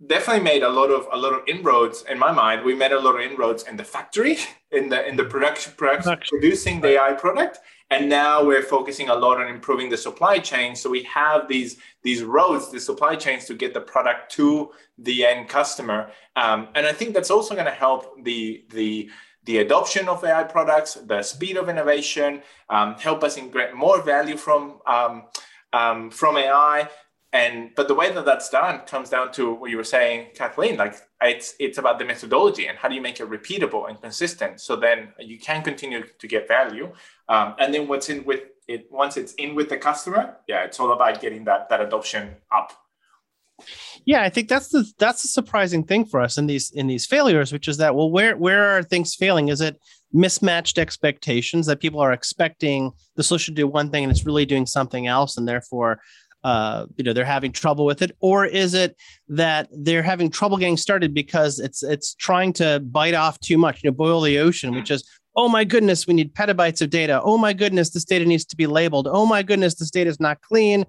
definitely 0.07 0.43
made 0.43 0.62
a 0.62 0.68
lot 0.68 0.90
of 0.90 1.07
a 1.12 1.16
lot 1.16 1.32
of 1.32 1.47
inroads 1.47 2.05
in 2.11 2.18
my 2.18 2.32
mind. 2.32 2.64
We 2.64 2.74
made 2.74 2.93
a 2.93 3.01
lot 3.01 3.14
of 3.14 3.20
inroads 3.20 3.62
in 3.64 3.76
the 3.76 3.84
factory, 3.84 4.38
in 4.70 4.88
the 4.88 5.07
in 5.09 5.16
the 5.16 5.24
production, 5.24 5.72
production 5.76 6.18
producing 6.28 6.80
the 6.80 6.99
AI 6.99 7.12
product, 7.12 7.61
and 7.90 8.09
now 8.09 8.45
we're 8.45 8.62
focusing 8.62 9.09
a 9.09 9.14
lot 9.14 9.40
on 9.40 9.49
improving 9.49 9.88
the 9.88 9.97
supply 9.97 10.38
chain. 10.38 10.74
So 10.74 10.90
we 10.90 11.05
have 11.05 11.47
these 11.49 11.76
these 12.03 12.22
roads, 12.22 12.70
the 12.70 12.80
supply 12.80 13.14
chains 13.14 13.45
to 13.47 13.55
get 13.55 13.74
the 13.74 13.80
product 13.80 14.32
to 14.32 14.70
the 14.99 15.24
end 15.24 15.49
customer, 15.49 16.11
um, 16.36 16.68
and 16.74 16.86
I 16.86 16.93
think 16.93 17.14
that's 17.14 17.30
also 17.30 17.55
going 17.55 17.66
to 17.66 17.72
help 17.86 18.24
the 18.24 18.64
the 18.70 19.11
the 19.45 19.59
adoption 19.59 20.09
of 20.09 20.24
AI 20.24 20.45
products, 20.45 20.95
the 20.95 21.22
speed 21.22 21.57
of 21.57 21.68
innovation, 21.68 22.43
um, 22.70 22.95
help 22.95 23.24
us 23.24 23.36
get 23.36 23.74
more 23.74 24.01
value 24.03 24.36
from 24.36 24.80
um, 24.86 25.24
um, 25.72 26.11
from 26.11 26.36
AI, 26.36 26.88
and 27.32 27.70
but 27.74 27.88
the 27.88 27.95
way 27.95 28.12
that 28.12 28.24
that's 28.24 28.51
done 28.51 28.80
comes 28.80 29.09
down 29.09 29.32
to 29.32 29.53
what 29.55 29.70
you 29.70 29.76
were 29.76 29.84
saying 29.84 30.28
kathleen 30.34 30.76
like 30.76 30.95
it's 31.22 31.55
it's 31.59 31.78
about 31.78 31.99
the 31.99 32.05
methodology 32.05 32.66
and 32.66 32.78
how 32.78 32.88
do 32.88 32.95
you 32.95 33.01
make 33.01 33.18
it 33.20 33.28
repeatable 33.28 33.88
and 33.88 34.01
consistent 34.01 34.61
so 34.61 34.76
then 34.76 35.09
you 35.18 35.38
can 35.38 35.62
continue 35.62 36.05
to 36.18 36.26
get 36.26 36.47
value. 36.47 36.93
Um, 37.28 37.55
and 37.59 37.72
then 37.72 37.88
what's 37.88 38.09
in 38.09 38.24
with 38.24 38.43
it 38.68 38.86
once 38.90 39.16
it's 39.16 39.32
in 39.34 39.55
with 39.55 39.68
the 39.68 39.76
customer 39.76 40.36
yeah 40.47 40.64
it's 40.64 40.78
all 40.78 40.93
about 40.93 41.20
getting 41.20 41.45
that 41.45 41.68
that 41.70 41.80
adoption 41.80 42.36
up 42.55 42.72
yeah 44.05 44.23
i 44.23 44.29
think 44.29 44.49
that's 44.49 44.69
the 44.69 44.85
that's 44.99 45.23
the 45.23 45.29
surprising 45.29 45.85
thing 45.85 46.05
for 46.05 46.21
us 46.21 46.39
in 46.39 46.47
these 46.47 46.71
in 46.73 46.87
these 46.87 47.07
failures 47.07 47.53
which 47.53 47.69
is 47.69 47.77
that 47.77 47.95
well 47.95 48.11
where 48.11 48.37
where 48.37 48.77
are 48.77 48.83
things 48.83 49.15
failing? 49.15 49.49
Is 49.49 49.61
it 49.61 49.81
mismatched 50.13 50.79
expectations 50.79 51.67
that 51.67 51.81
people 51.81 52.01
are 52.01 52.13
expecting 52.13 52.93
the 53.17 53.23
solution 53.23 53.55
to 53.55 53.63
do 53.63 53.67
one 53.67 53.91
thing 53.91 54.05
and 54.05 54.11
it's 54.11 54.27
really 54.27 54.45
doing 54.45 54.67
something 54.67 55.07
else 55.07 55.37
and 55.37 55.49
therefore 55.49 56.01
uh, 56.45 56.87
you 56.97 57.05
know 57.05 57.13
they're 57.13 57.25
having 57.25 57.53
trouble 57.53 57.85
with 57.85 58.03
it? 58.03 58.17
Or 58.21 58.45
is 58.45 58.75
it 58.75 58.97
that 59.29 59.69
they're 59.71 60.03
having 60.03 60.29
trouble 60.31 60.57
getting 60.57 60.77
started 60.77 61.15
because 61.15 61.61
it's 61.61 61.83
it's 61.83 62.15
trying 62.15 62.53
to 62.55 62.81
bite 62.81 63.15
off 63.15 63.39
too 63.41 63.59
much? 63.59 63.83
You 63.83 63.91
know 63.91 63.95
boil 63.95 64.21
the 64.21 64.39
ocean 64.39 64.75
which 64.75 64.91
is 64.91 65.09
oh 65.37 65.49
my 65.49 65.65
goodness 65.65 66.07
we 66.07 66.15
need 66.15 66.35
petabytes 66.35 66.83
of 66.83 66.91
data. 66.91 67.21
Oh 67.23 67.39
my 67.39 67.53
goodness 67.53 67.91
this 67.91 68.05
data 68.05 68.25
needs 68.25 68.45
to 68.47 68.57
be 68.57 68.67
labeled. 68.67 69.09
Oh 69.09 69.25
my 69.25 69.43
goodness 69.43 69.77
this 69.77 69.91
data 69.91 70.11
is 70.11 70.21
not 70.21 70.41
clean 70.41 70.85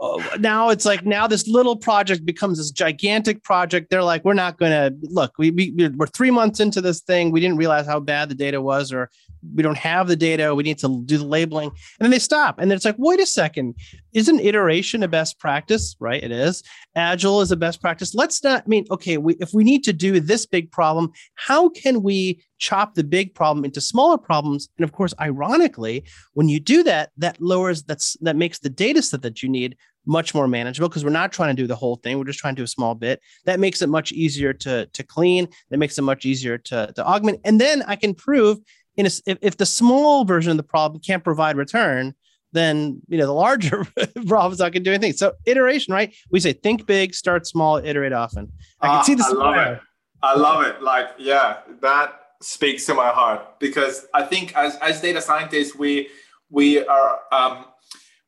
Uh, 0.00 0.20
now 0.38 0.68
it's 0.68 0.84
like 0.84 1.04
now 1.04 1.26
this 1.26 1.46
little 1.46 1.76
project 1.76 2.24
becomes 2.24 2.58
this 2.58 2.70
gigantic 2.70 3.42
project. 3.44 3.88
They're 3.90 4.02
like 4.02 4.24
we're 4.24 4.34
not 4.34 4.58
going 4.58 4.72
to 4.72 4.96
look 5.08 5.32
we, 5.38 5.50
we 5.50 5.88
we're 5.96 6.06
three 6.06 6.30
months 6.30 6.60
into 6.60 6.80
this 6.80 7.00
thing. 7.00 7.30
We 7.30 7.40
didn't 7.40 7.58
realize 7.58 7.86
how 7.86 8.00
bad 8.00 8.28
the 8.28 8.34
data 8.34 8.60
was 8.60 8.92
or 8.92 9.10
we 9.54 9.62
don't 9.62 9.78
have 9.78 10.08
the 10.08 10.16
data. 10.16 10.54
We 10.54 10.62
need 10.62 10.78
to 10.78 11.02
do 11.04 11.18
the 11.18 11.26
labeling. 11.26 11.68
And 11.68 12.00
then 12.00 12.10
they 12.10 12.18
stop. 12.18 12.58
And 12.58 12.70
then 12.70 12.76
it's 12.76 12.84
like 12.84 12.96
wait 12.98 13.20
a 13.20 13.26
second. 13.26 13.76
Isn't 14.12 14.40
iteration 14.40 15.02
a 15.02 15.08
best 15.08 15.38
practice? 15.38 15.94
Right 16.00 16.22
it 16.22 16.32
is. 16.32 16.62
Agile 16.96 17.40
is 17.40 17.52
a 17.52 17.56
best 17.56 17.80
practice. 17.80 18.14
Let's 18.14 18.42
not 18.42 18.62
i 18.62 18.68
mean 18.68 18.86
okay 18.90 19.18
we, 19.18 19.34
if 19.34 19.52
we 19.52 19.64
need 19.64 19.84
to 19.84 19.92
do 19.92 20.20
this 20.20 20.46
big 20.46 20.70
problem 20.70 21.10
how 21.34 21.68
can 21.68 22.02
we 22.02 22.42
chop 22.62 22.94
the 22.94 23.02
big 23.04 23.34
problem 23.34 23.64
into 23.64 23.80
smaller 23.80 24.16
problems 24.16 24.68
and 24.78 24.84
of 24.84 24.92
course 24.92 25.12
ironically 25.20 26.04
when 26.34 26.48
you 26.48 26.60
do 26.60 26.82
that 26.84 27.10
that 27.16 27.40
lowers 27.40 27.82
that's 27.82 28.16
that 28.20 28.36
makes 28.36 28.60
the 28.60 28.70
data 28.70 29.02
set 29.02 29.22
that 29.22 29.42
you 29.42 29.48
need 29.48 29.76
much 30.06 30.34
more 30.34 30.46
manageable 30.46 30.88
because 30.88 31.04
we're 31.04 31.10
not 31.10 31.32
trying 31.32 31.54
to 31.54 31.62
do 31.62 31.66
the 31.66 31.76
whole 31.82 31.96
thing 31.96 32.18
we're 32.18 32.24
just 32.24 32.38
trying 32.38 32.54
to 32.54 32.60
do 32.60 32.64
a 32.64 32.76
small 32.78 32.94
bit 32.94 33.20
that 33.46 33.58
makes 33.58 33.82
it 33.82 33.88
much 33.88 34.12
easier 34.12 34.52
to 34.52 34.86
to 34.92 35.02
clean 35.02 35.48
that 35.70 35.78
makes 35.78 35.98
it 35.98 36.02
much 36.02 36.24
easier 36.24 36.56
to 36.56 36.92
to 36.94 37.04
augment 37.04 37.40
and 37.44 37.60
then 37.60 37.82
i 37.88 37.96
can 37.96 38.14
prove 38.14 38.58
in 38.96 39.06
a, 39.06 39.10
if, 39.26 39.38
if 39.40 39.56
the 39.56 39.66
small 39.66 40.24
version 40.24 40.50
of 40.50 40.56
the 40.56 40.62
problem 40.62 41.00
can't 41.00 41.24
provide 41.24 41.56
return, 41.56 42.14
then 42.52 43.00
you 43.08 43.16
know 43.18 43.26
the 43.26 43.32
larger 43.32 43.86
problems 44.26 44.60
I 44.60 44.70
can 44.70 44.82
do 44.82 44.90
anything. 44.90 45.14
So 45.14 45.32
iteration, 45.46 45.94
right? 45.94 46.14
We 46.30 46.40
say 46.40 46.52
think 46.52 46.86
big, 46.86 47.14
start 47.14 47.46
small, 47.46 47.78
iterate 47.78 48.12
often. 48.12 48.52
I 48.80 48.88
can 48.88 48.96
uh, 48.98 49.02
see 49.02 49.14
this. 49.14 49.26
I 49.26 49.32
love 49.32 49.56
it. 49.56 49.80
I 50.22 50.36
love 50.36 50.62
it. 50.64 50.82
Like, 50.82 51.08
yeah, 51.18 51.58
that 51.80 52.21
speaks 52.42 52.84
to 52.86 52.94
my 52.94 53.08
heart 53.08 53.58
because 53.60 54.06
I 54.12 54.24
think 54.24 54.54
as 54.56 54.76
as 54.76 55.00
data 55.00 55.22
scientists, 55.22 55.74
we 55.74 56.08
we 56.50 56.84
are 56.84 57.20
um, 57.30 57.66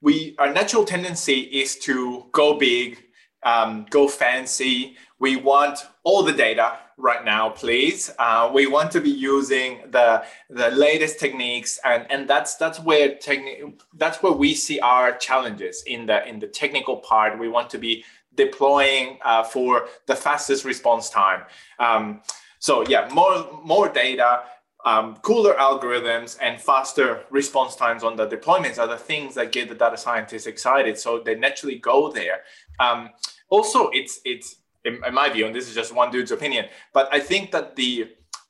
we 0.01 0.35
our 0.39 0.53
natural 0.53 0.85
tendency 0.85 1.41
is 1.41 1.77
to 1.81 2.27
go 2.33 2.59
big, 2.59 3.03
um, 3.43 3.87
go 3.91 4.09
fancy. 4.09 4.97
We 5.19 5.37
want 5.37 5.79
all 6.05 6.23
the 6.23 6.33
data 6.33 6.79
right 6.97 7.25
now, 7.25 7.51
please. 7.51 8.11
Uh, 8.19 8.51
we 8.55 8.67
want 8.67 8.91
to 8.93 9.01
be 9.01 9.11
using 9.11 9.81
the 9.91 10.25
the 10.49 10.71
latest 10.71 11.19
techniques, 11.19 11.79
and 11.85 12.07
and 12.11 12.29
that's 12.29 12.57
that's 12.57 12.79
where 12.81 13.17
techni- 13.17 13.81
that's 13.97 14.23
where 14.23 14.33
we 14.33 14.55
see 14.55 14.81
our 14.81 15.17
challenges 15.17 15.83
in 15.87 16.07
the 16.07 16.27
in 16.29 16.39
the 16.39 16.47
technical 16.47 16.99
part. 16.99 17.39
We 17.39 17.49
want 17.49 17.71
to 17.71 17.79
be 17.79 18.05
deploying 18.37 19.19
uh, 19.25 19.45
for 19.45 19.87
the 20.07 20.17
fastest 20.17 20.65
response 20.65 21.09
time. 21.09 21.43
Um, 21.79 22.21
so 22.65 22.83
yeah, 22.89 23.11
more 23.13 23.61
more 23.63 23.91
data, 23.91 24.41
um, 24.87 25.17
cooler 25.17 25.53
algorithms 25.53 26.39
and 26.41 26.59
faster 26.59 27.25
response 27.29 27.77
times 27.77 28.03
on 28.03 28.17
the 28.17 28.27
deployments 28.27 28.79
are 28.79 28.87
the 28.87 28.97
things 28.97 29.35
that 29.35 29.53
get 29.53 29.69
the 29.69 29.75
data 29.75 29.99
scientists 29.99 30.47
excited. 30.47 30.97
So 30.99 31.21
they 31.23 31.35
naturally 31.35 31.79
go 31.79 32.11
there. 32.11 32.39
Um, 32.81 33.11
also, 33.51 33.91
it's 33.93 34.19
it's 34.25 34.57
in, 34.87 34.99
in, 35.07 35.13
my 35.13 35.29
view, 35.29 35.45
and 35.45 35.55
this 35.55 35.69
is 35.69 35.75
just 35.75 35.95
one 35.95 36.11
dude's 36.11 36.31
opinion, 36.31 36.65
but 36.95 37.07
I 37.13 37.21
think 37.21 37.51
that 37.51 37.77
the 37.77 38.09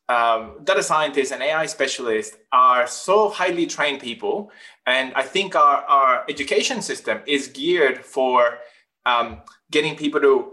um, 0.08 0.60
data 0.62 0.84
scientists 0.84 1.32
and 1.32 1.42
AI 1.42 1.66
specialists 1.66 2.36
are 2.52 2.86
so 2.86 3.28
highly 3.28 3.66
trained 3.66 3.98
people, 3.98 4.52
and 4.86 5.12
I 5.14 5.22
think 5.22 5.56
our 5.56 5.78
our 5.96 6.24
education 6.28 6.82
system 6.82 7.18
is 7.26 7.48
geared 7.48 8.04
for 8.04 8.58
um, 9.06 9.42
getting 9.72 9.96
people 9.96 10.20
to 10.20 10.52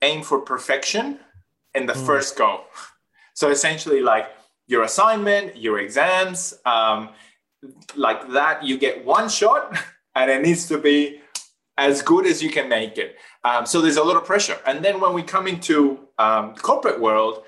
aim 0.00 0.22
for 0.22 0.40
perfection 0.40 1.20
in 1.76 1.86
the 1.86 1.92
mm. 1.92 2.06
first 2.06 2.36
go. 2.36 2.64
So 3.34 3.50
essentially, 3.50 4.00
like 4.00 4.26
your 4.66 4.82
assignment, 4.82 5.56
your 5.56 5.78
exams, 5.78 6.54
um, 6.64 7.10
like 7.94 8.28
that, 8.32 8.64
you 8.64 8.78
get 8.78 9.04
one 9.04 9.28
shot 9.28 9.76
and 10.14 10.30
it 10.30 10.42
needs 10.42 10.66
to 10.68 10.78
be 10.78 11.20
as 11.78 12.02
good 12.02 12.26
as 12.26 12.42
you 12.42 12.50
can 12.50 12.68
make 12.68 12.96
it. 12.96 13.16
Um, 13.44 13.66
so 13.66 13.80
there's 13.80 13.98
a 13.98 14.02
lot 14.02 14.16
of 14.16 14.24
pressure. 14.24 14.58
And 14.66 14.84
then 14.84 15.00
when 15.00 15.12
we 15.12 15.22
come 15.22 15.46
into 15.46 16.00
um, 16.18 16.54
corporate 16.54 17.00
world, 17.00 17.44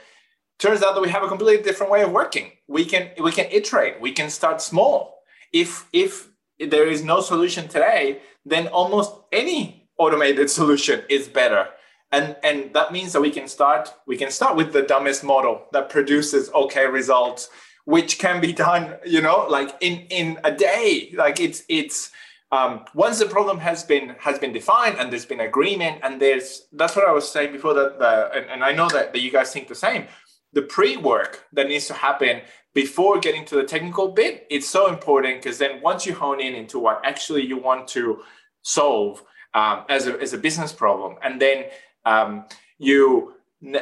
turns 0.59 0.83
out 0.83 0.95
that 0.95 1.01
we 1.01 1.09
have 1.09 1.23
a 1.23 1.29
completely 1.29 1.63
different 1.63 1.91
way 1.91 2.03
of 2.03 2.13
working. 2.13 2.53
We 2.69 2.85
can 2.85 3.11
we 3.21 3.33
can 3.33 3.47
iterate. 3.51 4.01
We 4.01 4.13
can 4.13 4.29
start 4.29 4.61
small. 4.61 5.23
If 5.53 5.89
if 5.93 6.29
there 6.59 6.87
is 6.87 7.03
no 7.03 7.21
solution 7.21 7.69
today, 7.69 8.21
then 8.45 8.69
almost 8.69 9.13
any 9.33 9.89
automated 9.99 10.51
solution 10.59 11.03
is 11.09 11.27
better 11.29 11.69
and 12.13 12.37
and 12.43 12.73
that 12.75 12.93
means 12.93 13.13
that 13.13 13.21
we 13.21 13.31
can 13.31 13.49
start 13.49 13.93
we 14.07 14.17
can 14.17 14.31
start 14.31 14.57
with 14.57 14.73
the 14.73 14.83
dumbest 14.83 15.23
model 15.23 15.67
that 15.73 15.91
produces 15.91 16.51
okay 16.55 16.87
results 16.87 17.51
which 17.89 18.19
can 18.19 18.39
be 18.39 18.53
done 18.53 18.95
you 19.07 19.23
know 19.23 19.47
like 19.49 19.75
in 19.81 20.07
in 20.11 20.39
a 20.45 20.53
day. 20.53 21.11
Like 21.17 21.41
it's 21.41 21.63
it's 21.71 22.11
um, 22.53 22.85
once 22.95 23.19
the 23.19 23.25
problem 23.25 23.59
has 23.61 23.83
been 23.83 24.15
has 24.21 24.39
been 24.39 24.53
defined 24.53 24.97
and 24.99 25.11
there's 25.11 25.25
been 25.25 25.41
agreement 25.41 26.01
and 26.03 26.21
there's 26.21 26.67
that's 26.73 26.97
what 26.97 27.07
i 27.07 27.13
was 27.13 27.31
saying 27.31 27.53
before 27.53 27.75
that 27.75 27.99
the 27.99 28.31
and, 28.37 28.51
and 28.51 28.65
i 28.65 28.73
know 28.73 28.89
that, 28.89 29.13
that 29.13 29.21
you 29.21 29.31
guys 29.31 29.53
think 29.53 29.69
the 29.69 29.75
same. 29.75 30.07
The 30.55 30.63
pre-work 30.63 31.45
that 31.53 31.69
needs 31.69 31.87
to 31.89 31.95
happen 31.95 32.41
before 32.75 33.19
getting 33.21 33.45
to 33.47 33.55
the 33.55 33.65
technical 33.65 34.09
bit 34.09 34.47
it's 34.51 34.69
so 34.69 34.89
important 34.89 35.43
because 35.43 35.57
then 35.59 35.81
once 35.81 36.05
you 36.05 36.15
hone 36.15 36.41
in 36.41 36.55
into 36.55 36.79
what 36.79 37.01
actually 37.05 37.45
you 37.47 37.57
want 37.57 37.89
to 37.89 38.21
solve 38.63 39.23
um, 39.55 39.85
as, 39.89 40.07
a, 40.07 40.21
as 40.21 40.35
a 40.35 40.39
business 40.39 40.73
problem 40.73 41.17
and 41.23 41.41
then 41.41 41.65
um, 42.09 42.31
you 42.79 43.35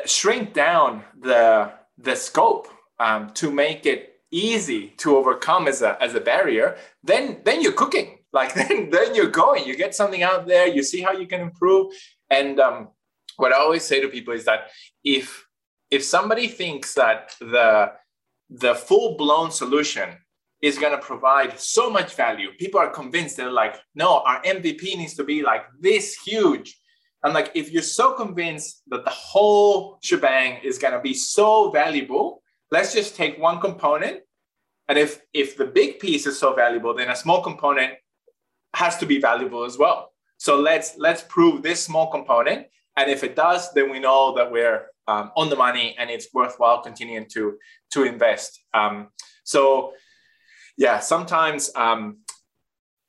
shrink 0.05 0.53
down 0.53 1.05
the 1.29 1.73
the 1.99 2.17
scope 2.17 2.69
um, 2.99 3.31
to 3.41 3.51
make 3.51 3.87
it 3.87 4.01
easy 4.31 4.83
to 5.03 5.17
overcome 5.17 5.69
as 5.69 5.83
a 5.83 5.93
as 6.03 6.15
a 6.15 6.21
barrier 6.21 6.77
then 7.03 7.41
then 7.45 7.63
you're 7.63 7.81
cooking. 7.85 8.09
Like 8.41 8.53
then 8.53 8.91
then 8.91 9.15
you're 9.15 9.35
going. 9.45 9.63
You 9.69 9.75
get 9.85 9.95
something 9.95 10.23
out 10.23 10.47
there. 10.47 10.67
You 10.77 10.83
see 10.83 11.01
how 11.01 11.13
you 11.21 11.27
can 11.27 11.41
improve. 11.41 11.85
And 12.29 12.61
um, 12.61 12.79
what 13.41 13.53
i 13.53 13.57
always 13.57 13.85
say 13.91 13.99
to 14.01 14.09
people 14.09 14.35
is 14.35 14.45
that 14.45 14.61
if 15.17 15.27
if 15.97 16.03
somebody 16.05 16.47
thinks 16.61 16.89
that 16.95 17.21
the 17.41 17.93
the 18.65 18.75
full 18.75 19.17
blown 19.17 19.51
solution 19.51 20.09
is 20.61 20.79
going 20.83 20.95
to 20.99 21.03
provide 21.13 21.59
so 21.59 21.85
much 21.97 22.11
value 22.25 22.51
people 22.59 22.81
are 22.85 22.91
convinced. 23.01 23.37
They're 23.37 23.61
like 23.65 23.77
no 23.95 24.09
our 24.29 24.43
mvp 24.57 24.83
needs 25.01 25.15
to 25.15 25.25
be 25.25 25.39
like 25.43 25.65
this 25.87 26.05
huge 26.29 26.69
and 27.27 27.35
like, 27.35 27.51
if 27.55 27.73
you're 27.73 27.83
so 27.83 28.13
convinced 28.13 28.83
that 28.87 29.05
the 29.05 29.11
whole 29.11 29.99
shebang 30.01 30.61
is 30.63 30.79
going 30.79 30.95
to 30.95 31.01
be 31.01 31.13
so 31.13 31.73
valuable, 31.73 32.41
let's 32.71 32.95
just 32.95 33.17
take 33.17 33.37
one 33.37 33.61
component. 33.61 34.21
And 34.89 34.97
if 34.97 35.21
if 35.35 35.57
the 35.57 35.65
big 35.65 35.99
piece 35.99 36.25
is 36.29 36.39
so 36.39 36.55
valuable, 36.55 36.95
then 36.95 37.11
a 37.11 37.17
small 37.17 37.43
component 37.43 37.95
has 38.75 38.97
to 38.99 39.07
be 39.07 39.21
valuable 39.21 39.65
as 39.65 39.77
well. 39.77 40.13
So 40.37 40.57
let's 40.57 40.97
let's 40.99 41.25
prove 41.29 41.65
this 41.65 41.83
small 41.83 42.13
component. 42.13 42.69
And 42.97 43.11
if 43.11 43.25
it 43.25 43.35
does, 43.35 43.73
then 43.73 43.91
we 43.91 43.99
know 43.99 44.33
that 44.37 44.53
we're 44.53 44.87
um, 45.09 45.33
on 45.37 45.51
the 45.51 45.57
money 45.57 45.97
and 45.99 46.09
it's 46.09 46.29
worthwhile 46.33 46.81
continuing 46.81 47.27
to 47.31 47.59
to 47.95 48.05
invest. 48.05 48.61
Um, 48.73 49.09
so 49.43 49.95
yeah, 50.77 51.01
sometimes 51.01 51.73
um, 51.75 52.19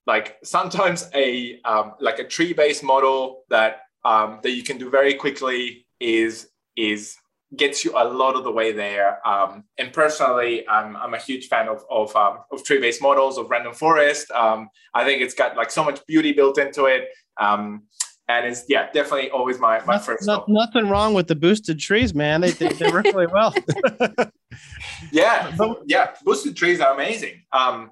like 0.07 0.37
sometimes 0.43 1.07
a 1.13 1.61
um, 1.65 1.93
like 1.99 2.17
a 2.17 2.23
tree 2.23 2.53
based 2.53 2.83
model 2.83 3.43
that 3.49 3.81
um, 4.05 4.39
that 4.43 4.51
you 4.51 4.63
can 4.63 4.77
do 4.77 4.89
very 4.89 5.13
quickly 5.13 5.85
is 5.99 6.49
is 6.75 7.17
gets 7.55 7.85
you 7.85 7.91
a 7.95 8.03
lot 8.03 8.35
of 8.35 8.43
the 8.43 8.51
way 8.51 8.71
there. 8.71 9.25
Um, 9.25 9.63
and 9.77 9.93
personally, 9.93 10.67
I'm, 10.67 10.97
I'm 10.97 11.13
a 11.13 11.17
huge 11.19 11.47
fan 11.47 11.67
of 11.69 11.83
of, 11.89 12.15
um, 12.15 12.39
of 12.51 12.63
tree-based 12.63 13.01
models 13.01 13.37
of 13.37 13.49
random 13.49 13.73
forest. 13.73 14.29
Um, 14.31 14.69
I 14.93 15.05
think 15.05 15.21
it's 15.21 15.33
got 15.33 15.55
like 15.55 15.71
so 15.71 15.83
much 15.83 16.05
beauty 16.07 16.33
built 16.33 16.57
into 16.57 16.85
it. 16.85 17.09
Um, 17.39 17.83
and 18.29 18.45
it's 18.45 18.65
yeah, 18.67 18.91
definitely 18.91 19.29
always 19.29 19.57
my, 19.59 19.79
my 19.85 19.93
nothing, 19.93 20.15
first. 20.15 20.27
Not, 20.27 20.49
nothing 20.49 20.89
wrong 20.89 21.13
with 21.13 21.27
the 21.27 21.35
boosted 21.35 21.79
trees, 21.79 22.13
man. 22.13 22.41
They 22.41 22.51
they, 22.51 22.69
they 22.69 22.91
work 22.91 23.05
really 23.05 23.27
well. 23.27 23.53
yeah, 25.11 25.55
yeah, 25.85 26.11
boosted 26.25 26.57
trees 26.57 26.81
are 26.81 26.93
amazing. 26.93 27.43
Um, 27.53 27.91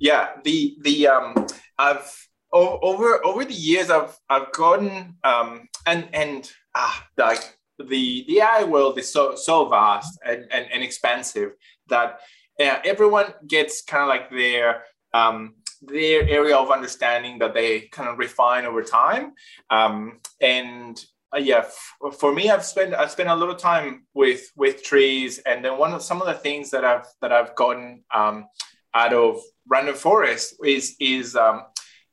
yeah, 0.00 0.30
the 0.42 0.76
the 0.82 1.06
um, 1.06 1.46
I've 1.78 2.28
over 2.54 3.24
over 3.24 3.44
the 3.44 3.54
years 3.54 3.90
I've 3.90 4.16
I've 4.28 4.52
gotten 4.52 5.16
um, 5.24 5.68
and 5.86 6.08
and 6.12 6.50
ah 6.74 7.06
like 7.16 7.58
the 7.78 8.24
the 8.28 8.40
AI 8.40 8.64
world 8.64 8.98
is 8.98 9.12
so 9.12 9.34
so 9.34 9.68
vast 9.68 10.18
and 10.24 10.46
and, 10.50 10.66
and 10.72 10.82
expansive 10.82 11.52
that 11.88 12.20
uh, 12.60 12.78
everyone 12.84 13.34
gets 13.46 13.82
kind 13.82 14.02
of 14.02 14.08
like 14.08 14.30
their 14.30 14.84
um, 15.12 15.54
their 15.82 16.28
area 16.28 16.56
of 16.56 16.70
understanding 16.70 17.38
that 17.40 17.54
they 17.54 17.82
kind 17.92 18.08
of 18.08 18.18
refine 18.18 18.64
over 18.64 18.82
time. 18.82 19.32
Um, 19.70 20.20
and 20.40 21.04
uh, 21.34 21.38
yeah 21.38 21.64
f- 21.66 22.14
for 22.18 22.32
me 22.32 22.48
i've 22.48 22.64
spent 22.64 22.94
i've 22.94 23.10
spent 23.10 23.28
a 23.28 23.34
lot 23.34 23.50
of 23.50 23.58
time 23.58 24.06
with 24.14 24.52
with 24.56 24.84
trees 24.84 25.38
and 25.38 25.64
then 25.64 25.76
one 25.76 25.92
of 25.92 26.00
some 26.00 26.20
of 26.20 26.28
the 26.28 26.34
things 26.34 26.70
that 26.70 26.84
i've 26.84 27.06
that 27.20 27.32
i've 27.32 27.56
gotten 27.56 28.04
um, 28.14 28.46
out 28.94 29.12
of 29.12 29.40
random 29.66 29.94
forest 29.96 30.54
is 30.64 30.94
is 31.00 31.34
um, 31.34 31.62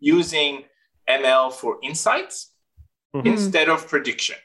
using 0.01 0.63
ML 1.07 1.53
for 1.53 1.77
insights 1.81 2.51
mm-hmm. 3.15 3.25
instead 3.25 3.69
of 3.69 3.87
prediction. 3.87 4.35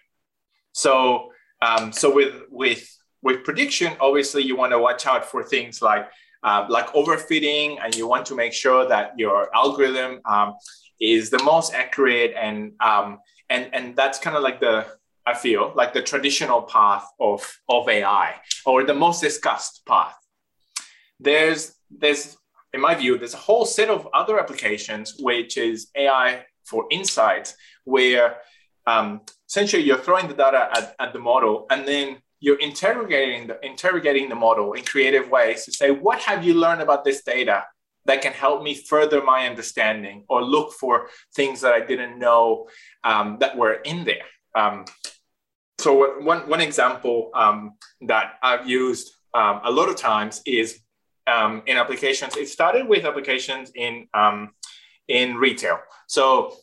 So, 0.72 1.32
um, 1.60 1.90
so 1.90 2.14
with 2.14 2.34
with 2.50 2.88
with 3.22 3.42
prediction, 3.42 3.94
obviously 3.98 4.44
you 4.44 4.56
want 4.56 4.72
to 4.72 4.78
watch 4.78 5.06
out 5.06 5.24
for 5.24 5.42
things 5.42 5.82
like 5.82 6.08
uh, 6.44 6.66
like 6.68 6.86
overfitting, 6.88 7.78
and 7.82 7.96
you 7.96 8.06
want 8.06 8.26
to 8.26 8.36
make 8.36 8.52
sure 8.52 8.86
that 8.86 9.18
your 9.18 9.54
algorithm 9.56 10.20
um, 10.26 10.54
is 11.00 11.30
the 11.30 11.42
most 11.42 11.74
accurate, 11.74 12.34
and 12.36 12.72
um, 12.80 13.18
and 13.50 13.70
and 13.72 13.96
that's 13.96 14.18
kind 14.18 14.36
of 14.36 14.42
like 14.42 14.60
the 14.60 14.86
I 15.26 15.34
feel 15.34 15.72
like 15.74 15.92
the 15.92 16.02
traditional 16.02 16.62
path 16.62 17.06
of 17.18 17.42
of 17.68 17.88
AI 17.88 18.34
or 18.64 18.84
the 18.84 18.94
most 18.94 19.20
discussed 19.20 19.84
path. 19.86 20.16
There's 21.18 21.74
there's 21.90 22.36
in 22.72 22.80
my 22.80 22.94
view, 22.94 23.18
there's 23.18 23.34
a 23.34 23.38
whole 23.38 23.64
set 23.64 23.88
of 23.88 24.08
other 24.12 24.38
applications, 24.38 25.16
which 25.18 25.56
is 25.56 25.88
AI 25.96 26.44
for 26.64 26.86
insights, 26.90 27.54
where 27.84 28.36
um, 28.86 29.22
essentially 29.48 29.82
you're 29.82 29.98
throwing 29.98 30.28
the 30.28 30.34
data 30.34 30.68
at, 30.72 30.94
at 30.98 31.12
the 31.12 31.18
model 31.18 31.66
and 31.70 31.86
then 31.86 32.18
you're 32.40 32.58
interrogating 32.58 33.46
the, 33.46 33.64
interrogating 33.64 34.28
the 34.28 34.34
model 34.34 34.74
in 34.74 34.84
creative 34.84 35.30
ways 35.30 35.64
to 35.64 35.72
say, 35.72 35.90
what 35.90 36.18
have 36.20 36.44
you 36.44 36.54
learned 36.54 36.82
about 36.82 37.04
this 37.04 37.22
data 37.22 37.64
that 38.04 38.22
can 38.22 38.32
help 38.32 38.62
me 38.62 38.74
further 38.74 39.22
my 39.22 39.46
understanding 39.46 40.24
or 40.28 40.42
look 40.42 40.72
for 40.72 41.08
things 41.34 41.60
that 41.60 41.72
I 41.72 41.80
didn't 41.80 42.18
know 42.18 42.68
um, 43.04 43.38
that 43.40 43.56
were 43.56 43.74
in 43.74 44.04
there. 44.04 44.26
Um, 44.54 44.84
so 45.78 46.20
one, 46.20 46.48
one 46.48 46.60
example 46.60 47.30
um, 47.34 47.72
that 48.02 48.34
I've 48.42 48.68
used 48.68 49.12
um, 49.34 49.60
a 49.64 49.70
lot 49.70 49.88
of 49.88 49.96
times 49.96 50.40
is 50.46 50.80
um, 51.26 51.62
in 51.66 51.76
applications. 51.76 52.36
It 52.36 52.48
started 52.48 52.88
with 52.88 53.04
applications 53.04 53.70
in 53.74 54.08
um, 54.14 54.52
in 55.08 55.36
retail. 55.36 55.78
So 56.06 56.56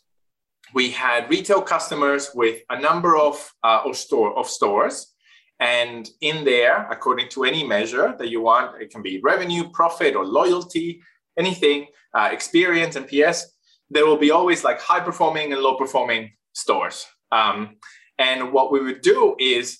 we 0.74 0.92
had 0.92 1.30
retail 1.30 1.62
customers 1.62 2.32
with 2.34 2.62
a 2.70 2.80
number 2.80 3.16
of 3.18 3.36
uh, 3.64 3.82
of 3.86 3.96
store 3.96 4.38
of 4.38 4.48
stores, 4.48 5.14
and 5.60 6.10
in 6.22 6.46
there, 6.46 6.88
according 6.90 7.30
to 7.30 7.44
any 7.44 7.66
measure 7.66 8.16
that 8.18 8.30
you 8.30 8.42
want, 8.42 8.82
it 8.82 8.90
can 8.90 9.02
be 9.02 9.20
revenue, 9.22 9.70
profit, 9.70 10.16
or 10.16 10.26
loyalty, 10.26 11.02
anything, 11.38 11.88
uh, 12.14 12.30
experience, 12.32 12.96
NPS. 12.96 13.44
There 13.90 14.06
will 14.06 14.18
be 14.18 14.32
always 14.32 14.64
like 14.64 14.80
high 14.80 15.02
performing 15.02 15.54
and 15.54 15.62
low 15.62 15.76
performing 15.78 16.32
stores. 16.54 17.06
Um, 17.32 17.78
and 18.18 18.52
what 18.52 18.72
we 18.72 18.82
would 18.82 19.02
do 19.02 19.36
is 19.40 19.80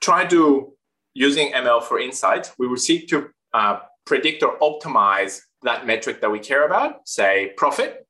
try 0.00 0.24
to 0.26 0.72
using 1.14 1.52
ML 1.52 1.82
for 1.82 1.98
insights, 1.98 2.52
we 2.58 2.68
would 2.68 2.80
seek 2.80 3.08
to 3.08 3.30
uh, 3.52 3.80
predict 4.08 4.42
or 4.42 4.58
optimize 4.58 5.40
that 5.62 5.86
metric 5.86 6.20
that 6.20 6.30
we 6.30 6.40
care 6.40 6.64
about, 6.66 7.06
say 7.06 7.52
profit, 7.56 8.06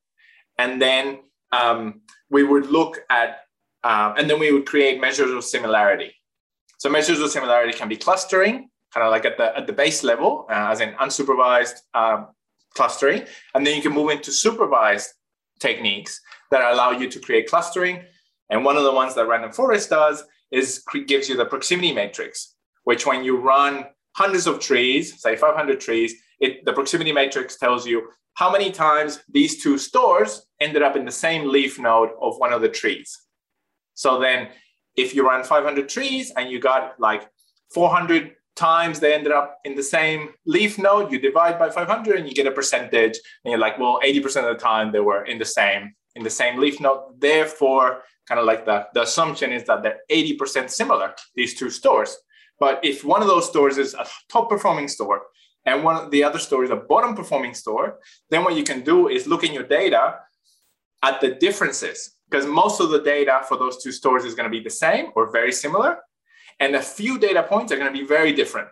and 0.57 0.80
then 0.80 1.05
um, 1.53 2.01
we 2.30 2.42
would 2.44 2.66
look 2.66 3.01
at, 3.11 3.30
uh, 3.84 4.14
and 4.16 4.30
then 4.30 4.38
we 4.38 4.53
would 4.53 4.66
create 4.66 5.01
measures 5.01 5.32
of 5.32 5.42
similarity. 5.44 6.12
So 6.78 6.88
measures 6.88 7.20
of 7.20 7.30
similarity 7.30 7.72
can 7.72 7.88
be 7.88 7.96
clustering, 7.96 8.70
kind 8.94 9.05
of 9.07 9.11
like 9.11 9.24
at 9.24 9.36
the 9.36 9.57
at 9.59 9.66
the 9.66 9.72
base 9.72 10.01
level, 10.05 10.46
uh, 10.49 10.72
as 10.72 10.80
in 10.80 10.90
unsupervised 11.05 11.78
uh, 11.94 12.26
clustering, 12.74 13.24
and 13.55 13.66
then 13.66 13.74
you 13.76 13.82
can 13.82 13.92
move 13.92 14.11
into 14.11 14.30
supervised 14.30 15.09
techniques 15.59 16.20
that 16.51 16.61
allow 16.72 16.90
you 16.92 17.11
to 17.11 17.18
create 17.18 17.49
clustering. 17.49 17.96
And 18.51 18.64
one 18.64 18.76
of 18.76 18.84
the 18.84 18.92
ones 18.92 19.14
that 19.14 19.26
Random 19.26 19.53
Forest 19.53 19.90
does 19.90 20.24
is 20.51 20.82
gives 21.07 21.28
you 21.28 21.36
the 21.36 21.44
proximity 21.44 21.92
matrix, 21.92 22.55
which 22.84 23.05
when 23.05 23.24
you 23.24 23.34
run 23.55 23.84
hundreds 24.19 24.47
of 24.49 24.59
trees, 24.59 25.21
say 25.23 25.37
500 25.37 25.81
trees, 25.81 26.12
it, 26.41 26.64
the 26.64 26.73
proximity 26.73 27.12
matrix 27.12 27.57
tells 27.57 27.87
you 27.87 28.09
how 28.35 28.51
many 28.51 28.71
times 28.71 29.21
these 29.29 29.62
two 29.62 29.79
stores 29.79 30.47
ended 30.61 30.83
up 30.83 30.97
in 30.97 31.05
the 31.05 31.19
same 31.27 31.49
leaf 31.49 31.79
node 31.79 32.11
of 32.21 32.37
one 32.39 32.53
of 32.53 32.61
the 32.61 32.69
trees. 32.69 33.16
So 33.95 34.19
then 34.19 34.49
if 34.97 35.14
you 35.14 35.25
run 35.27 35.45
500 35.45 35.89
trees 35.89 36.33
and 36.37 36.51
you 36.51 36.59
got 36.61 36.99
like 36.99 37.29
400 37.73 38.35
times 38.57 38.99
they 38.99 39.14
ended 39.14 39.33
up 39.33 39.59
in 39.64 39.77
the 39.77 39.83
same 39.83 40.31
leaf 40.47 40.79
node, 40.79 41.12
you 41.12 41.21
divide 41.21 41.57
by 41.59 41.71
500 41.71 42.19
and 42.19 42.29
you 42.29 42.35
get 42.35 42.47
a 42.47 42.51
percentage. 42.61 43.16
And 43.45 43.53
you're 43.53 43.61
like, 43.66 43.79
well, 43.79 44.01
80% 44.05 44.25
of 44.49 44.57
the 44.57 44.62
time 44.71 44.91
they 44.91 45.01
were 45.01 45.25
in 45.25 45.39
the 45.39 45.45
same 45.45 45.95
in 46.16 46.25
the 46.25 46.31
same 46.31 46.59
leaf 46.59 46.81
node. 46.81 47.21
Therefore, 47.21 48.03
kind 48.27 48.41
of 48.41 48.47
like 48.47 48.64
the, 48.66 48.87
the 48.95 49.03
assumption 49.03 49.53
is 49.53 49.62
that 49.64 49.83
they're 49.83 50.01
80% 50.11 50.71
similar, 50.71 51.14
these 51.37 51.55
two 51.55 51.71
stores. 51.71 52.19
But 52.61 52.85
if 52.85 53.05
one 53.05 53.23
of 53.23 53.29
those 53.29 53.49
stores 53.49 53.79
is 53.79 53.95
a 53.95 54.07
top 54.31 54.49
performing 54.49 54.89
store 54.89 55.23
and 55.65 55.85
one 55.85 55.97
of 55.97 56.11
the 56.11 56.25
other 56.25 56.39
store 56.39 56.65
is 56.65 56.71
a 56.71 56.77
bottom 56.77 57.15
performing 57.15 57.55
store, 57.55 57.99
then 58.31 58.45
what 58.45 58.57
you 58.57 58.65
can 58.65 58.83
do 58.83 59.09
is 59.09 59.27
look 59.27 59.45
in 59.45 59.53
your 59.53 59.65
data 59.65 60.17
at 61.03 61.21
the 61.21 61.35
differences 61.35 62.17
because 62.29 62.47
most 62.47 62.81
of 62.81 62.91
the 62.91 63.01
data 63.01 63.41
for 63.49 63.57
those 63.57 63.83
two 63.83 63.93
stores 63.93 64.25
is 64.25 64.35
going 64.35 64.51
to 64.51 64.57
be 64.57 64.63
the 64.63 64.71
same 64.71 65.07
or 65.15 65.31
very 65.31 65.53
similar. 65.53 65.99
And 66.61 66.75
a 66.75 66.83
few 66.83 67.19
data 67.19 67.43
points 67.43 67.71
are 67.73 67.77
going 67.77 67.93
to 67.93 67.99
be 67.99 68.07
very 68.07 68.33
different. 68.33 68.69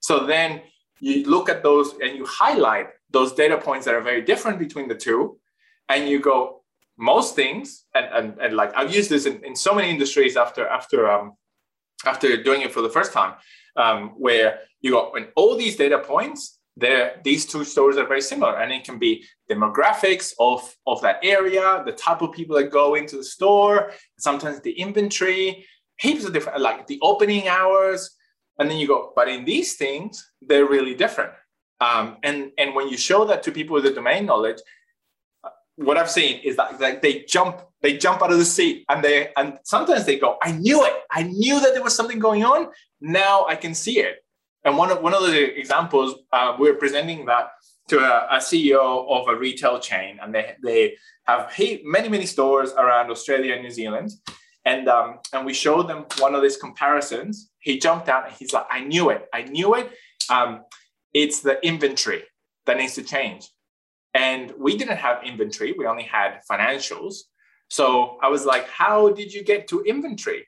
So 0.00 0.26
then 0.26 0.62
you 1.00 1.24
look 1.24 1.48
at 1.48 1.62
those 1.62 1.94
and 2.02 2.16
you 2.16 2.26
highlight 2.26 2.88
those 3.10 3.32
data 3.32 3.56
points 3.56 3.86
that 3.86 3.94
are 3.94 4.02
very 4.02 4.22
different 4.22 4.58
between 4.58 4.88
the 4.88 4.94
two. 4.94 5.38
And 5.88 6.08
you 6.08 6.20
go, 6.20 6.62
most 6.98 7.34
things, 7.34 7.84
and, 7.94 8.06
and, 8.12 8.38
and 8.38 8.56
like 8.56 8.74
I've 8.74 8.94
used 8.94 9.10
this 9.10 9.26
in, 9.26 9.44
in 9.44 9.54
so 9.54 9.74
many 9.74 9.90
industries 9.90 10.36
after 10.36 10.66
after 10.66 11.10
um, 11.10 11.34
after 12.04 12.42
doing 12.42 12.62
it 12.62 12.72
for 12.72 12.82
the 12.82 12.90
first 12.90 13.12
time, 13.12 13.34
um, 13.76 14.10
where 14.18 14.60
you 14.80 14.92
go, 14.92 15.10
when 15.12 15.28
all 15.36 15.56
these 15.56 15.76
data 15.76 15.98
points, 15.98 16.58
there 16.78 17.20
these 17.24 17.46
two 17.46 17.64
stores 17.64 17.96
are 17.96 18.06
very 18.06 18.20
similar 18.20 18.58
and 18.58 18.70
it 18.70 18.84
can 18.84 18.98
be 18.98 19.24
demographics 19.50 20.34
of, 20.38 20.76
of 20.86 21.00
that 21.00 21.18
area 21.22 21.82
the 21.86 21.92
type 21.92 22.20
of 22.20 22.32
people 22.32 22.54
that 22.54 22.70
go 22.70 22.96
into 22.96 23.16
the 23.16 23.24
store 23.24 23.92
sometimes 24.18 24.60
the 24.60 24.72
inventory 24.72 25.64
heaps 25.98 26.26
of 26.26 26.34
different 26.34 26.60
like 26.60 26.86
the 26.86 26.98
opening 27.00 27.48
hours 27.48 28.16
and 28.58 28.70
then 28.70 28.78
you 28.78 28.86
go 28.86 29.12
but 29.16 29.28
in 29.28 29.44
these 29.44 29.76
things 29.76 30.30
they're 30.42 30.66
really 30.66 30.94
different. 30.94 31.32
Um, 31.80 32.16
and 32.22 32.52
and 32.56 32.74
when 32.74 32.88
you 32.88 32.96
show 32.96 33.24
that 33.26 33.42
to 33.42 33.52
people 33.52 33.74
with 33.74 33.84
the 33.84 33.90
domain 33.90 34.24
knowledge 34.24 34.58
what 35.76 35.96
I've 35.96 36.10
seen 36.10 36.40
is 36.42 36.56
that 36.56 36.80
like 36.80 37.02
they 37.02 37.22
jump, 37.22 37.60
they 37.82 37.96
jump 37.96 38.22
out 38.22 38.32
of 38.32 38.38
the 38.38 38.44
seat 38.44 38.84
and 38.88 39.04
they 39.04 39.30
and 39.36 39.58
sometimes 39.64 40.04
they 40.06 40.18
go, 40.18 40.38
I 40.42 40.52
knew 40.52 40.84
it. 40.84 40.94
I 41.10 41.22
knew 41.22 41.60
that 41.60 41.74
there 41.74 41.82
was 41.82 41.94
something 41.94 42.18
going 42.18 42.44
on. 42.44 42.68
Now 43.00 43.46
I 43.46 43.56
can 43.56 43.74
see 43.74 44.00
it. 44.00 44.24
And 44.64 44.76
one 44.76 44.90
of 44.90 45.02
one 45.02 45.14
of 45.14 45.22
the 45.22 45.58
examples, 45.58 46.16
uh, 46.32 46.56
we 46.58 46.68
are 46.68 46.74
presenting 46.74 47.26
that 47.26 47.50
to 47.88 47.98
a, 48.00 48.36
a, 48.36 48.38
CEO 48.38 49.08
of 49.08 49.28
a 49.28 49.38
retail 49.38 49.78
chain, 49.78 50.18
and 50.20 50.34
they 50.34 50.56
they 50.62 50.96
have 51.24 51.52
many 51.84 52.08
many 52.08 52.26
stores 52.26 52.72
around 52.72 53.10
Australia 53.10 53.54
and 53.54 53.62
New 53.62 53.70
Zealand. 53.70 54.10
And 54.64 54.88
um, 54.88 55.20
and 55.32 55.46
we 55.46 55.54
showed 55.54 55.88
them 55.88 56.06
one 56.18 56.34
of 56.34 56.42
these 56.42 56.56
comparisons. 56.56 57.50
He 57.60 57.78
jumped 57.78 58.08
out 58.08 58.26
and 58.26 58.34
he's 58.34 58.52
like, 58.52 58.66
I 58.68 58.80
knew 58.80 59.10
it. 59.10 59.26
I 59.32 59.42
knew 59.42 59.74
it. 59.76 59.92
Um, 60.28 60.64
it's 61.14 61.40
the 61.40 61.64
inventory 61.64 62.24
that 62.66 62.76
needs 62.76 62.94
to 62.96 63.04
change. 63.04 63.48
And 64.16 64.54
we 64.58 64.78
didn't 64.78 64.96
have 64.96 65.24
inventory, 65.24 65.74
we 65.76 65.86
only 65.86 66.04
had 66.04 66.40
financials. 66.50 67.16
So 67.68 68.16
I 68.22 68.28
was 68.28 68.46
like, 68.46 68.66
How 68.68 69.10
did 69.10 69.32
you 69.32 69.44
get 69.44 69.68
to 69.68 69.82
inventory? 69.82 70.46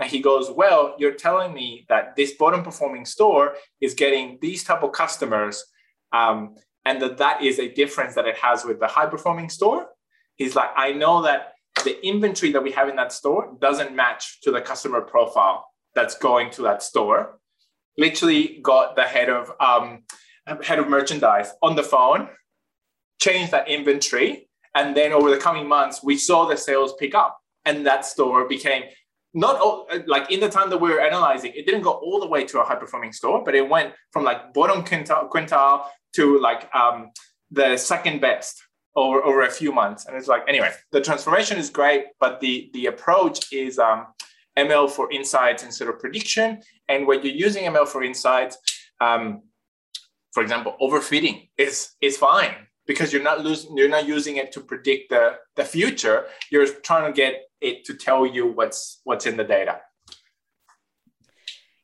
And 0.00 0.08
he 0.08 0.20
goes, 0.20 0.50
Well, 0.50 0.94
you're 0.98 1.14
telling 1.26 1.52
me 1.52 1.84
that 1.88 2.14
this 2.14 2.34
bottom 2.34 2.62
performing 2.62 3.04
store 3.04 3.56
is 3.80 3.94
getting 3.94 4.38
these 4.40 4.62
type 4.62 4.84
of 4.84 4.92
customers, 4.92 5.64
um, 6.12 6.54
and 6.84 7.02
that 7.02 7.18
that 7.18 7.42
is 7.42 7.58
a 7.58 7.68
difference 7.68 8.14
that 8.14 8.28
it 8.28 8.36
has 8.36 8.64
with 8.64 8.78
the 8.78 8.86
high 8.86 9.06
performing 9.06 9.48
store. 9.48 9.88
He's 10.36 10.54
like, 10.54 10.70
I 10.76 10.92
know 10.92 11.22
that 11.22 11.54
the 11.84 12.06
inventory 12.06 12.52
that 12.52 12.62
we 12.62 12.70
have 12.70 12.88
in 12.88 12.94
that 12.96 13.12
store 13.12 13.56
doesn't 13.60 13.96
match 13.96 14.40
to 14.42 14.52
the 14.52 14.60
customer 14.60 15.00
profile 15.00 15.66
that's 15.96 16.16
going 16.16 16.50
to 16.52 16.62
that 16.62 16.84
store. 16.84 17.40
Literally 17.96 18.60
got 18.62 18.94
the 18.94 19.02
head 19.02 19.28
of 19.28 19.50
um, 19.58 20.04
head 20.62 20.78
of 20.78 20.88
merchandise 20.88 21.50
on 21.62 21.74
the 21.74 21.82
phone 21.82 22.28
change 23.18 23.50
that 23.50 23.68
inventory. 23.68 24.48
And 24.74 24.96
then 24.96 25.12
over 25.12 25.30
the 25.30 25.38
coming 25.38 25.68
months, 25.68 26.02
we 26.02 26.16
saw 26.16 26.46
the 26.46 26.56
sales 26.56 26.94
pick 26.98 27.14
up 27.14 27.38
and 27.64 27.86
that 27.86 28.04
store 28.04 28.48
became 28.48 28.84
not 29.34 29.56
all, 29.60 29.88
like 30.06 30.30
in 30.30 30.40
the 30.40 30.48
time 30.48 30.70
that 30.70 30.78
we 30.78 30.90
were 30.90 31.00
analyzing, 31.00 31.52
it 31.54 31.66
didn't 31.66 31.82
go 31.82 31.92
all 31.92 32.20
the 32.20 32.26
way 32.26 32.44
to 32.44 32.60
a 32.60 32.64
high 32.64 32.76
performing 32.76 33.12
store, 33.12 33.44
but 33.44 33.54
it 33.54 33.68
went 33.68 33.92
from 34.12 34.24
like 34.24 34.54
bottom 34.54 34.82
quintile, 34.84 35.28
quintile 35.28 35.86
to 36.14 36.40
like 36.40 36.72
um, 36.74 37.10
the 37.50 37.76
second 37.76 38.20
best 38.20 38.62
over, 38.96 39.22
over 39.22 39.42
a 39.42 39.50
few 39.50 39.70
months. 39.70 40.06
And 40.06 40.16
it's 40.16 40.28
like, 40.28 40.42
anyway, 40.48 40.70
the 40.92 41.00
transformation 41.00 41.58
is 41.58 41.70
great, 41.70 42.06
but 42.20 42.40
the, 42.40 42.70
the 42.72 42.86
approach 42.86 43.52
is 43.52 43.78
um, 43.78 44.06
ML 44.58 44.90
for 44.90 45.10
insights 45.12 45.62
instead 45.62 45.88
of 45.88 45.98
prediction. 45.98 46.62
And 46.88 47.06
when 47.06 47.22
you're 47.22 47.34
using 47.34 47.64
ML 47.64 47.86
for 47.86 48.02
insights, 48.02 48.56
um, 49.00 49.42
for 50.32 50.42
example, 50.42 50.76
overfitting 50.80 51.50
is, 51.58 51.90
is 52.00 52.16
fine 52.16 52.54
because 52.88 53.12
you're 53.12 53.22
not 53.22 53.44
losing 53.44 53.76
you're 53.76 53.88
not 53.88 54.08
using 54.08 54.38
it 54.38 54.50
to 54.52 54.60
predict 54.60 55.10
the, 55.10 55.36
the 55.54 55.64
future. 55.64 56.24
You're 56.50 56.66
trying 56.66 57.12
to 57.12 57.16
get 57.16 57.42
it 57.60 57.84
to 57.84 57.94
tell 57.94 58.26
you 58.26 58.48
what's 58.48 59.00
what's 59.04 59.26
in 59.26 59.36
the 59.36 59.44
data. 59.44 59.80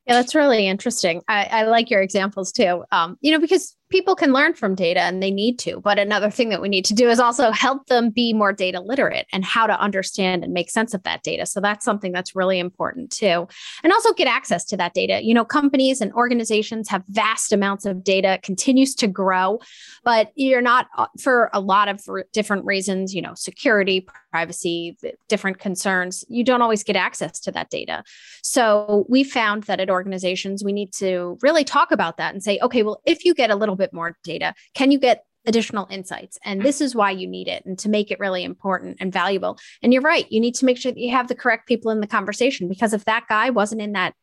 Yeah 0.07 0.15
that's 0.15 0.35
really 0.35 0.67
interesting. 0.67 1.23
I, 1.29 1.45
I 1.45 1.63
like 1.65 1.91
your 1.91 2.03
examples 2.03 2.51
too. 2.51 2.85
Um, 2.91 3.17
you 3.21 3.31
know 3.31 3.39
because 3.39 3.77
people 3.95 4.17
can 4.17 4.33
learn 4.33 4.55
from 4.55 4.75
data 4.75 4.99
and 5.03 5.23
they 5.23 5.31
need 5.31 5.57
to. 5.57 5.79
But 5.79 6.01
another 6.01 6.29
thing 6.29 6.49
that 6.49 6.61
we 6.61 6.69
need 6.69 6.85
to 6.87 6.95
do 6.95 7.09
is 7.09 7.21
also 7.21 7.53
help 7.53 7.87
them 7.87 8.11
be 8.11 8.33
more 8.33 8.53
data 8.53 8.81
literate 8.81 9.29
and 9.33 9.45
how 9.45 9.69
to 9.69 9.81
understand 9.81 10.43
and 10.43 10.53
make 10.53 10.69
sense 10.69 10.95
of 10.95 11.05
that 11.05 11.23
data. 11.23 11.47
So 11.47 11.61
that's 11.61 11.85
something 11.85 12.11
that's 12.11 12.35
really 12.35 12.59
important 12.59 13.13
too. 13.13 13.47
And 13.85 13.93
also 13.93 14.13
get 14.13 14.27
access 14.27 14.65
to 14.65 14.77
that 14.79 14.95
data. 14.95 15.25
You 15.25 15.33
know, 15.33 15.45
companies 15.45 16.01
and 16.01 16.13
organizations 16.15 16.89
have 16.89 17.05
vast 17.09 17.53
amounts 17.53 17.87
of 17.87 18.03
data, 18.03 18.41
continues 18.43 18.97
to 18.97 19.07
grow, 19.07 19.61
but 20.03 20.33
you're 20.35 20.61
not 20.61 20.89
uh, 20.99 21.07
for 21.21 21.49
a 21.53 21.61
lot 21.61 21.87
of 21.87 22.05
different 22.33 22.65
reasons, 22.65 23.15
you 23.15 23.23
know, 23.23 23.35
security, 23.35 24.09
privacy, 24.35 24.97
different 25.28 25.61
concerns, 25.61 26.24
you 26.28 26.43
don't 26.43 26.61
always 26.61 26.82
get 26.82 26.97
access 26.97 27.39
to 27.39 27.53
that 27.53 27.70
data. 27.70 28.03
So 28.43 29.07
we 29.09 29.22
found 29.22 29.62
that 29.64 29.78
at 29.78 29.89
organizations, 29.89 30.64
we 30.64 30.72
need 30.72 30.93
to 30.95 31.39
really 31.41 31.62
talk 31.62 31.93
about 31.93 32.16
that 32.16 32.35
and 32.35 32.43
say, 32.43 32.59
okay, 32.61 32.82
well, 32.82 33.01
if 33.07 33.24
you 33.24 33.32
get 33.32 33.53
a 33.53 33.55
little 33.55 33.76
bit 33.76 33.93
more 33.93 34.16
data? 34.24 34.53
Can 34.74 34.91
you 34.91 34.99
get 34.99 35.24
additional 35.47 35.87
insights? 35.89 36.37
And 36.45 36.62
this 36.62 36.80
is 36.80 36.97
why 36.97 37.12
you 37.12 37.28
need 37.28 37.47
it 37.47 37.64
and 37.64 37.78
to 37.78 37.89
make 37.89 38.11
it 38.11 38.18
really 38.18 38.43
important 38.43 38.97
and 38.99 39.12
valuable. 39.12 39.57
And 39.82 39.93
you're 39.93 40.03
right, 40.03 40.26
you 40.32 40.41
need 40.41 40.57
to 40.57 40.64
make 40.64 40.78
sure 40.78 40.91
that 40.91 40.99
you 40.99 41.12
have 41.12 41.28
the 41.28 41.37
correct 41.37 41.68
people 41.68 41.93
in 41.93 42.01
the 42.01 42.09
conversation 42.09 42.66
because 42.66 42.93
if 42.93 43.05
that 43.05 43.26
guy 43.28 43.51
wasn't 43.51 43.82
in 43.82 43.93
that 43.93 44.14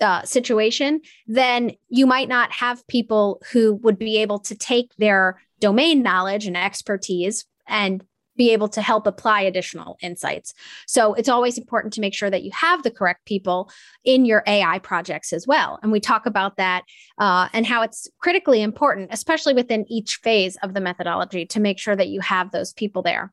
uh, 0.00 0.24
situation, 0.24 1.02
then 1.28 1.70
you 1.88 2.04
might 2.04 2.28
not 2.28 2.50
have 2.50 2.84
people 2.88 3.40
who 3.52 3.74
would 3.84 3.98
be 3.98 4.16
able 4.22 4.40
to 4.40 4.56
take 4.56 4.90
their 4.96 5.40
domain 5.60 6.02
knowledge 6.02 6.48
and 6.48 6.56
expertise 6.56 7.44
and 7.68 8.02
be 8.36 8.52
able 8.52 8.68
to 8.68 8.82
help 8.82 9.06
apply 9.06 9.42
additional 9.42 9.96
insights. 10.00 10.54
So 10.86 11.14
it's 11.14 11.28
always 11.28 11.58
important 11.58 11.92
to 11.94 12.00
make 12.00 12.14
sure 12.14 12.30
that 12.30 12.42
you 12.42 12.50
have 12.52 12.82
the 12.82 12.90
correct 12.90 13.24
people 13.26 13.70
in 14.04 14.24
your 14.24 14.42
AI 14.46 14.78
projects 14.78 15.32
as 15.32 15.46
well. 15.46 15.78
And 15.82 15.92
we 15.92 16.00
talk 16.00 16.26
about 16.26 16.56
that 16.56 16.84
uh, 17.18 17.48
and 17.52 17.66
how 17.66 17.82
it's 17.82 18.08
critically 18.18 18.62
important, 18.62 19.10
especially 19.12 19.54
within 19.54 19.84
each 19.90 20.16
phase 20.22 20.56
of 20.62 20.74
the 20.74 20.80
methodology, 20.80 21.46
to 21.46 21.60
make 21.60 21.78
sure 21.78 21.96
that 21.96 22.08
you 22.08 22.20
have 22.20 22.50
those 22.50 22.72
people 22.72 23.02
there. 23.02 23.32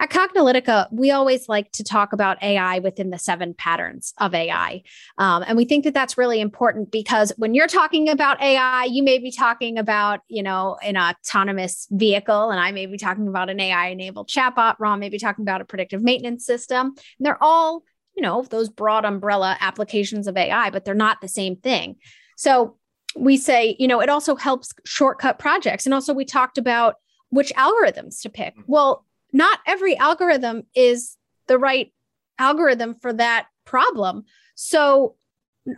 At 0.00 0.10
Cognilytica, 0.10 0.88
we 0.92 1.10
always 1.10 1.48
like 1.48 1.70
to 1.72 1.84
talk 1.84 2.12
about 2.12 2.42
AI 2.42 2.80
within 2.80 3.10
the 3.10 3.18
seven 3.18 3.54
patterns 3.54 4.12
of 4.18 4.34
AI. 4.34 4.82
Um, 5.18 5.44
and 5.46 5.56
we 5.56 5.64
think 5.64 5.84
that 5.84 5.94
that's 5.94 6.18
really 6.18 6.40
important 6.40 6.90
because 6.90 7.32
when 7.36 7.54
you're 7.54 7.66
talking 7.66 8.08
about 8.08 8.42
AI, 8.42 8.84
you 8.84 9.02
may 9.02 9.18
be 9.18 9.30
talking 9.30 9.78
about, 9.78 10.20
you 10.28 10.42
know, 10.42 10.76
an 10.82 10.96
autonomous 10.96 11.86
vehicle, 11.90 12.50
and 12.50 12.60
I 12.60 12.72
may 12.72 12.86
be 12.86 12.98
talking 12.98 13.28
about 13.28 13.50
an 13.50 13.60
AI 13.60 13.88
enabled 13.88 14.28
chatbot. 14.28 14.76
Ron 14.78 15.00
may 15.00 15.08
be 15.08 15.18
talking 15.18 15.42
about 15.42 15.60
a 15.60 15.64
predictive 15.64 16.02
maintenance 16.02 16.44
system. 16.44 16.86
And 16.88 17.26
they're 17.26 17.42
all 17.42 17.84
you 18.16 18.22
know, 18.22 18.42
those 18.48 18.68
broad 18.68 19.04
umbrella 19.04 19.56
applications 19.60 20.26
of 20.26 20.36
AI, 20.36 20.70
but 20.70 20.84
they're 20.84 20.94
not 20.94 21.20
the 21.20 21.28
same 21.28 21.56
thing. 21.56 21.96
So 22.36 22.76
we 23.16 23.36
say, 23.36 23.76
you 23.78 23.88
know, 23.88 24.00
it 24.00 24.08
also 24.08 24.36
helps 24.36 24.72
shortcut 24.84 25.38
projects. 25.38 25.86
And 25.86 25.94
also, 25.94 26.14
we 26.14 26.24
talked 26.24 26.58
about 26.58 26.96
which 27.30 27.52
algorithms 27.54 28.22
to 28.22 28.30
pick. 28.30 28.54
Mm-hmm. 28.54 28.72
Well, 28.72 29.04
not 29.34 29.58
every 29.66 29.96
algorithm 29.98 30.62
is 30.74 31.18
the 31.48 31.58
right 31.58 31.92
algorithm 32.38 32.94
for 32.94 33.12
that 33.12 33.48
problem. 33.66 34.24
So 34.54 35.16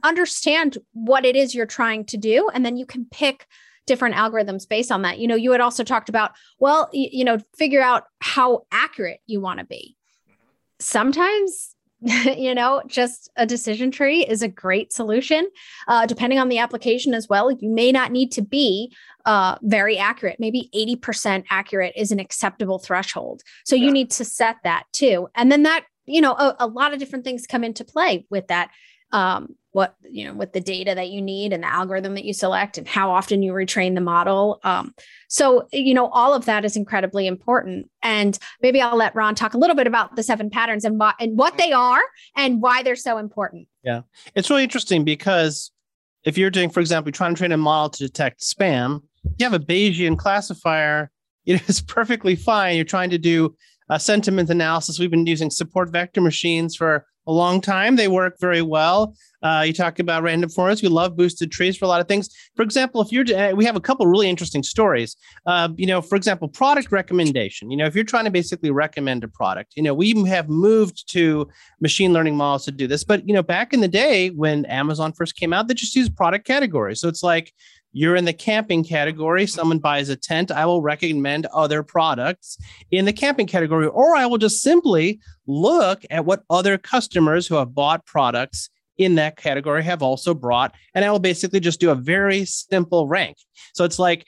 understand 0.04 0.78
what 0.92 1.24
it 1.24 1.34
is 1.34 1.54
you're 1.54 1.66
trying 1.66 2.04
to 2.06 2.16
do, 2.16 2.48
and 2.52 2.64
then 2.64 2.76
you 2.76 2.86
can 2.86 3.06
pick 3.10 3.46
different 3.86 4.16
algorithms 4.16 4.68
based 4.68 4.90
on 4.90 5.02
that. 5.02 5.18
You 5.18 5.28
know, 5.28 5.36
you 5.36 5.52
had 5.52 5.60
also 5.60 5.84
talked 5.84 6.08
about, 6.08 6.32
well, 6.58 6.90
you, 6.92 7.08
you 7.12 7.24
know, 7.24 7.38
figure 7.56 7.82
out 7.82 8.04
how 8.20 8.66
accurate 8.72 9.20
you 9.26 9.40
want 9.40 9.60
to 9.60 9.64
be. 9.64 9.96
Mm-hmm. 10.28 10.34
Sometimes 10.80 11.75
you 12.36 12.54
know, 12.54 12.82
just 12.86 13.30
a 13.36 13.46
decision 13.46 13.90
tree 13.90 14.24
is 14.26 14.42
a 14.42 14.48
great 14.48 14.92
solution. 14.92 15.48
Uh, 15.88 16.06
depending 16.06 16.38
on 16.38 16.48
the 16.48 16.58
application 16.58 17.14
as 17.14 17.28
well, 17.28 17.50
you 17.50 17.68
may 17.70 17.90
not 17.90 18.12
need 18.12 18.30
to 18.32 18.42
be 18.42 18.94
uh, 19.24 19.56
very 19.62 19.96
accurate. 19.96 20.36
Maybe 20.38 20.70
80% 20.74 21.44
accurate 21.50 21.94
is 21.96 22.12
an 22.12 22.20
acceptable 22.20 22.78
threshold. 22.78 23.42
So 23.64 23.76
you 23.76 23.90
need 23.90 24.10
to 24.12 24.24
set 24.24 24.56
that 24.64 24.84
too. 24.92 25.28
And 25.34 25.50
then 25.50 25.62
that, 25.62 25.86
you 26.04 26.20
know, 26.20 26.32
a, 26.32 26.56
a 26.60 26.66
lot 26.66 26.92
of 26.92 26.98
different 26.98 27.24
things 27.24 27.46
come 27.46 27.64
into 27.64 27.84
play 27.84 28.26
with 28.30 28.46
that. 28.48 28.70
Um, 29.12 29.56
what 29.76 29.94
you 30.10 30.24
know 30.24 30.32
with 30.32 30.54
the 30.54 30.60
data 30.60 30.94
that 30.94 31.10
you 31.10 31.20
need 31.20 31.52
and 31.52 31.62
the 31.62 31.70
algorithm 31.70 32.14
that 32.14 32.24
you 32.24 32.32
select 32.32 32.78
and 32.78 32.88
how 32.88 33.10
often 33.10 33.42
you 33.42 33.52
retrain 33.52 33.94
the 33.94 34.00
model 34.00 34.58
um, 34.64 34.94
so 35.28 35.68
you 35.70 35.92
know 35.92 36.06
all 36.06 36.32
of 36.32 36.46
that 36.46 36.64
is 36.64 36.76
incredibly 36.76 37.26
important. 37.26 37.90
And 38.02 38.38
maybe 38.62 38.80
i'll 38.80 38.96
let 38.96 39.14
ron 39.14 39.34
talk 39.34 39.52
a 39.52 39.58
little 39.58 39.76
bit 39.76 39.86
about 39.86 40.16
the 40.16 40.22
seven 40.22 40.48
patterns 40.48 40.86
and 40.86 40.98
what 40.98 41.14
and 41.20 41.36
what 41.36 41.58
they 41.58 41.72
are 41.72 42.00
and 42.34 42.62
why 42.62 42.82
they're 42.82 42.96
so 42.96 43.18
important. 43.18 43.68
Yeah. 43.82 44.00
It's 44.34 44.48
really 44.48 44.62
interesting 44.62 45.04
because 45.04 45.70
if 46.24 46.38
you're 46.38 46.48
doing 46.48 46.70
for 46.70 46.80
example 46.80 47.12
trying 47.12 47.34
to 47.34 47.38
train 47.38 47.52
a 47.52 47.58
model 47.58 47.90
to 47.90 48.06
detect 48.06 48.40
spam 48.40 49.02
you 49.36 49.44
have 49.44 49.52
a 49.52 49.58
bayesian 49.62 50.16
classifier 50.16 51.10
it 51.44 51.68
is 51.68 51.82
perfectly 51.82 52.34
fine. 52.34 52.76
You're 52.76 52.86
trying 52.86 53.10
to 53.10 53.18
do 53.18 53.54
a 53.90 54.00
sentiment 54.00 54.48
analysis. 54.48 54.98
We've 54.98 55.10
been 55.10 55.26
using 55.26 55.50
support 55.50 55.90
vector 55.90 56.22
machines 56.22 56.74
for 56.74 57.06
a 57.26 57.32
long 57.32 57.60
time. 57.60 57.96
They 57.96 58.08
work 58.08 58.36
very 58.40 58.62
well. 58.62 59.14
Uh, 59.42 59.62
you 59.66 59.72
talk 59.72 59.98
about 59.98 60.22
random 60.22 60.50
forest. 60.50 60.82
We 60.82 60.88
love 60.88 61.16
boosted 61.16 61.52
trees 61.52 61.76
for 61.76 61.84
a 61.84 61.88
lot 61.88 62.00
of 62.00 62.08
things. 62.08 62.28
For 62.56 62.62
example, 62.62 63.00
if 63.00 63.12
you're, 63.12 63.24
uh, 63.36 63.52
we 63.54 63.64
have 63.64 63.76
a 63.76 63.80
couple 63.80 64.06
really 64.06 64.28
interesting 64.28 64.62
stories. 64.62 65.16
Uh, 65.46 65.68
you 65.76 65.86
know, 65.86 66.00
for 66.00 66.16
example, 66.16 66.48
product 66.48 66.90
recommendation. 66.90 67.70
You 67.70 67.76
know, 67.76 67.86
if 67.86 67.94
you're 67.94 68.04
trying 68.04 68.24
to 68.24 68.30
basically 68.30 68.70
recommend 68.70 69.22
a 69.24 69.28
product, 69.28 69.74
you 69.76 69.82
know, 69.82 69.94
we 69.94 70.14
have 70.24 70.48
moved 70.48 71.08
to 71.12 71.48
machine 71.80 72.12
learning 72.12 72.36
models 72.36 72.64
to 72.64 72.72
do 72.72 72.86
this. 72.86 73.04
But 73.04 73.28
you 73.28 73.34
know, 73.34 73.42
back 73.42 73.72
in 73.72 73.80
the 73.80 73.88
day 73.88 74.30
when 74.30 74.64
Amazon 74.66 75.12
first 75.12 75.36
came 75.36 75.52
out, 75.52 75.68
they 75.68 75.74
just 75.74 75.94
used 75.94 76.16
product 76.16 76.46
categories. 76.46 77.00
So 77.00 77.08
it's 77.08 77.22
like 77.22 77.52
you're 77.96 78.14
in 78.14 78.26
the 78.26 78.32
camping 78.34 78.84
category. 78.84 79.46
Someone 79.46 79.78
buys 79.78 80.10
a 80.10 80.16
tent. 80.16 80.50
I 80.50 80.66
will 80.66 80.82
recommend 80.82 81.46
other 81.46 81.82
products 81.82 82.58
in 82.90 83.06
the 83.06 83.12
camping 83.12 83.46
category, 83.46 83.86
or 83.86 84.14
I 84.14 84.26
will 84.26 84.36
just 84.36 84.60
simply 84.60 85.18
look 85.46 86.04
at 86.10 86.26
what 86.26 86.42
other 86.50 86.76
customers 86.76 87.46
who 87.46 87.54
have 87.54 87.74
bought 87.74 88.04
products 88.04 88.68
in 88.98 89.14
that 89.14 89.38
category 89.38 89.82
have 89.82 90.02
also 90.02 90.34
brought. 90.34 90.74
And 90.94 91.06
I 91.06 91.10
will 91.10 91.20
basically 91.20 91.58
just 91.58 91.80
do 91.80 91.88
a 91.88 91.94
very 91.94 92.44
simple 92.44 93.08
rank. 93.08 93.38
So 93.72 93.84
it's 93.84 93.98
like 93.98 94.26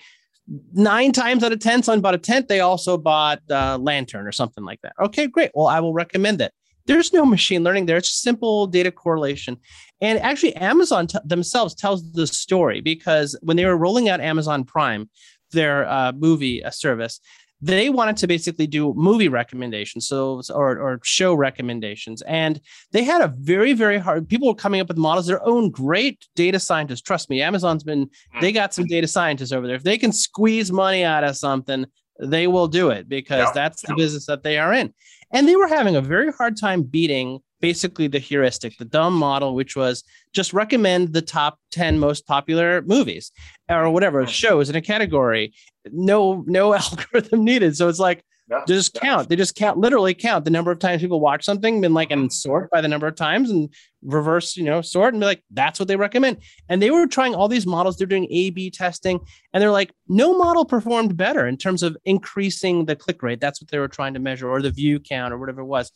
nine 0.73 1.13
times 1.13 1.45
out 1.45 1.53
of 1.53 1.59
10, 1.61 1.83
someone 1.83 2.01
bought 2.01 2.15
a 2.15 2.19
tent, 2.19 2.49
they 2.49 2.61
also 2.61 2.97
bought 2.97 3.43
a 3.51 3.77
lantern 3.77 4.27
or 4.27 4.33
something 4.33 4.65
like 4.65 4.81
that. 4.81 4.95
Okay, 4.99 5.27
great. 5.27 5.51
Well, 5.53 5.67
I 5.67 5.81
will 5.81 5.93
recommend 5.93 6.41
it. 6.41 6.53
There's 6.89 7.13
no 7.13 7.25
machine 7.25 7.63
learning 7.63 7.87
there. 7.87 7.99
It's 7.99 8.11
simple 8.11 8.67
data 8.67 8.91
correlation. 8.91 9.59
And 10.01 10.19
actually, 10.19 10.57
Amazon 10.57 11.07
t- 11.07 11.19
themselves 11.25 11.75
tells 11.75 12.11
the 12.13 12.27
story 12.27 12.81
because 12.81 13.39
when 13.43 13.57
they 13.57 13.67
were 13.67 13.77
rolling 13.77 14.09
out 14.09 14.21
Amazon 14.21 14.65
Prime, 14.65 15.09
their 15.53 15.89
uh, 15.89 16.13
movie 16.13 16.65
uh, 16.65 16.71
service, 16.71 17.21
they 17.61 17.91
wanted 17.91 18.17
to 18.17 18.27
basically 18.27 18.67
do 18.67 18.95
movie 18.95 19.29
recommendations 19.29 20.07
so 20.07 20.41
or, 20.55 20.79
or 20.79 21.01
show 21.03 21.35
recommendations 21.35 22.23
and 22.23 22.61
they 22.93 23.03
had 23.03 23.21
a 23.21 23.35
very 23.39 23.73
very 23.73 23.99
hard 23.99 24.29
people 24.29 24.49
were 24.49 24.55
coming 24.55 24.81
up 24.81 24.89
with 24.89 24.97
models 24.97 25.27
their 25.27 25.45
own 25.45 25.71
great 25.71 26.27
data 26.37 26.61
scientists 26.61 27.01
trust 27.01 27.29
me 27.29 27.43
amazon's 27.43 27.83
been 27.83 28.09
they 28.41 28.53
got 28.53 28.73
some 28.73 28.87
data 28.87 29.09
scientists 29.09 29.53
over 29.53 29.67
there 29.67 29.77
if 29.77 29.83
they 29.83 29.99
can 29.99 30.13
squeeze 30.13 30.71
money 30.71 31.03
out 31.03 31.25
of 31.25 31.37
something 31.37 31.85
they 32.21 32.47
will 32.47 32.69
do 32.69 32.91
it 32.91 33.09
because 33.09 33.47
yeah. 33.47 33.53
that's 33.53 33.83
the 33.83 33.95
business 33.97 34.27
that 34.27 34.43
they 34.43 34.59
are 34.59 34.73
in 34.73 34.93
and 35.31 35.49
they 35.49 35.57
were 35.57 35.69
having 35.69 35.97
a 35.97 36.01
very 36.01 36.33
hard 36.33 36.57
time 36.57 36.83
beating 36.83 37.41
basically 37.61 38.07
the 38.07 38.19
heuristic, 38.19 38.77
the 38.79 38.85
dumb 38.85 39.15
model, 39.15 39.55
which 39.55 39.77
was 39.77 40.05
just 40.33 40.53
recommend 40.53 41.13
the 41.13 41.23
top 41.23 41.59
10 41.73 41.99
most 41.99 42.27
popular 42.27 42.83
movies 42.83 43.33
or 43.69 43.91
whatever 43.91 44.27
shows 44.27 44.71
in 44.71 44.77
a 44.77 44.81
category. 44.81 45.53
No, 45.91 46.45
no 46.47 46.75
algorithm 46.75 47.45
needed. 47.45 47.77
So 47.77 47.89
it's 47.89 47.99
like, 47.99 48.25
yeah, 48.51 48.63
just 48.67 48.95
yeah. 48.95 49.01
count. 49.01 49.29
They 49.29 49.37
just 49.37 49.55
count, 49.55 49.79
literally 49.79 50.15
count 50.15 50.45
the 50.45 50.51
number 50.51 50.71
of 50.71 50.79
times 50.79 51.03
people 51.03 51.21
watch 51.21 51.45
something, 51.45 51.85
and 51.85 51.95
like 51.95 52.11
and 52.11 52.23
mm-hmm. 52.23 52.31
sort 52.31 52.71
by 52.71 52.81
the 52.81 52.89
number 52.89 53.07
of 53.07 53.15
times 53.15 53.51
and 53.51 53.73
reverse, 54.03 54.57
you 54.57 54.65
know, 54.65 54.81
sort 54.81 55.13
and 55.13 55.21
be 55.21 55.27
like, 55.27 55.43
that's 55.51 55.79
what 55.79 55.89
they 55.89 55.97
recommend. 55.97 56.39
And 56.69 56.81
they 56.81 56.91
were 56.91 57.07
trying 57.07 57.35
all 57.35 57.49
these 57.49 57.67
models. 57.67 57.97
They're 57.97 58.07
doing 58.07 58.27
A/B 58.31 58.71
testing, 58.71 59.21
and 59.53 59.63
they're 59.63 59.71
like, 59.71 59.93
no 60.09 60.37
model 60.37 60.65
performed 60.65 61.17
better 61.17 61.47
in 61.47 61.57
terms 61.57 61.83
of 61.83 61.97
increasing 62.05 62.87
the 62.87 62.97
click 62.97 63.23
rate. 63.23 63.41
That's 63.41 63.61
what 63.61 63.71
they 63.71 63.79
were 63.79 63.89
trying 63.89 64.15
to 64.15 64.21
measure, 64.21 64.49
or 64.49 64.63
the 64.63 64.71
view 64.71 65.01
count, 65.01 65.33
or 65.33 65.39
whatever 65.39 65.61
it 65.61 65.67
was. 65.67 65.93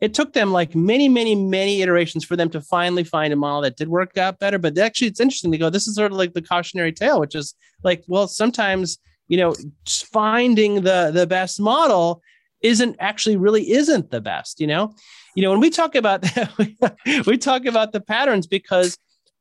It 0.00 0.12
took 0.12 0.32
them 0.32 0.52
like 0.52 0.74
many, 0.74 1.08
many, 1.08 1.34
many 1.34 1.80
iterations 1.80 2.24
for 2.24 2.36
them 2.36 2.50
to 2.50 2.60
finally 2.60 3.04
find 3.04 3.32
a 3.32 3.36
model 3.36 3.62
that 3.62 3.76
did 3.76 3.88
work 3.88 4.18
out 4.18 4.38
better. 4.38 4.58
But 4.58 4.76
actually, 4.76 5.08
it's 5.08 5.20
interesting 5.20 5.52
to 5.52 5.58
go. 5.58 5.70
This 5.70 5.86
is 5.86 5.94
sort 5.94 6.12
of 6.12 6.18
like 6.18 6.34
the 6.34 6.42
cautionary 6.42 6.92
tale, 6.92 7.20
which 7.20 7.34
is 7.34 7.54
like, 7.82 8.02
well, 8.08 8.26
sometimes 8.26 8.98
you 9.28 9.36
know 9.36 9.54
finding 9.86 10.82
the 10.82 11.10
the 11.12 11.26
best 11.26 11.60
model 11.60 12.22
isn't 12.62 12.96
actually 12.98 13.36
really 13.36 13.70
isn't 13.72 14.10
the 14.10 14.20
best 14.20 14.60
you 14.60 14.66
know? 14.66 14.94
You 15.34 15.42
know 15.42 15.50
when 15.50 15.60
we 15.60 15.70
talk 15.70 15.94
about 15.94 16.22
that 16.22 16.96
we 17.26 17.36
talk 17.38 17.66
about 17.66 17.92
the 17.92 18.00
patterns 18.00 18.46
because 18.46 18.96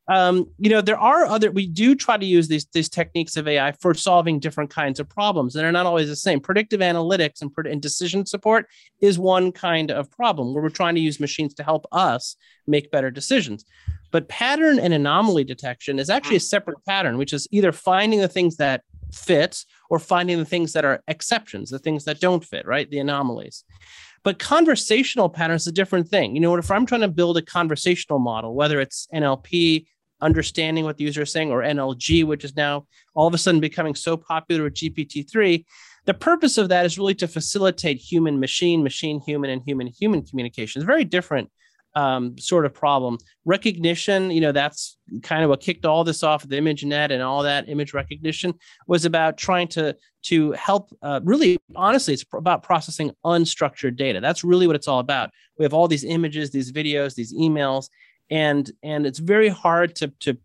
um, 0.10 0.50
you 0.58 0.70
know 0.70 0.82
there 0.82 1.00
are 1.00 1.26
other 1.26 1.52
we 1.52 1.66
do 1.66 1.96
try 1.96 2.18
to 2.18 2.26
use 2.26 2.48
these 2.48 2.66
these 2.74 2.90
techniques 2.90 3.38
of 3.38 3.48
ai 3.48 3.72
for 3.74 3.94
solving 3.94 4.40
different 4.40 4.70
kinds 4.70 5.00
of 5.00 5.08
problems 5.08 5.56
and 5.56 5.64
they're 5.64 5.72
not 5.72 5.86
always 5.86 6.10
the 6.10 6.16
same. 6.16 6.40
Predictive 6.40 6.82
analytics 6.82 7.42
and, 7.42 7.52
and 7.66 7.82
decision 7.82 8.26
support 8.26 8.68
is 9.00 9.18
one 9.18 9.52
kind 9.52 9.92
of 9.92 10.12
problem 10.12 10.54
where 10.54 10.62
we're 10.62 10.70
trying 10.70 10.96
to 10.96 11.02
use 11.02 11.20
machines 11.20 11.54
to 11.54 11.64
help 11.64 11.86
us 11.92 12.36
make 12.68 12.92
better 12.92 13.12
decisions. 13.12 13.64
But 14.12 14.28
pattern 14.28 14.78
and 14.78 14.94
anomaly 14.94 15.46
detection 15.46 16.00
is 16.00 16.10
actually 16.10 16.36
a 16.36 16.42
separate 16.42 16.84
pattern 16.86 17.18
which 17.18 17.32
is 17.32 17.48
either 17.52 17.72
finding 17.72 18.20
the 18.20 18.28
things 18.28 18.58
that 18.58 18.84
fit 19.14 19.66
or 19.90 20.00
finding 20.00 20.38
the 20.38 20.46
things 20.46 20.74
that 20.74 20.86
are 20.86 21.04
exceptions, 21.08 21.70
the 21.70 21.80
things 21.80 22.06
that 22.06 22.20
don't 22.20 22.44
fit, 22.44 22.66
right? 22.66 22.90
The 22.90 23.00
anomalies. 23.00 23.64
But 24.24 24.40
conversational 24.40 25.30
patterns 25.30 25.64
is 25.64 25.68
a 25.68 25.74
different 25.74 26.08
thing. 26.08 26.34
You 26.36 26.42
know, 26.42 26.56
if 26.56 26.72
I'm 26.72 26.86
trying 26.86 27.02
to 27.02 27.08
build 27.10 27.38
a 27.38 27.42
conversational 27.42 28.20
model, 28.20 28.56
whether 28.56 28.80
it's 28.80 29.08
NLP, 29.14 29.86
understanding 30.22 30.86
what 30.86 30.98
the 30.98 31.04
user 31.04 31.24
is 31.24 31.32
saying, 31.32 31.52
or 31.52 31.62
NLG, 31.62 32.24
which 32.26 32.46
is 32.46 32.56
now 32.56 32.88
all 33.14 33.28
of 33.28 33.34
a 33.34 33.38
sudden 33.38 33.60
becoming 33.60 33.96
so 33.96 34.16
popular 34.16 34.64
with 34.64 34.76
GPT-3, 34.76 35.66
the 36.06 36.14
purpose 36.14 36.58
of 36.58 36.70
that 36.70 36.86
is 36.86 36.98
really 36.98 37.16
to 37.16 37.28
facilitate 37.28 37.98
human 37.98 38.40
machine, 38.40 38.84
machine 38.84 39.22
human, 39.26 39.50
and 39.50 39.62
human 39.66 39.88
human 39.88 40.22
communication. 40.22 40.80
It's 40.80 40.88
very 40.88 41.06
different 41.06 41.50
um, 41.96 42.38
sort 42.38 42.66
of 42.66 42.74
problem. 42.74 43.18
Recognition, 43.46 44.32
you 44.32 44.42
know, 44.42 44.52
that's 44.52 44.98
kind 45.22 45.44
of 45.44 45.50
what 45.50 45.62
kicked 45.62 45.86
all 45.86 46.04
this 46.04 46.24
off. 46.24 46.48
The 46.48 46.58
ImageNet 46.58 47.12
and 47.12 47.22
all 47.22 47.44
that 47.44 47.70
image 47.70 47.94
recognition 47.94 48.54
was 48.88 49.06
about 49.06 49.38
trying 49.38 49.68
to 49.70 49.96
to 50.24 50.52
help. 50.54 50.90
Uh, 51.02 51.20
really, 51.24 51.60
honestly, 51.76 52.14
it's 52.14 52.26
about 52.34 52.64
processing 52.64 53.12
unstructured 53.26 53.96
data. 53.96 54.20
That's 54.22 54.44
really 54.44 54.68
what 54.68 54.76
it's 54.76 54.88
all 54.88 55.00
about. 55.00 55.32
We 55.58 55.64
have 55.64 55.74
all 55.74 55.88
these 55.88 56.04
images, 56.04 56.52
these 56.52 56.72
videos, 56.72 57.16
these 57.16 57.34
emails, 57.34 57.90
and 58.30 58.70
and 58.82 59.06
it's 59.06 59.20
very 59.20 59.50
hard 59.50 59.96
to 59.98 60.08
to 60.22 60.38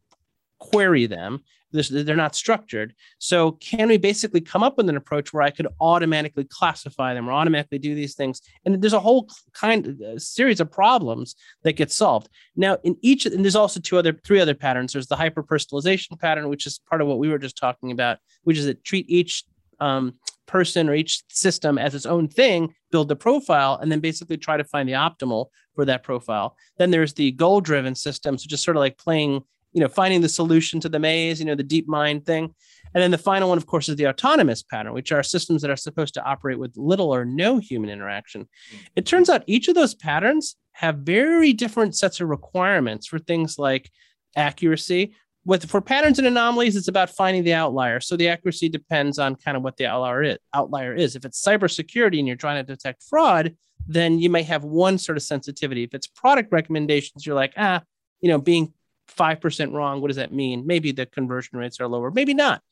query 0.59 1.07
them 1.07 1.43
they're 1.71 2.17
not 2.17 2.35
structured. 2.35 2.95
So 3.19 3.53
can 3.53 3.89
we 3.89 3.99
basically 3.99 4.41
come 4.41 4.63
up 4.63 4.77
with 4.77 4.89
an 4.89 4.97
approach 4.97 5.33
where 5.33 5.43
I 5.43 5.51
could 5.51 5.67
automatically 5.81 6.45
classify 6.45 7.15
them 7.15 7.29
or 7.29 7.33
automatically 7.33 7.79
do 7.79 7.95
these 7.95 8.15
things? 8.15 8.41
And 8.65 8.81
there's 8.83 8.93
a 8.93 9.01
whole 9.01 9.29
kind 9.53 9.87
of 9.87 10.01
uh, 10.01 10.19
series 10.19 10.61
of 10.61 10.71
problems 10.71 11.35
that 11.65 11.75
get 11.75 11.93
solved. 11.93 12.29
Now, 12.57 12.79
in 12.85 12.97
each, 13.03 13.27
and 13.27 13.45
there's 13.45 13.57
also 13.57 13.81
two 13.81 13.99
other, 13.99 14.19
three 14.25 14.41
other 14.41 14.55
patterns. 14.55 14.93
There's 14.93 15.09
the 15.09 15.17
hyper 15.17 15.43
personalization 15.43 16.19
pattern, 16.19 16.49
which 16.49 16.67
is 16.67 16.81
part 16.89 17.03
of 17.03 17.09
what 17.09 17.19
we 17.19 17.29
were 17.29 17.39
just 17.39 17.59
talking 17.59 17.91
about, 17.91 18.19
which 18.45 18.59
is 18.59 18.67
that 18.67 18.85
treat 18.85 19.09
each 19.09 19.45
um, 19.81 20.15
person 20.47 20.89
or 20.89 20.95
each 20.95 21.23
system 21.29 21.79
as 21.79 21.95
its 21.95 22.07
own 22.07 22.27
thing, 22.27 22.75
build 22.91 23.09
the 23.09 23.17
profile, 23.17 23.79
and 23.81 23.93
then 23.93 24.01
basically 24.01 24.37
try 24.37 24.57
to 24.57 24.65
find 24.65 24.89
the 24.89 24.95
optimal 24.95 25.47
for 25.75 25.85
that 25.85 26.03
profile. 26.03 26.57
Then 26.79 26.91
there's 26.91 27.13
the 27.13 27.31
goal 27.33 27.61
driven 27.61 27.95
system. 27.95 28.35
which 28.35 28.53
is 28.53 28.63
sort 28.63 28.77
of 28.77 28.81
like 28.81 28.99
playing 28.99 29.45
you 29.79 29.85
know 29.85 29.89
finding 29.89 30.21
the 30.21 30.29
solution 30.29 30.81
to 30.81 30.89
the 30.89 30.99
maze 30.99 31.39
you 31.39 31.47
know 31.47 31.55
the 31.55 31.63
DeepMind 31.63 32.27
thing 32.27 32.53
And 32.95 33.03
then 33.03 33.11
the 33.11 33.19
final 33.19 33.49
one, 33.49 33.59
of 33.59 33.67
course, 33.67 33.89
is 33.89 33.97
the 33.97 34.07
autonomous 34.07 34.63
pattern, 34.63 34.95
which 34.95 35.13
are 35.13 35.23
systems 35.23 35.63
that 35.63 35.71
are 35.71 35.77
supposed 35.77 36.15
to 36.15 36.25
operate 36.25 36.59
with 36.59 36.77
little 36.77 37.15
or 37.15 37.25
no 37.25 37.59
human 37.59 37.91
interaction. 37.91 38.49
It 38.97 39.07
turns 39.07 39.29
out 39.29 39.45
each 39.47 39.69
of 39.69 39.75
those 39.75 39.95
patterns 39.95 40.57
have 40.73 40.97
very 40.99 41.53
different 41.53 41.97
sets 41.97 42.21
of 42.21 42.29
requirements 42.29 43.07
for 43.07 43.19
things 43.19 43.59
like 43.59 43.91
accuracy. 44.37 45.15
With 45.45 45.69
for 45.69 45.81
patterns 45.81 46.19
and 46.19 46.29
anomalies, 46.29 46.77
it's 46.77 46.89
about 46.89 47.11
finding 47.11 47.45
the 47.45 47.55
outlier. 47.55 48.01
So 48.01 48.17
the 48.17 48.29
accuracy 48.29 48.69
depends 48.69 49.19
on 49.19 49.37
kind 49.37 49.57
of 49.57 49.63
what 49.63 49.77
the 49.77 49.87
outlier 49.87 50.23
is. 50.23 50.39
Outlier 50.55 50.95
is. 50.95 51.17
If 51.17 51.25
it's 51.25 51.43
cybersecurity 51.43 52.19
and 52.19 52.27
you're 52.27 52.37
trying 52.37 52.65
to 52.65 52.75
detect 52.75 53.03
fraud, 53.03 53.57
then 53.87 54.19
you 54.19 54.29
may 54.29 54.43
have 54.43 54.65
one 54.65 54.99
sort 54.99 55.17
of 55.17 55.23
sensitivity. 55.23 55.83
If 55.85 55.95
it's 55.95 56.07
product 56.07 56.53
recommendations, 56.53 57.25
you're 57.25 57.35
like, 57.35 57.55
ah, 57.57 57.83
you 58.21 58.29
know, 58.29 58.39
being 58.39 58.73
5% 59.17 59.73
wrong, 59.73 60.01
what 60.01 60.09
does 60.09 60.17
that 60.17 60.33
mean? 60.33 60.67
Maybe 60.67 60.93
the 60.93 61.07
conversion 61.07 61.59
rates 61.59 61.81
are 61.81 61.89
lower, 61.89 62.11
maybe 62.11 62.35
not. 62.35 62.63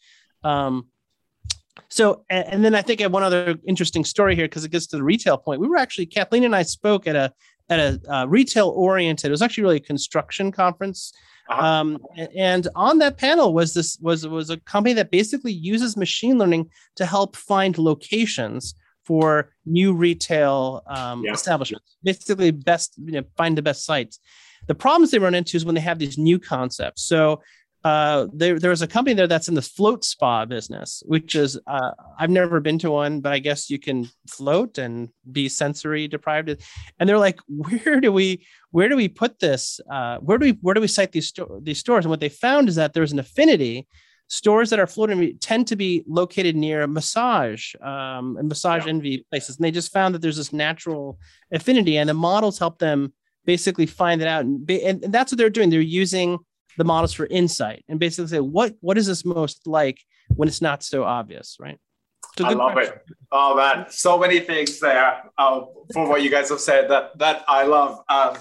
Um, 0.44 0.88
so, 1.88 2.24
and, 2.30 2.46
and, 2.48 2.64
then 2.64 2.74
I 2.74 2.82
think 2.82 3.00
I 3.00 3.04
have 3.04 3.12
one 3.12 3.22
other 3.22 3.56
interesting 3.66 4.04
story 4.04 4.34
here 4.34 4.46
because 4.46 4.64
it 4.64 4.70
gets 4.70 4.86
to 4.88 4.96
the 4.96 5.02
retail 5.02 5.36
point. 5.36 5.60
We 5.60 5.68
were 5.68 5.76
actually, 5.76 6.06
Kathleen 6.06 6.44
and 6.44 6.56
I 6.56 6.62
spoke 6.62 7.06
at 7.06 7.16
a, 7.16 7.32
at 7.68 7.78
a 7.78 8.00
uh, 8.12 8.26
retail 8.26 8.68
oriented, 8.68 9.28
it 9.28 9.30
was 9.30 9.42
actually 9.42 9.64
really 9.64 9.76
a 9.76 9.80
construction 9.80 10.52
conference. 10.52 11.12
Uh-huh. 11.48 11.64
Um, 11.64 11.98
and 12.34 12.66
on 12.74 12.98
that 12.98 13.18
panel 13.18 13.54
was 13.54 13.72
this 13.72 13.98
was 14.00 14.26
was 14.26 14.50
a 14.50 14.56
company 14.58 14.94
that 14.94 15.10
basically 15.12 15.52
uses 15.52 15.96
machine 15.96 16.38
learning 16.38 16.70
to 16.96 17.06
help 17.06 17.36
find 17.36 17.78
locations 17.78 18.74
for 19.04 19.52
new 19.64 19.92
retail 19.92 20.82
um, 20.88 21.24
yeah. 21.24 21.32
establishments. 21.32 21.96
Basically, 22.02 22.50
best 22.50 22.94
you 22.98 23.12
know, 23.12 23.22
find 23.36 23.56
the 23.56 23.62
best 23.62 23.84
sites. 23.84 24.18
The 24.66 24.74
problems 24.74 25.10
they 25.10 25.18
run 25.18 25.34
into 25.34 25.56
is 25.56 25.64
when 25.64 25.74
they 25.74 25.80
have 25.80 25.98
these 25.98 26.18
new 26.18 26.38
concepts. 26.38 27.02
So 27.02 27.40
uh, 27.86 28.26
there, 28.32 28.58
there 28.58 28.70
was 28.70 28.82
a 28.82 28.88
company 28.88 29.14
there 29.14 29.28
that's 29.28 29.46
in 29.46 29.54
the 29.54 29.62
float 29.62 30.02
spa 30.02 30.44
business, 30.44 31.04
which 31.06 31.36
is 31.36 31.56
uh, 31.68 31.92
I've 32.18 32.30
never 32.30 32.58
been 32.58 32.80
to 32.80 32.90
one, 32.90 33.20
but 33.20 33.32
I 33.32 33.38
guess 33.38 33.70
you 33.70 33.78
can 33.78 34.08
float 34.28 34.76
and 34.78 35.10
be 35.30 35.48
sensory 35.48 36.08
deprived. 36.08 36.48
And 36.98 37.08
they're 37.08 37.16
like, 37.16 37.38
where 37.48 38.00
do 38.00 38.10
we 38.10 38.44
where 38.72 38.88
do 38.88 38.96
we 38.96 39.06
put 39.06 39.38
this? 39.38 39.78
Uh, 39.88 40.18
where 40.18 40.36
do 40.36 40.46
we 40.46 40.58
where 40.62 40.74
do 40.74 40.80
we 40.80 40.88
site 40.88 41.12
these 41.12 41.28
sto- 41.28 41.60
these 41.62 41.78
stores? 41.78 42.04
And 42.04 42.10
what 42.10 42.18
they 42.18 42.28
found 42.28 42.68
is 42.68 42.74
that 42.74 42.92
there's 42.92 43.12
an 43.12 43.20
affinity. 43.20 43.86
Stores 44.28 44.70
that 44.70 44.80
are 44.80 44.88
floating 44.88 45.38
tend 45.38 45.68
to 45.68 45.76
be 45.76 46.02
located 46.08 46.56
near 46.56 46.88
massage 46.88 47.72
um, 47.80 48.36
and 48.36 48.48
massage 48.48 48.82
yeah. 48.82 48.88
envy 48.88 49.24
places, 49.30 49.54
and 49.54 49.64
they 49.64 49.70
just 49.70 49.92
found 49.92 50.12
that 50.12 50.22
there's 50.22 50.38
this 50.38 50.52
natural 50.52 51.20
affinity, 51.52 51.98
and 51.98 52.08
the 52.08 52.14
models 52.14 52.58
help 52.58 52.80
them 52.80 53.12
basically 53.46 53.86
find 53.86 54.20
it 54.20 54.28
out. 54.28 54.44
And, 54.44 54.68
and, 54.70 55.04
and 55.04 55.12
that's 55.12 55.32
what 55.32 55.38
they're 55.38 55.50
doing. 55.50 55.70
They're 55.70 55.80
using 55.80 56.38
the 56.76 56.84
models 56.84 57.12
for 57.12 57.26
insight 57.26 57.84
and 57.88 57.98
basically 57.98 58.28
say, 58.28 58.40
what, 58.40 58.74
what 58.80 58.98
is 58.98 59.06
this 59.06 59.24
most 59.24 59.66
like 59.66 60.00
when 60.28 60.48
it's 60.48 60.60
not 60.60 60.82
so 60.82 61.04
obvious, 61.04 61.56
right? 61.58 61.78
I 62.42 62.52
love 62.52 62.72
question. 62.72 62.94
it. 62.94 63.16
Oh 63.32 63.56
man, 63.56 63.86
so 63.88 64.18
many 64.18 64.40
things 64.40 64.78
there 64.80 65.22
uh, 65.38 65.62
for 65.92 66.08
what 66.08 66.22
you 66.22 66.30
guys 66.30 66.50
have 66.50 66.60
said 66.60 66.90
that 66.90 67.16
that 67.18 67.44
I 67.48 67.64
love. 67.64 68.00
Um, 68.08 68.36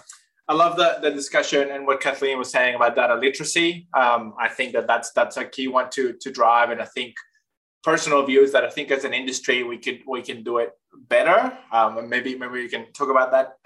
I 0.48 0.54
love 0.54 0.76
the, 0.76 1.00
the 1.02 1.12
discussion 1.12 1.72
and 1.72 1.88
what 1.88 2.02
Kathleen 2.02 2.38
was 2.38 2.52
saying 2.52 2.76
about 2.76 2.96
data 2.96 3.16
literacy. 3.16 3.88
Um, 3.94 4.36
I 4.40 4.48
think 4.48 4.74
that 4.74 4.86
that's 4.86 5.12
that's 5.14 5.38
a 5.38 5.46
key 5.46 5.68
one 5.68 5.90
to 5.92 6.14
to 6.20 6.32
drive, 6.32 6.72
and 6.72 6.82
I 6.82 6.86
think 6.86 7.16
personal 7.84 8.26
views 8.26 8.52
that 8.52 8.64
I 8.64 8.70
think 8.70 8.92
as 8.92 9.06
an 9.06 9.14
industry 9.14 9.64
we 9.64 9.78
could 9.78 10.02
we 10.06 10.22
can 10.22 10.44
do 10.44 10.58
it 10.58 10.72
better. 11.08 11.58
Um, 11.72 11.98
and 11.98 12.10
maybe 12.10 12.38
maybe 12.38 12.54
we 12.54 12.70
can 12.70 12.92
talk 12.92 13.10
about 13.10 13.32
that. 13.32 13.58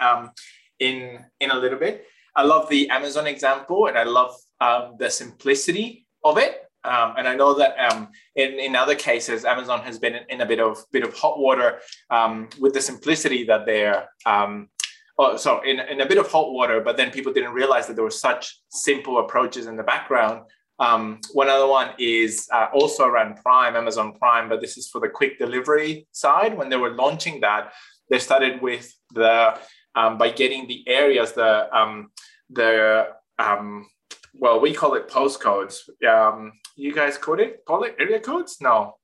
In 0.79 1.25
in 1.39 1.51
a 1.51 1.55
little 1.55 1.79
bit. 1.79 2.05
I 2.35 2.43
love 2.43 2.69
the 2.69 2.89
Amazon 2.89 3.27
example, 3.27 3.87
and 3.87 3.97
I 3.97 4.03
love 4.03 4.33
um, 4.61 4.95
the 4.97 5.09
simplicity 5.09 6.05
of 6.23 6.37
it. 6.37 6.63
Um, 6.83 7.15
and 7.17 7.27
I 7.27 7.35
know 7.35 7.53
that 7.55 7.75
um, 7.77 8.09
in, 8.35 8.53
in 8.53 8.75
other 8.75 8.95
cases, 8.95 9.43
Amazon 9.43 9.81
has 9.81 9.99
been 9.99 10.15
in 10.29 10.39
a 10.41 10.45
bit 10.45 10.59
of 10.59 10.77
bit 10.91 11.03
of 11.03 11.13
hot 11.13 11.37
water 11.39 11.79
um, 12.09 12.49
with 12.59 12.73
the 12.73 12.81
simplicity 12.81 13.43
that 13.45 13.65
they're. 13.65 14.07
Um, 14.25 14.69
oh, 15.17 15.35
so 15.35 15.61
in, 15.63 15.79
in 15.79 15.99
a 16.01 16.05
bit 16.05 16.17
of 16.17 16.31
hot 16.31 16.51
water, 16.53 16.79
but 16.79 16.95
then 16.95 17.11
people 17.11 17.33
didn't 17.33 17.53
realize 17.53 17.87
that 17.87 17.95
there 17.95 18.05
were 18.05 18.09
such 18.09 18.57
simple 18.69 19.19
approaches 19.19 19.67
in 19.67 19.75
the 19.75 19.83
background. 19.83 20.43
Um, 20.79 21.19
one 21.33 21.49
other 21.49 21.67
one 21.67 21.89
is 21.99 22.47
uh, 22.53 22.67
also 22.73 23.03
around 23.03 23.35
Prime, 23.43 23.75
Amazon 23.75 24.13
Prime, 24.13 24.47
but 24.47 24.61
this 24.61 24.77
is 24.77 24.87
for 24.87 25.01
the 25.01 25.09
quick 25.09 25.37
delivery 25.37 26.07
side. 26.13 26.57
When 26.57 26.69
they 26.69 26.77
were 26.77 26.91
launching 26.91 27.41
that, 27.41 27.73
they 28.09 28.19
started 28.19 28.61
with 28.61 28.93
the 29.13 29.59
um, 29.95 30.17
by 30.17 30.29
getting 30.29 30.67
the 30.67 30.87
areas, 30.87 31.33
the 31.33 31.75
um, 31.75 32.11
the 32.49 33.07
um, 33.37 33.87
well, 34.33 34.59
we 34.59 34.73
call 34.73 34.95
it 34.95 35.09
postcodes. 35.09 35.89
Um, 36.07 36.53
you 36.75 36.93
guys 36.93 37.17
call 37.17 37.39
it 37.39 37.63
call 37.65 37.83
it 37.83 37.95
area 37.99 38.19
codes? 38.19 38.57
No. 38.61 38.95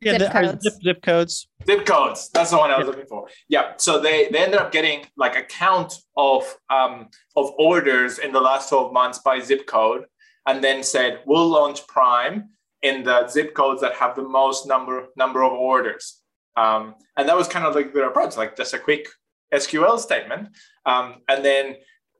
Yeah, 0.00 0.18
zip, 0.18 0.20
the, 0.20 0.28
codes. 0.28 0.62
Zip, 0.62 0.82
zip, 0.82 1.02
codes. 1.02 1.48
Zip 1.66 1.86
codes. 1.86 2.30
That's 2.34 2.50
the 2.50 2.58
one 2.58 2.70
I 2.70 2.78
was 2.78 2.86
looking 2.86 3.06
for. 3.06 3.26
Yeah. 3.48 3.72
So 3.78 4.00
they, 4.00 4.28
they 4.30 4.40
ended 4.40 4.60
up 4.60 4.70
getting 4.70 5.06
like 5.16 5.34
a 5.34 5.42
count 5.42 5.94
of 6.16 6.42
um, 6.68 7.08
of 7.36 7.52
orders 7.58 8.18
in 8.18 8.32
the 8.32 8.40
last 8.40 8.68
12 8.68 8.92
months 8.92 9.20
by 9.20 9.40
zip 9.40 9.66
code, 9.66 10.04
and 10.46 10.62
then 10.62 10.82
said 10.82 11.20
we'll 11.24 11.48
launch 11.48 11.86
Prime 11.86 12.50
in 12.82 13.02
the 13.02 13.26
zip 13.28 13.54
codes 13.54 13.80
that 13.80 13.94
have 13.94 14.14
the 14.14 14.22
most 14.22 14.66
number 14.66 15.06
number 15.16 15.42
of 15.42 15.52
orders. 15.52 16.20
Um, 16.56 16.94
and 17.16 17.28
that 17.28 17.36
was 17.36 17.48
kind 17.48 17.64
of 17.64 17.74
like 17.74 17.94
their 17.94 18.08
approach, 18.08 18.36
like 18.36 18.56
just 18.56 18.74
a 18.74 18.78
quick 18.78 19.08
SQL 19.54 19.98
statement. 19.98 20.48
Um, 20.86 21.16
and 21.28 21.44
then 21.44 21.76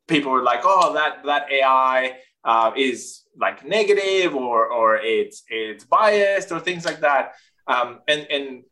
people 0.08 0.32
were 0.32 0.42
like, 0.42 0.60
oh, 0.64 0.94
that 0.94 1.24
that 1.24 1.50
AI 1.50 2.18
uh, 2.44 2.72
is 2.76 3.22
like 3.38 3.64
negative 3.64 4.34
or 4.34 4.66
or 4.66 4.96
it's 4.96 5.42
it's 5.48 5.84
biased 5.84 6.52
or 6.52 6.60
things 6.60 6.84
like 6.84 7.00
that. 7.00 7.32
Um, 7.66 8.00
and 8.08 8.26
and 8.30 8.64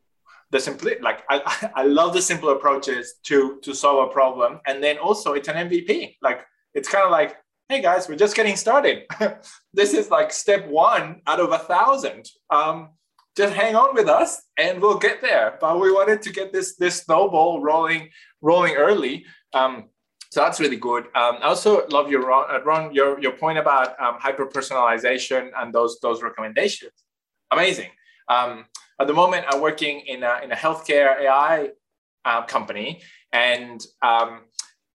the 0.50 0.60
simple, 0.60 0.90
like 1.00 1.22
I, 1.28 1.70
I 1.74 1.82
love 1.84 2.12
the 2.12 2.22
simple 2.22 2.50
approaches 2.50 3.14
to 3.24 3.58
to 3.62 3.74
solve 3.74 4.08
a 4.08 4.12
problem. 4.12 4.60
And 4.66 4.82
then 4.82 4.98
also 4.98 5.32
it's 5.32 5.48
an 5.48 5.68
MVP. 5.68 6.16
Like 6.22 6.44
it's 6.74 6.88
kind 6.88 7.04
of 7.04 7.10
like, 7.10 7.36
hey 7.68 7.82
guys, 7.82 8.08
we're 8.08 8.16
just 8.16 8.36
getting 8.36 8.56
started. 8.56 9.04
this 9.74 9.94
is 9.94 10.10
like 10.10 10.32
step 10.32 10.66
one 10.66 11.22
out 11.26 11.40
of 11.40 11.52
a 11.52 11.58
thousand. 11.58 12.28
Um, 12.50 12.90
just 13.34 13.54
hang 13.54 13.74
on 13.74 13.94
with 13.94 14.08
us 14.08 14.42
and 14.58 14.80
we'll 14.80 14.98
get 14.98 15.22
there. 15.22 15.56
But 15.58 15.80
we 15.80 15.90
wanted 15.90 16.20
to 16.22 16.32
get 16.32 16.52
this 16.52 16.76
this 16.76 17.02
snowball 17.02 17.62
rolling 17.62 18.10
rolling 18.42 18.74
early. 18.74 19.24
Um, 19.54 19.88
so 20.30 20.40
that's 20.40 20.60
really 20.60 20.76
good. 20.76 21.04
Um, 21.14 21.36
I 21.42 21.48
also 21.48 21.86
love 21.88 22.10
your 22.10 22.30
uh, 22.32 22.62
Ron, 22.62 22.94
your 22.94 23.20
your 23.20 23.32
point 23.32 23.58
about 23.58 24.00
um, 24.00 24.16
hyper 24.18 24.46
personalization 24.46 25.50
and 25.56 25.72
those 25.72 25.98
those 26.00 26.22
recommendations. 26.22 26.92
Amazing. 27.50 27.90
Um, 28.28 28.64
at 29.00 29.06
the 29.06 29.12
moment, 29.12 29.46
I'm 29.48 29.60
working 29.60 30.00
in 30.06 30.22
a, 30.22 30.40
in 30.42 30.52
a 30.52 30.54
healthcare 30.54 31.20
AI 31.20 31.70
uh, 32.24 32.42
company, 32.42 33.02
and 33.32 33.84
um, 34.00 34.42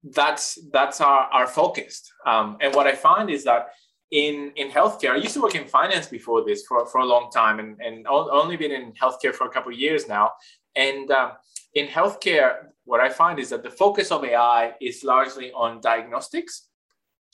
that's 0.03 0.59
that's 0.73 1.01
our, 1.01 1.23
our 1.33 1.47
focus. 1.47 2.03
Um, 2.27 2.59
and 2.61 2.75
what 2.75 2.87
I 2.87 2.95
find 2.95 3.31
is 3.31 3.45
that 3.45 3.69
in 4.11 4.53
in 4.57 4.71
healthcare. 4.71 5.13
I 5.13 5.17
used 5.17 5.35
to 5.35 5.41
work 5.41 5.55
in 5.55 5.67
finance 5.67 6.07
before 6.07 6.45
this 6.45 6.65
for, 6.67 6.87
for 6.87 6.99
a 6.99 7.07
long 7.07 7.31
time, 7.31 7.59
and 7.59 7.81
and 7.81 8.07
only 8.07 8.57
been 8.57 8.71
in 8.73 8.93
healthcare 8.93 9.35
for 9.35 9.47
a 9.47 9.51
couple 9.51 9.73
of 9.73 9.79
years 9.79 10.07
now. 10.09 10.33
And 10.77 11.11
uh, 11.11 11.33
in 11.75 11.87
healthcare, 11.87 12.72
what 12.85 13.01
I 13.01 13.09
find 13.09 13.39
is 13.39 13.51
that 13.51 13.63
the 13.63 13.71
focus 13.71 14.11
of 14.11 14.25
AI 14.25 14.75
is 14.81 15.05
largely 15.05 15.53
on 15.53 15.81
diagnostics. 15.81 16.69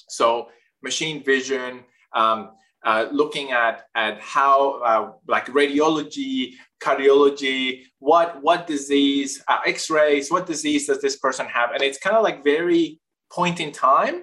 So 0.08 0.48
machine 0.82 1.24
vision, 1.24 1.84
um, 2.14 2.50
uh, 2.84 3.08
looking 3.10 3.50
at 3.50 3.86
at 3.94 4.20
how 4.20 4.80
uh, 4.82 5.12
like 5.26 5.46
radiology, 5.46 6.52
cardiology, 6.80 7.82
what 7.98 8.40
what 8.42 8.66
disease, 8.66 9.42
uh, 9.48 9.58
X-rays, 9.66 10.30
what 10.30 10.46
disease 10.46 10.86
does 10.86 11.00
this 11.00 11.16
person 11.16 11.46
have, 11.46 11.72
and 11.72 11.82
it's 11.82 11.98
kind 11.98 12.16
of 12.16 12.22
like 12.22 12.44
very 12.44 13.00
point 13.30 13.60
in 13.60 13.72
time. 13.72 14.22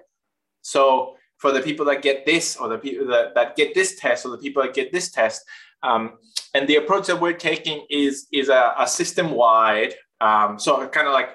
So 0.62 1.16
for 1.38 1.52
the 1.52 1.62
people 1.62 1.86
that 1.86 2.02
get 2.02 2.26
this 2.26 2.56
or 2.56 2.68
the 2.68 2.78
people 2.78 3.08
that, 3.08 3.36
that 3.36 3.56
get 3.56 3.74
this 3.74 4.00
test 4.00 4.26
or 4.26 4.30
the 4.30 4.38
people 4.38 4.64
that 4.64 4.74
get 4.74 4.92
this 4.92 5.12
test. 5.12 5.44
Um, 5.84 6.18
and 6.54 6.68
the 6.68 6.78
approach 6.78 7.08
that 7.08 7.20
we're 7.20 7.34
taking 7.34 7.86
is, 7.90 8.28
is 8.32 8.50
a, 8.50 8.74
a 8.78 8.88
system 8.88 9.32
wide. 9.32 9.94
Um, 10.22 10.59
so 10.59 10.88
kind 10.88 11.07
of 11.07 11.13
like 11.13 11.30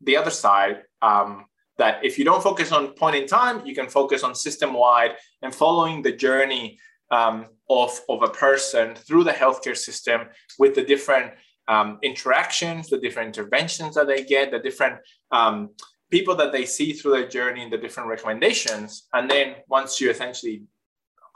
the 0.00 0.16
other 0.16 0.30
side, 0.30 0.82
um, 1.02 1.46
that 1.78 2.04
if 2.04 2.18
you 2.18 2.24
don't 2.24 2.42
focus 2.42 2.72
on 2.72 2.88
point 2.94 3.16
in 3.16 3.26
time, 3.26 3.64
you 3.66 3.74
can 3.74 3.88
focus 3.88 4.22
on 4.22 4.34
system 4.34 4.72
wide 4.72 5.14
and 5.42 5.54
following 5.54 6.02
the 6.02 6.12
journey 6.12 6.78
um, 7.10 7.46
of, 7.68 8.00
of 8.08 8.22
a 8.22 8.28
person 8.28 8.94
through 8.94 9.24
the 9.24 9.32
healthcare 9.32 9.76
system 9.76 10.22
with 10.58 10.74
the 10.74 10.82
different 10.82 11.32
um, 11.68 11.98
interactions, 12.02 12.88
the 12.88 12.98
different 12.98 13.36
interventions 13.36 13.94
that 13.94 14.06
they 14.06 14.24
get, 14.24 14.50
the 14.50 14.58
different 14.58 14.96
um, 15.32 15.70
people 16.10 16.34
that 16.36 16.52
they 16.52 16.64
see 16.64 16.92
through 16.92 17.12
their 17.12 17.28
journey 17.28 17.62
and 17.62 17.72
the 17.72 17.78
different 17.78 18.08
recommendations. 18.08 19.06
And 19.12 19.30
then 19.30 19.56
once 19.68 20.00
you 20.00 20.10
essentially 20.10 20.62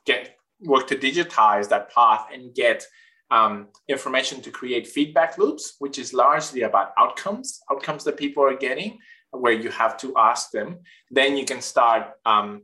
get 0.07 0.37
work 0.63 0.87
to 0.89 0.97
digitize 0.97 1.69
that 1.69 1.93
path 1.93 2.27
and 2.33 2.55
get 2.55 2.85
um, 3.31 3.69
information 3.89 4.41
to 4.43 4.51
create 4.51 4.87
feedback 4.87 5.39
loops, 5.39 5.75
which 5.79 5.99
is 5.99 6.13
largely 6.13 6.63
about 6.63 6.93
outcomes, 6.99 7.61
outcomes 7.71 8.05
that 8.05 8.17
people 8.17 8.43
are 8.43 8.57
getting, 8.57 8.99
where 9.31 9.53
you 9.53 9.71
have 9.71 9.97
to 9.99 10.13
ask 10.17 10.51
them. 10.51 10.79
Then 11.11 11.37
you 11.37 11.45
can 11.45 11.61
start 11.61 12.13
um, 12.27 12.63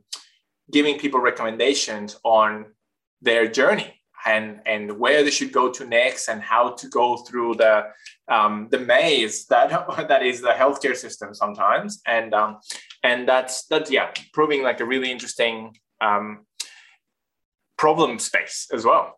giving 0.71 0.97
people 0.97 1.19
recommendations 1.19 2.17
on 2.23 2.65
their 3.21 3.47
journey. 3.47 3.93
and 4.25 4.59
and 4.65 4.91
where 4.99 5.23
they 5.23 5.29
should 5.29 5.53
go 5.53 5.71
to 5.71 5.85
next 5.85 6.27
and 6.27 6.41
how 6.41 6.71
to 6.79 6.87
go 6.89 7.17
through 7.17 7.53
the 7.55 7.83
um, 8.27 8.67
the 8.71 8.79
maze 8.79 9.45
that 9.45 9.69
that 10.11 10.23
is 10.25 10.41
the 10.41 10.55
healthcare 10.61 10.95
system 10.95 11.33
sometimes 11.33 12.01
and 12.05 12.33
um, 12.33 12.57
and 13.03 13.27
that's 13.27 13.65
that's 13.67 13.91
yeah 13.91 14.11
proving 14.33 14.63
like 14.63 14.79
a 14.79 14.85
really 14.85 15.11
interesting 15.11 15.57
um, 16.01 16.45
problem 17.77 18.19
space 18.19 18.67
as 18.73 18.83
well 18.83 19.17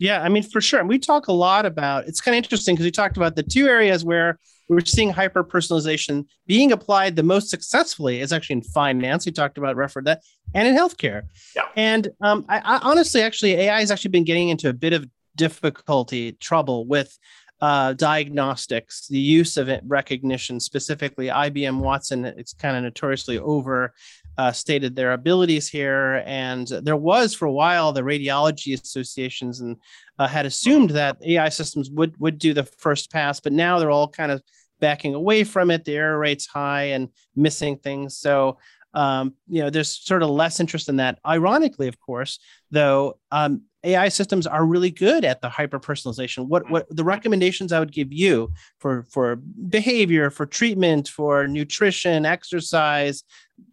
yeah 0.00 0.20
i 0.22 0.28
mean 0.28 0.42
for 0.42 0.60
sure 0.60 0.80
and 0.80 0.88
we 0.88 0.98
talk 0.98 1.28
a 1.28 1.32
lot 1.32 1.64
about 1.64 2.08
it's 2.08 2.20
kind 2.20 2.34
of 2.34 2.42
interesting 2.42 2.74
because 2.74 2.84
we 2.84 2.90
talked 2.90 3.16
about 3.16 3.36
the 3.36 3.42
two 3.44 3.68
areas 3.68 4.04
where 4.04 4.36
we're 4.70 4.84
seeing 4.84 5.10
hyper 5.10 5.42
personalization 5.42 6.26
being 6.46 6.70
applied 6.70 7.16
the 7.16 7.24
most 7.24 7.50
successfully 7.50 8.20
is 8.20 8.32
actually 8.32 8.54
in 8.54 8.62
finance. 8.62 9.26
We 9.26 9.32
talked 9.32 9.58
about 9.58 9.74
referred 9.74 10.04
that, 10.04 10.22
and 10.54 10.68
in 10.68 10.76
healthcare. 10.76 11.22
Yeah. 11.56 11.64
And 11.74 12.08
um, 12.20 12.46
I, 12.48 12.60
I 12.60 12.78
honestly, 12.82 13.20
actually, 13.20 13.54
AI 13.54 13.80
has 13.80 13.90
actually 13.90 14.12
been 14.12 14.24
getting 14.24 14.48
into 14.48 14.68
a 14.68 14.72
bit 14.72 14.92
of 14.92 15.06
difficulty, 15.36 16.32
trouble 16.32 16.86
with 16.86 17.18
uh, 17.60 17.92
diagnostics, 17.92 19.06
the 19.08 19.18
use 19.18 19.56
of 19.56 19.68
it, 19.68 19.82
recognition, 19.86 20.58
specifically 20.60 21.26
IBM 21.26 21.78
Watson. 21.78 22.24
It's 22.24 22.54
kind 22.54 22.76
of 22.76 22.82
notoriously 22.82 23.38
over 23.38 23.92
uh, 24.38 24.52
stated 24.52 24.96
their 24.96 25.12
abilities 25.12 25.68
here. 25.68 26.22
And 26.24 26.66
there 26.66 26.96
was 26.96 27.34
for 27.34 27.46
a 27.46 27.52
while 27.52 27.92
the 27.92 28.00
radiology 28.00 28.80
associations 28.80 29.60
and 29.60 29.76
uh, 30.18 30.26
had 30.26 30.46
assumed 30.46 30.90
that 30.90 31.18
AI 31.22 31.50
systems 31.50 31.90
would 31.90 32.18
would 32.18 32.38
do 32.38 32.54
the 32.54 32.64
first 32.64 33.10
pass, 33.10 33.40
but 33.40 33.52
now 33.52 33.78
they're 33.78 33.90
all 33.90 34.08
kind 34.08 34.32
of 34.32 34.42
backing 34.80 35.14
away 35.14 35.44
from 35.44 35.70
it. 35.70 35.84
The 35.84 35.96
error 35.96 36.18
rate's 36.18 36.46
high 36.46 36.84
and 36.84 37.08
missing 37.36 37.76
things. 37.76 38.16
So 38.16 38.56
um, 38.94 39.34
you 39.48 39.62
know, 39.62 39.70
there's 39.70 39.90
sort 39.90 40.22
of 40.22 40.30
less 40.30 40.60
interest 40.60 40.88
in 40.88 40.96
that. 40.96 41.18
Ironically, 41.26 41.88
of 41.88 41.98
course, 42.00 42.38
though, 42.70 43.18
um, 43.30 43.62
AI 43.82 44.08
systems 44.08 44.46
are 44.46 44.64
really 44.64 44.90
good 44.90 45.24
at 45.24 45.40
the 45.40 45.48
hyper 45.48 45.80
personalization. 45.80 46.48
What 46.48 46.68
what 46.70 46.86
the 46.94 47.04
recommendations 47.04 47.72
I 47.72 47.78
would 47.78 47.92
give 47.92 48.12
you 48.12 48.52
for 48.78 49.04
for 49.04 49.36
behavior, 49.36 50.30
for 50.30 50.44
treatment, 50.44 51.08
for 51.08 51.46
nutrition, 51.46 52.26
exercise, 52.26 53.24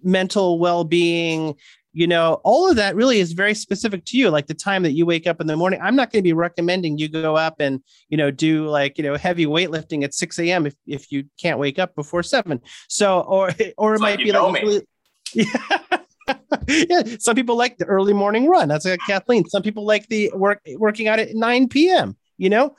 mental 0.03 0.59
well 0.59 0.85
being, 0.85 1.55
you 1.97 2.05
know, 2.05 2.39
all 2.43 2.69
of 2.69 2.75
that 2.75 2.95
really 2.95 3.19
is 3.19 3.31
very 3.33 3.55
specific 3.55 4.05
to 4.05 4.17
you. 4.17 4.29
Like 4.29 4.45
the 4.45 4.53
time 4.53 4.83
that 4.83 4.91
you 4.91 5.05
wake 5.05 5.25
up 5.25 5.41
in 5.41 5.47
the 5.47 5.57
morning, 5.57 5.79
I'm 5.81 5.95
not 5.95 6.11
going 6.11 6.21
to 6.21 6.27
be 6.27 6.31
recommending 6.33 6.99
you 6.99 7.09
go 7.09 7.35
up 7.35 7.55
and, 7.59 7.81
you 8.07 8.17
know, 8.17 8.29
do 8.29 8.67
like, 8.67 8.99
you 8.99 9.03
know, 9.03 9.15
heavy 9.15 9.47
weightlifting 9.47 10.03
at 10.03 10.13
6 10.13 10.37
a.m. 10.37 10.67
if, 10.67 10.75
if 10.85 11.11
you 11.11 11.23
can't 11.39 11.57
wake 11.57 11.79
up 11.79 11.95
before 11.95 12.21
seven. 12.21 12.61
So, 12.87 13.21
or, 13.21 13.49
or 13.79 13.93
it 13.93 13.95
It's 13.95 14.01
might 14.01 14.17
like 14.17 14.25
be 14.25 14.31
like, 14.31 14.83
yeah. 15.33 15.77
yeah. 16.67 17.03
Some 17.19 17.35
people 17.35 17.55
like 17.55 17.77
the 17.77 17.85
early 17.85 18.13
morning 18.13 18.47
run. 18.47 18.67
That's 18.67 18.85
like 18.85 18.99
Kathleen. 19.07 19.47
Some 19.49 19.63
people 19.63 19.85
like 19.85 20.07
the 20.07 20.31
work 20.33 20.61
working 20.75 21.07
out 21.07 21.19
at 21.19 21.35
9 21.35 21.69
p.m. 21.69 22.15
You 22.37 22.49
know, 22.49 22.75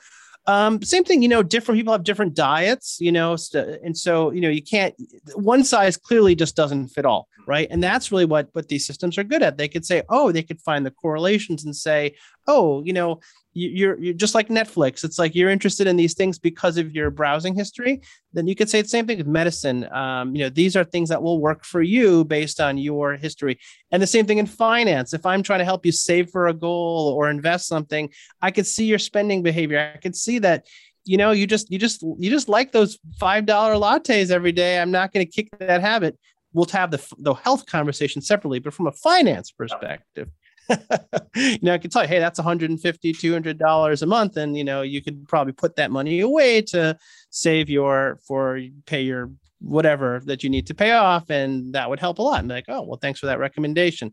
um, 0.47 0.81
same 0.81 1.03
thing. 1.03 1.21
You 1.21 1.27
know, 1.27 1.43
different 1.43 1.77
people 1.77 1.93
have 1.93 2.03
different 2.03 2.33
diets. 2.33 2.97
You 2.99 3.11
know, 3.11 3.35
st- 3.35 3.81
and 3.83 3.97
so 3.97 4.31
you 4.31 4.41
know 4.41 4.49
you 4.49 4.63
can't. 4.63 4.95
One 5.35 5.63
size 5.63 5.97
clearly 5.97 6.35
just 6.35 6.55
doesn't 6.55 6.87
fit 6.89 7.05
all, 7.05 7.27
right? 7.47 7.67
And 7.69 7.83
that's 7.83 8.11
really 8.11 8.25
what 8.25 8.49
what 8.53 8.67
these 8.67 8.85
systems 8.85 9.17
are 9.17 9.23
good 9.23 9.43
at. 9.43 9.57
They 9.57 9.67
could 9.67 9.85
say, 9.85 10.03
oh, 10.09 10.31
they 10.31 10.43
could 10.43 10.61
find 10.61 10.85
the 10.85 10.91
correlations 10.91 11.65
and 11.65 11.75
say, 11.75 12.15
oh, 12.49 12.83
you 12.83 12.93
know, 12.93 13.19
you- 13.53 13.69
you're 13.79 13.97
you're 14.03 14.13
just 14.25 14.35
like 14.35 14.49
Netflix. 14.49 15.03
It's 15.03 15.19
like 15.19 15.33
you're 15.35 15.49
interested 15.49 15.87
in 15.87 15.95
these 15.97 16.13
things 16.19 16.37
because 16.39 16.75
of 16.77 16.93
your 16.97 17.09
browsing 17.19 17.55
history. 17.55 18.01
Then 18.33 18.47
you 18.47 18.55
could 18.55 18.69
say 18.69 18.81
the 18.81 18.87
same 18.95 19.05
thing 19.07 19.17
with 19.19 19.27
medicine. 19.41 19.79
Um, 19.91 20.35
you 20.35 20.41
know, 20.43 20.49
these 20.49 20.75
are 20.77 20.83
things 20.83 21.09
that 21.09 21.21
will 21.23 21.39
work 21.39 21.63
for 21.65 21.81
you 21.81 22.25
based 22.25 22.59
on 22.67 22.77
your 22.77 23.07
history. 23.17 23.55
And 23.91 24.01
the 24.01 24.07
same 24.15 24.25
thing 24.27 24.37
in 24.37 24.45
finance. 24.45 25.13
If 25.13 25.25
I'm 25.25 25.43
trying 25.43 25.59
to 25.59 25.65
help 25.71 25.85
you 25.85 25.91
save 25.91 26.29
for 26.29 26.47
a 26.47 26.53
goal 26.53 27.13
or 27.17 27.29
invest 27.29 27.67
something, 27.67 28.09
I 28.41 28.51
could 28.51 28.67
see 28.67 28.85
your 28.85 28.99
spending 28.99 29.41
behavior. 29.43 29.79
I 29.95 29.97
could 29.97 30.15
see 30.15 30.39
that 30.39 30.65
you 31.05 31.17
know 31.17 31.31
you 31.31 31.47
just 31.47 31.71
you 31.71 31.79
just 31.79 32.01
you 32.21 32.29
just 32.29 32.49
like 32.49 32.71
those 32.71 32.99
five 33.19 33.45
dollar 33.45 33.73
lattes 33.85 34.29
every 34.31 34.51
day. 34.51 34.79
I'm 34.79 34.91
not 34.91 35.11
going 35.11 35.25
to 35.25 35.31
kick 35.31 35.47
that 35.59 35.81
habit. 35.81 36.13
We'll 36.53 36.65
have 36.67 36.91
the 36.91 37.01
the 37.17 37.33
health 37.33 37.65
conversation 37.65 38.21
separately, 38.21 38.59
but 38.59 38.73
from 38.73 38.87
a 38.87 38.91
finance 38.91 39.49
perspective. 39.51 40.29
you 41.35 41.57
know, 41.61 41.73
I 41.73 41.77
could 41.77 41.91
tell 41.91 42.03
you, 42.03 42.07
hey, 42.07 42.19
that's 42.19 42.39
150 42.39 43.13
$200 43.13 44.01
a 44.01 44.05
month. 44.05 44.37
And, 44.37 44.57
you 44.57 44.63
know, 44.63 44.81
you 44.81 45.01
could 45.01 45.27
probably 45.27 45.53
put 45.53 45.75
that 45.77 45.91
money 45.91 46.19
away 46.19 46.61
to 46.63 46.97
save 47.29 47.69
your, 47.69 48.19
for 48.27 48.59
pay 48.85 49.01
your 49.01 49.31
whatever 49.61 50.21
that 50.25 50.43
you 50.43 50.49
need 50.49 50.67
to 50.67 50.73
pay 50.73 50.91
off. 50.91 51.29
And 51.29 51.73
that 51.73 51.89
would 51.89 51.99
help 51.99 52.19
a 52.19 52.21
lot. 52.21 52.39
And 52.39 52.49
like, 52.49 52.65
oh, 52.67 52.83
well, 52.83 52.99
thanks 53.01 53.19
for 53.19 53.25
that 53.27 53.39
recommendation. 53.39 54.11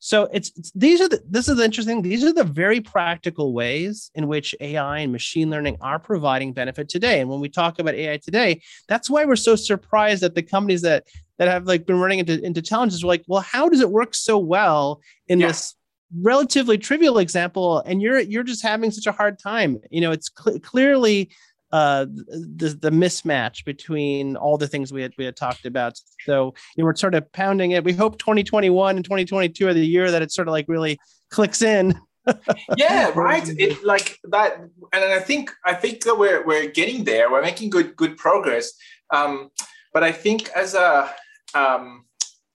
So 0.00 0.28
it's, 0.32 0.52
it's 0.56 0.70
these 0.76 1.00
are 1.00 1.08
the 1.08 1.20
this 1.28 1.48
is 1.48 1.58
interesting. 1.58 2.02
These 2.02 2.22
are 2.24 2.32
the 2.32 2.44
very 2.44 2.80
practical 2.80 3.52
ways 3.52 4.10
in 4.14 4.28
which 4.28 4.54
AI 4.60 5.00
and 5.00 5.10
machine 5.10 5.50
learning 5.50 5.76
are 5.80 5.98
providing 5.98 6.52
benefit 6.52 6.88
today. 6.88 7.20
And 7.20 7.28
when 7.28 7.40
we 7.40 7.48
talk 7.48 7.78
about 7.80 7.94
AI 7.94 8.18
today, 8.18 8.62
that's 8.86 9.10
why 9.10 9.24
we're 9.24 9.36
so 9.36 9.56
surprised 9.56 10.22
that 10.22 10.36
the 10.36 10.42
companies 10.42 10.82
that 10.82 11.04
that 11.38 11.48
have 11.48 11.66
like 11.66 11.86
been 11.86 11.98
running 11.98 12.20
into, 12.20 12.40
into 12.44 12.62
challenges 12.62 13.02
are 13.02 13.08
like, 13.08 13.24
well, 13.26 13.40
how 13.40 13.68
does 13.68 13.80
it 13.80 13.90
work 13.90 14.14
so 14.14 14.38
well 14.38 15.00
in 15.26 15.40
Yeah. 15.40 15.48
this 15.48 15.74
relatively 16.16 16.78
trivial 16.78 17.18
example 17.18 17.80
and 17.80 18.00
you're 18.00 18.20
you're 18.20 18.42
just 18.42 18.62
having 18.62 18.90
such 18.90 19.06
a 19.06 19.12
hard 19.12 19.38
time. 19.38 19.78
You 19.90 20.00
know 20.00 20.12
it's 20.12 20.30
cl- 20.36 20.58
clearly 20.60 21.30
uh 21.70 22.06
the 22.06 22.78
the 22.80 22.90
mismatch 22.90 23.64
between 23.64 24.36
all 24.36 24.56
the 24.56 24.66
things 24.66 24.90
we 24.90 25.02
had 25.02 25.12
we 25.18 25.24
had 25.24 25.36
talked 25.36 25.66
about. 25.66 25.98
So 26.24 26.54
you 26.76 26.82
know 26.82 26.86
we're 26.86 26.96
sort 26.96 27.14
of 27.14 27.30
pounding 27.32 27.72
it. 27.72 27.84
We 27.84 27.92
hope 27.92 28.18
2021 28.18 28.96
and 28.96 29.04
2022 29.04 29.68
are 29.68 29.74
the 29.74 29.86
year 29.86 30.10
that 30.10 30.22
it 30.22 30.32
sort 30.32 30.48
of 30.48 30.52
like 30.52 30.66
really 30.68 30.98
clicks 31.30 31.62
in. 31.62 31.98
Yeah 32.76 33.10
right? 33.14 33.48
It 33.48 33.82
like 33.84 34.18
that 34.24 34.58
and 34.92 35.04
i 35.04 35.18
think 35.18 35.50
i 35.64 35.72
think 35.72 36.04
that 36.04 36.14
we're 36.14 36.44
we're 36.46 36.68
getting 36.68 37.04
there. 37.04 37.30
We're 37.30 37.42
making 37.42 37.70
good 37.70 37.96
good 37.96 38.16
progress. 38.18 38.72
Um 39.10 39.50
but 39.94 40.02
i 40.02 40.12
think 40.12 40.50
as 40.50 40.74
a 40.74 41.10
um 41.54 42.04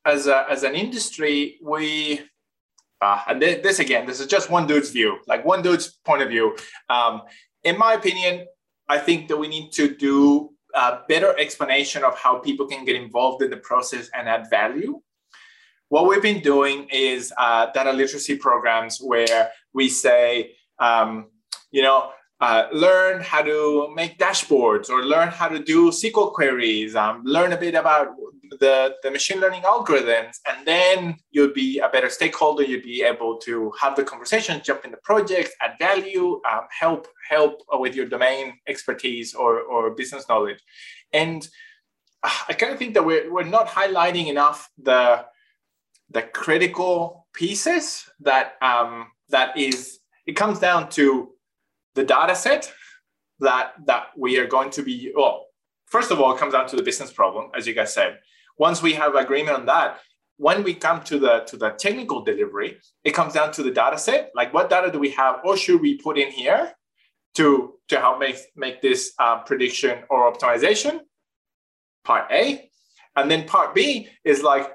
as 0.06 0.28
a 0.28 0.46
as 0.50 0.64
an 0.64 0.76
industry 0.76 1.58
we 1.64 2.22
uh, 3.04 3.20
and 3.28 3.42
thi- 3.42 3.62
this 3.62 3.80
again 3.80 4.04
this 4.08 4.20
is 4.22 4.28
just 4.28 4.50
one 4.50 4.66
dude's 4.66 4.92
view 4.98 5.12
like 5.28 5.44
one 5.46 5.62
dude's 5.62 5.88
point 6.06 6.22
of 6.22 6.30
view. 6.30 6.56
Um 6.90 7.22
in 7.64 7.78
my 7.78 7.94
opinion 7.94 8.46
i 8.96 8.98
think 9.08 9.20
that 9.30 9.38
we 9.38 9.48
need 9.48 9.68
to 9.80 9.86
do 9.96 10.54
a 10.74 11.00
better 11.08 11.38
explanation 11.38 12.04
of 12.04 12.18
how 12.18 12.40
people 12.40 12.66
can 12.68 12.84
get 12.86 12.96
involved 12.96 13.44
in 13.44 13.50
the 13.50 13.58
process 13.58 14.10
and 14.14 14.28
add 14.28 14.50
value. 14.50 15.00
What 15.90 16.08
we've 16.08 16.22
been 16.22 16.42
doing 16.42 16.88
is 16.92 17.32
uh, 17.38 17.68
data 17.72 17.94
literacy 17.94 18.38
programs 18.38 18.98
where 18.98 19.52
we 19.74 19.90
say, 19.90 20.56
um, 20.80 21.28
you 21.72 21.84
know, 21.84 22.10
uh, 22.42 22.68
learn 22.74 23.22
how 23.22 23.44
to 23.44 23.94
make 23.94 24.18
dashboards 24.18 24.90
or 24.90 25.04
learn 25.06 25.30
how 25.30 25.48
to 25.48 25.60
do 25.60 25.92
SQL 25.92 26.34
queries, 26.34 26.96
um, 26.96 27.22
learn 27.24 27.54
a 27.54 27.58
bit 27.58 27.76
about 27.76 28.08
the, 28.60 28.96
the 29.04 29.12
machine 29.12 29.40
learning 29.40 29.64
algorithms, 29.64 30.38
and 30.48 30.66
then 30.66 31.16
you'll 31.32 31.54
be 31.54 31.80
a 31.80 31.90
better 31.90 32.10
stakeholder. 32.10 32.64
You'll 32.64 32.82
be 32.82 33.04
able 33.04 33.38
to 33.40 33.72
have 33.80 33.96
the 33.96 34.04
conversation, 34.04 34.62
jump 34.64 34.86
in 34.86 34.92
the 34.92 34.98
project, 35.04 35.52
add 35.62 35.76
value, 35.80 36.42
um, 36.52 36.62
help 36.78 37.08
help 37.30 37.62
with 37.74 37.96
your 37.96 38.06
domain 38.06 38.54
expertise 38.68 39.34
or, 39.34 39.62
or 39.62 39.96
business 39.96 40.28
knowledge. 40.28 40.60
And 41.12 41.48
uh, 42.24 42.32
I 42.50 42.54
kind 42.54 42.74
of 42.74 42.80
think 42.80 42.94
that 42.96 43.06
we're, 43.06 43.32
we're 43.32 43.44
not 43.44 43.68
highlighting 43.68 44.28
enough 44.28 44.70
the 44.82 45.26
the 46.10 46.22
critical 46.22 47.28
pieces 47.34 48.06
that 48.20 48.54
um, 48.62 49.08
that 49.30 49.58
is 49.58 50.00
it 50.26 50.34
comes 50.34 50.60
down 50.60 50.90
to 50.90 51.30
the 51.96 52.04
data 52.04 52.36
set 52.36 52.72
that 53.40 53.74
that 53.86 54.08
we 54.18 54.38
are 54.38 54.48
going 54.48 54.70
to 54.70 54.84
be 54.84 55.12
well 55.16 55.48
first 55.88 56.12
of 56.12 56.22
all 56.22 56.34
it 56.34 56.40
comes 56.40 56.54
down 56.54 56.68
to 56.68 56.76
the 56.76 56.84
business 56.84 57.12
problem 57.12 57.50
as 57.56 57.68
you 57.68 57.74
guys 57.74 57.94
said 57.94 58.20
once 58.58 58.82
we 58.82 58.94
have 58.94 59.16
agreement 59.16 59.58
on 59.58 59.66
that 59.66 60.00
when 60.38 60.64
we 60.64 60.74
come 60.74 61.02
to 61.04 61.20
the 61.20 61.40
to 61.42 61.58
the 61.58 61.70
technical 61.72 62.24
delivery 62.24 62.78
it 63.04 63.12
comes 63.12 63.34
down 63.34 63.52
to 63.52 63.64
the 63.64 63.72
data 63.72 63.98
set 63.98 64.32
like 64.36 64.54
what 64.54 64.70
data 64.70 64.92
do 64.92 65.00
we 65.00 65.10
have 65.10 65.40
or 65.44 65.56
should 65.56 65.80
we 65.82 65.98
put 65.98 66.18
in 66.18 66.32
here 66.32 66.72
to 67.36 67.74
to 67.88 68.00
help 68.00 68.20
make 68.20 68.38
make 68.56 68.82
this 68.82 69.14
uh, 69.20 69.40
prediction 69.44 70.04
or 70.10 70.32
optimization 70.32 71.00
part 72.04 72.32
a 72.32 72.70
and 73.16 73.30
then 73.30 73.46
part 73.48 73.74
b 73.76 74.08
is 74.24 74.42
like 74.44 74.72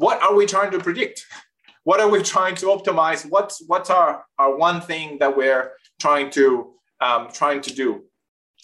what 0.00 0.22
are 0.22 0.34
we 0.34 0.46
trying 0.46 0.70
to 0.70 0.78
predict? 0.78 1.26
What 1.84 2.00
are 2.00 2.08
we 2.08 2.22
trying 2.22 2.54
to 2.56 2.66
optimize? 2.66 3.28
What's 3.28 3.62
what's 3.66 3.90
our, 3.90 4.24
our 4.38 4.56
one 4.56 4.80
thing 4.80 5.18
that 5.18 5.36
we're 5.36 5.72
trying 5.98 6.30
to 6.30 6.72
um, 7.02 7.28
trying 7.30 7.60
to 7.60 7.74
do? 7.74 8.04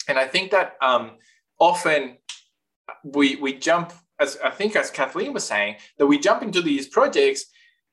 And 0.07 0.17
I 0.17 0.25
think 0.25 0.49
that 0.49 0.73
um, 0.81 1.11
often 1.59 2.17
we 3.03 3.35
we 3.35 3.53
jump 3.53 3.93
as 4.19 4.37
I 4.43 4.49
think 4.49 4.75
as 4.75 4.89
Kathleen 4.89 5.33
was 5.33 5.43
saying 5.43 5.75
that 5.97 6.07
we 6.07 6.19
jump 6.19 6.43
into 6.43 6.61
these 6.61 6.87
projects 6.87 7.45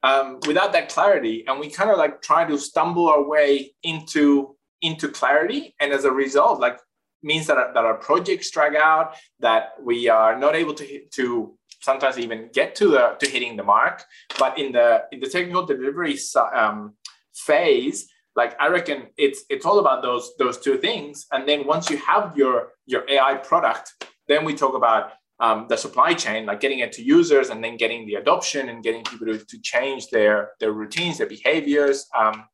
um, 0.02 0.38
without 0.46 0.72
that 0.72 0.88
clarity, 0.88 1.44
and 1.46 1.58
we 1.58 1.70
kind 1.70 1.90
of 1.90 1.98
like 1.98 2.22
try 2.22 2.44
to 2.44 2.58
stumble 2.58 3.08
our 3.08 3.22
way 3.22 3.74
into 3.82 4.56
into 4.82 5.08
clarity, 5.08 5.74
and 5.80 5.92
as 5.92 6.04
a 6.04 6.12
result, 6.12 6.60
like 6.60 6.78
means 7.22 7.46
that 7.46 7.56
our, 7.56 7.72
that 7.72 7.84
our 7.84 7.94
projects 7.94 8.50
drag 8.50 8.76
out, 8.76 9.14
that 9.40 9.70
we 9.82 10.08
are 10.08 10.38
not 10.38 10.54
able 10.54 10.74
to 10.74 11.00
to 11.12 11.56
sometimes 11.80 12.18
even 12.18 12.48
get 12.52 12.74
to 12.76 12.88
the 12.88 13.16
to 13.20 13.28
hitting 13.28 13.56
the 13.56 13.62
mark. 13.62 14.04
But 14.38 14.58
in 14.58 14.72
the 14.72 15.04
in 15.12 15.20
the 15.20 15.28
technical 15.28 15.64
delivery 15.64 16.18
um, 16.54 16.94
phase, 17.34 18.08
like 18.36 18.60
I 18.60 18.68
reckon 18.68 19.08
it's 19.16 19.44
it's 19.48 19.66
all 19.66 19.78
about 19.78 20.02
those 20.02 20.32
those 20.38 20.58
two 20.58 20.78
things. 20.78 21.26
And 21.32 21.48
then 21.48 21.66
once 21.66 21.90
you 21.90 21.96
have 21.98 22.36
your 22.36 22.72
your 22.86 23.08
AI 23.08 23.34
product, 23.36 23.92
then 24.28 24.44
we 24.44 24.54
talk 24.54 24.74
about 24.74 25.12
um, 25.40 25.66
the 25.68 25.76
supply 25.76 26.14
chain, 26.14 26.46
like 26.46 26.60
getting 26.60 26.78
it 26.78 26.92
to 26.92 27.02
users 27.02 27.50
and 27.50 27.62
then 27.62 27.76
getting 27.76 28.06
the 28.06 28.14
adoption 28.14 28.68
and 28.68 28.82
getting 28.82 29.02
people 29.02 29.26
to, 29.26 29.38
to 29.38 29.60
change 29.60 30.08
their 30.08 30.52
their 30.60 30.72
routines, 30.72 31.18
their 31.18 31.26
behaviors. 31.26 32.06
Um, 32.16 32.44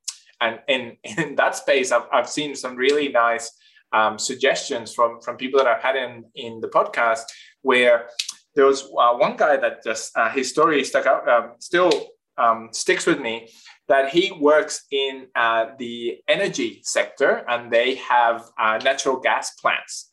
and 0.40 0.60
in, 0.68 0.96
in 1.18 1.34
that 1.36 1.56
space, 1.56 1.92
I've, 1.92 2.06
I've 2.12 2.28
seen 2.28 2.54
some 2.54 2.76
really 2.76 3.08
nice 3.08 3.50
um, 3.92 4.18
suggestions 4.18 4.94
from 4.94 5.20
from 5.20 5.36
people 5.36 5.58
that 5.58 5.66
I've 5.66 5.82
had 5.82 5.96
in 5.96 6.24
in 6.34 6.60
the 6.60 6.68
podcast 6.68 7.22
where 7.62 8.08
there 8.54 8.66
was 8.66 8.84
uh, 8.84 9.14
one 9.14 9.36
guy 9.36 9.56
that 9.56 9.84
just 9.84 10.16
uh, 10.16 10.30
his 10.30 10.48
story 10.50 10.82
stuck 10.84 11.06
out 11.06 11.28
um, 11.28 11.52
still 11.58 11.90
um, 12.38 12.70
sticks 12.72 13.06
with 13.06 13.20
me 13.20 13.48
that 13.88 14.08
he 14.10 14.32
works 14.32 14.84
in 14.92 15.26
uh, 15.34 15.66
the 15.78 16.18
energy 16.28 16.80
sector 16.84 17.44
and 17.48 17.70
they 17.70 17.96
have 17.96 18.44
uh, 18.58 18.78
natural 18.82 19.18
gas 19.18 19.54
plants 19.56 20.12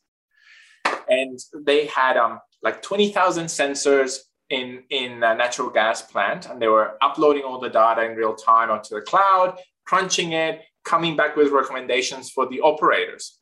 and 1.08 1.38
they 1.64 1.86
had 1.86 2.16
um, 2.16 2.40
like 2.62 2.82
20,000 2.82 3.46
sensors 3.46 4.18
in 4.50 4.82
in 4.90 5.22
a 5.22 5.34
natural 5.34 5.68
gas 5.68 6.02
plant 6.02 6.48
and 6.48 6.60
they 6.60 6.68
were 6.68 6.96
uploading 7.02 7.42
all 7.42 7.60
the 7.60 7.68
data 7.68 8.02
in 8.04 8.16
real 8.16 8.34
time 8.34 8.70
onto 8.70 8.94
the 8.94 9.02
cloud 9.02 9.58
crunching 9.84 10.32
it 10.32 10.62
coming 10.84 11.16
back 11.16 11.36
with 11.36 11.52
recommendations 11.52 12.30
for 12.30 12.48
the 12.48 12.60
operators 12.60 13.40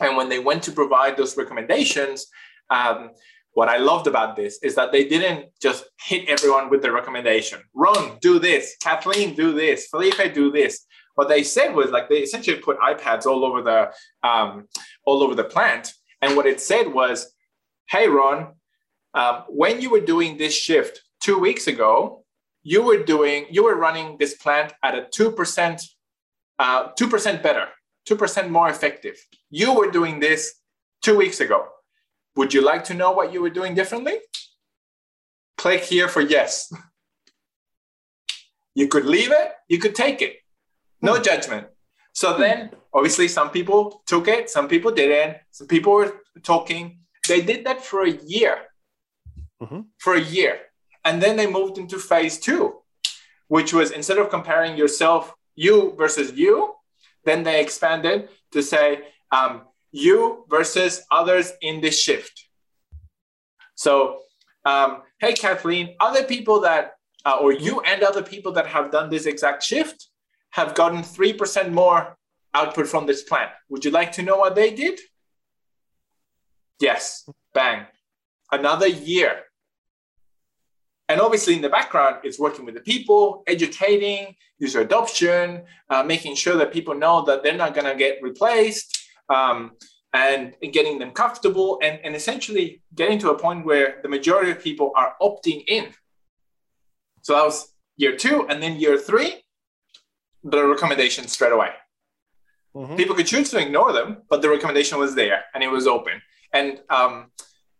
and 0.00 0.16
when 0.16 0.28
they 0.28 0.38
went 0.38 0.62
to 0.62 0.70
provide 0.70 1.16
those 1.16 1.36
recommendations 1.36 2.28
um, 2.70 3.10
what 3.58 3.68
I 3.68 3.78
loved 3.78 4.06
about 4.06 4.36
this 4.36 4.62
is 4.62 4.76
that 4.76 4.92
they 4.92 5.08
didn't 5.08 5.46
just 5.60 5.84
hit 6.00 6.28
everyone 6.28 6.70
with 6.70 6.80
the 6.80 6.92
recommendation. 6.92 7.58
Ron, 7.74 8.18
do 8.20 8.38
this. 8.38 8.76
Kathleen, 8.80 9.34
do 9.34 9.52
this. 9.52 9.88
Felipe, 9.88 10.32
do 10.32 10.52
this. 10.52 10.86
What 11.16 11.28
they 11.28 11.42
said 11.42 11.74
was 11.74 11.90
like 11.90 12.08
they 12.08 12.18
essentially 12.18 12.58
put 12.58 12.78
iPads 12.78 13.26
all 13.26 13.44
over 13.44 13.62
the 13.62 13.90
um, 14.22 14.68
all 15.04 15.24
over 15.24 15.34
the 15.34 15.42
plant, 15.42 15.92
and 16.22 16.36
what 16.36 16.46
it 16.46 16.60
said 16.60 16.86
was, 16.86 17.34
"Hey, 17.88 18.08
Ron, 18.08 18.54
um, 19.14 19.44
when 19.48 19.80
you 19.80 19.90
were 19.90 20.00
doing 20.00 20.36
this 20.36 20.54
shift 20.54 21.02
two 21.20 21.38
weeks 21.38 21.66
ago, 21.66 22.24
you 22.62 22.82
were 22.82 23.02
doing 23.02 23.46
you 23.50 23.64
were 23.64 23.76
running 23.76 24.18
this 24.18 24.34
plant 24.34 24.72
at 24.82 24.94
a 24.94 25.06
two 25.10 25.30
percent 25.30 25.82
uh, 26.58 26.88
two 26.96 27.08
percent 27.08 27.42
better, 27.42 27.68
two 28.06 28.16
percent 28.16 28.50
more 28.50 28.68
effective. 28.68 29.16
You 29.50 29.74
were 29.74 29.90
doing 29.90 30.20
this 30.20 30.54
two 31.02 31.16
weeks 31.16 31.40
ago." 31.40 31.68
Would 32.38 32.54
you 32.54 32.62
like 32.62 32.84
to 32.84 32.94
know 32.94 33.10
what 33.10 33.32
you 33.32 33.42
were 33.42 33.50
doing 33.50 33.74
differently? 33.74 34.18
Click 35.56 35.82
here 35.82 36.08
for 36.08 36.20
yes. 36.20 36.72
You 38.74 38.86
could 38.86 39.06
leave 39.06 39.32
it, 39.32 39.54
you 39.66 39.78
could 39.80 39.96
take 39.96 40.22
it. 40.22 40.36
No 41.02 41.16
hmm. 41.16 41.22
judgment. 41.22 41.66
So 42.12 42.38
then, 42.38 42.70
obviously, 42.94 43.26
some 43.26 43.50
people 43.50 44.02
took 44.06 44.28
it, 44.28 44.48
some 44.48 44.68
people 44.68 44.92
didn't, 44.92 45.38
some 45.50 45.66
people 45.66 45.94
were 45.94 46.12
talking. 46.44 47.00
They 47.28 47.40
did 47.40 47.64
that 47.66 47.84
for 47.84 48.02
a 48.02 48.10
year. 48.10 48.58
Mm-hmm. 49.62 49.80
For 49.98 50.14
a 50.14 50.20
year. 50.20 50.60
And 51.04 51.22
then 51.22 51.36
they 51.36 51.46
moved 51.46 51.78
into 51.78 51.98
phase 51.98 52.38
two, 52.38 52.78
which 53.48 53.72
was 53.72 53.90
instead 53.90 54.18
of 54.18 54.30
comparing 54.30 54.76
yourself, 54.76 55.32
you 55.54 55.94
versus 55.96 56.32
you, 56.32 56.74
then 57.24 57.42
they 57.42 57.60
expanded 57.60 58.28
to 58.52 58.62
say, 58.62 59.04
um, 59.30 59.62
you 59.90 60.44
versus 60.48 61.02
others 61.10 61.52
in 61.62 61.80
this 61.80 62.00
shift. 62.00 62.48
So, 63.74 64.20
um, 64.64 65.02
hey, 65.20 65.32
Kathleen, 65.32 65.96
other 66.00 66.24
people 66.24 66.60
that, 66.60 66.92
uh, 67.24 67.38
or 67.40 67.52
you 67.52 67.80
and 67.80 68.02
other 68.02 68.22
people 68.22 68.52
that 68.52 68.66
have 68.66 68.90
done 68.90 69.10
this 69.10 69.26
exact 69.26 69.62
shift 69.62 70.08
have 70.50 70.74
gotten 70.74 71.02
3% 71.02 71.72
more 71.72 72.16
output 72.54 72.86
from 72.86 73.06
this 73.06 73.22
plan. 73.22 73.48
Would 73.68 73.84
you 73.84 73.90
like 73.90 74.12
to 74.12 74.22
know 74.22 74.36
what 74.36 74.54
they 74.54 74.70
did? 74.74 74.98
Yes, 76.80 77.28
bang. 77.54 77.86
Another 78.52 78.86
year. 78.86 79.42
And 81.08 81.20
obviously, 81.20 81.54
in 81.54 81.62
the 81.62 81.70
background, 81.70 82.18
it's 82.22 82.38
working 82.38 82.64
with 82.66 82.74
the 82.74 82.82
people, 82.82 83.42
educating, 83.46 84.34
user 84.58 84.80
adoption, 84.80 85.62
uh, 85.88 86.02
making 86.02 86.34
sure 86.34 86.56
that 86.56 86.72
people 86.72 86.94
know 86.94 87.24
that 87.24 87.42
they're 87.42 87.56
not 87.56 87.74
going 87.74 87.86
to 87.86 87.96
get 87.96 88.18
replaced, 88.22 89.08
um, 89.28 89.72
and 90.12 90.54
getting 90.72 90.98
them 90.98 91.10
comfortable 91.10 91.78
and, 91.82 92.00
and 92.02 92.14
essentially 92.14 92.82
getting 92.94 93.18
to 93.18 93.30
a 93.30 93.38
point 93.38 93.64
where 93.64 94.00
the 94.02 94.08
majority 94.08 94.50
of 94.50 94.62
people 94.62 94.92
are 94.96 95.14
opting 95.20 95.64
in. 95.68 95.88
So 97.22 97.34
that 97.34 97.44
was 97.44 97.72
year 97.96 98.16
two. 98.16 98.46
And 98.48 98.62
then 98.62 98.76
year 98.76 98.98
three, 98.98 99.44
the 100.44 100.66
recommendation 100.66 101.26
straight 101.28 101.52
away. 101.52 101.70
Mm-hmm. 102.74 102.96
People 102.96 103.16
could 103.16 103.26
choose 103.26 103.50
to 103.50 103.58
ignore 103.58 103.92
them, 103.92 104.22
but 104.30 104.40
the 104.40 104.48
recommendation 104.48 104.98
was 104.98 105.14
there 105.14 105.44
and 105.54 105.62
it 105.62 105.70
was 105.70 105.86
open. 105.86 106.22
And 106.52 106.80
um, 106.88 107.30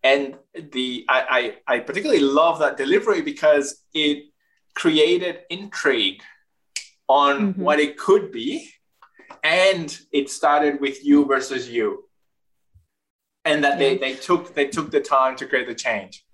and 0.03 0.37
the 0.55 1.05
I, 1.09 1.55
I, 1.67 1.75
I 1.77 1.79
particularly 1.81 2.23
love 2.23 2.59
that 2.61 2.77
delivery 2.77 3.23
because 3.23 3.83
it 3.95 4.25
created 4.75 5.41
intrigue 5.51 6.23
on 7.09 7.53
mm-hmm. 7.53 7.63
what 7.63 7.81
it 7.81 7.97
could 7.97 8.31
be 8.31 8.71
and 9.43 9.99
it 10.13 10.31
started 10.31 10.81
with 10.81 11.05
you 11.05 11.25
versus 11.25 11.69
you. 11.69 12.05
And 13.45 13.65
that 13.65 13.79
they, 13.79 13.97
they 13.97 14.15
took 14.15 14.55
they 14.55 14.69
took 14.69 14.91
the 14.91 15.01
time 15.01 15.35
to 15.37 15.47
create 15.47 15.67
the 15.67 15.75
change 15.75 16.25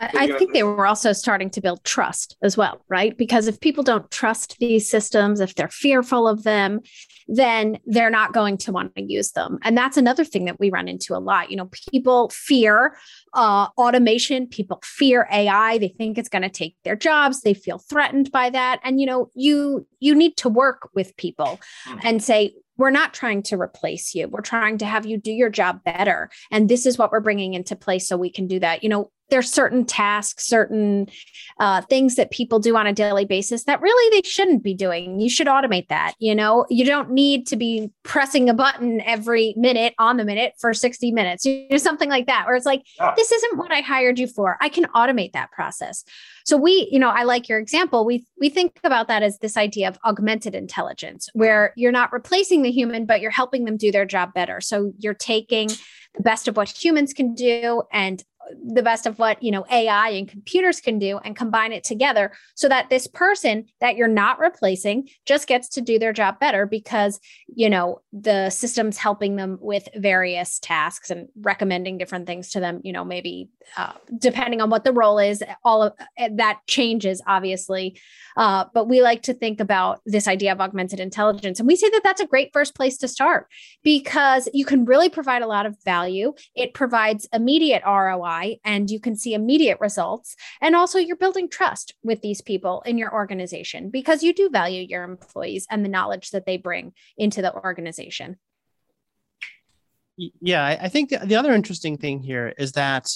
I, 0.00 0.32
think 0.38 0.52
they 0.52 0.62
were 0.62 0.86
also 0.86 1.12
starting 1.12 1.50
to 1.50 1.60
build 1.60 1.84
trust 1.84 2.36
as 2.42 2.56
well, 2.56 2.82
right? 2.88 3.16
Because 3.16 3.46
if 3.46 3.60
people 3.60 3.84
don't 3.84 4.10
trust 4.10 4.56
these 4.58 4.88
systems, 4.88 5.40
if 5.40 5.54
they're 5.54 5.68
fearful 5.68 6.26
of 6.26 6.42
them, 6.42 6.80
then 7.28 7.78
they're 7.86 8.10
not 8.10 8.32
going 8.32 8.56
to 8.58 8.72
want 8.72 8.94
to 8.96 9.02
use 9.02 9.32
them. 9.32 9.58
And 9.62 9.76
that's 9.76 9.96
another 9.96 10.24
thing 10.24 10.46
that 10.46 10.58
we 10.58 10.70
run 10.70 10.88
into 10.88 11.14
a 11.14 11.20
lot. 11.20 11.50
You 11.50 11.56
know, 11.56 11.70
people 11.90 12.30
fear 12.30 12.96
uh, 13.34 13.68
automation, 13.78 14.46
people 14.46 14.80
fear 14.82 15.28
AI. 15.30 15.78
They 15.78 15.88
think 15.88 16.18
it's 16.18 16.28
going 16.28 16.42
to 16.42 16.48
take 16.48 16.76
their 16.82 16.96
jobs. 16.96 17.42
They 17.42 17.54
feel 17.54 17.78
threatened 17.78 18.32
by 18.32 18.50
that. 18.50 18.80
And 18.82 19.00
you 19.00 19.06
know, 19.06 19.30
you 19.34 19.86
you 20.00 20.14
need 20.14 20.36
to 20.38 20.48
work 20.48 20.88
with 20.94 21.16
people 21.16 21.60
mm-hmm. 21.86 21.98
and 22.02 22.22
say, 22.22 22.54
we're 22.76 22.90
not 22.90 23.12
trying 23.12 23.42
to 23.42 23.60
replace 23.60 24.14
you. 24.14 24.26
We're 24.26 24.40
trying 24.40 24.78
to 24.78 24.86
have 24.86 25.04
you 25.04 25.18
do 25.18 25.30
your 25.30 25.50
job 25.50 25.84
better. 25.84 26.30
And 26.50 26.68
this 26.68 26.86
is 26.86 26.96
what 26.96 27.12
we're 27.12 27.20
bringing 27.20 27.52
into 27.52 27.76
place 27.76 28.08
so 28.08 28.16
we 28.16 28.30
can 28.30 28.46
do 28.46 28.58
that. 28.60 28.82
You 28.82 28.88
know, 28.88 29.10
there's 29.30 29.50
certain 29.50 29.84
tasks, 29.84 30.46
certain 30.46 31.08
uh, 31.58 31.82
things 31.82 32.16
that 32.16 32.30
people 32.30 32.58
do 32.58 32.76
on 32.76 32.86
a 32.86 32.92
daily 32.92 33.24
basis 33.24 33.64
that 33.64 33.80
really 33.80 34.16
they 34.16 34.28
shouldn't 34.28 34.62
be 34.62 34.74
doing. 34.74 35.20
You 35.20 35.30
should 35.30 35.46
automate 35.46 35.88
that. 35.88 36.14
You 36.18 36.34
know, 36.34 36.66
you 36.68 36.84
don't 36.84 37.10
need 37.10 37.46
to 37.48 37.56
be 37.56 37.90
pressing 38.02 38.48
a 38.48 38.54
button 38.54 39.00
every 39.02 39.54
minute 39.56 39.94
on 39.98 40.16
the 40.16 40.24
minute 40.24 40.54
for 40.58 40.74
60 40.74 41.12
minutes, 41.12 41.44
you 41.44 41.66
know, 41.70 41.76
something 41.76 42.08
like 42.08 42.26
that, 42.26 42.46
where 42.46 42.56
it's 42.56 42.66
like, 42.66 42.82
yeah. 42.98 43.14
this 43.16 43.32
isn't 43.32 43.58
what 43.58 43.72
I 43.72 43.80
hired 43.80 44.18
you 44.18 44.26
for. 44.26 44.56
I 44.60 44.68
can 44.68 44.84
automate 44.94 45.32
that 45.32 45.50
process. 45.52 46.04
So 46.44 46.56
we, 46.56 46.88
you 46.90 46.98
know, 46.98 47.10
I 47.10 47.24
like 47.24 47.48
your 47.48 47.58
example. 47.58 48.04
We 48.04 48.24
we 48.40 48.48
think 48.48 48.80
about 48.82 49.08
that 49.08 49.22
as 49.22 49.38
this 49.38 49.56
idea 49.56 49.88
of 49.88 49.98
augmented 50.04 50.54
intelligence, 50.54 51.28
where 51.34 51.72
you're 51.76 51.92
not 51.92 52.12
replacing 52.12 52.62
the 52.62 52.70
human, 52.72 53.06
but 53.06 53.20
you're 53.20 53.30
helping 53.30 53.64
them 53.64 53.76
do 53.76 53.92
their 53.92 54.06
job 54.06 54.32
better. 54.34 54.60
So 54.60 54.92
you're 54.98 55.14
taking 55.14 55.68
the 56.14 56.22
best 56.22 56.48
of 56.48 56.56
what 56.56 56.68
humans 56.68 57.12
can 57.12 57.34
do 57.34 57.82
and 57.92 58.22
the 58.64 58.82
best 58.82 59.06
of 59.06 59.18
what 59.18 59.42
you 59.42 59.50
know 59.50 59.64
ai 59.70 60.10
and 60.10 60.28
computers 60.28 60.80
can 60.80 60.98
do 60.98 61.18
and 61.24 61.36
combine 61.36 61.72
it 61.72 61.84
together 61.84 62.32
so 62.54 62.68
that 62.68 62.88
this 62.90 63.06
person 63.06 63.64
that 63.80 63.96
you're 63.96 64.08
not 64.08 64.38
replacing 64.38 65.08
just 65.26 65.46
gets 65.46 65.68
to 65.68 65.80
do 65.80 65.98
their 65.98 66.12
job 66.12 66.38
better 66.40 66.66
because 66.66 67.20
you 67.54 67.68
know 67.68 68.00
the 68.12 68.50
system's 68.50 68.96
helping 68.96 69.36
them 69.36 69.58
with 69.60 69.88
various 69.96 70.58
tasks 70.58 71.10
and 71.10 71.28
recommending 71.40 71.98
different 71.98 72.26
things 72.26 72.50
to 72.50 72.60
them 72.60 72.80
you 72.82 72.92
know 72.92 73.04
maybe 73.04 73.48
uh, 73.76 73.92
depending 74.18 74.60
on 74.60 74.70
what 74.70 74.84
the 74.84 74.92
role 74.92 75.18
is 75.18 75.42
all 75.64 75.82
of 75.82 75.92
uh, 76.18 76.28
that 76.32 76.60
changes 76.66 77.22
obviously. 77.26 77.98
Uh, 78.36 78.64
but 78.72 78.88
we 78.88 79.02
like 79.02 79.22
to 79.22 79.34
think 79.34 79.60
about 79.60 80.00
this 80.06 80.28
idea 80.28 80.52
of 80.52 80.60
augmented 80.60 81.00
intelligence 81.00 81.58
and 81.58 81.66
we 81.66 81.76
say 81.76 81.88
that 81.90 82.02
that's 82.02 82.20
a 82.20 82.26
great 82.26 82.50
first 82.52 82.74
place 82.74 82.96
to 82.96 83.08
start 83.08 83.46
because 83.82 84.48
you 84.52 84.64
can 84.64 84.84
really 84.84 85.08
provide 85.08 85.42
a 85.42 85.46
lot 85.46 85.66
of 85.66 85.76
value. 85.84 86.32
It 86.54 86.74
provides 86.74 87.28
immediate 87.32 87.82
roi 87.84 88.39
and 88.64 88.90
you 88.90 89.00
can 89.00 89.16
see 89.16 89.34
immediate 89.34 89.78
results. 89.80 90.36
And 90.60 90.74
also, 90.74 90.98
you're 90.98 91.16
building 91.16 91.48
trust 91.48 91.94
with 92.02 92.20
these 92.22 92.40
people 92.40 92.82
in 92.86 92.98
your 92.98 93.12
organization 93.12 93.90
because 93.90 94.22
you 94.22 94.32
do 94.32 94.48
value 94.50 94.82
your 94.82 95.04
employees 95.04 95.66
and 95.70 95.84
the 95.84 95.88
knowledge 95.88 96.30
that 96.30 96.46
they 96.46 96.56
bring 96.56 96.92
into 97.16 97.42
the 97.42 97.54
organization. 97.54 98.38
Yeah, 100.16 100.64
I 100.80 100.88
think 100.88 101.10
the, 101.10 101.18
the 101.18 101.36
other 101.36 101.52
interesting 101.52 101.96
thing 101.96 102.20
here 102.20 102.52
is 102.58 102.72
that 102.72 103.08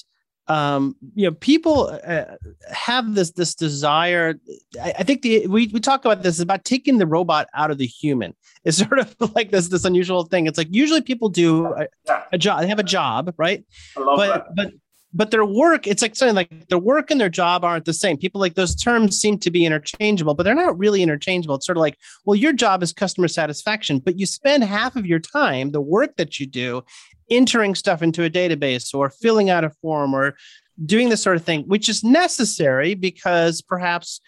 um 0.47 0.95
you 1.15 1.27
know 1.27 1.35
people 1.37 1.99
uh, 2.07 2.25
have 2.71 3.15
this 3.15 3.31
this 3.31 3.55
desire 3.55 4.35
I, 4.79 4.95
I, 4.99 5.03
think 5.03 5.23
the 5.23 5.47
we, 5.47 5.69
we 5.69 5.81
talk 5.81 6.05
about 6.05 6.23
this 6.23 6.39
about 6.39 6.65
taking 6.65 6.99
the 6.99 7.07
robot 7.07 7.49
out 7.55 7.71
of 7.71 7.79
the 7.79 7.87
human 7.87 8.35
it's 8.63 8.77
sort 8.87 8.99
of 8.99 9.17
like 9.35 9.51
this 9.51 9.69
this 9.69 9.87
unusual 9.87 10.25
thing 10.25 10.47
it's 10.47 10.59
like 10.59 10.69
usually 10.71 11.01
people 11.01 11.31
do 11.31 11.67
a, 11.67 11.87
a 12.33 12.37
job 12.37 12.61
they 12.61 12.69
have 12.69 12.79
a 12.79 12.83
job 12.83 13.33
right 13.39 13.65
but 13.97 14.27
that. 14.27 14.55
but 14.55 14.73
but 15.15 15.31
their 15.31 15.45
work, 15.45 15.87
it's 15.87 16.03
like 16.03 16.17
something 16.17 16.35
like 16.35 16.69
their 16.69 16.79
work 16.79 17.11
and 17.11 17.21
their 17.21 17.29
job 17.29 17.65
aren't 17.65 17.85
the 17.85 17.93
same. 17.93 18.17
People 18.17 18.41
like 18.41 18.55
those 18.55 18.75
terms 18.75 19.17
seem 19.19 19.39
to 19.39 19.51
be 19.51 19.65
interchangeable, 19.65 20.35
but 20.35 20.43
they're 20.43 20.55
not 20.55 20.77
really 20.77 21.03
interchangeable. 21.03 21.55
It's 21.55 21.67
sort 21.67 21.79
of 21.79 21.83
like, 21.83 21.97
well, 22.25 22.35
your 22.35 22.53
job 22.53 22.83
is 22.83 22.93
customer 22.93 23.29
satisfaction, 23.29 24.01
but 24.01 24.19
you 24.19 24.27
spend 24.27 24.65
half 24.65 24.97
of 24.97 25.07
your 25.07 25.21
time, 25.21 25.71
the 25.71 25.81
work 25.81 26.17
that 26.17 26.41
you 26.41 26.47
do, 26.47 26.83
entering 27.31 27.77
stuff 27.77 28.03
into 28.03 28.25
a 28.25 28.31
database 28.31 28.93
or 28.93 29.09
filling 29.09 29.51
out 29.51 29.65
a 29.65 29.71
form 29.71 30.15
or 30.15 30.35
doing 30.85 31.09
this 31.09 31.23
sort 31.23 31.37
of 31.37 31.45
thing, 31.45 31.63
which 31.63 31.89
is 31.89 32.03
necessary 32.03 32.95
because 32.95 33.63
perhaps 33.63 34.21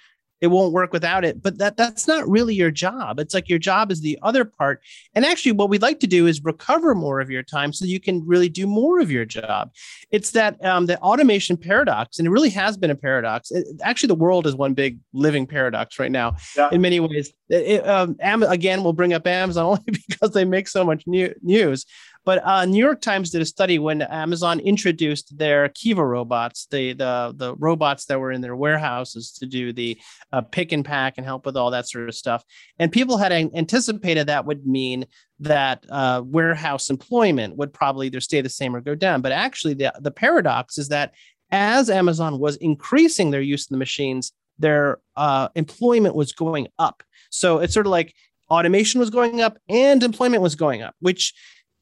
it 0.47 0.51
won't 0.51 0.73
work 0.73 0.93
without 0.93 1.25
it 1.25 1.43
but 1.43 1.59
that 1.59 1.77
that's 1.77 2.07
not 2.09 2.29
really 2.29 2.55
your 2.55 2.71
job. 2.71 3.21
It's 3.21 3.35
like 3.35 3.49
your 3.49 3.59
job 3.59 3.93
is 3.93 4.01
the 4.01 4.19
other 4.23 4.45
part. 4.45 4.83
And 5.15 5.25
actually 5.25 5.53
what 5.53 5.69
we'd 5.69 5.83
like 5.83 6.01
to 6.01 6.07
do 6.07 6.27
is 6.27 6.43
recover 6.43 6.95
more 6.95 7.21
of 7.21 7.31
your 7.31 7.43
time 7.43 7.73
so 7.73 7.85
you 7.85 8.01
can 8.01 8.27
really 8.27 8.49
do 8.49 8.67
more 8.67 9.01
of 9.01 9.11
your 9.11 9.25
job. 9.25 9.73
It's 10.11 10.31
that 10.33 10.63
um, 10.65 10.87
the 10.87 10.99
automation 10.99 11.57
paradox 11.57 12.19
and 12.19 12.27
it 12.27 12.31
really 12.31 12.51
has 12.51 12.77
been 12.77 12.91
a 12.91 12.97
paradox. 12.97 13.51
It, 13.51 13.67
actually 13.83 14.09
the 14.09 14.17
world 14.17 14.47
is 14.47 14.55
one 14.55 14.75
big 14.75 14.99
living 15.13 15.47
paradox 15.47 15.99
right 15.99 16.11
now 16.11 16.37
yeah. 16.57 16.71
in 16.73 16.81
many 16.81 17.01
ways. 17.01 17.33
It, 17.49 17.87
um, 17.87 18.17
again 18.21 18.83
we'll 18.83 18.93
bring 18.93 19.13
up 19.13 19.25
amazon 19.25 19.65
only 19.67 20.01
because 20.09 20.33
they 20.33 20.45
make 20.45 20.67
so 20.67 20.85
much 20.85 21.05
new, 21.07 21.33
news 21.43 21.87
but 22.27 22.45
uh, 22.45 22.65
New 22.65 22.85
York 22.85 23.01
Times 23.01 23.31
did 23.31 23.41
a 23.41 23.47
study 23.47 23.79
when 23.79 24.03
Amazon 24.03 24.59
introduced 24.59 25.39
their 25.39 25.69
Kiva 25.69 26.05
robots, 26.05 26.67
the 26.73 26.93
the 26.93 27.33
the 27.37 27.55
robots 27.55 28.07
that 28.07 28.19
were 28.19 28.33
in 28.33 28.41
their 28.41 28.57
warehouses 28.57 29.31
to 29.39 29.47
do 29.47 29.73
the 29.73 29.97
uh, 30.33 30.41
pick 30.41 30.73
and 30.73 30.85
pack 30.85 31.15
and 31.17 31.25
help 31.25 31.47
with 31.47 31.57
all 31.57 31.71
that 31.71 31.89
sort 31.89 32.09
of 32.09 32.17
stuff. 32.17 32.45
And 32.81 32.91
people 32.91 33.17
had 33.17 33.31
anticipated 33.33 34.27
that 34.27 34.45
would 34.45 34.67
mean 34.67 35.07
that 35.39 35.87
uh, 35.89 36.23
warehouse 36.27 36.91
employment 36.91 37.57
would 37.57 37.73
probably 37.73 38.09
either 38.09 38.21
stay 38.21 38.41
the 38.41 38.49
same 38.49 38.75
or 38.75 38.81
go 38.81 38.97
down. 38.97 39.23
But 39.23 39.31
actually, 39.31 39.75
the 39.75 39.93
the 40.01 40.11
paradox 40.11 40.79
is 40.79 40.89
that 40.89 41.15
as 41.53 41.89
Amazon 41.89 42.41
was 42.41 42.57
increasing 42.57 43.31
their 43.31 43.41
use 43.41 43.67
of 43.67 43.71
the 43.71 43.77
machines, 43.77 44.33
their 44.59 44.99
uh, 45.15 45.49
employment 45.55 46.17
was 46.17 46.33
going 46.33 46.67
up. 46.77 47.05
So 47.31 47.59
it's 47.59 47.73
sort 47.73 47.87
of 47.87 47.93
like 47.93 48.15
automation 48.51 49.01
was 49.01 49.11
going 49.11 49.41
up 49.41 49.59
and 49.69 50.03
employment 50.03 50.43
was 50.43 50.55
going 50.55 50.83
up, 50.83 50.95
which 51.01 51.35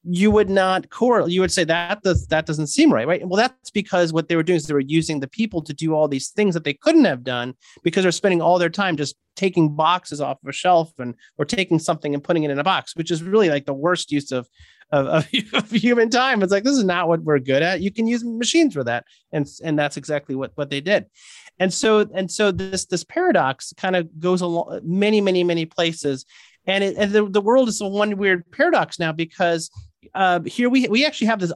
you 0.06 0.30
would 0.30 0.50
not 0.50 0.90
correlate. 0.90 1.32
You 1.32 1.40
would 1.40 1.52
say 1.52 1.64
that 1.64 2.02
does 2.02 2.26
that 2.26 2.46
doesn't 2.46 2.66
seem 2.66 2.92
right, 2.92 3.06
right? 3.06 3.26
Well, 3.26 3.36
that's 3.36 3.70
because 3.70 4.12
what 4.12 4.28
they 4.28 4.36
were 4.36 4.42
doing 4.42 4.56
is 4.56 4.66
they 4.66 4.74
were 4.74 4.80
using 4.80 5.20
the 5.20 5.28
people 5.28 5.62
to 5.62 5.72
do 5.72 5.94
all 5.94 6.08
these 6.08 6.28
things 6.28 6.54
that 6.54 6.64
they 6.64 6.74
couldn't 6.74 7.06
have 7.06 7.24
done 7.24 7.54
because 7.82 8.02
they're 8.02 8.12
spending 8.12 8.42
all 8.42 8.58
their 8.58 8.68
time 8.68 8.96
just 8.96 9.16
taking 9.36 9.74
boxes 9.74 10.20
off 10.20 10.38
of 10.42 10.48
a 10.48 10.52
shelf 10.52 10.92
and 10.98 11.14
or 11.38 11.44
taking 11.44 11.78
something 11.78 12.14
and 12.14 12.22
putting 12.22 12.44
it 12.44 12.50
in 12.50 12.58
a 12.58 12.64
box, 12.64 12.94
which 12.96 13.10
is 13.10 13.22
really 13.22 13.48
like 13.48 13.66
the 13.66 13.74
worst 13.74 14.12
use 14.12 14.30
of 14.30 14.48
of, 14.92 15.06
of, 15.06 15.28
of 15.54 15.70
human 15.70 16.10
time. 16.10 16.42
It's 16.42 16.52
like 16.52 16.64
this 16.64 16.76
is 16.76 16.84
not 16.84 17.08
what 17.08 17.22
we're 17.22 17.38
good 17.38 17.62
at. 17.62 17.80
You 17.80 17.90
can 17.90 18.06
use 18.06 18.24
machines 18.24 18.74
for 18.74 18.84
that, 18.84 19.04
and 19.32 19.46
and 19.64 19.78
that's 19.78 19.96
exactly 19.96 20.34
what 20.34 20.52
what 20.54 20.70
they 20.70 20.80
did. 20.80 21.06
And 21.58 21.72
so 21.72 22.06
and 22.14 22.30
so 22.30 22.50
this 22.50 22.84
this 22.84 23.04
paradox 23.04 23.72
kind 23.76 23.96
of 23.96 24.20
goes 24.20 24.42
along 24.42 24.80
many 24.84 25.20
many 25.22 25.44
many 25.44 25.64
places 25.64 26.26
and, 26.66 26.82
it, 26.82 26.96
and 26.96 27.12
the, 27.12 27.26
the 27.26 27.40
world 27.40 27.68
is 27.68 27.82
one 27.82 28.16
weird 28.16 28.50
paradox 28.50 28.98
now 28.98 29.12
because 29.12 29.70
uh, 30.14 30.40
here 30.40 30.68
we 30.68 30.88
we 30.88 31.04
actually 31.04 31.26
have 31.28 31.40
this 31.40 31.52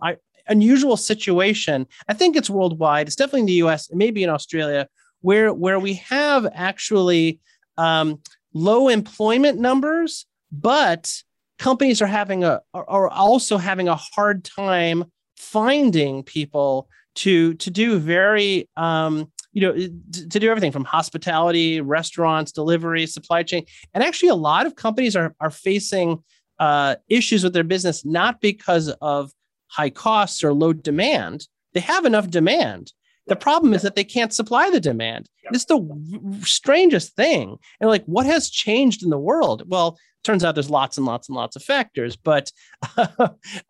unusual 0.49 0.97
situation. 0.97 1.87
I 2.09 2.15
think 2.15 2.37
it's 2.37 2.51
worldwide. 2.51 3.07
It's 3.07 3.16
definitely 3.16 3.41
in 3.41 3.47
the 3.47 3.53
U.S. 3.55 3.89
Maybe 3.93 4.23
in 4.23 4.31
Australia, 4.31 4.89
where 5.20 5.53
where 5.53 5.79
we 5.79 5.95
have 5.95 6.47
actually 6.53 7.41
um, 7.77 8.20
low 8.53 8.89
employment 8.89 9.59
numbers, 9.59 10.27
but 10.51 11.23
companies 11.59 12.01
are 12.03 12.07
having 12.07 12.45
a 12.45 12.61
are 12.75 13.09
also 13.09 13.59
having 13.59 13.89
a 13.89 13.97
hard 13.97 14.45
time 14.45 15.05
finding 15.37 16.23
people 16.23 16.89
to 17.15 17.55
to 17.55 17.70
do 17.70 17.99
very 17.99 18.69
um, 18.77 19.31
you 19.53 19.62
know 19.62 19.73
to 19.75 20.41
do 20.41 20.51
everything 20.51 20.73
from 20.73 20.85
hospitality, 20.85 21.81
restaurants, 21.81 22.53
delivery, 22.53 23.07
supply 23.07 23.43
chain, 23.43 23.65
and 23.95 24.05
actually 24.05 24.29
a 24.29 24.35
lot 24.35 24.66
of 24.66 24.77
companies 24.77 25.16
are 25.16 25.35
are 25.41 25.51
facing 25.51 26.23
uh, 26.59 26.97
issues 27.09 27.44
with 27.44 27.52
their 27.52 27.64
business, 27.64 28.05
not 28.05 28.40
because 28.40 28.89
of 29.01 29.32
high 29.68 29.90
costs 29.90 30.43
or 30.43 30.52
low 30.52 30.72
demand. 30.72 31.47
They 31.74 31.80
have 31.80 32.05
enough 32.05 32.28
demand. 32.30 32.93
The 33.26 33.36
problem 33.36 33.74
is 33.74 33.82
that 33.82 33.94
they 33.94 34.05
can't 34.05 34.32
supply 34.32 34.70
the 34.70 34.80
demand. 34.80 35.28
It's 35.52 35.66
the 35.66 36.40
strangest 36.43 37.14
thing. 37.14 37.59
And 37.78 37.90
like, 37.90 38.05
what 38.06 38.24
has 38.24 38.48
changed 38.48 39.02
in 39.02 39.10
the 39.10 39.18
world? 39.18 39.64
Well, 39.66 39.98
turns 40.24 40.44
out 40.44 40.55
there's 40.55 40.70
lots 40.70 40.97
and 40.97 41.06
lots 41.06 41.28
and 41.28 41.36
lots 41.36 41.55
of 41.55 41.62
factors, 41.62 42.16
but 42.16 42.51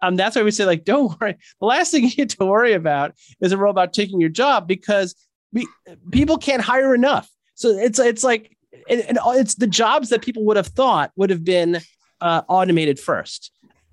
um, 0.03 0.17
that's 0.17 0.37
why 0.37 0.43
we 0.43 0.53
say, 0.53 0.65
like, 0.65 0.85
don't 0.85 1.15
worry. 1.21 1.37
The 1.61 1.67
last 1.67 1.91
thing 1.91 2.05
you 2.09 2.11
need 2.17 2.31
to 2.31 2.47
worry 2.47 2.73
about 2.73 3.15
is 3.41 3.53
a 3.53 3.59
robot 3.59 3.93
taking 3.93 4.21
your 4.21 4.31
job 4.31 4.69
because 4.69 5.15
we, 5.53 5.67
people 6.13 6.39
can't 6.39 6.63
hire 6.63 6.95
enough. 6.95 7.29
So 7.55 7.71
it's 7.71 7.99
it's 7.99 8.23
like 8.23 8.57
and 8.89 9.19
it's 9.29 9.57
the 9.57 9.67
jobs 9.67 10.11
that 10.11 10.23
people 10.23 10.45
would 10.45 10.57
have 10.57 10.69
thought 10.69 11.11
would 11.17 11.31
have 11.31 11.45
been 11.45 11.81
uh, 12.21 12.43
automated 12.49 12.99
first. 12.99 13.53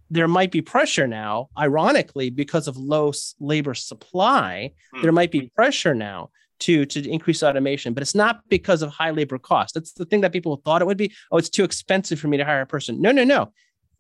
There 0.10 0.28
might 0.28 0.52
be 0.52 0.62
pressure 0.62 1.08
now, 1.08 1.50
ironically, 1.58 2.30
because 2.30 2.68
of 2.68 2.78
low 2.78 3.12
labor 3.40 3.74
supply. 3.74 4.72
Hmm. 4.94 5.02
There 5.02 5.12
might 5.12 5.32
be 5.32 5.52
pressure 5.56 5.96
now 5.96 6.30
to 6.60 6.86
to 6.86 7.10
increase 7.10 7.44
automation, 7.44 7.94
but 7.94 8.02
it's 8.02 8.16
not 8.16 8.42
because 8.50 8.82
of 8.82 8.90
high 8.92 9.12
labor 9.12 9.38
cost. 9.38 9.74
That's 9.74 9.94
the 9.94 10.06
thing 10.06 10.22
that 10.22 10.32
people 10.32 10.62
thought 10.64 10.82
it 10.82 10.86
would 10.86 10.98
be. 10.98 11.14
Oh, 11.32 11.38
it's 11.38 11.50
too 11.50 11.64
expensive 11.64 12.20
for 12.20 12.28
me 12.28 12.38
to 12.38 12.46
hire 12.46 12.62
a 12.62 12.66
person. 12.66 13.02
No, 13.02 13.12
no, 13.12 13.24
no. 13.24 13.52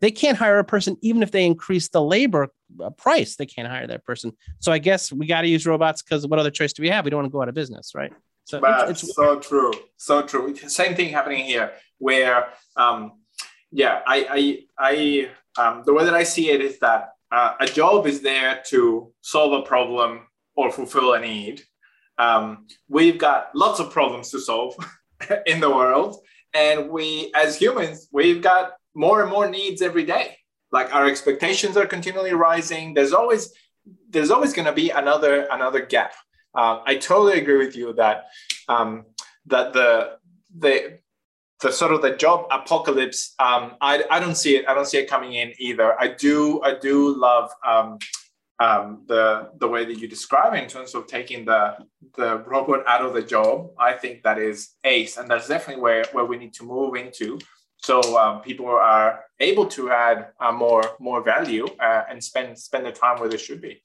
They 0.01 0.11
can't 0.11 0.37
hire 0.37 0.59
a 0.59 0.63
person 0.63 0.97
even 1.01 1.23
if 1.23 1.31
they 1.31 1.45
increase 1.45 1.89
the 1.89 2.01
labor 2.01 2.49
uh, 2.83 2.89
price. 2.91 3.37
They 3.37 3.45
can't 3.45 3.67
hire 3.67 3.87
that 3.87 4.05
person. 4.05 4.33
So 4.59 4.71
I 4.71 4.77
guess 4.77 5.11
we 5.11 5.25
got 5.25 5.41
to 5.41 5.47
use 5.47 5.65
robots 5.65 6.01
because 6.01 6.27
what 6.27 6.39
other 6.39 6.51
choice 6.51 6.73
do 6.73 6.83
we 6.83 6.89
have? 6.89 7.05
We 7.05 7.11
don't 7.11 7.19
want 7.19 7.27
to 7.27 7.31
go 7.31 7.41
out 7.41 7.49
of 7.49 7.55
business, 7.55 7.93
right? 7.95 8.11
So 8.43 8.61
it's, 8.63 9.03
it's, 9.03 9.15
so 9.15 9.39
true, 9.39 9.73
so 9.97 10.21
true. 10.21 10.55
Same 10.55 10.95
thing 10.95 11.09
happening 11.09 11.45
here, 11.45 11.73
where 11.97 12.49
um, 12.77 13.13
yeah, 13.75 13.99
I, 14.07 14.63
I, 14.79 15.27
I 15.57 15.61
um, 15.61 15.83
the 15.85 15.93
way 15.93 16.05
that 16.05 16.13
I 16.13 16.23
see 16.23 16.49
it 16.49 16.61
is 16.61 16.79
that 16.79 17.09
uh, 17.29 17.55
a 17.59 17.65
job 17.65 18.07
is 18.07 18.21
there 18.21 18.63
to 18.67 19.11
solve 19.19 19.51
a 19.51 19.63
problem 19.63 20.21
or 20.55 20.71
fulfill 20.71 21.13
a 21.13 21.19
need. 21.19 21.61
Um, 22.17 22.67
we've 22.87 23.17
got 23.17 23.53
lots 23.53 23.81
of 23.81 23.91
problems 23.91 24.31
to 24.31 24.39
solve 24.39 24.75
in 25.45 25.59
the 25.59 25.69
world, 25.69 26.15
and 26.53 26.89
we, 26.89 27.33
as 27.35 27.59
humans, 27.59 28.07
we've 28.13 28.41
got 28.41 28.71
more 28.95 29.21
and 29.21 29.29
more 29.29 29.49
needs 29.49 29.81
every 29.81 30.05
day. 30.05 30.37
Like 30.71 30.95
our 30.95 31.05
expectations 31.05 31.75
are 31.75 31.85
continually 31.85 32.33
rising. 32.33 32.93
There's 32.93 33.11
always, 33.11 33.53
there's 34.09 34.31
always 34.31 34.53
going 34.53 34.67
to 34.67 34.73
be 34.73 34.89
another 34.89 35.47
another 35.51 35.85
gap. 35.85 36.13
Uh, 36.57 36.79
I 36.85 36.95
totally 36.95 37.39
agree 37.39 37.57
with 37.57 37.75
you 37.75 37.91
that 37.95 38.27
um, 38.69 39.03
that 39.47 39.73
the 39.73 40.17
the 40.57 40.99
the 41.61 41.71
sort 41.71 41.93
of 41.93 42.01
the 42.01 42.15
job 42.15 42.45
apocalypse 42.51 43.33
um, 43.39 43.75
I, 43.81 44.03
I 44.11 44.19
don't 44.19 44.35
see 44.35 44.57
it 44.57 44.67
i 44.67 44.73
don't 44.73 44.85
see 44.85 44.97
it 44.97 45.09
coming 45.09 45.33
in 45.33 45.53
either. 45.59 45.99
I 45.99 46.07
do 46.09 46.61
i 46.63 46.75
do 46.77 47.15
love 47.17 47.51
um, 47.65 47.97
um, 48.59 49.03
the 49.07 49.49
the 49.57 49.67
way 49.67 49.85
that 49.85 49.97
you 49.99 50.07
describe 50.07 50.53
it 50.53 50.63
in 50.63 50.69
terms 50.69 50.95
of 50.95 51.07
taking 51.07 51.45
the 51.45 51.75
the 52.15 52.37
robot 52.47 52.85
out 52.87 53.05
of 53.05 53.13
the 53.13 53.21
job. 53.21 53.71
I 53.77 53.93
think 53.93 54.23
that 54.23 54.37
is 54.37 54.75
ace 54.83 55.17
and 55.17 55.29
that's 55.29 55.47
definitely 55.47 55.81
where 55.81 56.05
where 56.13 56.25
we 56.25 56.37
need 56.37 56.53
to 56.55 56.63
move 56.63 56.95
into. 56.95 57.39
So 57.77 58.17
um, 58.17 58.41
people 58.41 58.67
are 58.67 59.21
able 59.39 59.65
to 59.67 59.91
add 59.91 60.29
uh, 60.39 60.51
more 60.51 60.83
more 60.99 61.21
value 61.21 61.67
uh, 61.79 62.03
and 62.09 62.23
spend 62.23 62.57
spend 62.57 62.85
the 62.85 62.91
time 62.91 63.19
where 63.19 63.29
they 63.29 63.37
should 63.37 63.61
be 63.61 63.83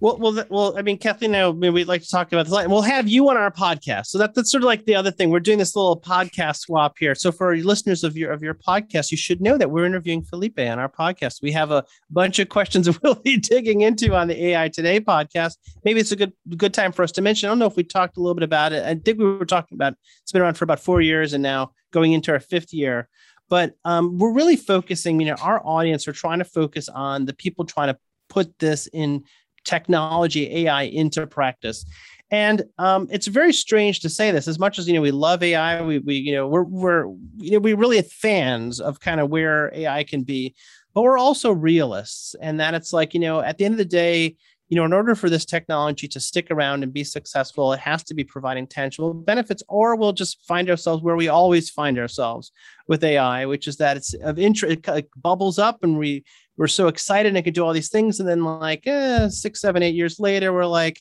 well, 0.00 0.18
well, 0.18 0.44
well. 0.50 0.76
I 0.76 0.82
mean, 0.82 0.98
Kathleen, 0.98 1.34
I 1.34 1.50
mean, 1.52 1.72
we'd 1.72 1.88
like 1.88 2.02
to 2.02 2.08
talk 2.08 2.30
about 2.30 2.46
this. 2.46 2.66
We'll 2.68 2.82
have 2.82 3.08
you 3.08 3.30
on 3.30 3.38
our 3.38 3.50
podcast. 3.50 4.06
So 4.06 4.18
that, 4.18 4.34
that's 4.34 4.50
sort 4.50 4.62
of 4.62 4.66
like 4.66 4.84
the 4.84 4.94
other 4.94 5.10
thing. 5.10 5.30
We're 5.30 5.40
doing 5.40 5.58
this 5.58 5.74
little 5.74 5.98
podcast 5.98 6.58
swap 6.58 6.96
here. 6.98 7.14
So 7.14 7.32
for 7.32 7.56
listeners 7.56 8.04
of 8.04 8.14
your 8.14 8.30
of 8.30 8.42
your 8.42 8.52
podcast, 8.52 9.10
you 9.10 9.16
should 9.16 9.40
know 9.40 9.56
that 9.56 9.70
we're 9.70 9.86
interviewing 9.86 10.22
Felipe 10.22 10.58
on 10.58 10.78
our 10.78 10.90
podcast. 10.90 11.40
We 11.40 11.50
have 11.52 11.70
a 11.70 11.82
bunch 12.10 12.38
of 12.38 12.50
questions 12.50 13.00
we'll 13.02 13.14
be 13.14 13.38
digging 13.38 13.80
into 13.80 14.14
on 14.14 14.28
the 14.28 14.46
AI 14.48 14.68
Today 14.68 15.00
podcast. 15.00 15.56
Maybe 15.82 16.00
it's 16.00 16.12
a 16.12 16.16
good 16.16 16.34
good 16.58 16.74
time 16.74 16.92
for 16.92 17.02
us 17.02 17.12
to 17.12 17.22
mention. 17.22 17.48
I 17.48 17.50
don't 17.50 17.58
know 17.58 17.66
if 17.66 17.76
we 17.76 17.84
talked 17.84 18.18
a 18.18 18.20
little 18.20 18.34
bit 18.34 18.44
about 18.44 18.74
it. 18.74 18.84
I 18.84 18.94
think 18.96 19.18
we 19.18 19.24
were 19.24 19.46
talking 19.46 19.76
about. 19.76 19.94
It's 20.22 20.32
been 20.32 20.42
around 20.42 20.54
for 20.54 20.64
about 20.64 20.80
four 20.80 21.00
years, 21.00 21.32
and 21.32 21.42
now 21.42 21.72
going 21.90 22.12
into 22.12 22.32
our 22.32 22.40
fifth 22.40 22.74
year. 22.74 23.08
But 23.48 23.74
um, 23.86 24.18
we're 24.18 24.32
really 24.32 24.56
focusing. 24.56 25.20
You 25.20 25.28
know, 25.28 25.36
our 25.40 25.64
audience 25.64 26.06
are 26.06 26.12
trying 26.12 26.40
to 26.40 26.44
focus 26.44 26.90
on 26.90 27.24
the 27.24 27.32
people 27.32 27.64
trying 27.64 27.94
to 27.94 27.98
put 28.28 28.58
this 28.58 28.88
in 28.92 29.24
technology, 29.66 30.66
AI 30.66 30.82
into 30.84 31.26
practice. 31.26 31.84
And 32.30 32.64
um, 32.78 33.06
it's 33.10 33.28
very 33.28 33.52
strange 33.52 34.00
to 34.00 34.08
say 34.08 34.30
this. 34.30 34.48
As 34.48 34.58
much 34.58 34.78
as 34.78 34.88
you 34.88 34.94
know, 34.94 35.00
we 35.00 35.12
love 35.12 35.42
AI. 35.42 35.82
We, 35.82 35.98
we 35.98 36.16
you 36.16 36.32
know, 36.32 36.48
we're 36.48 36.64
we're 36.64 37.06
you 37.36 37.52
know, 37.52 37.58
we 37.58 37.74
really 37.74 38.02
fans 38.02 38.80
of 38.80 38.98
kind 38.98 39.20
of 39.20 39.30
where 39.30 39.72
AI 39.74 40.02
can 40.02 40.22
be, 40.22 40.54
but 40.92 41.02
we're 41.02 41.18
also 41.18 41.52
realists, 41.52 42.34
and 42.40 42.58
that 42.58 42.74
it's 42.74 42.92
like 42.92 43.14
you 43.14 43.20
know, 43.20 43.40
at 43.40 43.58
the 43.58 43.64
end 43.64 43.74
of 43.74 43.78
the 43.78 43.84
day, 43.84 44.34
you 44.68 44.76
know, 44.76 44.84
in 44.84 44.92
order 44.92 45.14
for 45.14 45.30
this 45.30 45.44
technology 45.44 46.08
to 46.08 46.18
stick 46.18 46.50
around 46.50 46.82
and 46.82 46.92
be 46.92 47.04
successful, 47.04 47.72
it 47.72 47.78
has 47.78 48.02
to 48.04 48.14
be 48.14 48.24
providing 48.24 48.66
tangible 48.66 49.14
benefits, 49.14 49.62
or 49.68 49.94
we'll 49.94 50.12
just 50.12 50.44
find 50.44 50.68
ourselves 50.68 51.04
where 51.04 51.14
we 51.14 51.28
always 51.28 51.70
find 51.70 51.96
ourselves 51.96 52.50
with 52.88 53.04
AI, 53.04 53.46
which 53.46 53.68
is 53.68 53.76
that 53.76 53.96
it's 53.96 54.14
of 54.14 54.36
interest, 54.36 54.88
it 54.88 55.08
bubbles 55.16 55.60
up 55.60 55.84
and 55.84 55.96
we 55.96 56.24
we're 56.56 56.66
so 56.66 56.88
excited 56.88 57.34
and 57.34 57.44
could 57.44 57.54
do 57.54 57.64
all 57.64 57.72
these 57.72 57.90
things. 57.90 58.20
And 58.20 58.28
then 58.28 58.44
like 58.44 58.86
eh, 58.86 59.28
six, 59.28 59.60
seven, 59.60 59.82
eight 59.82 59.94
years 59.94 60.18
later, 60.18 60.52
we're 60.52 60.66
like, 60.66 61.00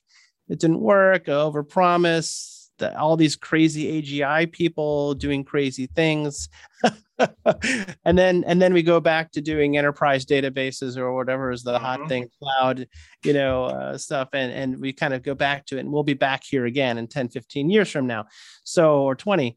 it 0.49 0.59
didn't 0.59 0.81
work, 0.81 1.27
over 1.29 1.63
promise. 1.63 2.71
All 2.97 3.15
these 3.15 3.37
crazy 3.37 4.01
AGI 4.01 4.51
people 4.51 5.13
doing 5.13 5.45
crazy 5.45 5.87
things, 5.87 6.49
and 8.03 8.17
then 8.17 8.43
and 8.45 8.61
then 8.61 8.73
we 8.73 8.83
go 8.83 8.99
back 8.99 9.31
to 9.31 9.41
doing 9.41 9.77
enterprise 9.77 10.25
databases 10.25 10.97
or 10.97 11.13
whatever 11.13 11.51
is 11.51 11.63
the 11.63 11.75
mm-hmm. 11.75 11.85
hot 11.85 12.09
thing, 12.09 12.27
cloud, 12.37 12.85
you 13.23 13.31
know, 13.31 13.63
uh, 13.63 13.97
stuff, 13.97 14.27
and 14.33 14.51
and 14.51 14.81
we 14.81 14.91
kind 14.91 15.13
of 15.13 15.23
go 15.23 15.33
back 15.33 15.65
to 15.67 15.77
it, 15.77 15.81
and 15.81 15.91
we'll 15.91 16.03
be 16.03 16.15
back 16.15 16.43
here 16.43 16.65
again 16.65 16.97
in 16.97 17.07
10, 17.07 17.29
15 17.29 17.69
years 17.69 17.89
from 17.89 18.07
now, 18.07 18.25
so 18.65 19.03
or 19.03 19.15
20. 19.15 19.55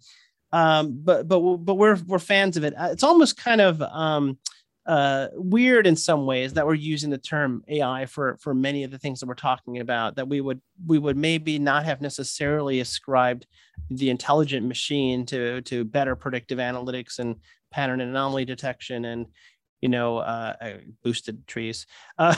Um, 0.53 1.01
but 1.03 1.27
but 1.27 1.41
but 1.41 1.75
we're 1.75 1.99
we're 2.07 2.21
fans 2.21 2.57
of 2.57 2.63
it. 2.63 2.73
Uh, 2.79 2.91
it's 2.93 3.03
almost 3.03 3.37
kind 3.37 3.61
of 3.61 3.83
um, 3.83 4.39
uh, 4.89 5.29
weird 5.35 5.87
in 5.87 5.95
some 5.95 6.25
ways 6.25 6.55
that 6.55 6.67
we're 6.67 6.73
using 6.73 7.11
the 7.11 7.19
term 7.19 7.63
AI 7.69 8.07
for 8.07 8.39
for 8.39 8.55
many 8.55 8.85
of 8.85 8.91
the 8.91 8.99
things 8.99 9.21
that 9.21 9.27
we're 9.27 9.35
talking 9.35 9.81
about. 9.81 10.17
That 10.17 10.29
we 10.29 10.41
would 10.41 10.63
we 10.87 10.99
would 10.99 11.17
maybe 11.17 11.59
not 11.59 11.85
have 11.85 12.01
necessarily 12.01 12.81
ascribed 12.81 13.47
the 13.91 14.09
intelligent 14.09 14.67
machine 14.67 15.27
to 15.27 15.61
to 15.63 15.85
better 15.85 16.17
predictive 16.17 16.59
analytics 16.59 17.19
and 17.19 17.37
pattern 17.71 18.01
and 18.01 18.11
anomaly 18.11 18.47
detection 18.47 19.05
and 19.05 19.27
you 19.83 19.91
know 19.91 20.19
uh, 20.19 20.55
uh 20.59 20.73
boosted 21.05 21.47
trees. 21.47 21.87
Uh, 22.17 22.35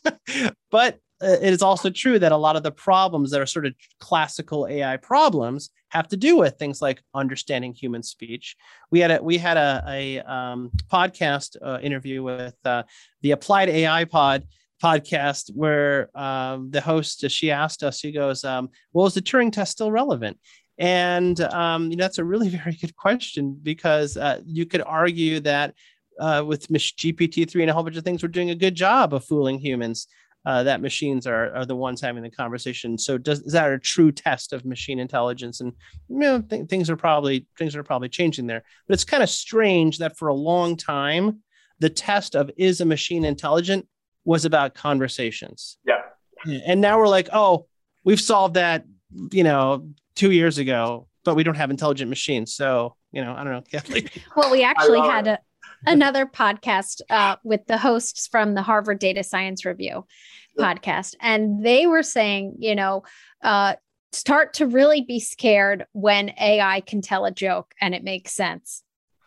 but 0.70 0.98
it 1.24 1.52
is 1.52 1.62
also 1.62 1.90
true 1.90 2.18
that 2.18 2.32
a 2.32 2.36
lot 2.36 2.56
of 2.56 2.62
the 2.62 2.70
problems 2.70 3.30
that 3.30 3.40
are 3.40 3.46
sort 3.46 3.66
of 3.66 3.74
classical 3.98 4.66
AI 4.66 4.96
problems 4.96 5.70
have 5.88 6.08
to 6.08 6.16
do 6.16 6.36
with 6.36 6.56
things 6.58 6.82
like 6.82 7.02
understanding 7.14 7.72
human 7.72 8.02
speech. 8.02 8.56
We 8.90 9.00
had 9.00 9.10
a 9.10 9.22
we 9.22 9.38
had 9.38 9.56
a, 9.56 9.82
a 9.86 10.18
um, 10.20 10.70
podcast 10.92 11.56
uh, 11.62 11.78
interview 11.82 12.22
with 12.22 12.56
uh, 12.64 12.82
the 13.22 13.32
Applied 13.32 13.68
AI 13.68 14.04
Pod 14.04 14.44
podcast 14.82 15.50
where 15.54 16.10
um, 16.18 16.70
the 16.70 16.80
host 16.80 17.28
she 17.30 17.50
asked 17.50 17.82
us, 17.82 17.98
she 17.98 18.12
goes, 18.12 18.44
um, 18.44 18.68
"Well, 18.92 19.06
is 19.06 19.14
the 19.14 19.22
Turing 19.22 19.52
test 19.52 19.72
still 19.72 19.90
relevant?" 19.90 20.38
And 20.78 21.40
um, 21.40 21.90
you 21.90 21.96
know, 21.96 22.04
that's 22.04 22.18
a 22.18 22.24
really 22.24 22.48
very 22.62 22.76
good 22.80 22.96
question 22.96 23.58
because 23.62 24.16
uh, 24.16 24.40
you 24.44 24.66
could 24.66 24.82
argue 24.82 25.40
that 25.40 25.74
uh, 26.20 26.44
with 26.46 26.68
GPT 26.68 27.48
three 27.48 27.62
and 27.62 27.70
a 27.70 27.74
whole 27.74 27.82
bunch 27.82 27.96
of 27.96 28.04
things, 28.04 28.22
we're 28.22 28.28
doing 28.28 28.50
a 28.50 28.54
good 28.54 28.74
job 28.74 29.14
of 29.14 29.24
fooling 29.24 29.58
humans 29.58 30.06
uh, 30.46 30.62
that 30.62 30.80
machines 30.80 31.26
are, 31.26 31.54
are 31.54 31.64
the 31.64 31.76
ones 31.76 32.00
having 32.00 32.22
the 32.22 32.30
conversation. 32.30 32.98
So 32.98 33.16
does 33.16 33.40
is 33.40 33.52
that 33.52 33.72
a 33.72 33.78
true 33.78 34.12
test 34.12 34.52
of 34.52 34.64
machine 34.64 34.98
intelligence? 34.98 35.60
And 35.60 35.72
you 36.08 36.18
know, 36.18 36.40
th- 36.40 36.68
things 36.68 36.90
are 36.90 36.96
probably 36.96 37.46
things 37.58 37.74
are 37.76 37.82
probably 37.82 38.08
changing 38.08 38.46
there. 38.46 38.62
But 38.86 38.94
it's 38.94 39.04
kind 39.04 39.22
of 39.22 39.30
strange 39.30 39.98
that 39.98 40.18
for 40.18 40.28
a 40.28 40.34
long 40.34 40.76
time, 40.76 41.40
the 41.78 41.90
test 41.90 42.34
of 42.34 42.50
is 42.56 42.80
a 42.80 42.84
machine 42.84 43.24
intelligent 43.24 43.86
was 44.24 44.44
about 44.44 44.74
conversations. 44.74 45.78
Yeah. 45.86 46.02
And 46.66 46.80
now 46.80 46.98
we're 46.98 47.08
like, 47.08 47.28
oh, 47.32 47.66
we've 48.04 48.20
solved 48.20 48.54
that, 48.54 48.84
you 49.32 49.44
know, 49.44 49.88
two 50.14 50.30
years 50.30 50.58
ago, 50.58 51.08
but 51.24 51.34
we 51.34 51.42
don't 51.42 51.56
have 51.56 51.70
intelligent 51.70 52.10
machines. 52.10 52.54
So, 52.54 52.96
you 53.12 53.24
know, 53.24 53.34
I 53.34 53.44
don't 53.44 53.52
know, 53.72 54.00
Well, 54.36 54.50
we 54.50 54.62
actually 54.62 55.00
had 55.00 55.26
a, 55.26 55.38
another 55.86 56.26
podcast 56.26 57.00
uh, 57.10 57.36
with 57.44 57.66
the 57.66 57.78
hosts 57.78 58.26
from 58.26 58.54
the 58.54 58.62
Harvard 58.62 58.98
Data 58.98 59.22
Science 59.22 59.64
Review 59.64 60.04
podcast, 60.58 61.14
and 61.20 61.64
they 61.64 61.86
were 61.86 62.02
saying, 62.02 62.56
you 62.58 62.74
know, 62.74 63.02
uh, 63.42 63.74
start 64.12 64.54
to 64.54 64.66
really 64.66 65.02
be 65.02 65.20
scared 65.20 65.86
when 65.92 66.30
AI 66.40 66.80
can 66.80 67.02
tell 67.02 67.24
a 67.24 67.30
joke 67.30 67.74
and 67.80 67.94
it 67.94 68.04
makes 68.04 68.32
sense. 68.32 68.82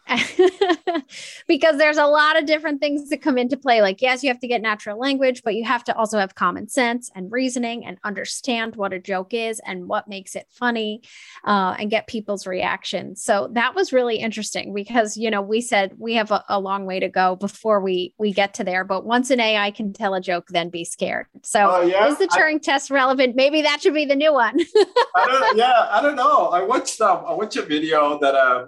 because 1.48 1.78
there's 1.78 1.98
a 1.98 2.06
lot 2.06 2.38
of 2.38 2.46
different 2.46 2.80
things 2.80 3.10
that 3.10 3.22
come 3.22 3.38
into 3.38 3.58
play. 3.58 3.82
Like, 3.82 4.02
yes, 4.02 4.24
you 4.24 4.30
have 4.30 4.40
to 4.40 4.48
get 4.48 4.62
natural 4.62 5.00
language, 5.00 5.44
but 5.44 5.56
you 5.56 5.66
have 5.66 5.84
to 5.86 5.96
also 5.96 6.20
have 6.20 6.36
common 6.36 6.68
sense 6.68 7.12
and 7.16 7.32
reasoning 7.32 7.86
and 7.86 7.98
understand 8.04 8.76
what 8.76 8.94
a 8.94 9.00
joke 9.00 9.34
is 9.34 9.60
and 9.66 9.88
what 9.88 10.08
makes 10.08 10.36
it 10.36 10.48
funny 10.50 11.02
uh, 11.46 11.76
and 11.80 11.90
get 11.90 12.08
people's 12.08 12.48
reactions. 12.48 13.22
So 13.22 13.50
that 13.54 13.76
was 13.76 13.94
really 13.94 14.18
interesting 14.18 14.74
because, 14.74 15.18
you 15.18 15.30
know, 15.30 15.42
we 15.42 15.62
said 15.62 15.94
we 15.98 16.16
have 16.16 16.32
a, 16.32 16.44
a, 16.50 16.58
long 16.58 16.86
way 16.86 17.00
to 17.00 17.08
go 17.08 17.36
before 17.36 17.80
we 17.80 18.14
we 18.18 18.34
get 18.34 18.56
to 18.56 18.64
there. 18.64 18.84
But 18.84 19.06
once 19.06 19.30
an 19.30 19.40
AI 19.40 19.72
can 19.72 19.94
tell 19.94 20.14
a 20.14 20.22
joke, 20.22 20.48
then 20.50 20.70
be 20.70 20.84
scared. 20.84 21.28
So 21.44 21.70
uh, 21.70 21.82
yeah, 21.82 22.08
is 22.08 22.18
the 22.18 22.28
Turing 22.28 22.56
I, 22.56 22.60
test 22.60 22.90
relevant? 22.90 23.36
Maybe 23.36 23.62
that 23.62 23.82
should 23.82 23.94
be 23.94 24.06
the 24.06 24.16
new 24.16 24.34
one. 24.34 24.60
I 25.16 25.26
don't, 25.26 25.58
yeah, 25.58 25.88
I 25.92 26.02
don't 26.02 26.16
know. 26.16 26.48
I 26.48 26.64
watched 26.64 27.00
um, 27.00 27.24
I 27.26 27.34
watched 27.34 27.58
a 27.58 27.62
video 27.62 28.20
that 28.20 28.36
uh, 28.36 28.66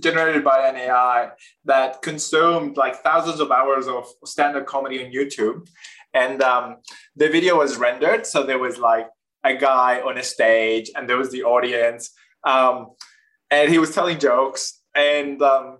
generated 0.00 0.44
by 0.44 0.68
an 0.68 0.76
AI 0.76 1.30
that 1.64 2.02
consumed 2.02 2.76
like 2.76 2.96
thousands 2.96 3.40
of 3.40 3.50
hours 3.50 3.86
of 3.86 4.06
stand-up 4.24 4.66
comedy 4.66 5.04
on 5.04 5.12
YouTube. 5.12 5.68
And 6.14 6.42
um, 6.42 6.76
the 7.16 7.28
video 7.28 7.58
was 7.58 7.76
rendered. 7.76 8.26
So 8.26 8.44
there 8.44 8.58
was 8.58 8.78
like 8.78 9.08
a 9.44 9.54
guy 9.54 10.00
on 10.00 10.18
a 10.18 10.22
stage 10.22 10.90
and 10.94 11.08
there 11.08 11.16
was 11.16 11.30
the 11.30 11.44
audience. 11.44 12.10
Um, 12.44 12.88
and 13.50 13.70
he 13.70 13.78
was 13.78 13.94
telling 13.94 14.18
jokes 14.18 14.80
and 14.94 15.40
um, 15.42 15.78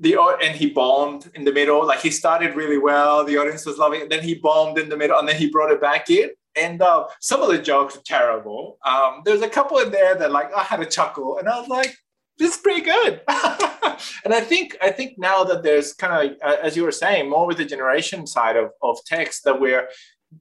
the 0.00 0.16
and 0.42 0.56
he 0.56 0.70
bombed 0.70 1.30
in 1.34 1.44
the 1.44 1.52
middle. 1.52 1.86
Like 1.86 2.00
he 2.00 2.10
started 2.10 2.56
really 2.56 2.78
well, 2.78 3.24
the 3.24 3.36
audience 3.36 3.66
was 3.66 3.78
loving 3.78 4.00
it. 4.00 4.10
Then 4.10 4.22
he 4.22 4.34
bombed 4.34 4.78
in 4.78 4.88
the 4.88 4.96
middle, 4.96 5.18
and 5.18 5.28
then 5.28 5.36
he 5.36 5.50
brought 5.50 5.70
it 5.70 5.80
back 5.80 6.10
in. 6.10 6.30
And 6.56 6.82
uh, 6.82 7.06
some 7.20 7.42
of 7.42 7.48
the 7.48 7.58
jokes 7.58 7.94
were 7.94 8.02
terrible. 8.04 8.78
Um, 8.84 9.22
there's 9.24 9.42
a 9.42 9.48
couple 9.48 9.78
in 9.78 9.92
there 9.92 10.16
that 10.16 10.32
like 10.32 10.52
I 10.54 10.62
had 10.62 10.80
a 10.80 10.86
chuckle, 10.86 11.38
and 11.38 11.48
I 11.48 11.60
was 11.60 11.68
like, 11.68 11.94
this 12.40 12.56
is 12.56 12.56
pretty 12.56 12.80
good. 12.80 13.20
and 14.24 14.32
I 14.32 14.40
think 14.40 14.76
I 14.80 14.90
think 14.90 15.18
now 15.18 15.44
that 15.44 15.62
there's 15.62 15.92
kind 15.92 16.12
of 16.30 16.36
uh, 16.42 16.56
as 16.62 16.74
you 16.74 16.82
were 16.82 16.90
saying 17.04 17.28
more 17.28 17.46
with 17.46 17.58
the 17.58 17.66
generation 17.66 18.26
side 18.26 18.56
of, 18.56 18.70
of 18.82 18.98
text 19.04 19.44
that 19.44 19.60
where 19.60 19.90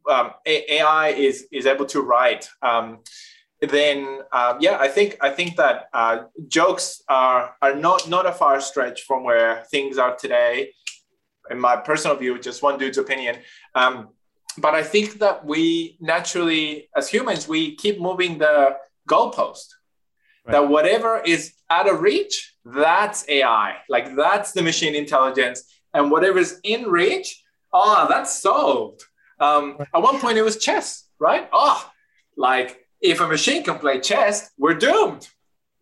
um, 0.10 0.32
AI 0.46 1.10
is 1.10 1.46
is 1.52 1.66
able 1.66 1.86
to 1.88 2.02
write. 2.02 2.50
Um, 2.62 3.00
then 3.62 4.22
um, 4.32 4.58
yeah, 4.62 4.78
I 4.80 4.88
think 4.88 5.18
I 5.20 5.30
think 5.30 5.58
that 5.58 5.90
uh, 5.94 6.24
jokes 6.48 7.04
are 7.10 7.56
are 7.62 7.76
not 7.76 8.08
not 8.08 8.26
a 8.26 8.32
far 8.32 8.62
stretch 8.62 9.02
from 9.04 9.26
where 9.26 9.66
things 9.70 9.98
are 9.98 10.16
today. 10.16 10.72
In 11.52 11.60
my 11.60 11.76
personal 11.76 12.16
view, 12.16 12.40
just 12.40 12.64
one 12.64 12.80
dude's 12.80 12.98
opinion. 12.98 13.40
Um, 13.76 14.10
but 14.58 14.74
I 14.74 14.84
think 14.84 15.20
that 15.20 15.46
we 15.46 15.98
naturally, 16.00 16.90
as 16.96 17.10
humans, 17.10 17.48
we 17.48 17.76
keep 17.76 18.00
moving 18.00 18.38
the 18.38 18.78
goalpost 19.10 19.68
right. 20.50 20.62
that 20.62 20.70
whatever 20.70 21.22
is 21.26 21.54
out 21.70 21.90
of 21.90 22.02
reach, 22.02 22.56
that's 22.66 23.28
AI. 23.30 23.78
Like 23.88 24.16
that's 24.16 24.52
the 24.52 24.62
machine 24.62 24.96
intelligence. 24.96 25.64
And 25.94 26.12
whatever's 26.12 26.60
in 26.64 26.84
reach, 26.84 27.44
oh, 27.74 28.06
that's 28.10 28.42
solved. 28.42 29.04
Um, 29.40 29.78
right. 29.80 29.88
At 29.94 30.02
one 30.02 30.20
point, 30.20 30.38
it 30.38 30.44
was 30.44 30.58
chess, 30.58 31.08
right? 31.20 31.50
Oh, 31.52 31.90
like 32.38 32.86
if 33.02 33.22
a 33.22 33.28
machine 33.28 33.64
can 33.64 33.80
play 33.80 34.00
chess, 34.00 34.52
we're 34.58 34.74
doomed. 34.74 35.28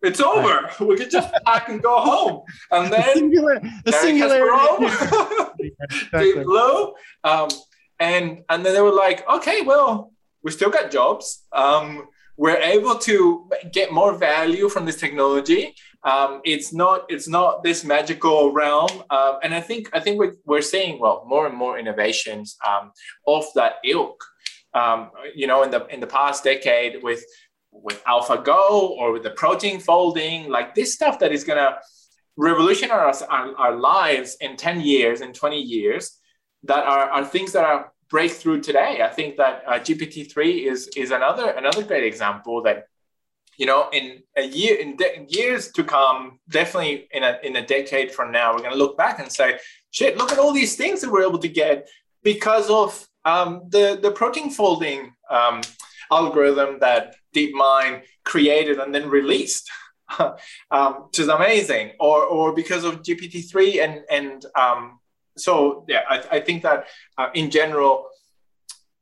It's 0.02 0.20
over. 0.20 0.62
Right. 0.62 0.80
We 0.88 0.96
can 0.96 1.10
just 1.10 1.32
pack 1.44 1.68
and 1.68 1.82
go 1.82 1.98
home. 1.98 2.42
And 2.70 2.92
then 2.92 3.02
the 3.02 3.12
singular, 3.14 3.60
the 3.84 3.92
singular 3.92 5.50
Deep 6.22 6.42
Blue. 6.44 6.94
Um, 7.24 7.48
and 7.98 8.44
and 8.48 8.64
then 8.64 8.74
they 8.74 8.80
were 8.80 8.92
like, 8.92 9.28
okay, 9.28 9.62
well, 9.62 10.12
we 10.42 10.52
still 10.52 10.70
got 10.70 10.90
jobs. 10.90 11.44
Um, 11.52 12.06
we're 12.38 12.56
able 12.56 12.96
to 12.96 13.50
get 13.72 13.92
more 13.92 14.14
value 14.16 14.68
from 14.68 14.86
this 14.86 14.98
technology. 14.98 15.74
Um, 16.04 16.40
it's 16.44 16.72
not 16.72 17.04
it's 17.08 17.28
not 17.28 17.64
this 17.64 17.84
magical 17.84 18.52
realm, 18.52 19.02
um, 19.10 19.38
and 19.42 19.52
I 19.52 19.60
think 19.60 19.90
I 19.92 20.00
think 20.00 20.18
we're, 20.20 20.36
we're 20.46 20.62
seeing 20.62 21.00
well 21.00 21.24
more 21.26 21.46
and 21.48 21.56
more 21.56 21.78
innovations 21.78 22.56
um, 22.66 22.92
of 23.26 23.44
that 23.56 23.74
ilk. 23.84 24.24
Um, 24.72 25.10
you 25.34 25.48
know, 25.48 25.64
in 25.64 25.70
the 25.72 25.84
in 25.88 25.98
the 25.98 26.06
past 26.06 26.44
decade 26.44 27.02
with 27.02 27.24
with 27.72 28.02
AlphaGo 28.04 28.90
or 28.98 29.12
with 29.12 29.24
the 29.24 29.30
protein 29.30 29.80
folding, 29.80 30.48
like 30.48 30.76
this 30.76 30.94
stuff 30.94 31.18
that 31.18 31.32
is 31.32 31.42
gonna 31.42 31.78
revolutionize 32.36 33.20
our, 33.22 33.28
our, 33.28 33.56
our 33.56 33.76
lives 33.76 34.36
in 34.40 34.56
10 34.56 34.80
years, 34.80 35.20
in 35.20 35.32
20 35.32 35.60
years, 35.60 36.18
that 36.62 36.84
are, 36.84 37.10
are 37.10 37.24
things 37.24 37.52
that 37.52 37.64
are 37.64 37.92
breakthrough 38.10 38.60
today. 38.60 39.00
I 39.02 39.08
think 39.08 39.36
that 39.36 39.62
uh, 39.66 39.72
GPT-3 39.78 40.64
is 40.64 40.88
is 40.96 41.10
another 41.10 41.50
another 41.50 41.82
great 41.82 42.04
example 42.04 42.62
that 42.62 42.86
you 43.56 43.66
know 43.66 43.88
in 43.92 44.22
a 44.36 44.42
year 44.42 44.76
in, 44.76 44.96
de- 44.96 45.26
years 45.28 45.72
to 45.72 45.84
come, 45.84 46.40
definitely 46.48 47.08
in 47.12 47.22
a 47.22 47.38
in 47.42 47.56
a 47.56 47.66
decade 47.66 48.12
from 48.12 48.32
now, 48.32 48.52
we're 48.52 48.60
going 48.60 48.72
to 48.72 48.78
look 48.78 48.96
back 48.96 49.18
and 49.18 49.30
say, 49.30 49.58
shit, 49.90 50.16
look 50.16 50.32
at 50.32 50.38
all 50.38 50.52
these 50.52 50.76
things 50.76 51.00
that 51.00 51.10
we're 51.10 51.26
able 51.26 51.38
to 51.38 51.48
get 51.48 51.88
because 52.22 52.70
of 52.70 53.06
um, 53.24 53.62
the 53.68 53.98
the 54.00 54.10
protein 54.10 54.50
folding 54.50 55.12
um, 55.30 55.60
algorithm 56.10 56.78
that 56.80 57.14
DeepMind 57.34 58.02
created 58.24 58.78
and 58.78 58.94
then 58.94 59.08
released. 59.08 59.70
um, 60.70 60.94
which 61.06 61.18
is 61.18 61.28
amazing, 61.28 61.92
or 62.00 62.24
or 62.24 62.54
because 62.54 62.82
of 62.82 63.02
GPT 63.02 63.46
three 63.50 63.82
and 63.82 64.00
and 64.10 64.46
um, 64.58 64.98
so 65.40 65.84
yeah, 65.88 66.02
I, 66.08 66.22
I 66.32 66.40
think 66.40 66.62
that 66.62 66.86
uh, 67.16 67.28
in 67.34 67.50
general, 67.50 68.08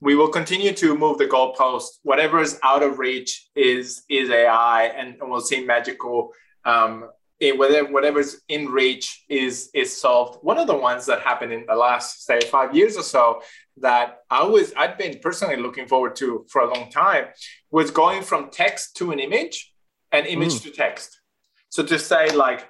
we 0.01 0.15
will 0.15 0.29
continue 0.29 0.73
to 0.75 0.97
move 0.97 1.19
the 1.19 1.27
goalpost. 1.27 1.87
Whatever 2.03 2.41
is 2.41 2.59
out 2.63 2.83
of 2.83 2.99
reach 2.99 3.49
is 3.55 4.05
is 4.09 4.31
AI, 4.31 4.93
and, 4.97 5.17
and 5.21 5.31
we'll 5.31 5.41
see 5.41 5.65
magical 5.65 6.33
um, 6.65 7.09
it, 7.39 7.57
whatever 7.59 7.93
whatever's 7.93 8.41
in 8.49 8.67
reach 8.67 9.25
is 9.29 9.71
is 9.75 9.99
solved. 9.99 10.39
One 10.43 10.59
of 10.59 10.67
the 10.67 10.77
ones 10.77 11.07
that 11.07 11.21
happened 11.21 11.53
in 11.53 11.65
the 11.67 11.75
last 11.75 12.25
say 12.25 12.41
five 12.41 12.75
years 12.75 12.97
or 12.97 13.03
so 13.03 13.43
that 13.79 14.19
I 14.31 14.45
was 14.45 14.73
I'd 14.77 14.97
been 14.97 15.19
personally 15.21 15.57
looking 15.57 15.87
forward 15.87 16.17
to 16.17 16.47
for 16.49 16.63
a 16.63 16.73
long 16.73 16.91
time 16.91 17.27
was 17.71 17.91
going 17.91 18.23
from 18.23 18.51
text 18.51 18.97
to 18.97 19.13
an 19.13 19.19
image 19.19 19.73
and 20.13 20.27
image 20.27 20.55
mm. 20.55 20.63
to 20.63 20.71
text. 20.71 21.21
So 21.69 21.83
to 21.85 21.99
say 21.99 22.31
like, 22.35 22.67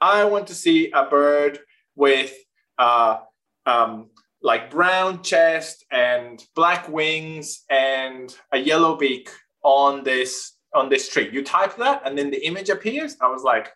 I 0.00 0.24
want 0.24 0.46
to 0.48 0.54
see 0.54 0.92
a 0.92 1.06
bird 1.06 1.58
with 1.96 2.32
uh, 2.78 3.18
um, 3.66 4.10
like 4.42 4.70
brown 4.70 5.22
chest 5.22 5.84
and 5.90 6.44
black 6.54 6.88
wings 6.88 7.64
and 7.70 8.36
a 8.52 8.58
yellow 8.58 8.96
beak 8.96 9.30
on 9.62 10.04
this 10.04 10.52
on 10.74 10.88
this 10.88 11.08
tree. 11.08 11.30
You 11.32 11.42
type 11.42 11.76
that 11.76 12.02
and 12.04 12.16
then 12.18 12.30
the 12.30 12.44
image 12.46 12.68
appears. 12.68 13.16
I 13.20 13.28
was 13.28 13.42
like, 13.42 13.72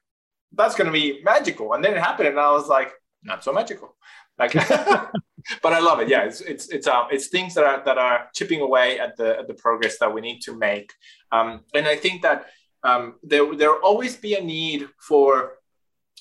that's 0.53 0.75
going 0.75 0.87
to 0.87 0.93
be 0.93 1.21
magical. 1.23 1.75
And 1.75 1.85
then 1.85 1.95
it 1.95 2.01
happened, 2.01 2.29
and 2.29 2.41
I 2.41 2.53
was 2.53 2.69
like, 2.69 2.93
not 3.23 3.45
so 3.45 3.53
magical. 3.53 3.97
Like, 4.39 4.53
but 5.63 5.73
I 5.73 5.81
love 5.81 6.01
it. 6.01 6.09
Yeah, 6.09 6.25
it's 6.25 6.41
it's 6.41 6.69
it's 6.69 6.87
um 6.87 7.09
it's 7.11 7.29
things 7.29 7.55
that 7.55 7.65
are 7.65 7.85
that 7.85 7.99
are 7.99 8.29
chipping 8.35 8.61
away 8.61 8.99
at 8.99 9.17
the 9.17 9.39
at 9.39 9.49
the 9.49 9.55
progress 9.55 9.99
that 9.99 10.13
we 10.13 10.21
need 10.21 10.41
to 10.43 10.57
make. 10.57 10.93
Um, 11.33 11.65
and 11.75 11.87
I 11.87 11.97
think 11.97 12.23
that 12.23 12.47
um, 12.83 13.15
there 13.23 13.55
there 13.55 13.73
will 13.73 13.81
always 13.83 14.17
be 14.17 14.35
a 14.35 14.43
need 14.43 14.89
for 15.01 15.55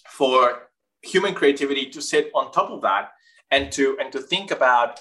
for 0.09 0.66
human 1.01 1.33
creativity 1.33 1.89
to 1.89 2.01
sit 2.01 2.31
on 2.33 2.51
top 2.51 2.69
of 2.69 2.81
that 2.81 3.11
and 3.51 3.71
to 3.71 3.97
and 3.99 4.11
to 4.11 4.19
think 4.19 4.51
about 4.51 4.99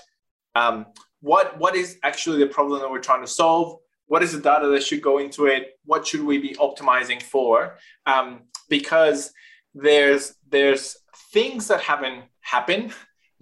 um, 0.54 0.86
what 1.20 1.58
what 1.58 1.74
is 1.74 1.98
actually 2.02 2.38
the 2.38 2.46
problem 2.46 2.80
that 2.80 2.90
we're 2.90 3.00
trying 3.00 3.22
to 3.22 3.26
solve? 3.26 3.78
What 4.06 4.22
is 4.22 4.32
the 4.32 4.40
data 4.40 4.68
that 4.68 4.82
should 4.82 5.02
go 5.02 5.18
into 5.18 5.46
it? 5.46 5.78
What 5.84 6.06
should 6.06 6.22
we 6.22 6.38
be 6.38 6.54
optimizing 6.54 7.20
for? 7.20 7.78
Um, 8.06 8.42
because 8.68 9.32
there's 9.74 10.34
there's 10.48 10.96
things 11.32 11.68
that 11.68 11.80
haven't 11.80 12.24
happened. 12.40 12.92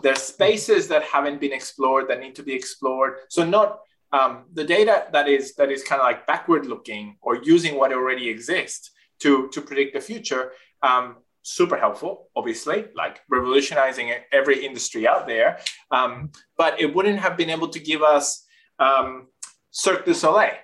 There's 0.03 0.23
spaces 0.23 0.89
that 0.89 1.03
haven't 1.05 1.41
been 1.41 1.53
explored 1.53 2.09
that 2.09 2.21
need 2.21 2.35
to 2.37 2.43
be 2.43 2.55
explored. 2.55 3.19
So 3.29 3.45
not 3.45 3.81
um, 4.13 4.45
the 4.53 4.65
data 4.65 5.07
that 5.13 5.29
is 5.29 5.55
that 5.55 5.71
is 5.71 5.83
kind 5.83 6.01
of 6.01 6.07
like 6.07 6.27
backward 6.27 6.67
looking 6.67 7.17
or 7.21 7.37
using 7.43 7.77
what 7.77 7.93
already 7.93 8.29
exists 8.29 8.91
to 9.21 9.49
to 9.49 9.61
predict 9.61 9.95
the 9.95 10.01
future 10.01 10.53
um, 10.83 11.17
super 11.47 11.77
helpful 11.77 12.29
obviously 12.35 12.87
like 12.97 13.21
revolutionizing 13.31 14.13
every 14.33 14.65
industry 14.65 15.07
out 15.07 15.27
there 15.27 15.59
um, 15.91 16.31
but 16.59 16.81
it 16.81 16.95
wouldn't 16.95 17.21
have 17.21 17.37
been 17.37 17.51
able 17.51 17.69
to 17.69 17.79
give 17.79 18.03
us 18.03 18.45
um, 18.79 19.29
Cirque 19.75 20.05
du 20.05 20.15
Soleil, 20.15 20.55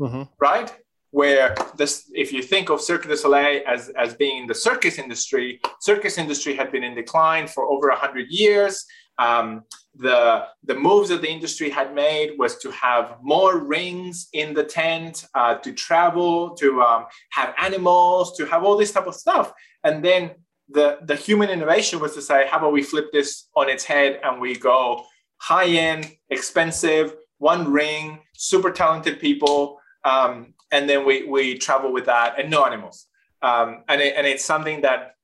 mm-hmm. 0.00 0.22
right? 0.40 0.74
Where 1.10 1.54
this, 1.76 2.10
if 2.14 2.32
you 2.32 2.42
think 2.42 2.70
of 2.70 2.80
Cirque 2.80 3.06
du 3.06 3.16
Soleil 3.16 3.62
as, 3.66 3.90
as 3.90 4.14
being 4.14 4.46
the 4.46 4.54
circus 4.54 4.98
industry, 4.98 5.60
circus 5.80 6.16
industry 6.16 6.56
had 6.56 6.72
been 6.72 6.82
in 6.82 6.94
decline 6.94 7.46
for 7.46 7.64
over 7.64 7.88
100 7.88 8.28
years. 8.30 8.86
Um, 9.18 9.64
the, 9.96 10.46
the 10.64 10.74
moves 10.74 11.10
that 11.10 11.20
the 11.20 11.30
industry 11.30 11.68
had 11.68 11.94
made 11.94 12.38
was 12.38 12.56
to 12.58 12.70
have 12.70 13.16
more 13.20 13.58
rings 13.58 14.28
in 14.32 14.54
the 14.54 14.64
tent, 14.64 15.26
uh, 15.34 15.56
to 15.56 15.72
travel, 15.72 16.54
to 16.54 16.80
um, 16.80 17.04
have 17.30 17.52
animals, 17.58 18.36
to 18.38 18.46
have 18.46 18.64
all 18.64 18.76
this 18.76 18.92
type 18.92 19.06
of 19.06 19.14
stuff. 19.14 19.52
And 19.84 20.04
then 20.04 20.32
the, 20.68 20.98
the 21.02 21.16
human 21.16 21.48
innovation 21.50 22.00
was 22.00 22.14
to 22.14 22.22
say, 22.22 22.46
how 22.48 22.58
about 22.58 22.72
we 22.72 22.82
flip 22.82 23.10
this 23.12 23.48
on 23.54 23.68
its 23.68 23.84
head 23.84 24.20
and 24.22 24.40
we 24.40 24.56
go 24.56 25.04
high 25.38 25.66
end, 25.66 26.10
expensive, 26.30 27.14
one 27.38 27.70
ring, 27.70 28.20
super 28.34 28.70
talented 28.70 29.20
people, 29.20 29.78
um, 30.04 30.54
and 30.70 30.88
then 30.88 31.06
we 31.06 31.24
we 31.24 31.56
travel 31.56 31.92
with 31.92 32.06
that 32.06 32.38
and 32.38 32.50
no 32.50 32.64
animals. 32.64 33.06
Um, 33.40 33.84
and 33.88 34.00
it, 34.00 34.14
and 34.16 34.26
it's 34.26 34.44
something 34.44 34.82
that 34.82 35.14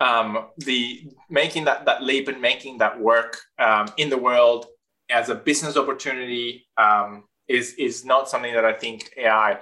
um, 0.00 0.46
the 0.58 1.06
making 1.30 1.64
that 1.64 1.84
that 1.84 2.02
leap 2.02 2.28
and 2.28 2.40
making 2.40 2.78
that 2.78 2.98
work 2.98 3.38
um, 3.58 3.86
in 3.96 4.08
the 4.08 4.18
world 4.18 4.66
as 5.10 5.28
a 5.28 5.34
business 5.34 5.76
opportunity 5.76 6.66
um, 6.76 7.24
is 7.48 7.74
is 7.74 8.04
not 8.04 8.28
something 8.28 8.54
that 8.54 8.64
I 8.64 8.72
think 8.72 9.10
AI 9.16 9.58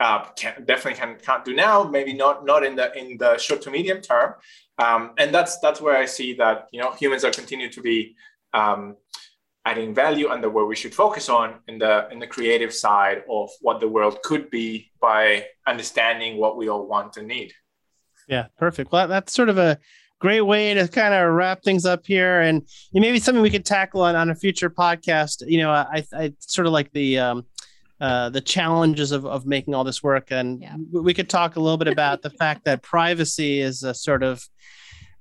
uh, 0.00 0.24
can, 0.36 0.64
definitely 0.64 0.98
can, 0.98 1.16
can't 1.16 1.44
do 1.44 1.54
now. 1.54 1.84
Maybe 1.84 2.12
not 2.12 2.44
not 2.44 2.64
in 2.64 2.76
the 2.76 2.96
in 2.98 3.16
the 3.18 3.38
short 3.38 3.62
to 3.62 3.70
medium 3.70 4.00
term. 4.00 4.34
Um, 4.78 5.12
and 5.18 5.34
that's 5.34 5.58
that's 5.60 5.80
where 5.80 5.96
I 5.96 6.04
see 6.04 6.34
that 6.34 6.68
you 6.72 6.80
know 6.80 6.92
humans 6.92 7.24
are 7.24 7.30
continue 7.30 7.70
to 7.70 7.80
be 7.80 8.16
um, 8.52 8.96
adding 9.66 9.92
value 9.92 10.30
and 10.30 10.42
the 10.42 10.48
where 10.48 10.64
we 10.64 10.76
should 10.76 10.94
focus 10.94 11.28
on 11.28 11.56
in 11.66 11.78
the 11.78 12.08
in 12.10 12.20
the 12.20 12.26
creative 12.26 12.72
side 12.72 13.24
of 13.28 13.50
what 13.60 13.80
the 13.80 13.88
world 13.88 14.22
could 14.22 14.48
be 14.48 14.90
by 15.00 15.44
understanding 15.66 16.38
what 16.38 16.56
we 16.56 16.68
all 16.68 16.86
want 16.86 17.16
and 17.16 17.26
need 17.26 17.52
yeah 18.28 18.46
perfect 18.56 18.92
well 18.92 19.08
that's 19.08 19.32
sort 19.32 19.48
of 19.48 19.58
a 19.58 19.76
great 20.20 20.40
way 20.40 20.72
to 20.72 20.86
kind 20.86 21.12
of 21.12 21.34
wrap 21.34 21.62
things 21.62 21.84
up 21.84 22.06
here 22.06 22.40
and 22.40 22.66
maybe 22.92 23.18
something 23.18 23.42
we 23.42 23.50
could 23.50 23.64
tackle 23.64 24.02
on, 24.02 24.14
on 24.14 24.30
a 24.30 24.34
future 24.34 24.70
podcast 24.70 25.42
you 25.46 25.58
know 25.58 25.70
i 25.70 26.02
i 26.12 26.32
sort 26.38 26.66
of 26.66 26.72
like 26.72 26.90
the 26.92 27.18
um 27.18 27.44
uh, 28.00 28.28
the 28.28 28.40
challenges 28.40 29.12
of, 29.12 29.24
of 29.24 29.46
making 29.46 29.74
all 29.74 29.84
this 29.84 30.02
work 30.02 30.30
and 30.30 30.60
yeah. 30.60 30.76
we 30.92 31.14
could 31.14 31.28
talk 31.28 31.56
a 31.56 31.60
little 31.60 31.78
bit 31.78 31.88
about 31.88 32.22
the 32.22 32.30
fact 32.30 32.64
that 32.64 32.82
privacy 32.82 33.60
is 33.60 33.82
a 33.82 33.94
sort 33.94 34.22
of 34.22 34.46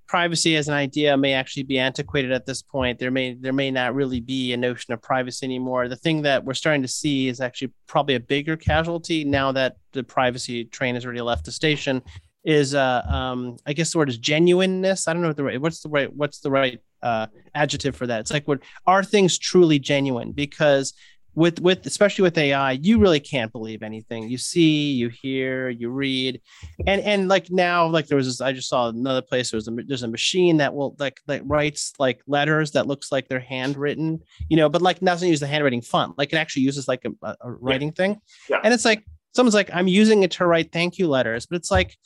privacy 0.08 0.56
as 0.56 0.68
an 0.68 0.74
idea 0.74 1.18
may 1.18 1.34
actually 1.34 1.64
be 1.64 1.80
antiquated 1.80 2.32
at 2.32 2.46
this 2.46 2.62
point. 2.62 3.00
There 3.00 3.12
may 3.12 3.34
there 3.34 3.54
may 3.54 3.72
not 3.72 3.96
really 3.96 4.20
be 4.20 4.54
a 4.54 4.58
notion 4.58 4.94
of 4.94 5.02
privacy 5.02 5.46
anymore. 5.46 5.88
The 5.88 5.96
thing 5.96 6.22
that 6.24 6.44
we're 6.44 6.54
starting 6.54 6.82
to 6.84 6.88
see 6.88 7.28
is 7.28 7.42
actually 7.42 7.72
probably 7.88 8.16
a 8.16 8.20
bigger 8.20 8.56
casualty 8.56 9.24
now 9.24 9.52
that 9.54 9.78
the 9.94 10.04
privacy 10.04 10.66
train 10.66 10.96
has 10.96 11.06
already 11.06 11.22
left 11.22 11.46
the 11.46 11.52
station. 11.52 12.02
Is 12.44 12.76
uh, 12.76 13.02
um, 13.10 13.58
I 13.66 13.74
guess 13.74 13.92
the 13.92 13.98
word 13.98 14.10
is 14.10 14.20
genuineness. 14.20 15.08
I 15.08 15.14
don't 15.14 15.24
know 15.24 15.30
what 15.30 15.38
the 15.38 15.44
right 15.44 15.60
what's 15.60 15.82
the 15.82 15.90
right 15.90 16.16
what's 16.16 16.40
the 16.40 16.52
right 16.52 16.80
uh, 17.02 17.28
adjective 17.56 17.96
for 17.96 18.06
that. 18.06 18.20
It's 18.20 18.32
like 18.32 18.48
what 18.48 18.62
are 18.86 19.04
things 19.04 19.40
truly 19.40 19.80
genuine? 19.80 20.32
Because 20.32 20.94
with 21.36 21.60
with 21.60 21.86
especially 21.86 22.24
with 22.24 22.38
AI, 22.38 22.72
you 22.72 22.98
really 22.98 23.20
can't 23.20 23.52
believe 23.52 23.84
anything 23.84 24.30
you 24.30 24.38
see, 24.38 24.92
you 24.92 25.10
hear, 25.10 25.70
you 25.70 25.90
read, 25.90 26.42
and 26.88 27.02
and 27.02 27.28
like 27.28 27.52
now, 27.52 27.88
like 27.88 28.08
there 28.08 28.16
was 28.16 28.26
this, 28.26 28.42
I 28.42 28.54
just 28.54 28.70
saw 28.70 28.88
another 28.88 29.22
place. 29.22 29.52
There's 29.52 29.68
a 29.68 29.72
there's 29.86 30.04
a 30.04 30.08
machine 30.08 30.58
that 30.58 30.74
will 30.74 30.96
like 30.98 31.20
that 31.28 31.46
writes 31.46 31.94
like 32.00 32.22
letters 32.26 32.72
that 32.72 32.88
looks 32.88 33.12
like 33.12 33.28
they're 33.28 33.40
handwritten, 33.40 34.20
you 34.50 34.58
know, 34.58 34.70
but 34.70 34.82
like 34.82 35.00
doesn't 35.02 35.28
use 35.28 35.42
the 35.42 35.48
handwriting 35.48 35.82
font. 35.82 36.18
Like 36.18 36.32
it 36.32 36.38
actually 36.38 36.64
uses 36.64 36.88
like 36.88 37.06
a, 37.06 37.36
a 37.42 37.52
writing 37.52 37.90
yeah. 37.90 37.94
thing, 37.94 38.22
yeah. 38.50 38.62
and 38.64 38.74
it's 38.74 38.86
like 38.86 39.06
someone's 39.34 39.56
like 39.56 39.70
I'm 39.74 39.88
using 39.88 40.24
it 40.24 40.32
to 40.32 40.48
write 40.48 40.72
thank 40.72 40.98
you 40.98 41.08
letters, 41.08 41.46
but 41.46 41.58
it's 41.58 41.70
like 41.70 41.98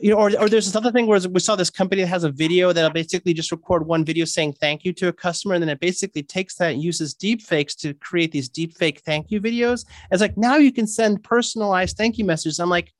you 0.00 0.10
know, 0.10 0.16
or, 0.16 0.30
or 0.38 0.48
there's 0.48 0.66
this 0.66 0.76
other 0.76 0.92
thing 0.92 1.06
where 1.06 1.20
we 1.20 1.40
saw 1.40 1.56
this 1.56 1.70
company 1.70 2.02
that 2.02 2.08
has 2.08 2.24
a 2.24 2.30
video 2.30 2.72
that'll 2.72 2.90
basically 2.90 3.34
just 3.34 3.50
record 3.50 3.86
one 3.86 4.04
video 4.04 4.24
saying 4.24 4.54
thank 4.54 4.84
you 4.84 4.92
to 4.94 5.08
a 5.08 5.12
customer, 5.12 5.54
and 5.54 5.62
then 5.62 5.68
it 5.68 5.80
basically 5.80 6.22
takes 6.22 6.54
that 6.56 6.72
and 6.72 6.82
uses 6.82 7.14
deep 7.14 7.42
fakes 7.42 7.74
to 7.76 7.94
create 7.94 8.32
these 8.32 8.48
deep 8.48 8.76
fake 8.76 9.00
thank 9.04 9.30
you 9.30 9.40
videos. 9.40 9.84
It's 10.10 10.20
like 10.20 10.36
now 10.36 10.56
you 10.56 10.72
can 10.72 10.86
send 10.86 11.22
personalized 11.24 11.96
thank 11.96 12.18
you 12.18 12.24
messages. 12.24 12.60
I'm 12.60 12.70
like, 12.70 12.92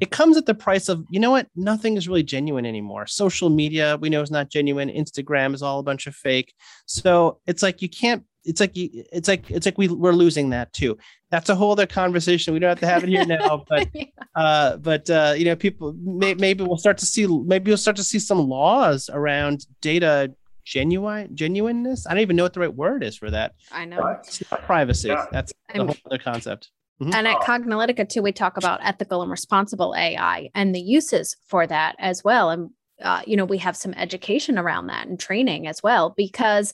it 0.00 0.10
comes 0.10 0.36
at 0.36 0.46
the 0.46 0.54
price 0.54 0.88
of 0.88 1.04
you 1.10 1.20
know 1.20 1.30
what 1.30 1.48
nothing 1.56 1.96
is 1.96 2.08
really 2.08 2.22
genuine 2.22 2.66
anymore 2.66 3.06
social 3.06 3.50
media 3.50 3.96
we 4.00 4.08
know 4.08 4.22
is 4.22 4.30
not 4.30 4.50
genuine 4.50 4.88
instagram 4.88 5.54
is 5.54 5.62
all 5.62 5.78
a 5.78 5.82
bunch 5.82 6.06
of 6.06 6.14
fake 6.14 6.54
so 6.86 7.38
it's 7.46 7.62
like 7.62 7.82
you 7.82 7.88
can't 7.88 8.24
it's 8.46 8.60
like 8.60 8.72
it's 8.74 9.28
like 9.28 9.50
it's 9.50 9.66
like 9.66 9.76
we 9.76 9.88
we're 9.88 10.12
losing 10.12 10.50
that 10.50 10.72
too. 10.72 10.96
That's 11.30 11.48
a 11.48 11.54
whole 11.54 11.72
other 11.72 11.86
conversation. 11.86 12.54
We 12.54 12.60
don't 12.60 12.68
have 12.68 12.80
to 12.80 12.86
have 12.86 13.02
it 13.02 13.08
here 13.08 13.26
now, 13.26 13.64
but 13.68 13.88
yeah. 13.92 14.04
uh, 14.34 14.76
but 14.76 15.10
uh, 15.10 15.34
you 15.36 15.44
know, 15.44 15.56
people 15.56 15.94
may, 16.00 16.34
maybe 16.34 16.62
we'll 16.64 16.78
start 16.78 16.98
to 16.98 17.06
see 17.06 17.26
maybe 17.26 17.70
we'll 17.70 17.76
start 17.76 17.96
to 17.96 18.04
see 18.04 18.18
some 18.18 18.38
laws 18.38 19.10
around 19.12 19.66
data 19.80 20.32
genuine 20.64 21.34
genuineness. 21.34 22.06
I 22.06 22.10
don't 22.10 22.20
even 22.20 22.36
know 22.36 22.44
what 22.44 22.54
the 22.54 22.60
right 22.60 22.74
word 22.74 23.02
is 23.02 23.16
for 23.16 23.30
that. 23.30 23.54
I 23.72 23.84
know 23.84 24.20
privacy. 24.64 25.08
Yeah. 25.08 25.26
That's 25.32 25.52
a 25.74 25.84
whole 25.84 25.96
other 26.06 26.18
concept. 26.18 26.70
Mm-hmm. 27.00 27.14
And 27.14 27.28
at 27.28 27.40
Cognilytica 27.40 28.08
too, 28.08 28.22
we 28.22 28.32
talk 28.32 28.56
about 28.56 28.80
ethical 28.82 29.22
and 29.22 29.30
responsible 29.30 29.94
AI 29.96 30.50
and 30.54 30.74
the 30.74 30.80
uses 30.80 31.36
for 31.46 31.66
that 31.66 31.96
as 31.98 32.24
well. 32.24 32.50
And 32.50 32.70
uh, 33.02 33.22
you 33.26 33.36
know, 33.36 33.44
we 33.44 33.58
have 33.58 33.76
some 33.76 33.92
education 33.94 34.58
around 34.58 34.86
that 34.86 35.06
and 35.06 35.20
training 35.20 35.66
as 35.66 35.82
well 35.82 36.14
because 36.16 36.72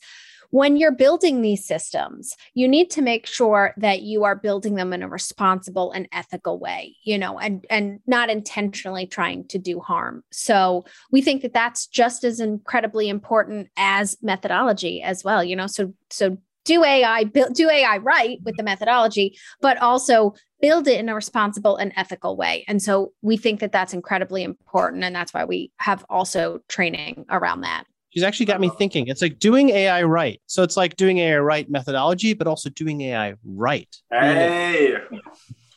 when 0.50 0.76
you're 0.76 0.92
building 0.92 1.40
these 1.40 1.64
systems, 1.64 2.36
you 2.52 2.68
need 2.68 2.90
to 2.90 3.00
make 3.00 3.26
sure 3.26 3.72
that 3.78 4.02
you 4.02 4.24
are 4.24 4.36
building 4.36 4.74
them 4.74 4.92
in 4.92 5.02
a 5.02 5.08
responsible 5.08 5.92
and 5.92 6.06
ethical 6.12 6.58
way, 6.58 6.94
you 7.04 7.16
know, 7.16 7.38
and 7.38 7.64
and 7.70 8.00
not 8.06 8.28
intentionally 8.28 9.06
trying 9.06 9.48
to 9.48 9.58
do 9.58 9.80
harm. 9.80 10.22
So 10.30 10.84
we 11.10 11.22
think 11.22 11.40
that 11.40 11.54
that's 11.54 11.86
just 11.86 12.22
as 12.22 12.38
incredibly 12.38 13.08
important 13.08 13.70
as 13.78 14.18
methodology 14.20 15.02
as 15.02 15.24
well, 15.24 15.42
you 15.42 15.56
know. 15.56 15.66
So 15.66 15.94
so 16.10 16.36
do 16.64 16.84
AI 16.84 17.24
build 17.24 17.54
do 17.54 17.68
AI 17.68 17.98
right 17.98 18.38
with 18.44 18.56
the 18.56 18.62
methodology, 18.62 19.36
but 19.60 19.78
also 19.78 20.34
build 20.60 20.86
it 20.86 21.00
in 21.00 21.08
a 21.08 21.14
responsible 21.14 21.76
and 21.76 21.92
ethical 21.96 22.36
way. 22.36 22.64
And 22.68 22.80
so 22.80 23.12
we 23.22 23.36
think 23.36 23.60
that 23.60 23.72
that's 23.72 23.92
incredibly 23.92 24.42
important, 24.42 25.04
and 25.04 25.14
that's 25.14 25.34
why 25.34 25.44
we 25.44 25.72
have 25.78 26.04
also 26.08 26.60
training 26.68 27.26
around 27.30 27.62
that. 27.62 27.84
She's 28.10 28.22
actually 28.22 28.46
got 28.46 28.60
me 28.60 28.70
thinking. 28.76 29.06
It's 29.08 29.22
like 29.22 29.38
doing 29.38 29.70
AI 29.70 30.02
right. 30.02 30.40
So 30.46 30.62
it's 30.62 30.76
like 30.76 30.96
doing 30.96 31.18
AI 31.18 31.38
right 31.38 31.70
methodology, 31.70 32.34
but 32.34 32.46
also 32.46 32.68
doing 32.68 33.00
AI 33.00 33.34
right. 33.44 33.88
Hey. 34.10 34.96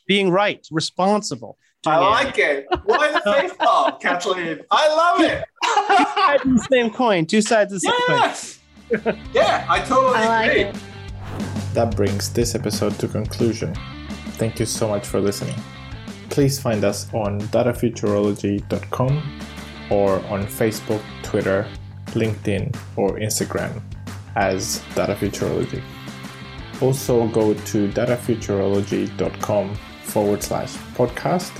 Being 0.06 0.30
right, 0.30 0.66
responsible, 0.70 1.57
I 1.88 1.98
like 1.98 2.38
it. 2.38 2.68
Why 2.84 3.12
the 3.12 3.22
face 3.22 3.53
palm, 3.57 3.94
Kathleen? 3.99 4.62
I 4.70 4.88
love 4.88 5.22
it. 5.22 5.44
sides 6.16 6.45
of 6.45 6.53
the 6.53 6.68
same 6.72 6.91
coin. 6.91 7.26
Two 7.26 7.41
sides 7.41 7.74
of 7.74 7.82
the 7.82 7.88
same 7.88 7.94
coin. 8.07 8.32
Yes. 8.90 9.18
yeah, 9.34 9.66
I 9.70 9.80
totally 9.82 10.16
I 10.18 10.28
like 10.28 10.52
agree. 10.52 10.62
it. 10.64 10.76
That 11.74 11.95
brings 11.95 12.32
this 12.32 12.56
episode 12.56 12.98
to 12.99 13.07
conclusion. 13.07 13.76
Thank 14.38 14.60
you 14.60 14.66
so 14.66 14.88
much 14.88 15.06
for 15.07 15.20
listening. 15.20 15.56
Please 16.30 16.60
find 16.60 16.84
us 16.84 17.14
on 17.14 17.40
datafuturology.com 17.41 19.40
or 19.90 20.20
on 20.26 20.45
Facebook, 20.45 21.02
Twitter, 21.24 21.68
LinkedIn, 22.07 22.76
or 22.95 23.18
Instagram 23.20 23.82
as 24.36 24.82
Data 24.95 25.16
Futurology. 25.16 25.82
Also 26.82 27.28
go 27.30 27.53
to 27.53 27.88
datafuturology.com 27.90 29.76
forward 30.03 30.44
slash 30.44 30.74
podcast 30.95 31.57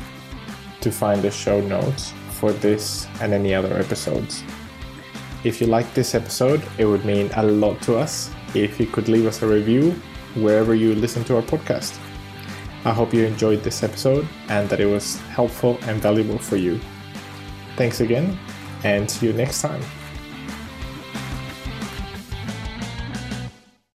to 0.82 0.92
find 0.92 1.22
the 1.22 1.32
show 1.32 1.62
notes 1.62 2.14
for 2.32 2.52
this 2.52 3.08
and 3.22 3.34
any 3.34 3.54
other 3.54 3.78
episodes. 3.78 4.44
If 5.46 5.62
you 5.62 5.68
like 5.68 5.94
this 5.94 6.16
episode, 6.16 6.64
it 6.80 6.86
would 6.86 7.06
mean 7.06 7.30
a 7.36 7.44
lot 7.44 7.80
to 7.84 7.98
us 7.98 8.32
if 8.56 8.80
you 8.80 8.88
could 8.88 9.08
leave 9.08 9.28
us 9.28 9.44
a 9.44 9.48
review 9.48 9.92
wherever 10.34 10.74
you 10.74 10.96
listen 10.96 11.24
to 11.26 11.36
our 11.36 11.44
podcast. 11.44 12.00
I 12.84 12.92
hope 12.92 13.14
you 13.14 13.24
enjoyed 13.26 13.62
this 13.62 13.84
episode 13.84 14.28
and 14.50 14.68
that 14.70 14.80
it 14.80 14.88
was 14.88 15.20
helpful 15.38 15.78
and 15.84 16.02
valuable 16.02 16.40
for 16.40 16.56
you. 16.56 16.80
Thanks 17.76 18.02
again, 18.02 18.40
and 18.84 19.10
see 19.10 19.28
you 19.28 19.34
next 19.34 19.62
time. 19.62 19.84